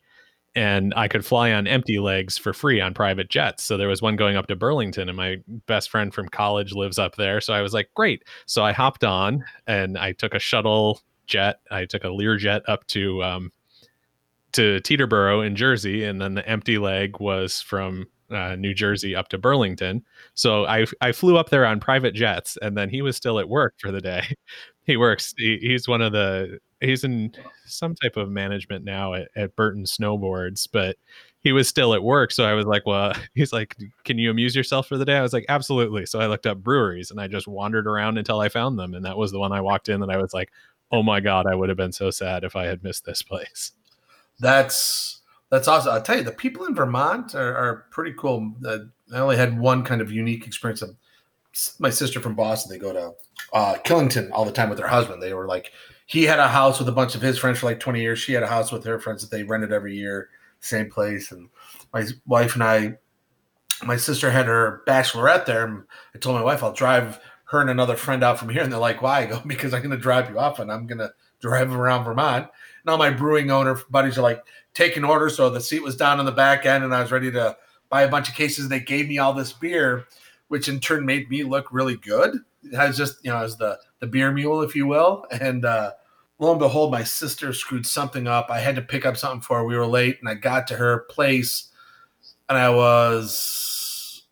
and 0.55 0.92
I 0.96 1.09
could 1.09 1.26
fly 1.26 1.52
on 1.52 1.66
empty 1.66 1.98
legs 1.98 2.38
for 2.38 2.52
free 2.52 2.80
on 2.80 2.94
private 2.94 3.28
jets. 3.28 3.64
So 3.64 3.76
there 3.76 3.88
was 3.88 4.02
one 4.02 4.16
going 4.16 4.36
up 4.36 4.46
to 4.46 4.57
Burlington, 4.57 5.09
and 5.09 5.16
my 5.16 5.38
best 5.66 5.90
friend 5.90 6.14
from 6.14 6.28
college 6.28 6.72
lives 6.72 6.98
up 6.98 7.16
there. 7.16 7.40
So 7.40 7.52
I 7.52 7.61
was 7.61 7.74
like, 7.74 7.90
great. 7.94 8.24
So 8.46 8.64
I 8.64 8.72
hopped 8.72 9.05
on 9.05 9.44
and 9.66 9.98
I 9.98 10.12
took 10.12 10.34
a 10.34 10.38
shuttle 10.38 11.00
jet. 11.26 11.61
I 11.70 11.86
took 11.86 12.05
a 12.05 12.09
Learjet 12.09 12.62
up 12.68 12.86
to 12.88 13.22
um, 13.22 13.52
to 14.52 14.80
Teterboro 14.80 15.44
in 15.44 15.57
Jersey, 15.57 16.05
and 16.05 16.20
then 16.20 16.34
the 16.34 16.48
empty 16.48 16.78
leg 16.78 17.18
was 17.18 17.61
from 17.61 18.07
uh, 18.30 18.56
New 18.56 18.74
Jersey 18.74 19.14
up 19.14 19.28
to 19.28 19.38
Burlington. 19.38 20.04
So 20.34 20.66
I 20.66 20.86
I 21.00 21.12
flew 21.12 21.36
up 21.36 21.50
there 21.50 21.66
on 21.66 21.80
private 21.80 22.14
jets, 22.14 22.56
and 22.62 22.76
then 22.76 22.88
he 22.88 23.02
was 23.02 23.16
still 23.16 23.38
at 23.38 23.48
work 23.48 23.74
for 23.78 23.90
the 23.90 24.00
day. 24.00 24.34
he 24.84 24.96
works. 24.96 25.34
He, 25.36 25.58
he's 25.60 25.88
one 25.88 26.02
of 26.02 26.12
the 26.12 26.58
he's 26.80 27.04
in 27.04 27.32
some 27.64 27.94
type 27.94 28.16
of 28.16 28.30
management 28.30 28.84
now 28.84 29.14
at, 29.14 29.28
at 29.36 29.56
Burton 29.56 29.84
Snowboards, 29.84 30.68
but 30.70 30.96
he 31.40 31.52
was 31.52 31.68
still 31.68 31.94
at 31.94 32.02
work. 32.02 32.30
So 32.30 32.44
I 32.44 32.54
was 32.54 32.66
like, 32.66 32.86
well, 32.86 33.12
he's 33.34 33.52
like, 33.52 33.76
can 34.04 34.18
you 34.18 34.30
amuse 34.30 34.54
yourself 34.54 34.86
for 34.86 34.96
the 34.96 35.04
day? 35.04 35.16
I 35.16 35.22
was 35.22 35.32
like, 35.32 35.46
absolutely. 35.48 36.06
So 36.06 36.20
I 36.20 36.26
looked 36.26 36.46
up 36.46 36.58
breweries 36.58 37.10
and 37.10 37.20
I 37.20 37.28
just 37.28 37.46
wandered 37.46 37.86
around 37.86 38.18
until 38.18 38.40
I 38.40 38.48
found 38.48 38.78
them. 38.78 38.94
And 38.94 39.04
that 39.04 39.16
was 39.16 39.32
the 39.32 39.38
one 39.38 39.52
I 39.52 39.60
walked 39.60 39.88
in 39.88 40.02
and 40.02 40.12
I 40.12 40.16
was 40.18 40.34
like, 40.34 40.50
oh 40.90 41.02
my 41.02 41.20
God, 41.20 41.46
I 41.46 41.54
would 41.54 41.68
have 41.68 41.78
been 41.78 41.92
so 41.92 42.10
sad 42.10 42.44
if 42.44 42.56
I 42.56 42.66
had 42.66 42.82
missed 42.82 43.04
this 43.04 43.22
place. 43.22 43.72
That's 44.40 45.20
that's 45.55 45.68
awesome. 45.68 45.92
I'll 45.92 46.02
tell 46.02 46.16
you, 46.16 46.24
the 46.24 46.32
people 46.32 46.66
in 46.66 46.74
Vermont 46.74 47.34
are, 47.34 47.57
are 47.57 47.86
pretty 47.90 48.12
cool. 48.18 48.55
Uh, 48.66 48.78
I 49.12 49.18
only 49.18 49.36
had 49.36 49.59
one 49.59 49.84
kind 49.84 50.00
of 50.00 50.11
unique 50.11 50.46
experience. 50.46 50.82
Of 50.82 50.96
my 51.78 51.90
sister 51.90 52.20
from 52.20 52.34
Boston, 52.34 52.72
they 52.72 52.78
go 52.78 52.92
to 52.92 53.12
uh, 53.52 53.76
Killington 53.84 54.30
all 54.32 54.44
the 54.44 54.50
time 54.50 54.68
with 54.68 54.78
their 54.78 54.88
husband. 54.88 55.22
They 55.22 55.32
were 55.32 55.46
like, 55.46 55.70
he 56.07 56.24
had 56.24 56.40
a 56.40 56.48
house 56.48 56.80
with 56.80 56.88
a 56.88 56.92
bunch 56.92 57.14
of 57.14 57.22
his 57.22 57.38
friends 57.38 57.61
for 57.61 57.66
like 57.66 57.78
20 57.78 58.00
years. 58.00 58.18
She 58.18 58.32
had 58.32 58.42
a 58.42 58.48
house 58.48 58.72
with 58.72 58.84
her 58.84 58.98
friends 58.98 59.22
that 59.22 59.30
they 59.30 59.44
rented 59.44 59.72
every 59.72 59.96
year, 59.96 60.28
same 60.59 60.90
place. 60.90 61.30
And 61.30 61.48
my 61.92 62.05
wife 62.26 62.55
and 62.55 62.64
I, 62.64 62.94
my 63.84 63.96
sister 63.96 64.30
had 64.30 64.46
her 64.46 64.82
bachelorette 64.88 65.46
there. 65.46 65.86
I 66.14 66.18
told 66.18 66.36
my 66.36 66.42
wife, 66.42 66.64
I'll 66.64 66.72
drive 66.72 67.20
her 67.44 67.61
and 67.61 67.70
another 67.70 67.96
friend 67.96 68.24
out 68.24 68.38
from 68.38 68.48
here. 68.48 68.62
And 68.62 68.72
they're 68.72 68.80
like, 68.80 69.02
why? 69.02 69.20
I 69.20 69.26
go, 69.26 69.40
because 69.46 69.72
I'm 69.72 69.82
going 69.82 69.92
to 69.92 69.96
drive 69.96 70.28
you 70.30 70.38
off 70.38 70.59
and 70.59 70.72
I'm 70.72 70.88
going 70.88 70.98
to 70.98 71.12
drive 71.40 71.72
around 71.72 72.05
Vermont. 72.05 72.48
And 72.82 72.90
all 72.90 72.98
my 72.98 73.11
brewing 73.11 73.50
owner 73.50 73.80
buddies 73.88 74.18
are 74.18 74.22
like 74.22 74.42
taking 74.74 75.04
orders. 75.04 75.36
So 75.36 75.48
the 75.48 75.60
seat 75.60 75.82
was 75.82 75.96
down 75.96 76.20
in 76.20 76.26
the 76.26 76.32
back 76.32 76.66
end 76.66 76.84
and 76.84 76.94
I 76.94 77.00
was 77.00 77.12
ready 77.12 77.30
to 77.32 77.56
buy 77.88 78.02
a 78.02 78.08
bunch 78.08 78.28
of 78.28 78.34
cases. 78.34 78.68
They 78.68 78.80
gave 78.80 79.08
me 79.08 79.18
all 79.18 79.32
this 79.32 79.52
beer, 79.52 80.06
which 80.48 80.68
in 80.68 80.80
turn 80.80 81.06
made 81.06 81.30
me 81.30 81.44
look 81.44 81.72
really 81.72 81.96
good. 81.96 82.36
It 82.62 82.74
has 82.74 82.96
just, 82.96 83.24
you 83.24 83.30
know, 83.30 83.38
as 83.38 83.56
the, 83.56 83.78
the 84.00 84.06
beer 84.06 84.32
mule, 84.32 84.62
if 84.62 84.74
you 84.74 84.86
will. 84.86 85.26
And 85.30 85.64
uh, 85.64 85.92
lo 86.38 86.50
and 86.50 86.58
behold, 86.58 86.90
my 86.90 87.04
sister 87.04 87.52
screwed 87.52 87.86
something 87.86 88.26
up. 88.26 88.50
I 88.50 88.58
had 88.58 88.76
to 88.76 88.82
pick 88.82 89.06
up 89.06 89.16
something 89.16 89.40
for 89.40 89.58
her. 89.58 89.64
We 89.64 89.76
were 89.76 89.86
late 89.86 90.18
and 90.20 90.28
I 90.28 90.34
got 90.34 90.66
to 90.68 90.76
her 90.76 91.06
place 91.08 91.70
and 92.48 92.58
I 92.58 92.70
was 92.70 94.24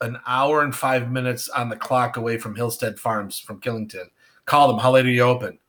an 0.00 0.18
hour 0.26 0.62
and 0.62 0.74
five 0.74 1.10
minutes 1.10 1.48
on 1.50 1.68
the 1.68 1.76
clock 1.76 2.16
away 2.16 2.38
from 2.38 2.56
Hillstead 2.56 2.98
Farms 2.98 3.38
from 3.38 3.60
Killington. 3.60 4.06
Called 4.46 4.70
them, 4.70 4.78
how 4.78 4.92
late 4.92 5.06
are 5.06 5.10
you 5.10 5.22
open? 5.22 5.59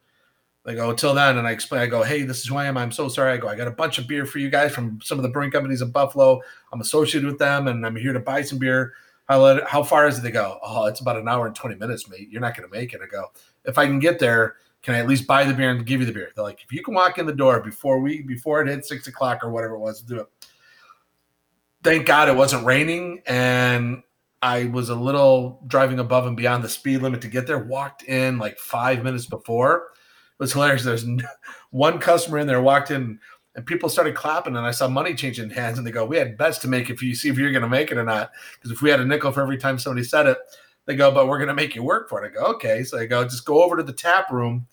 They 0.64 0.76
go, 0.76 0.94
till 0.94 1.14
then. 1.14 1.38
And 1.38 1.48
I 1.48 1.52
explain, 1.52 1.82
I 1.82 1.88
go, 1.88 2.04
hey, 2.04 2.24
this 2.24 2.42
is 2.42 2.48
who 2.48 2.58
I 2.58 2.66
am. 2.66 2.78
I'm 2.78 2.92
so 2.92 3.08
sorry. 3.08 3.34
I 3.34 3.38
go, 3.38 3.48
I 3.48 3.56
got 3.56 3.68
a 3.68 3.72
bunch 3.72 3.98
of 3.98 4.08
beer 4.08 4.26
for 4.26 4.38
you 4.38 4.50
guys 4.50 4.74
from 4.74 5.00
some 5.02 5.18
of 5.18 5.24
the 5.24 5.30
brewing 5.30 5.52
companies 5.52 5.82
in 5.82 5.90
Buffalo. 5.90 6.42
I'm 6.72 6.82
associated 6.82 7.28
with 7.28 7.40
them 7.40 7.68
and 7.68 7.86
I'm 7.86 7.96
here 7.96 8.14
to 8.14 8.20
buy 8.20 8.44
some 8.44 8.60
beer. 8.60 8.94
How, 9.28 9.66
how 9.66 9.82
far 9.82 10.08
is 10.08 10.20
it? 10.20 10.22
They 10.22 10.32
go, 10.32 10.60
oh, 10.62 10.86
it's 10.86 11.00
about 11.00 11.18
an 11.18 11.28
hour 11.28 11.48
and 11.48 11.56
20 11.56 11.76
minutes, 11.78 12.08
mate. 12.10 12.30
You're 12.30 12.42
not 12.42 12.56
going 12.56 12.70
to 12.70 12.76
make 12.76 12.94
it. 12.94 13.02
I 13.04 13.08
go, 13.08 13.32
if 13.66 13.78
I 13.78 13.86
can 13.88 14.00
get 14.00 14.20
there, 14.20 14.58
can 14.84 14.94
I 14.94 15.00
at 15.00 15.08
least 15.08 15.26
buy 15.26 15.46
the 15.46 15.54
beer 15.54 15.72
and 15.72 15.86
give 15.86 16.00
you 16.00 16.06
the 16.06 16.12
beer? 16.12 16.32
They're 16.36 16.44
like, 16.44 16.64
if 16.64 16.72
you 16.72 16.84
can 16.84 16.94
walk 16.94 17.18
in 17.18 17.26
the 17.26 17.34
door 17.34 17.60
before 17.62 18.00
we, 18.00 18.22
before 18.22 18.62
it 18.62 18.68
hit 18.68 18.86
six 18.86 19.08
o'clock 19.08 19.44
or 19.44 19.50
whatever 19.50 19.76
it 19.76 19.80
was, 19.80 20.02
do 20.02 20.20
it. 20.20 20.28
Thank 21.84 22.06
God 22.06 22.30
it 22.30 22.36
wasn't 22.36 22.66
raining. 22.66 23.24
And 23.26 24.04
I 24.44 24.66
was 24.66 24.90
a 24.90 24.96
little 24.96 25.62
driving 25.66 26.00
above 26.00 26.28
and 26.28 26.38
beyond 26.38 26.64
the 26.64 26.70
speed 26.70 27.02
limit 27.02 27.22
to 27.22 27.28
get 27.28 27.48
there. 27.48 27.60
Walked 27.60 28.04
in 28.04 28.38
like 28.38 28.58
five 28.60 29.04
minutes 29.04 29.26
before 29.26 29.88
was 30.42 30.54
hilarious. 30.54 30.84
There's 30.84 31.06
one 31.70 32.00
customer 32.00 32.40
in 32.40 32.48
there 32.48 32.62
walked 32.62 32.90
in 32.90 33.20
and 33.54 33.66
people 33.66 33.90
started 33.90 34.16
clapping 34.16 34.56
and 34.56 34.66
I 34.66 34.72
saw 34.72 34.88
money 34.88 35.14
changing 35.14 35.52
hands 35.52 35.78
and 35.78 35.86
they 35.86 35.92
go, 35.92 36.04
we 36.04 36.18
had 36.18 36.36
bets 36.36 36.58
to 36.60 36.68
make 36.68 36.90
if 36.90 37.04
you 37.04 37.14
see 37.14 37.30
if 37.30 37.38
you're 37.38 37.52
going 37.52 37.62
to 37.62 37.70
make 37.70 37.92
it 37.92 37.98
or 37.98 38.04
not. 38.04 38.32
Because 38.56 38.72
if 38.72 38.82
we 38.82 38.90
had 38.90 39.00
a 39.00 39.06
nickel 39.06 39.32
for 39.32 39.42
every 39.42 39.58
time 39.58 39.78
somebody 39.78 40.04
said 40.04 40.26
it, 40.26 40.40
they 40.86 40.96
go, 40.96 41.12
but 41.12 41.28
we're 41.28 41.38
going 41.38 41.48
to 41.48 41.54
make 41.54 41.76
you 41.76 41.84
work 41.84 42.10
for 42.10 42.24
it. 42.24 42.28
I 42.28 42.34
go, 42.34 42.46
okay. 42.56 42.84
So 42.84 42.98
I 42.98 43.06
go, 43.06 43.24
just 43.24 43.46
go 43.46 43.62
over 43.64 43.78
to 43.78 43.84
the 43.84 43.94
tap 43.94 44.32
room 44.32 44.66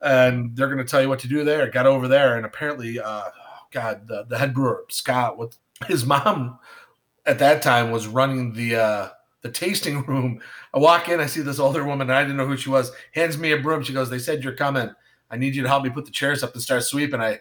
and 0.00 0.54
they're 0.54 0.68
going 0.68 0.78
to 0.78 0.84
tell 0.84 1.02
you 1.02 1.08
what 1.08 1.18
to 1.20 1.28
do 1.28 1.42
there. 1.42 1.68
Got 1.68 1.86
over 1.86 2.06
there 2.06 2.36
and 2.36 2.46
apparently, 2.46 3.00
uh, 3.00 3.24
God, 3.72 4.06
the, 4.06 4.24
the 4.28 4.38
head 4.38 4.54
brewer, 4.54 4.84
Scott, 4.88 5.36
with 5.36 5.56
his 5.86 6.06
mom 6.06 6.60
at 7.26 7.40
that 7.40 7.60
time 7.60 7.90
was 7.90 8.06
running 8.06 8.52
the, 8.52 8.76
uh, 8.76 9.08
the 9.42 9.50
tasting 9.50 10.02
room. 10.06 10.40
I 10.72 10.78
walk 10.78 11.08
in, 11.08 11.20
I 11.20 11.26
see 11.26 11.42
this 11.42 11.58
older 11.58 11.84
woman, 11.84 12.08
and 12.08 12.16
I 12.16 12.22
didn't 12.22 12.36
know 12.36 12.46
who 12.46 12.56
she 12.56 12.70
was. 12.70 12.90
Hands 13.12 13.36
me 13.36 13.52
a 13.52 13.58
broom. 13.58 13.82
She 13.82 13.92
goes, 13.92 14.08
"They 14.08 14.18
said 14.18 14.42
you're 14.42 14.56
coming. 14.56 14.90
I 15.30 15.36
need 15.36 15.54
you 15.54 15.62
to 15.62 15.68
help 15.68 15.84
me 15.84 15.90
put 15.90 16.04
the 16.04 16.10
chairs 16.10 16.42
up 16.42 16.54
and 16.54 16.62
start 16.62 16.84
sweeping." 16.84 17.20
I, 17.20 17.40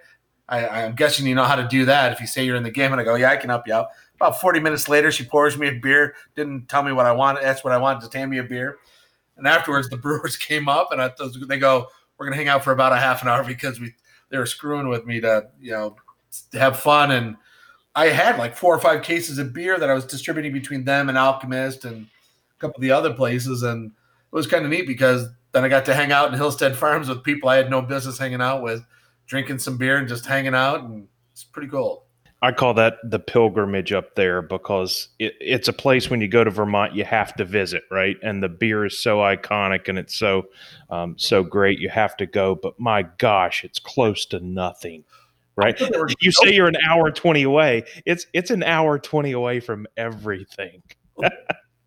I, 0.50 0.68
I'm 0.68 0.96
guessing 0.96 1.26
you 1.26 1.36
know 1.36 1.44
how 1.44 1.56
to 1.56 1.68
do 1.68 1.86
that. 1.86 2.12
If 2.12 2.20
you 2.20 2.28
say 2.28 2.44
you're 2.44 2.58
in 2.58 2.64
the 2.64 2.72
game, 2.72 2.92
and 2.92 3.00
I 3.00 3.04
go, 3.04 3.16
"Yeah, 3.16 3.32
I 3.32 3.38
can 3.38 3.50
help 3.50 3.68
you 3.68 3.74
out." 3.74 3.88
About 4.16 4.40
40 4.40 4.60
minutes 4.60 4.88
later, 4.88 5.12
she 5.12 5.24
pours 5.24 5.58
me 5.58 5.68
a 5.68 5.72
beer. 5.74 6.16
Didn't 6.36 6.68
tell 6.68 6.84
me 6.84 6.92
what 6.92 7.06
I 7.06 7.12
wanted. 7.12 7.44
That's 7.44 7.64
what 7.64 7.74
I 7.74 7.78
wanted. 7.78 8.02
Just 8.02 8.14
hand 8.14 8.30
me 8.30 8.38
a 8.38 8.44
beer. 8.44 8.78
And 9.38 9.48
afterwards, 9.48 9.90
the 9.90 9.98
brewers 10.06 10.38
came 10.38 10.68
up, 10.68 10.92
and 10.92 11.02
I, 11.02 11.12
they 11.48 11.60
go, 11.60 11.88
"We're 12.18 12.26
gonna 12.26 12.36
hang 12.36 12.50
out 12.50 12.64
for 12.64 12.72
about 12.74 12.94
a 12.94 12.98
half 12.98 13.22
an 13.22 13.30
hour 13.30 13.44
because 13.44 13.80
we 13.80 13.94
they 14.30 14.38
were 14.38 14.46
screwing 14.46 14.88
with 14.88 15.06
me 15.06 15.22
to 15.22 15.48
you 15.60 15.72
know 15.72 15.96
to 16.52 16.60
have 16.60 16.80
fun 16.80 17.12
and." 17.12 17.38
I 17.96 18.08
had 18.08 18.38
like 18.38 18.56
four 18.56 18.74
or 18.74 18.80
five 18.80 19.04
cases 19.04 19.38
of 19.38 19.54
beer 19.54 19.78
that 19.78 19.90
I 19.90 19.94
was 19.94 20.06
distributing 20.06 20.54
between 20.54 20.86
them 20.86 21.10
and 21.10 21.18
Alchemist 21.18 21.84
and 21.86 22.06
a 22.06 22.60
couple 22.60 22.78
of 22.78 22.82
the 22.82 22.92
other 22.92 23.14
places, 23.14 23.64
and 23.64 23.88
it 23.92 24.36
was 24.36 24.48
kind 24.48 24.64
of 24.64 24.72
neat 24.72 24.88
because 24.88 25.28
then 25.52 25.64
I 25.64 25.70
got 25.70 25.86
to 25.86 25.94
hang 25.94 26.12
out 26.12 26.32
in 26.32 26.40
Hillstead 26.40 26.76
Farms 26.76 27.10
with 27.10 27.24
people 27.24 27.50
I 27.50 27.58
had 27.58 27.70
no 27.70 27.82
business 27.82 28.18
hanging 28.18 28.42
out 28.42 28.64
with, 28.64 28.86
drinking 29.28 29.60
some 29.60 29.78
beer 29.78 29.98
and 29.98 30.08
just 30.08 30.26
hanging 30.26 30.56
out, 30.56 30.84
and 30.84 31.08
it's 31.34 31.44
pretty 31.44 31.68
cool. 31.68 32.06
I 32.44 32.52
call 32.52 32.74
that 32.76 32.98
the 33.04 33.20
pilgrimage 33.20 33.92
up 33.92 34.16
there 34.16 34.42
because 34.42 35.10
it, 35.20 35.36
it's 35.40 35.68
a 35.68 35.74
place 35.74 36.10
when 36.10 36.22
you 36.22 36.28
go 36.28 36.44
to 36.44 36.50
Vermont 36.50 36.96
you 36.96 37.04
have 37.06 37.36
to 37.36 37.46
visit, 37.46 37.84
right? 37.92 38.18
And 38.24 38.42
the 38.42 38.50
beer 38.50 38.84
is 38.84 38.98
so 38.98 39.18
iconic 39.18 39.88
and 39.88 40.00
it's 40.00 40.16
so 40.16 40.48
um, 40.90 41.16
so 41.20 41.44
great 41.44 41.78
you 41.78 41.90
have 41.90 42.18
to 42.18 42.26
go. 42.26 42.56
But 42.56 42.80
my 42.80 43.04
gosh, 43.04 43.64
it's 43.64 43.78
close 43.78 44.26
to 44.28 44.40
nothing 44.40 45.04
right? 45.56 45.80
You 46.20 46.32
say 46.32 46.54
you're 46.54 46.68
an 46.68 46.78
hour 46.88 47.12
20 47.12 47.44
away. 47.44 47.84
It's 48.06 48.26
it's 48.34 48.52
an 48.52 48.64
hour 48.64 49.00
20 49.00 49.32
away 49.32 49.60
from 49.60 49.88
everything. 49.98 50.82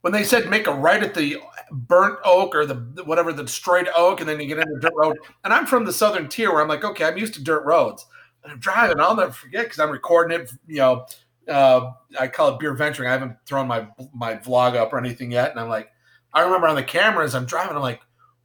when 0.04 0.12
they 0.12 0.22
said 0.22 0.50
make 0.50 0.66
a 0.66 0.72
right 0.72 1.02
at 1.02 1.14
the 1.14 1.38
burnt 1.72 2.18
oak 2.24 2.54
or 2.54 2.66
the 2.66 2.74
whatever 3.04 3.32
the 3.32 3.44
destroyed 3.44 3.88
oak, 3.96 4.20
and 4.20 4.28
then 4.28 4.40
you 4.40 4.46
get 4.46 4.58
into 4.58 4.78
dirt 4.78 4.92
road. 4.94 5.16
And 5.44 5.52
I'm 5.52 5.66
from 5.66 5.84
the 5.84 5.92
southern 5.92 6.28
tier 6.28 6.52
where 6.52 6.62
I'm 6.62 6.68
like, 6.68 6.84
okay, 6.84 7.04
I'm 7.04 7.16
used 7.16 7.34
to 7.34 7.42
dirt 7.42 7.64
roads. 7.64 8.06
And 8.42 8.52
I'm 8.52 8.58
driving, 8.58 9.00
I'll 9.00 9.16
never 9.16 9.32
forget 9.32 9.64
because 9.64 9.78
I'm 9.78 9.90
recording 9.90 10.40
it. 10.40 10.52
You 10.66 10.76
know, 10.76 11.06
uh, 11.48 11.92
I 12.20 12.28
call 12.28 12.54
it 12.54 12.60
beer 12.60 12.74
venturing. 12.74 13.08
I 13.08 13.12
haven't 13.12 13.36
thrown 13.46 13.66
my 13.66 13.88
my 14.12 14.36
vlog 14.36 14.76
up 14.76 14.92
or 14.92 14.98
anything 14.98 15.32
yet, 15.32 15.50
and 15.50 15.58
I'm 15.58 15.68
like, 15.68 15.88
I 16.32 16.42
remember 16.42 16.68
on 16.68 16.76
the 16.76 16.82
cameras, 16.82 17.34
I'm 17.34 17.46
driving. 17.46 17.76
I'm 17.76 17.82
like, 17.82 18.02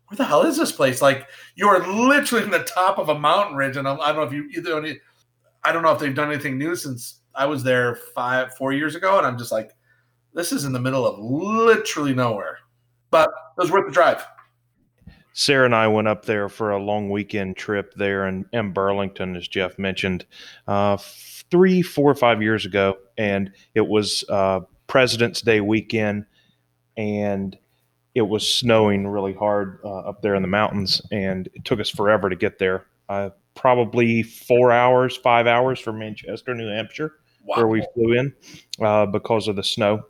where 0.07 0.15
the 0.15 0.25
hell 0.25 0.43
is 0.43 0.57
this 0.57 0.71
place? 0.71 1.01
Like 1.01 1.27
you 1.55 1.67
are 1.67 1.85
literally 1.85 2.45
in 2.45 2.51
the 2.51 2.63
top 2.63 2.97
of 2.97 3.09
a 3.09 3.19
mountain 3.19 3.57
ridge, 3.57 3.77
and 3.77 3.87
I'm, 3.87 3.99
I 3.99 4.13
do 4.13 4.13
not 4.13 4.15
know 4.15 4.23
if 4.23 4.33
you 4.33 4.49
either. 4.55 4.97
I 5.63 5.71
don't 5.71 5.83
know 5.83 5.91
if 5.91 5.99
they've 5.99 6.15
done 6.15 6.31
anything 6.31 6.57
new 6.57 6.75
since 6.75 7.19
I 7.35 7.45
was 7.45 7.63
there 7.63 7.95
five, 8.15 8.55
four 8.55 8.73
years 8.73 8.95
ago, 8.95 9.17
and 9.17 9.25
I'm 9.25 9.37
just 9.37 9.51
like, 9.51 9.71
this 10.33 10.51
is 10.51 10.65
in 10.65 10.73
the 10.73 10.79
middle 10.79 11.05
of 11.05 11.19
literally 11.19 12.13
nowhere, 12.13 12.59
but 13.11 13.29
it 13.29 13.61
was 13.61 13.71
worth 13.71 13.87
the 13.87 13.93
drive. 13.93 14.25
Sarah 15.33 15.65
and 15.65 15.75
I 15.75 15.87
went 15.87 16.07
up 16.07 16.25
there 16.25 16.49
for 16.49 16.71
a 16.71 16.81
long 16.81 17.09
weekend 17.09 17.55
trip 17.55 17.93
there 17.95 18.27
in, 18.27 18.45
in 18.51 18.73
Burlington, 18.73 19.35
as 19.35 19.47
Jeff 19.47 19.77
mentioned, 19.79 20.25
uh, 20.67 20.97
three, 20.97 21.81
four, 21.81 22.13
five 22.15 22.41
years 22.41 22.65
ago, 22.65 22.97
and 23.17 23.51
it 23.73 23.87
was 23.87 24.23
uh, 24.29 24.61
President's 24.87 25.41
Day 25.41 25.61
weekend, 25.61 26.25
and 26.97 27.57
it 28.15 28.23
was 28.23 28.51
snowing 28.51 29.07
really 29.07 29.33
hard 29.33 29.79
uh, 29.83 29.99
up 29.99 30.21
there 30.21 30.35
in 30.35 30.41
the 30.41 30.47
mountains, 30.47 31.01
and 31.11 31.47
it 31.53 31.63
took 31.63 31.79
us 31.79 31.89
forever 31.89 32.29
to 32.29 32.35
get 32.35 32.59
there. 32.59 32.85
Uh, 33.09 33.31
probably 33.55 34.23
four 34.23 34.71
hours, 34.71 35.17
five 35.17 35.47
hours 35.47 35.79
from 35.79 35.99
Manchester, 35.99 36.53
New 36.53 36.69
Hampshire, 36.69 37.15
wow. 37.43 37.57
where 37.57 37.67
we 37.67 37.83
flew 37.93 38.13
in 38.13 38.33
uh, 38.81 39.05
because 39.05 39.49
of 39.49 39.57
the 39.57 39.63
snow. 39.63 40.03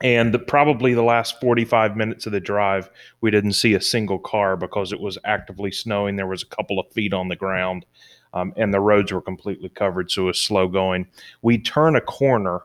And 0.00 0.32
the, 0.32 0.38
probably 0.38 0.94
the 0.94 1.02
last 1.02 1.40
45 1.40 1.96
minutes 1.96 2.24
of 2.26 2.32
the 2.32 2.40
drive, 2.40 2.88
we 3.20 3.30
didn't 3.30 3.54
see 3.54 3.74
a 3.74 3.80
single 3.80 4.18
car 4.18 4.56
because 4.56 4.92
it 4.92 5.00
was 5.00 5.18
actively 5.24 5.72
snowing. 5.72 6.16
There 6.16 6.26
was 6.26 6.42
a 6.42 6.46
couple 6.46 6.78
of 6.78 6.90
feet 6.92 7.12
on 7.12 7.28
the 7.28 7.36
ground, 7.36 7.84
um, 8.32 8.52
and 8.56 8.72
the 8.72 8.80
roads 8.80 9.12
were 9.12 9.20
completely 9.20 9.68
covered, 9.68 10.10
so 10.10 10.22
it 10.22 10.26
was 10.26 10.40
slow 10.40 10.68
going. 10.68 11.08
We 11.42 11.58
turn 11.58 11.96
a 11.96 12.00
corner. 12.00 12.60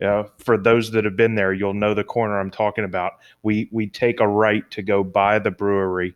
Uh, 0.00 0.24
for 0.38 0.58
those 0.58 0.90
that 0.90 1.04
have 1.04 1.16
been 1.16 1.34
there, 1.34 1.52
you'll 1.54 1.74
know 1.74 1.94
the 1.94 2.04
corner 2.04 2.38
I'm 2.38 2.50
talking 2.50 2.84
about. 2.84 3.14
We 3.42 3.68
we 3.72 3.88
take 3.88 4.20
a 4.20 4.28
right 4.28 4.70
to 4.72 4.82
go 4.82 5.02
by 5.02 5.38
the 5.38 5.50
brewery, 5.50 6.14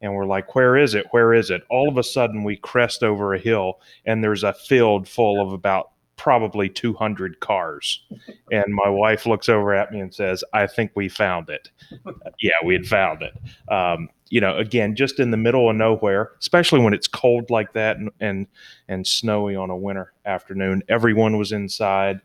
and 0.00 0.14
we're 0.14 0.26
like, 0.26 0.54
where 0.54 0.76
is 0.76 0.94
it? 0.94 1.06
Where 1.10 1.34
is 1.34 1.50
it? 1.50 1.62
All 1.70 1.88
of 1.88 1.98
a 1.98 2.02
sudden, 2.02 2.44
we 2.44 2.56
crest 2.56 3.02
over 3.02 3.34
a 3.34 3.38
hill, 3.38 3.80
and 4.06 4.22
there's 4.22 4.44
a 4.44 4.52
field 4.52 5.08
full 5.08 5.40
of 5.40 5.52
about 5.52 5.90
probably 6.16 6.68
200 6.68 7.40
cars. 7.40 8.04
And 8.52 8.74
my 8.74 8.88
wife 8.88 9.24
looks 9.24 9.48
over 9.48 9.72
at 9.72 9.92
me 9.92 10.00
and 10.00 10.12
says, 10.12 10.44
I 10.52 10.66
think 10.66 10.90
we 10.94 11.08
found 11.08 11.48
it. 11.48 11.70
yeah, 12.40 12.54
we 12.64 12.74
had 12.74 12.86
found 12.86 13.22
it. 13.22 13.32
Um, 13.72 14.10
you 14.28 14.40
know, 14.40 14.58
again, 14.58 14.94
just 14.94 15.20
in 15.20 15.30
the 15.30 15.36
middle 15.36 15.70
of 15.70 15.76
nowhere, 15.76 16.32
especially 16.40 16.80
when 16.80 16.92
it's 16.92 17.08
cold 17.08 17.48
like 17.50 17.72
that 17.72 17.96
and, 17.96 18.10
and, 18.20 18.46
and 18.88 19.06
snowy 19.06 19.56
on 19.56 19.70
a 19.70 19.76
winter 19.76 20.12
afternoon. 20.26 20.82
Everyone 20.88 21.38
was 21.38 21.52
inside 21.52 22.20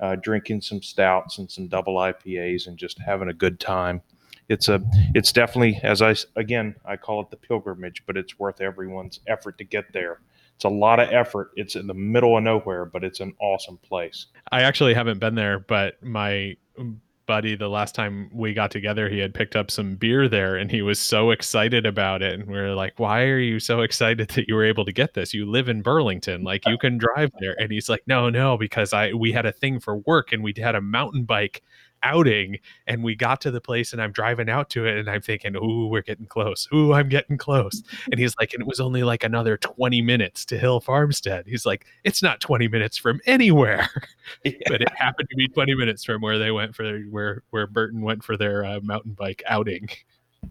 uh, 0.00 0.16
drinking 0.16 0.60
some 0.60 0.82
stouts 0.82 1.38
and 1.38 1.50
some 1.50 1.68
double 1.68 1.94
IPAs 1.94 2.66
and 2.66 2.76
just 2.76 2.98
having 2.98 3.28
a 3.28 3.32
good 3.32 3.58
time 3.58 4.02
it's 4.48 4.68
a 4.68 4.82
it's 5.14 5.32
definitely 5.32 5.80
as 5.82 6.02
I 6.02 6.14
again 6.36 6.76
I 6.84 6.96
call 6.96 7.20
it 7.20 7.30
the 7.30 7.36
pilgrimage, 7.36 8.04
but 8.06 8.16
it's 8.16 8.38
worth 8.38 8.60
everyone's 8.60 9.20
effort 9.26 9.58
to 9.58 9.64
get 9.64 9.92
there. 9.92 10.20
It's 10.54 10.64
a 10.64 10.70
lot 10.70 11.00
of 11.00 11.12
effort. 11.12 11.50
It's 11.54 11.76
in 11.76 11.86
the 11.86 11.94
middle 11.94 12.36
of 12.36 12.42
nowhere, 12.42 12.86
but 12.86 13.04
it's 13.04 13.20
an 13.20 13.34
awesome 13.40 13.76
place. 13.78 14.26
I 14.50 14.62
actually 14.62 14.94
haven't 14.94 15.18
been 15.18 15.34
there, 15.34 15.58
but 15.58 16.02
my 16.02 16.56
mm, 16.78 16.96
buddy, 17.26 17.56
the 17.56 17.68
last 17.68 17.94
time 17.94 18.30
we 18.32 18.54
got 18.54 18.70
together, 18.70 19.08
he 19.08 19.18
had 19.18 19.34
picked 19.34 19.56
up 19.56 19.70
some 19.70 19.96
beer 19.96 20.28
there 20.28 20.56
and 20.56 20.70
he 20.70 20.80
was 20.80 20.98
so 20.98 21.30
excited 21.30 21.84
about 21.84 22.22
it. 22.22 22.38
And 22.38 22.48
we 22.48 22.56
are 22.56 22.74
like, 22.74 22.98
Why 22.98 23.24
are 23.24 23.38
you 23.38 23.60
so 23.60 23.82
excited 23.82 24.28
that 24.28 24.48
you 24.48 24.54
were 24.54 24.64
able 24.64 24.84
to 24.84 24.92
get 24.92 25.14
this? 25.14 25.34
You 25.34 25.44
live 25.44 25.68
in 25.68 25.82
Burlington, 25.82 26.42
like 26.42 26.66
you 26.66 26.78
can 26.80 26.96
drive 26.96 27.32
there. 27.40 27.54
And 27.60 27.70
he's 27.70 27.88
like, 27.88 28.02
No, 28.06 28.30
no, 28.30 28.56
because 28.56 28.92
I 28.92 29.12
we 29.12 29.32
had 29.32 29.46
a 29.46 29.52
thing 29.52 29.80
for 29.80 29.96
work 29.98 30.32
and 30.32 30.42
we 30.42 30.54
had 30.56 30.74
a 30.74 30.80
mountain 30.80 31.24
bike 31.24 31.62
outing 32.06 32.58
and 32.86 33.02
we 33.02 33.16
got 33.16 33.40
to 33.42 33.50
the 33.50 33.60
place 33.60 33.92
and 33.92 34.00
I'm 34.00 34.12
driving 34.12 34.48
out 34.48 34.70
to 34.70 34.86
it 34.86 34.96
and 34.96 35.10
I'm 35.10 35.20
thinking, 35.20 35.56
ooh, 35.56 35.88
we're 35.88 36.02
getting 36.02 36.26
close. 36.26 36.68
Ooh, 36.72 36.92
I'm 36.92 37.08
getting 37.08 37.36
close. 37.36 37.82
And 38.10 38.18
he's 38.18 38.34
like, 38.38 38.52
and 38.52 38.62
it 38.62 38.66
was 38.66 38.80
only 38.80 39.02
like 39.02 39.24
another 39.24 39.56
20 39.56 40.00
minutes 40.02 40.44
to 40.46 40.58
Hill 40.58 40.80
Farmstead. 40.80 41.46
He's 41.46 41.66
like, 41.66 41.84
it's 42.04 42.22
not 42.22 42.40
20 42.40 42.68
minutes 42.68 42.96
from 42.96 43.20
anywhere. 43.26 43.88
Yeah. 44.44 44.52
but 44.66 44.82
it 44.82 44.88
happened 44.96 45.28
to 45.30 45.36
be 45.36 45.46
20 45.48 45.74
minutes 45.76 46.04
from 46.04 46.20
where 46.20 46.36
they 46.38 46.50
went 46.50 46.74
for 46.74 46.82
their, 46.82 47.00
where 47.02 47.42
where 47.50 47.66
Burton 47.68 48.00
went 48.00 48.24
for 48.24 48.36
their 48.36 48.64
uh, 48.64 48.80
mountain 48.82 49.12
bike 49.12 49.42
outing. 49.46 49.88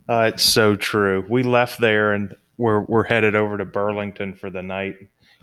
Uh, 0.07 0.31
it's 0.33 0.43
so 0.43 0.75
true. 0.77 1.25
We 1.29 1.43
left 1.43 1.79
there 1.81 2.13
and 2.13 2.35
we're 2.57 2.81
we're 2.81 3.03
headed 3.03 3.35
over 3.35 3.57
to 3.57 3.65
Burlington 3.65 4.33
for 4.33 4.49
the 4.49 4.61
night 4.61 4.95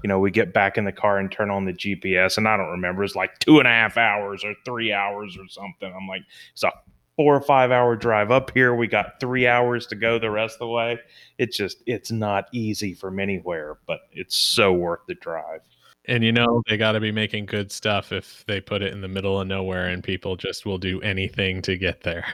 you 0.03 0.09
know, 0.09 0.19
we 0.19 0.31
get 0.31 0.53
back 0.53 0.77
in 0.77 0.85
the 0.85 0.93
car 0.93 1.19
and 1.19 1.31
turn 1.31 1.51
on 1.51 1.65
the 1.65 1.73
GPS, 1.73 2.37
and 2.37 2.49
I 2.49 2.57
don't 2.57 2.71
remember. 2.71 3.05
It's 3.05 3.15
like 3.15 3.39
two 3.39 3.59
and 3.59 3.69
a 3.69 3.71
half 3.71 3.97
hours 3.97 4.45
or 4.45 4.55
three 4.65 4.93
hours 4.93 5.37
or 5.37 5.49
something. 5.49 5.93
I'm 5.95 6.09
like, 6.09 6.23
it's 6.53 6.63
a 6.63 6.73
four 7.17 7.37
or 7.37 7.41
five 7.41 7.71
hour 7.71 7.97
drive 7.97 8.31
up 8.31 8.51
here. 8.55 8.75
We 8.75 8.87
got 8.87 9.21
three 9.21 9.47
hours 9.47 9.87
to 9.89 9.95
go 9.95 10.19
the 10.19 10.31
rest 10.31 10.55
of 10.55 10.61
the 10.61 10.69
way. 10.69 10.99
It's 11.39 11.57
just, 11.57 11.83
it's 11.87 12.11
not 12.11 12.49
easy 12.53 12.95
from 12.95 13.21
anywhere, 13.21 13.79
but 13.87 14.01
it's 14.13 14.37
so 14.37 14.73
worth 14.73 15.01
the 15.07 15.15
drive. 15.15 15.61
And 16.07 16.25
you 16.25 16.33
know, 16.33 16.63
they 16.69 16.77
got 16.77 16.93
to 16.93 17.01
be 17.01 17.13
making 17.13 17.47
good 17.47 17.71
stuff 17.71 18.13
if 18.13 18.45
they 18.49 18.61
put 18.61 18.83
it 18.83 18.93
in 18.93 19.01
the 19.01 19.09
middle 19.09 19.41
of 19.41 19.47
nowhere 19.47 19.89
and 19.89 20.03
people 20.03 20.37
just 20.37 20.67
will 20.67 20.79
do 20.79 21.01
anything 21.03 21.63
to 21.63 21.77
get 21.77 22.03
there. 22.03 22.25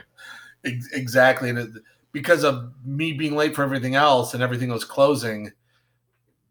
Exactly. 0.63 1.51
And 1.51 1.79
because 2.11 2.43
of 2.43 2.73
me 2.83 3.13
being 3.13 3.35
late 3.35 3.55
for 3.55 3.63
everything 3.63 3.95
else 3.95 4.33
and 4.33 4.41
everything 4.41 4.69
was 4.69 4.83
closing, 4.83 5.51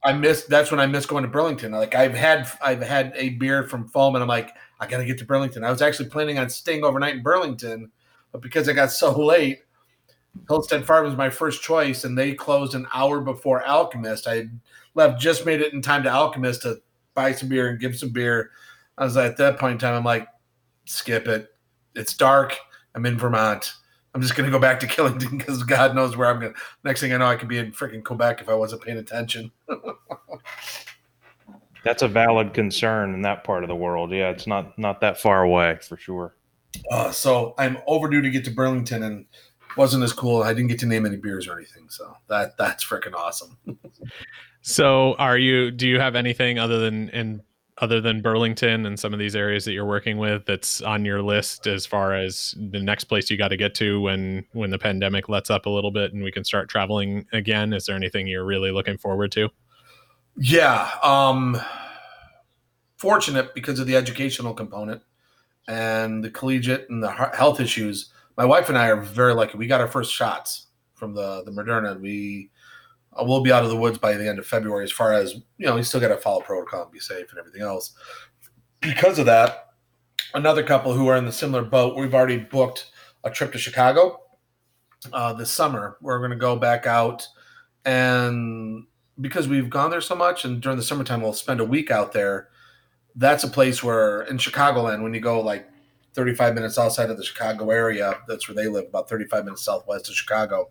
I 0.05 0.13
missed. 0.13 0.49
That's 0.49 0.71
when 0.71 0.81
I 0.81 0.87
missed 0.87 1.09
going 1.09 1.25
to 1.25 1.29
Burlington. 1.29 1.73
Like 1.73 1.95
I've 1.95 2.15
had, 2.15 2.49
I've 2.63 2.83
had 2.83 3.13
a 3.17 3.31
beer 3.31 3.65
from 3.65 3.89
Foam, 3.89 4.15
and 4.15 4.23
I'm 4.23 4.29
like, 4.29 4.55
I 4.81 4.87
gotta 4.87 5.05
get 5.05 5.19
to 5.19 5.25
Burlington. 5.25 5.65
I 5.65 5.71
was 5.71 5.83
actually 5.83 6.09
planning 6.09 6.39
on 6.39 6.49
staying 6.49 6.85
overnight 6.85 7.17
in 7.17 7.23
Burlington, 7.23 7.91
but 8.33 8.43
because 8.43 8.69
I 8.69 8.73
got 8.73 8.93
so 8.93 9.13
late, 9.25 9.61
Hillstead 10.47 10.85
Farm 10.85 11.05
was 11.05 11.17
my 11.17 11.31
first 11.31 11.63
choice, 11.63 12.05
and 12.05 12.17
they 12.17 12.35
closed 12.35 12.75
an 12.75 12.87
hour 12.95 13.21
before 13.21 13.67
Alchemist. 13.67 14.29
I 14.29 14.49
left, 14.95 15.21
just 15.21 15.47
made 15.47 15.61
it 15.61 15.73
in 15.73 15.83
time 15.83 16.03
to 16.05 16.11
Alchemist 16.11 16.63
to 16.63 16.81
buy 17.15 17.33
some 17.33 17.49
beer 17.49 17.69
and 17.69 17.81
give 17.81 17.97
some 17.97 18.11
beer. 18.11 18.51
I 18.97 19.05
was 19.05 19.17
like, 19.17 19.33
at 19.33 19.37
that 19.39 19.59
point 19.59 19.73
in 19.73 19.79
time, 19.79 19.95
I'm 19.95 20.05
like, 20.05 20.29
skip 20.85 21.27
it. 21.29 21.49
It's 21.95 22.15
dark. 22.15 22.57
I'm 22.95 23.07
in 23.07 23.19
Vermont. 23.19 23.75
I'm 24.19 24.23
just 24.23 24.35
gonna 24.35 24.51
go 24.51 24.59
back 24.59 24.81
to 24.81 24.89
Killington 24.89 25.39
because 25.39 25.63
God 25.63 25.95
knows 25.95 26.17
where 26.17 26.27
I'm 26.27 26.41
gonna. 26.41 26.55
Next 26.83 27.01
thing 27.01 27.13
I 27.13 27.19
know, 27.19 27.27
I 27.27 27.37
could 27.37 27.47
be 27.47 27.59
in 27.59 27.71
freaking 27.71 28.03
Quebec 28.03 28.41
if 28.41 28.49
I 28.49 28.55
wasn't 28.55 28.83
paying 28.83 28.99
attention. 28.99 29.53
That's 31.85 32.03
a 32.03 32.09
valid 32.09 32.53
concern 32.53 33.15
in 33.15 33.23
that 33.23 33.45
part 33.45 33.63
of 33.63 33.69
the 33.69 33.77
world. 33.77 34.11
Yeah, 34.11 34.31
it's 34.31 34.49
not 34.49 34.77
not 34.77 35.01
that 35.03 35.21
far 35.21 35.45
away 35.45 35.79
for 35.83 35.97
sure. 35.97 36.35
Uh, 36.91 37.13
so 37.13 37.55
I'm 37.59 37.79
overdue 37.87 38.21
to 38.21 38.29
get 38.29 38.45
to 38.47 38.51
Burlington, 38.51 39.05
and 39.05 39.27
wasn't 39.77 40.03
as 40.03 40.13
cool. 40.13 40.43
I 40.43 40.53
didn't 40.53 40.67
get 40.67 40.81
to 40.81 40.87
name 40.87 41.07
any 41.07 41.17
beers 41.17 41.47
or 41.47 41.57
anything, 41.57 41.89
so 41.89 42.13
that 42.27 42.57
that's 42.57 42.85
freaking 42.85 43.15
awesome. 43.15 43.57
so, 44.63 45.15
are 45.15 45.39
you? 45.39 45.71
Do 45.71 45.87
you 45.87 46.01
have 46.01 46.17
anything 46.17 46.59
other 46.59 46.81
than 46.81 47.09
in 47.11 47.43
other 47.81 48.01
than 48.01 48.21
Burlington 48.21 48.87
and 48.87 48.99
some 48.99 49.13
of 49.13 49.19
these 49.19 49.37
areas 49.37 49.65
that 49.65 49.73
you're 49.73 49.87
working 49.87 50.19
with 50.19 50.45
that's 50.47 50.83
on 50.83 51.05
your 51.05 51.23
list 51.23 51.67
as 51.67 51.87
far 51.87 52.15
as 52.15 52.55
the 52.71 52.81
next 52.81 53.05
place 53.05 53.31
you 53.31 53.37
got 53.37 53.49
to 53.49 53.57
get 53.57 53.75
to 53.77 54.01
when 54.01 54.45
when 54.53 54.71
the 54.71 54.79
pandemic 54.79 55.29
lets 55.29 55.51
up 55.51 55.67
a 55.67 55.71
little 55.71 55.91
bit 55.91 56.13
and 56.13 56.23
we 56.23 56.33
can 56.33 56.45
start 56.45 56.69
traveling 56.69 57.25
again? 57.33 57.73
Is 57.73 57.87
there 57.87 57.97
anything 57.97 58.27
you're 58.27 58.45
really 58.45 58.71
looking 58.71 58.99
forward 58.99 59.33
to? 59.33 59.49
Yeah, 60.37 60.91
um 61.03 61.61
fortunate 62.97 63.55
because 63.55 63.79
of 63.79 63.87
the 63.87 63.97
educational 63.97 64.55
component 64.55 65.03
and 65.69 66.25
the 66.25 66.31
collegiate 66.31 66.91
and 66.91 67.03
the 67.03 67.11
health 67.11 67.61
issues. 67.61 68.13
My 68.37 68.45
wife 68.45 68.69
and 68.69 68.79
I 68.79 68.89
are 68.89 69.01
very 69.01 69.35
lucky. 69.35 69.57
We 69.57 69.67
got 69.67 69.81
our 69.81 69.89
first 69.89 70.13
shots 70.13 70.67
from 70.95 71.15
the 71.15 71.45
the 71.45 71.53
Moderna. 71.53 72.01
We 72.01 72.51
we'll 73.25 73.43
be 73.43 73.53
out 73.53 73.65
of 73.65 73.71
the 73.71 73.77
woods 73.77 73.99
by 73.99 74.15
the 74.15 74.29
end 74.29 74.39
of 74.39 74.47
February. 74.47 74.85
As 74.85 74.93
far 74.93 75.13
as 75.13 75.35
you 75.57 75.67
know, 75.67 75.77
you 75.77 75.83
still 75.83 76.01
got 76.01 76.09
to 76.09 76.17
follow 76.17 76.41
protocol 76.41 76.85
and 76.85 76.93
be 76.93 77.01
safe 77.01 77.31
and 77.31 77.39
everything 77.39 77.63
else. 77.63 77.95
Because 78.81 79.19
of 79.19 79.27
that, 79.27 79.71
another 80.35 80.63
couple 80.63 80.93
who 80.93 81.09
are 81.09 81.17
in 81.17 81.25
the 81.25 81.33
similar 81.33 81.63
boat, 81.63 81.97
we've 81.97 82.15
already 82.15 82.39
booked 82.39 82.91
a 83.25 83.31
trip 83.31 83.53
to 83.53 83.59
Chicago 83.59 84.21
uh, 85.13 85.33
this 85.33 85.51
summer. 85.51 85.97
We're 86.01 86.19
going 86.19 86.31
to 86.31 86.37
go 86.37 86.57
back 86.57 86.87
out, 86.87 87.27
and 87.85 88.87
because 89.21 89.49
we've 89.49 89.71
gone 89.71 89.91
there 89.91 90.01
so 90.01 90.15
much, 90.15 90.45
and 90.45 90.61
during 90.61 90.79
the 90.79 90.85
summertime, 90.85 91.21
we'll 91.21 91.33
spend 91.33 91.61
a 91.61 91.65
week 91.65 91.91
out 91.91 92.13
there. 92.13 92.49
That's 93.17 93.43
a 93.43 93.49
place 93.49 93.83
where 93.83 94.23
in 94.23 94.39
Chicagoland, 94.39 95.03
when 95.03 95.13
you 95.13 95.21
go 95.21 95.41
like 95.41 95.69
35 96.15 96.55
minutes 96.55 96.79
outside 96.79 97.11
of 97.11 97.17
the 97.17 97.25
Chicago 97.25 97.71
area, 97.71 98.21
that's 98.29 98.49
where 98.49 98.55
they 98.55 98.69
live, 98.69 98.87
about 98.87 99.09
35 99.09 99.45
minutes 99.45 99.63
southwest 99.63 100.09
of 100.09 100.15
Chicago 100.15 100.71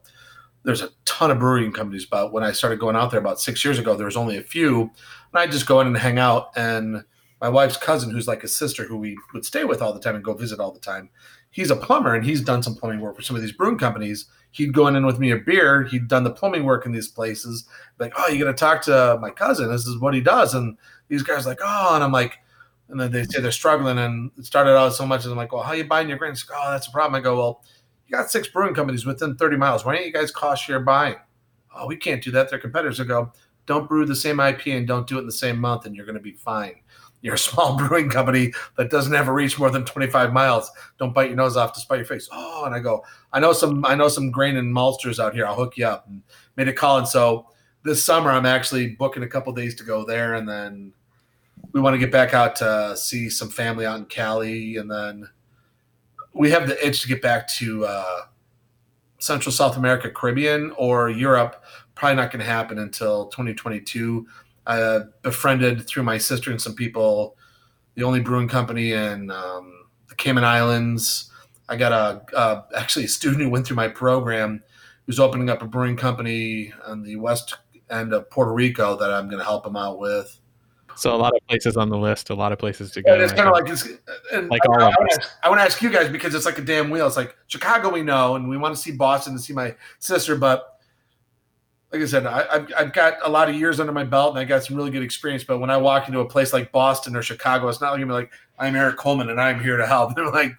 there's 0.64 0.82
a 0.82 0.90
ton 1.06 1.32
of 1.32 1.40
brewing 1.40 1.72
companies. 1.72 2.06
But 2.06 2.34
when 2.34 2.44
I 2.44 2.52
started 2.52 2.80
going 2.80 2.96
out 2.96 3.12
there 3.12 3.20
about 3.20 3.40
six 3.40 3.64
years 3.64 3.80
ago, 3.80 3.96
there 3.96 4.06
was 4.06 4.18
only 4.18 4.38
a 4.38 4.44
few, 4.44 4.82
and 4.82 4.92
I 5.34 5.48
just 5.48 5.66
go 5.66 5.80
in 5.82 5.88
and 5.88 5.98
hang 5.98 6.20
out. 6.20 6.52
And 6.56 7.04
my 7.42 7.50
wife's 7.50 7.78
cousin, 7.78 8.10
who's 8.12 8.28
like 8.28 8.44
a 8.44 8.48
sister, 8.48 8.86
who 8.86 8.98
we 8.98 9.18
would 9.34 9.46
stay 9.46 9.64
with 9.64 9.82
all 9.82 9.94
the 9.94 10.00
time 10.00 10.16
and 10.16 10.24
go 10.24 10.34
visit 10.34 10.60
all 10.60 10.72
the 10.72 10.80
time, 10.80 11.10
he's 11.52 11.72
a 11.72 11.76
plumber 11.76 12.14
and 12.16 12.26
he's 12.26 12.42
done 12.42 12.64
some 12.64 12.76
plumbing 12.76 13.00
work 13.00 13.16
for 13.16 13.22
some 13.22 13.36
of 13.36 13.42
these 13.42 13.52
brewing 13.52 13.78
companies. 13.78 14.26
He'd 14.52 14.74
go 14.74 14.88
in 14.88 15.06
with 15.06 15.20
me 15.20 15.32
a 15.32 15.38
beer. 15.38 15.84
He'd 15.84 16.08
done 16.08 16.24
the 16.24 16.32
plumbing 16.32 16.64
work 16.64 16.86
in 16.86 16.92
these 16.92 17.08
places. 17.08 17.66
Like, 18.00 18.14
oh, 18.18 18.28
you 18.28 18.44
got 18.44 18.52
to 18.52 18.58
talk 18.58 18.82
to 18.84 19.18
my 19.22 19.30
cousin. 19.30 19.70
This 19.70 19.86
is 19.86 20.00
what 20.00 20.14
he 20.14 20.22
does. 20.22 20.54
And 20.54 20.78
these 21.10 21.24
guys 21.24 21.46
like, 21.46 21.60
oh, 21.64 21.96
and 21.96 22.04
I'm 22.04 22.12
like, 22.12 22.40
and 22.90 23.00
then 23.00 23.12
they 23.12 23.24
say 23.26 23.42
they're 23.42 23.52
struggling. 23.52 24.00
And 24.00 24.32
it 24.38 24.46
started 24.46 24.76
out 24.78 24.94
so 24.94 25.06
much. 25.06 25.24
And 25.24 25.32
I'm 25.32 25.38
like, 25.38 25.52
well, 25.52 25.64
how 25.64 25.74
you 25.74 25.84
buying 25.84 26.10
your 26.10 26.18
grain? 26.18 26.32
Like, 26.32 26.42
oh, 26.56 26.72
that's 26.72 26.88
a 26.88 26.92
problem. 26.92 27.16
I 27.16 27.24
go, 27.24 27.38
well, 27.38 27.64
you 28.08 28.18
got 28.18 28.32
six 28.32 28.48
brewing 28.48 28.74
companies 28.74 29.06
within 29.06 29.36
30 29.36 29.58
miles. 29.58 29.86
Why 29.86 29.96
don't 29.96 30.06
you 30.06 30.14
guys 30.14 30.32
cost 30.32 30.64
share 30.64 30.80
buying? 30.80 31.16
Oh, 31.76 31.88
we 31.88 31.98
can't 31.98 32.24
do 32.24 32.32
that. 32.32 32.50
Their 32.50 32.60
competitors 32.60 33.00
will 33.00 33.06
go, 33.06 33.32
don't 33.66 33.88
brew 33.88 34.06
the 34.06 34.16
same 34.16 34.40
IP 34.40 34.68
and 34.68 34.88
don't 34.88 35.06
do 35.08 35.18
it 35.18 35.22
in 35.22 35.26
the 35.26 35.32
same 35.32 35.60
month, 35.60 35.86
and 35.86 35.96
you're 35.96 36.06
going 36.06 36.18
to 36.18 36.22
be 36.22 36.32
fine. 36.32 36.76
You're 37.22 37.36
a 37.36 37.38
small 37.38 37.78
brewing 37.78 38.10
company 38.10 38.54
that 38.78 38.90
doesn't 38.90 39.14
ever 39.14 39.34
reach 39.34 39.60
more 39.60 39.70
than 39.70 39.86
25 39.86 40.34
miles. 40.34 40.72
Don't 40.98 41.14
bite 41.14 41.30
your 41.30 41.38
nose 41.38 41.58
off 41.58 41.74
to 41.74 41.80
spite 41.80 41.98
your 41.98 42.06
face. 42.06 42.30
Oh, 42.32 42.64
and 42.66 42.74
I 42.74 42.80
go, 42.80 43.04
I 43.34 43.40
know 43.40 43.54
some, 43.54 43.86
I 43.86 43.94
know 43.94 44.08
some 44.08 44.32
grain 44.32 44.56
and 44.58 44.74
maltsters 44.74 45.20
out 45.20 45.34
here. 45.34 45.46
I'll 45.46 45.56
hook 45.56 45.78
you 45.78 45.86
up. 45.86 46.08
And 46.08 46.24
made 46.56 46.70
a 46.70 46.74
call, 46.74 46.98
and 46.98 47.08
so 47.08 47.48
this 47.84 48.04
summer 48.04 48.32
I'm 48.32 48.46
actually 48.46 48.90
booking 48.96 49.24
a 49.24 49.28
couple 49.28 49.54
days 49.54 49.76
to 49.76 49.84
go 49.84 50.06
there, 50.06 50.36
and 50.36 50.48
then 50.48 50.94
we 51.74 51.82
want 51.82 51.94
to 51.94 52.00
get 52.00 52.12
back 52.12 52.34
out 52.34 52.56
to 52.58 52.96
see 52.96 53.30
some 53.30 53.50
family 53.50 53.86
out 53.86 54.00
in 54.00 54.06
Cali, 54.06 54.78
and 54.78 54.90
then 54.90 55.30
we 56.38 56.52
have 56.52 56.68
the 56.68 56.86
itch 56.86 57.02
to 57.02 57.08
get 57.08 57.22
back 57.22 57.48
to 57.48 57.86
uh, 57.86 58.22
Central 59.20 59.52
South 59.52 59.78
America, 59.78 60.10
Caribbean, 60.10 60.72
or 60.78 61.10
Europe. 61.10 61.64
Probably 61.96 62.16
not 62.16 62.32
going 62.32 62.40
to 62.40 62.50
happen 62.50 62.80
until 62.80 63.28
2022. 63.28 64.28
I 64.68 64.82
uh, 64.82 65.06
befriended 65.22 65.88
through 65.88 66.04
my 66.04 66.18
sister 66.18 66.52
and 66.52 66.62
some 66.62 66.76
people 66.76 67.38
the 67.96 68.04
only 68.04 68.20
brewing 68.20 68.48
company 68.48 68.92
in 68.92 69.32
um, 69.32 69.88
the 70.10 70.16
Cayman 70.16 70.44
Islands. 70.44 71.32
I 71.70 71.78
got 71.78 71.92
a 71.92 72.36
uh, 72.36 72.64
actually 72.78 73.06
a 73.06 73.10
student 73.10 73.42
who 73.42 73.50
went 73.50 73.66
through 73.66 73.78
my 73.78 73.88
program 73.88 74.62
who's 75.06 75.20
opening 75.20 75.50
up 75.50 75.62
a 75.62 75.66
brewing 75.66 75.96
company 75.96 76.74
on 76.86 77.02
the 77.02 77.16
west 77.16 77.58
end 77.90 78.14
of 78.14 78.30
Puerto 78.30 78.54
Rico 78.54 78.98
that 78.98 79.12
I'm 79.12 79.28
going 79.28 79.40
to 79.40 79.46
help 79.46 79.66
him 79.66 79.78
out 79.78 80.00
with. 80.00 80.40
So 80.98 81.16
a 81.16 81.18
lot 81.18 81.34
of 81.36 81.48
places 81.48 81.78
on 81.78 81.90
the 81.90 81.98
list, 81.98 82.30
a 82.30 82.34
lot 82.36 82.52
of 82.52 82.60
places 82.60 82.92
to 82.92 83.02
go. 83.02 83.14
And 83.14 83.22
it's 83.22 83.34
kind 83.34 83.48
of 83.48 83.54
like 83.54 83.70
it's, 83.70 83.88
like 83.88 84.62
I, 84.68 84.68
all 84.68 84.82
I, 84.82 84.88
of 84.88 84.96
us. 85.12 85.30
I 85.44 85.50
want 85.50 85.60
to 85.60 85.64
ask 85.64 85.82
you 85.82 85.92
guys 85.92 86.10
because 86.10 86.34
it's 86.34 86.46
like 86.46 86.58
a 86.58 86.62
damn 86.64 86.90
wheel. 86.90 87.06
It's 87.06 87.18
like 87.18 87.36
Chicago, 87.48 87.90
we 87.90 88.02
know, 88.02 88.36
and 88.36 88.50
we 88.50 88.58
want 88.58 88.76
to 88.76 88.82
see 88.82 88.92
Boston 88.92 89.34
to 89.34 89.40
see 89.40 89.54
my 89.54 89.76
sister, 90.00 90.36
but 90.36 90.78
like 91.92 92.02
I 92.02 92.06
said, 92.06 92.26
I, 92.26 92.46
have 92.52 92.72
I've 92.78 92.94
got 92.94 93.14
a 93.24 93.30
lot 93.30 93.50
of 93.50 93.56
years 93.56 93.80
under 93.80 93.94
my 93.94 94.04
belt 94.04 94.32
and 94.32 94.40
I 94.40 94.44
got 94.44 94.64
some 94.64 94.76
really 94.76 94.92
good 94.92 95.04
experience. 95.04 95.44
But 95.44 95.60
when 95.60 95.70
I 95.70 95.78
walk 95.78 96.08
into 96.08 96.20
a 96.20 96.26
place 96.26 96.52
like 96.52 96.72
Boston 96.72 97.16
or 97.16 97.22
Chicago, 97.22 97.68
it's 97.70 97.80
not 97.80 97.94
like 97.94 98.02
I'm 98.02 98.10
like 98.10 98.32
I'm 98.60 98.76
Eric 98.76 98.98
Coleman 98.98 99.30
and 99.30 99.40
I'm 99.40 99.60
here 99.60 99.78
to 99.78 99.86
help. 99.86 100.14
They're 100.16 100.30
like, 100.30 100.52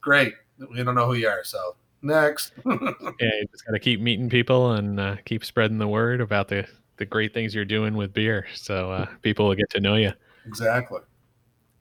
great, 0.00 0.34
we 0.58 0.82
don't 0.82 0.94
know 0.94 1.06
who 1.06 1.14
you 1.14 1.28
are, 1.28 1.44
so 1.44 1.76
next. 2.00 2.52
yeah, 2.64 2.80
you 3.20 3.46
just 3.50 3.66
got 3.66 3.72
to 3.72 3.78
keep 3.78 4.00
meeting 4.00 4.30
people 4.30 4.72
and 4.72 4.98
uh, 4.98 5.16
keep 5.24 5.44
spreading 5.44 5.78
the 5.78 5.88
word 5.88 6.20
about 6.20 6.48
the 6.48 6.66
the 6.98 7.06
great 7.06 7.32
things 7.32 7.54
you're 7.54 7.64
doing 7.64 7.96
with 7.96 8.12
beer, 8.12 8.46
so 8.54 8.92
uh, 8.92 9.06
people 9.22 9.48
will 9.48 9.54
get 9.54 9.70
to 9.70 9.80
know 9.80 9.96
you. 9.96 10.12
Exactly. 10.46 11.00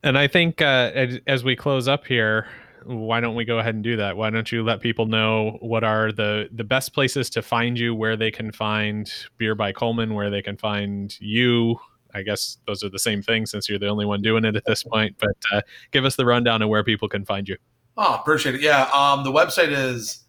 And 0.03 0.17
I 0.17 0.27
think 0.27 0.61
uh, 0.61 0.91
as, 0.93 1.19
as, 1.27 1.43
we 1.43 1.55
close 1.55 1.87
up 1.87 2.05
here, 2.05 2.47
why 2.85 3.19
don't 3.19 3.35
we 3.35 3.45
go 3.45 3.59
ahead 3.59 3.75
and 3.75 3.83
do 3.83 3.97
that? 3.97 4.15
Why 4.15 4.29
don't 4.29 4.51
you 4.51 4.63
let 4.63 4.79
people 4.79 5.05
know 5.05 5.57
what 5.59 5.83
are 5.83 6.11
the 6.11 6.49
the 6.51 6.63
best 6.63 6.93
places 6.93 7.29
to 7.31 7.41
find 7.41 7.77
you, 7.77 7.95
where 7.95 8.15
they 8.15 8.31
can 8.31 8.51
find 8.51 9.11
Beer 9.37 9.55
by 9.55 9.71
Coleman, 9.71 10.13
where 10.13 10.29
they 10.29 10.41
can 10.41 10.55
find 10.55 11.15
you? 11.19 11.79
I 12.13 12.21
guess 12.21 12.57
those 12.65 12.83
are 12.83 12.89
the 12.89 12.99
same 12.99 13.21
thing 13.21 13.45
since 13.45 13.67
you're 13.67 13.79
the 13.79 13.89
only 13.89 14.05
one 14.05 14.21
doing 14.21 14.45
it 14.45 14.55
at 14.55 14.65
this 14.65 14.83
point. 14.83 15.15
But 15.19 15.37
uh, 15.53 15.61
give 15.91 16.05
us 16.05 16.15
the 16.15 16.25
rundown 16.25 16.61
of 16.61 16.69
where 16.69 16.83
people 16.83 17.09
can 17.09 17.25
find 17.25 17.47
you. 17.47 17.57
Oh, 17.97 18.15
appreciate 18.15 18.55
it. 18.55 18.61
Yeah, 18.61 18.89
um, 18.93 19.23
the 19.23 19.31
website 19.31 19.69
is 19.69 20.23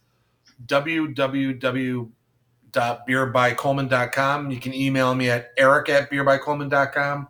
www.beerbycoleman.com. 2.73 4.51
You 4.51 4.61
can 4.61 4.75
email 4.75 5.15
me 5.15 5.31
at 5.31 5.53
eric 5.57 5.89
at 5.89 6.11
beerbycoleman.com. 6.11 7.29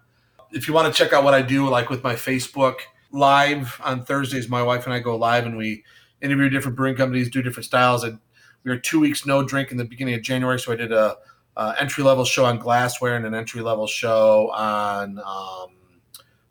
If 0.53 0.67
you 0.67 0.75
want 0.75 0.93
to 0.93 0.97
check 0.97 1.13
out 1.13 1.25
what 1.25 1.35
I 1.35 1.43
do, 1.43 1.69
like 1.69 1.91
with 1.91 2.03
my 2.03 2.15
Facebook 2.15 2.77
live 3.11 3.81
on 3.85 4.05
Thursdays, 4.05 4.49
my 4.49 4.63
wife 4.63 4.85
and 4.85 4.95
I 4.95 4.99
go 4.99 5.17
live 5.17 5.47
and 5.47 5.57
we 5.57 5.85
interview 6.21 6.49
different 6.49 6.77
brewing 6.77 6.97
companies, 6.97 7.31
do 7.31 7.43
different 7.43 7.67
styles. 7.67 8.05
And 8.05 8.19
we 8.65 8.71
were 8.71 8.79
two 8.79 9.01
weeks 9.01 9.27
no 9.27 9.43
drink 9.43 9.71
in 9.71 9.77
the 9.77 9.85
beginning 9.85 10.15
of 10.15 10.23
January, 10.23 10.59
so 10.59 10.73
I 10.73 10.77
did 10.77 10.93
a, 10.93 11.17
a 11.57 11.75
entry 11.79 12.03
level 12.05 12.25
show 12.25 12.45
on 12.45 12.59
glassware 12.59 13.17
and 13.17 13.27
an 13.27 13.35
entry 13.35 13.61
level 13.61 13.87
show 13.87 14.51
on 14.53 15.19
um, 15.25 15.77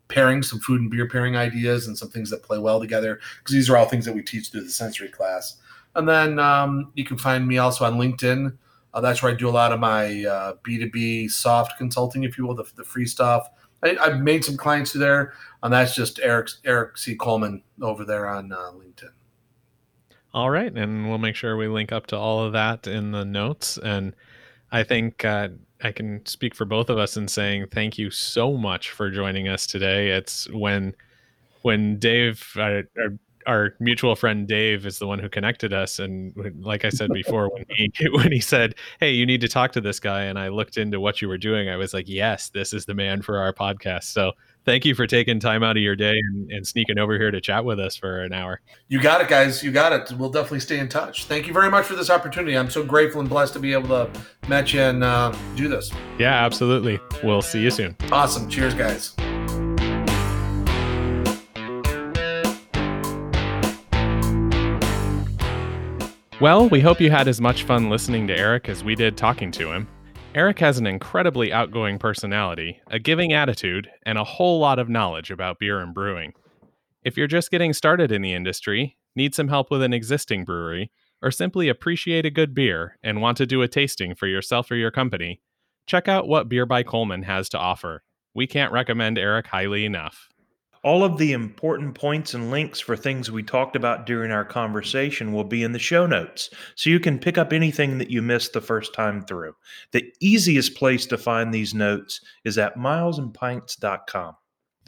pairing, 0.08 0.42
some 0.42 0.60
food 0.60 0.80
and 0.80 0.90
beer 0.90 1.08
pairing 1.08 1.36
ideas, 1.36 1.86
and 1.86 1.96
some 1.96 2.08
things 2.08 2.30
that 2.30 2.42
play 2.42 2.58
well 2.58 2.80
together. 2.80 3.20
Because 3.38 3.54
these 3.54 3.68
are 3.68 3.76
all 3.76 3.86
things 3.86 4.04
that 4.04 4.14
we 4.14 4.22
teach 4.22 4.48
through 4.50 4.64
the 4.64 4.70
sensory 4.70 5.08
class. 5.08 5.56
And 5.94 6.08
then 6.08 6.38
um, 6.38 6.92
you 6.94 7.04
can 7.04 7.18
find 7.18 7.46
me 7.46 7.58
also 7.58 7.84
on 7.84 7.94
LinkedIn. 7.94 8.56
Uh, 8.94 9.00
that's 9.00 9.22
where 9.22 9.32
I 9.32 9.34
do 9.34 9.48
a 9.48 9.50
lot 9.50 9.72
of 9.72 9.80
my 9.80 10.24
uh, 10.24 10.54
B2B 10.64 11.30
soft 11.30 11.76
consulting, 11.78 12.24
if 12.24 12.38
you 12.38 12.46
will, 12.46 12.54
the, 12.54 12.64
the 12.76 12.84
free 12.84 13.06
stuff. 13.06 13.48
I, 13.82 13.96
have 14.00 14.20
made 14.20 14.44
some 14.44 14.56
clients 14.56 14.92
through 14.92 15.02
there, 15.02 15.34
and 15.62 15.72
that's 15.72 15.94
just 15.94 16.18
Eric 16.20 16.48
Eric 16.64 16.98
C. 16.98 17.14
Coleman 17.14 17.62
over 17.80 18.04
there 18.04 18.28
on 18.28 18.52
uh, 18.52 18.72
LinkedIn. 18.72 19.10
All 20.34 20.50
right, 20.50 20.72
and 20.72 21.08
we'll 21.08 21.18
make 21.18 21.36
sure 21.36 21.56
we 21.56 21.68
link 21.68 21.92
up 21.92 22.06
to 22.08 22.16
all 22.16 22.42
of 22.44 22.52
that 22.52 22.86
in 22.86 23.12
the 23.12 23.24
notes. 23.24 23.78
And 23.78 24.14
I 24.72 24.82
think 24.82 25.24
uh, 25.24 25.48
I 25.82 25.92
can 25.92 26.24
speak 26.26 26.54
for 26.54 26.64
both 26.64 26.90
of 26.90 26.98
us 26.98 27.16
in 27.16 27.28
saying 27.28 27.66
thank 27.70 27.98
you 27.98 28.10
so 28.10 28.56
much 28.56 28.90
for 28.90 29.10
joining 29.10 29.48
us 29.48 29.66
today. 29.66 30.10
It's 30.10 30.50
when 30.50 30.94
when 31.62 31.98
Dave, 31.98 32.52
our, 32.56 32.84
our 32.98 33.18
our 33.48 33.74
mutual 33.80 34.14
friend 34.14 34.46
Dave 34.46 34.86
is 34.86 34.98
the 34.98 35.06
one 35.06 35.18
who 35.18 35.28
connected 35.28 35.72
us. 35.72 35.98
And 35.98 36.32
like 36.60 36.84
I 36.84 36.90
said 36.90 37.10
before, 37.10 37.48
when 37.48 37.64
he 37.70 37.90
when 38.12 38.30
he 38.30 38.40
said, 38.40 38.74
"Hey, 39.00 39.10
you 39.10 39.26
need 39.26 39.40
to 39.40 39.48
talk 39.48 39.72
to 39.72 39.80
this 39.80 39.98
guy," 39.98 40.24
and 40.24 40.38
I 40.38 40.48
looked 40.48 40.76
into 40.76 41.00
what 41.00 41.20
you 41.22 41.28
were 41.28 41.38
doing, 41.38 41.68
I 41.68 41.76
was 41.76 41.94
like, 41.94 42.08
"Yes, 42.08 42.50
this 42.50 42.72
is 42.72 42.84
the 42.84 42.94
man 42.94 43.22
for 43.22 43.38
our 43.38 43.52
podcast." 43.52 44.04
So 44.04 44.32
thank 44.64 44.84
you 44.84 44.94
for 44.94 45.06
taking 45.06 45.40
time 45.40 45.62
out 45.62 45.76
of 45.76 45.82
your 45.82 45.96
day 45.96 46.12
and, 46.12 46.50
and 46.52 46.66
sneaking 46.66 46.98
over 46.98 47.16
here 47.16 47.30
to 47.30 47.40
chat 47.40 47.64
with 47.64 47.80
us 47.80 47.96
for 47.96 48.20
an 48.20 48.34
hour. 48.34 48.60
You 48.88 49.00
got 49.00 49.22
it, 49.22 49.28
guys. 49.28 49.62
You 49.62 49.72
got 49.72 49.92
it. 49.92 50.16
We'll 50.16 50.30
definitely 50.30 50.60
stay 50.60 50.78
in 50.78 50.88
touch. 50.88 51.24
Thank 51.24 51.46
you 51.46 51.54
very 51.54 51.70
much 51.70 51.86
for 51.86 51.96
this 51.96 52.10
opportunity. 52.10 52.56
I'm 52.56 52.70
so 52.70 52.84
grateful 52.84 53.20
and 53.20 53.30
blessed 53.30 53.54
to 53.54 53.58
be 53.58 53.72
able 53.72 53.88
to 53.88 54.10
meet 54.46 54.74
you 54.74 54.82
and 54.82 55.02
uh, 55.02 55.34
do 55.56 55.68
this. 55.68 55.90
Yeah, 56.18 56.44
absolutely. 56.44 57.00
We'll 57.24 57.42
see 57.42 57.62
you 57.62 57.70
soon. 57.70 57.96
Awesome. 58.12 58.48
Cheers, 58.50 58.74
guys. 58.74 59.16
Well, 66.40 66.68
we 66.68 66.80
hope 66.80 67.00
you 67.00 67.10
had 67.10 67.26
as 67.26 67.40
much 67.40 67.64
fun 67.64 67.90
listening 67.90 68.28
to 68.28 68.38
Eric 68.38 68.68
as 68.68 68.84
we 68.84 68.94
did 68.94 69.16
talking 69.16 69.50
to 69.50 69.72
him. 69.72 69.88
Eric 70.36 70.60
has 70.60 70.78
an 70.78 70.86
incredibly 70.86 71.52
outgoing 71.52 71.98
personality, 71.98 72.80
a 72.92 73.00
giving 73.00 73.32
attitude, 73.32 73.90
and 74.06 74.16
a 74.16 74.22
whole 74.22 74.60
lot 74.60 74.78
of 74.78 74.88
knowledge 74.88 75.32
about 75.32 75.58
beer 75.58 75.80
and 75.80 75.92
brewing. 75.92 76.32
If 77.02 77.16
you're 77.16 77.26
just 77.26 77.50
getting 77.50 77.72
started 77.72 78.12
in 78.12 78.22
the 78.22 78.34
industry, 78.34 78.96
need 79.16 79.34
some 79.34 79.48
help 79.48 79.68
with 79.68 79.82
an 79.82 79.92
existing 79.92 80.44
brewery, 80.44 80.92
or 81.20 81.32
simply 81.32 81.68
appreciate 81.68 82.24
a 82.24 82.30
good 82.30 82.54
beer 82.54 82.98
and 83.02 83.20
want 83.20 83.36
to 83.38 83.46
do 83.46 83.62
a 83.62 83.66
tasting 83.66 84.14
for 84.14 84.28
yourself 84.28 84.70
or 84.70 84.76
your 84.76 84.92
company, 84.92 85.40
check 85.86 86.06
out 86.06 86.28
what 86.28 86.48
Beer 86.48 86.66
by 86.66 86.84
Coleman 86.84 87.24
has 87.24 87.48
to 87.48 87.58
offer. 87.58 88.04
We 88.32 88.46
can't 88.46 88.72
recommend 88.72 89.18
Eric 89.18 89.48
highly 89.48 89.84
enough. 89.84 90.28
All 90.84 91.02
of 91.02 91.18
the 91.18 91.32
important 91.32 91.94
points 91.94 92.34
and 92.34 92.50
links 92.50 92.78
for 92.78 92.96
things 92.96 93.30
we 93.30 93.42
talked 93.42 93.74
about 93.74 94.06
during 94.06 94.30
our 94.30 94.44
conversation 94.44 95.32
will 95.32 95.44
be 95.44 95.62
in 95.62 95.72
the 95.72 95.78
show 95.78 96.06
notes, 96.06 96.50
so 96.76 96.90
you 96.90 97.00
can 97.00 97.18
pick 97.18 97.36
up 97.36 97.52
anything 97.52 97.98
that 97.98 98.10
you 98.10 98.22
missed 98.22 98.52
the 98.52 98.60
first 98.60 98.94
time 98.94 99.22
through. 99.22 99.54
The 99.92 100.12
easiest 100.20 100.76
place 100.76 101.06
to 101.06 101.18
find 101.18 101.52
these 101.52 101.74
notes 101.74 102.20
is 102.44 102.58
at 102.58 102.76
milesandpints.com. 102.76 104.36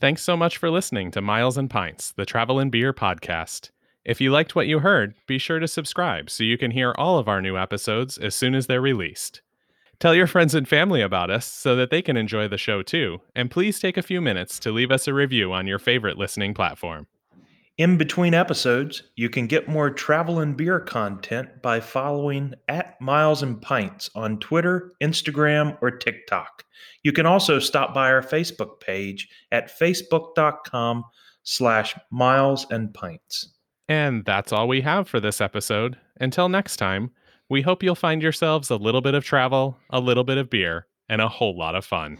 Thanks 0.00 0.22
so 0.22 0.36
much 0.36 0.56
for 0.56 0.70
listening 0.70 1.10
to 1.10 1.20
Miles 1.20 1.58
and 1.58 1.68
Pints, 1.68 2.12
the 2.12 2.24
Travel 2.24 2.58
and 2.58 2.70
Beer 2.70 2.92
podcast. 2.92 3.70
If 4.04 4.20
you 4.20 4.30
liked 4.30 4.54
what 4.54 4.66
you 4.66 4.78
heard, 4.78 5.14
be 5.26 5.38
sure 5.38 5.58
to 5.58 5.68
subscribe 5.68 6.30
so 6.30 6.42
you 6.42 6.56
can 6.56 6.70
hear 6.70 6.94
all 6.96 7.18
of 7.18 7.28
our 7.28 7.42
new 7.42 7.58
episodes 7.58 8.16
as 8.16 8.34
soon 8.34 8.54
as 8.54 8.66
they're 8.66 8.80
released. 8.80 9.42
Tell 10.00 10.14
your 10.14 10.26
friends 10.26 10.54
and 10.54 10.66
family 10.66 11.02
about 11.02 11.30
us 11.30 11.44
so 11.44 11.76
that 11.76 11.90
they 11.90 12.00
can 12.00 12.16
enjoy 12.16 12.48
the 12.48 12.56
show 12.56 12.82
too. 12.82 13.20
And 13.36 13.50
please 13.50 13.78
take 13.78 13.98
a 13.98 14.02
few 14.02 14.22
minutes 14.22 14.58
to 14.60 14.72
leave 14.72 14.90
us 14.90 15.06
a 15.06 15.12
review 15.12 15.52
on 15.52 15.66
your 15.66 15.78
favorite 15.78 16.16
listening 16.16 16.54
platform. 16.54 17.06
In 17.76 17.98
between 17.98 18.32
episodes, 18.32 19.02
you 19.16 19.28
can 19.28 19.46
get 19.46 19.68
more 19.68 19.90
travel 19.90 20.38
and 20.40 20.56
beer 20.56 20.80
content 20.80 21.62
by 21.62 21.80
following 21.80 22.54
at 22.68 22.98
Miles 23.00 23.42
and 23.42 23.60
Pints 23.60 24.08
on 24.14 24.38
Twitter, 24.38 24.90
Instagram, 25.02 25.76
or 25.82 25.90
TikTok. 25.90 26.64
You 27.02 27.12
can 27.12 27.26
also 27.26 27.58
stop 27.58 27.92
by 27.92 28.10
our 28.10 28.22
Facebook 28.22 28.80
page 28.80 29.28
at 29.52 29.70
facebook.com 29.78 31.04
slash 31.42 31.94
miles 32.10 32.66
and 32.70 32.92
pints. 32.94 33.54
And 33.86 34.24
that's 34.24 34.52
all 34.52 34.66
we 34.66 34.80
have 34.80 35.08
for 35.08 35.20
this 35.20 35.42
episode. 35.42 35.98
Until 36.18 36.48
next 36.48 36.76
time, 36.76 37.10
we 37.50 37.62
hope 37.62 37.82
you'll 37.82 37.96
find 37.96 38.22
yourselves 38.22 38.70
a 38.70 38.76
little 38.76 39.00
bit 39.00 39.14
of 39.14 39.24
travel, 39.24 39.76
a 39.90 39.98
little 39.98 40.22
bit 40.22 40.38
of 40.38 40.48
beer, 40.48 40.86
and 41.08 41.20
a 41.20 41.28
whole 41.28 41.58
lot 41.58 41.74
of 41.74 41.84
fun. 41.84 42.16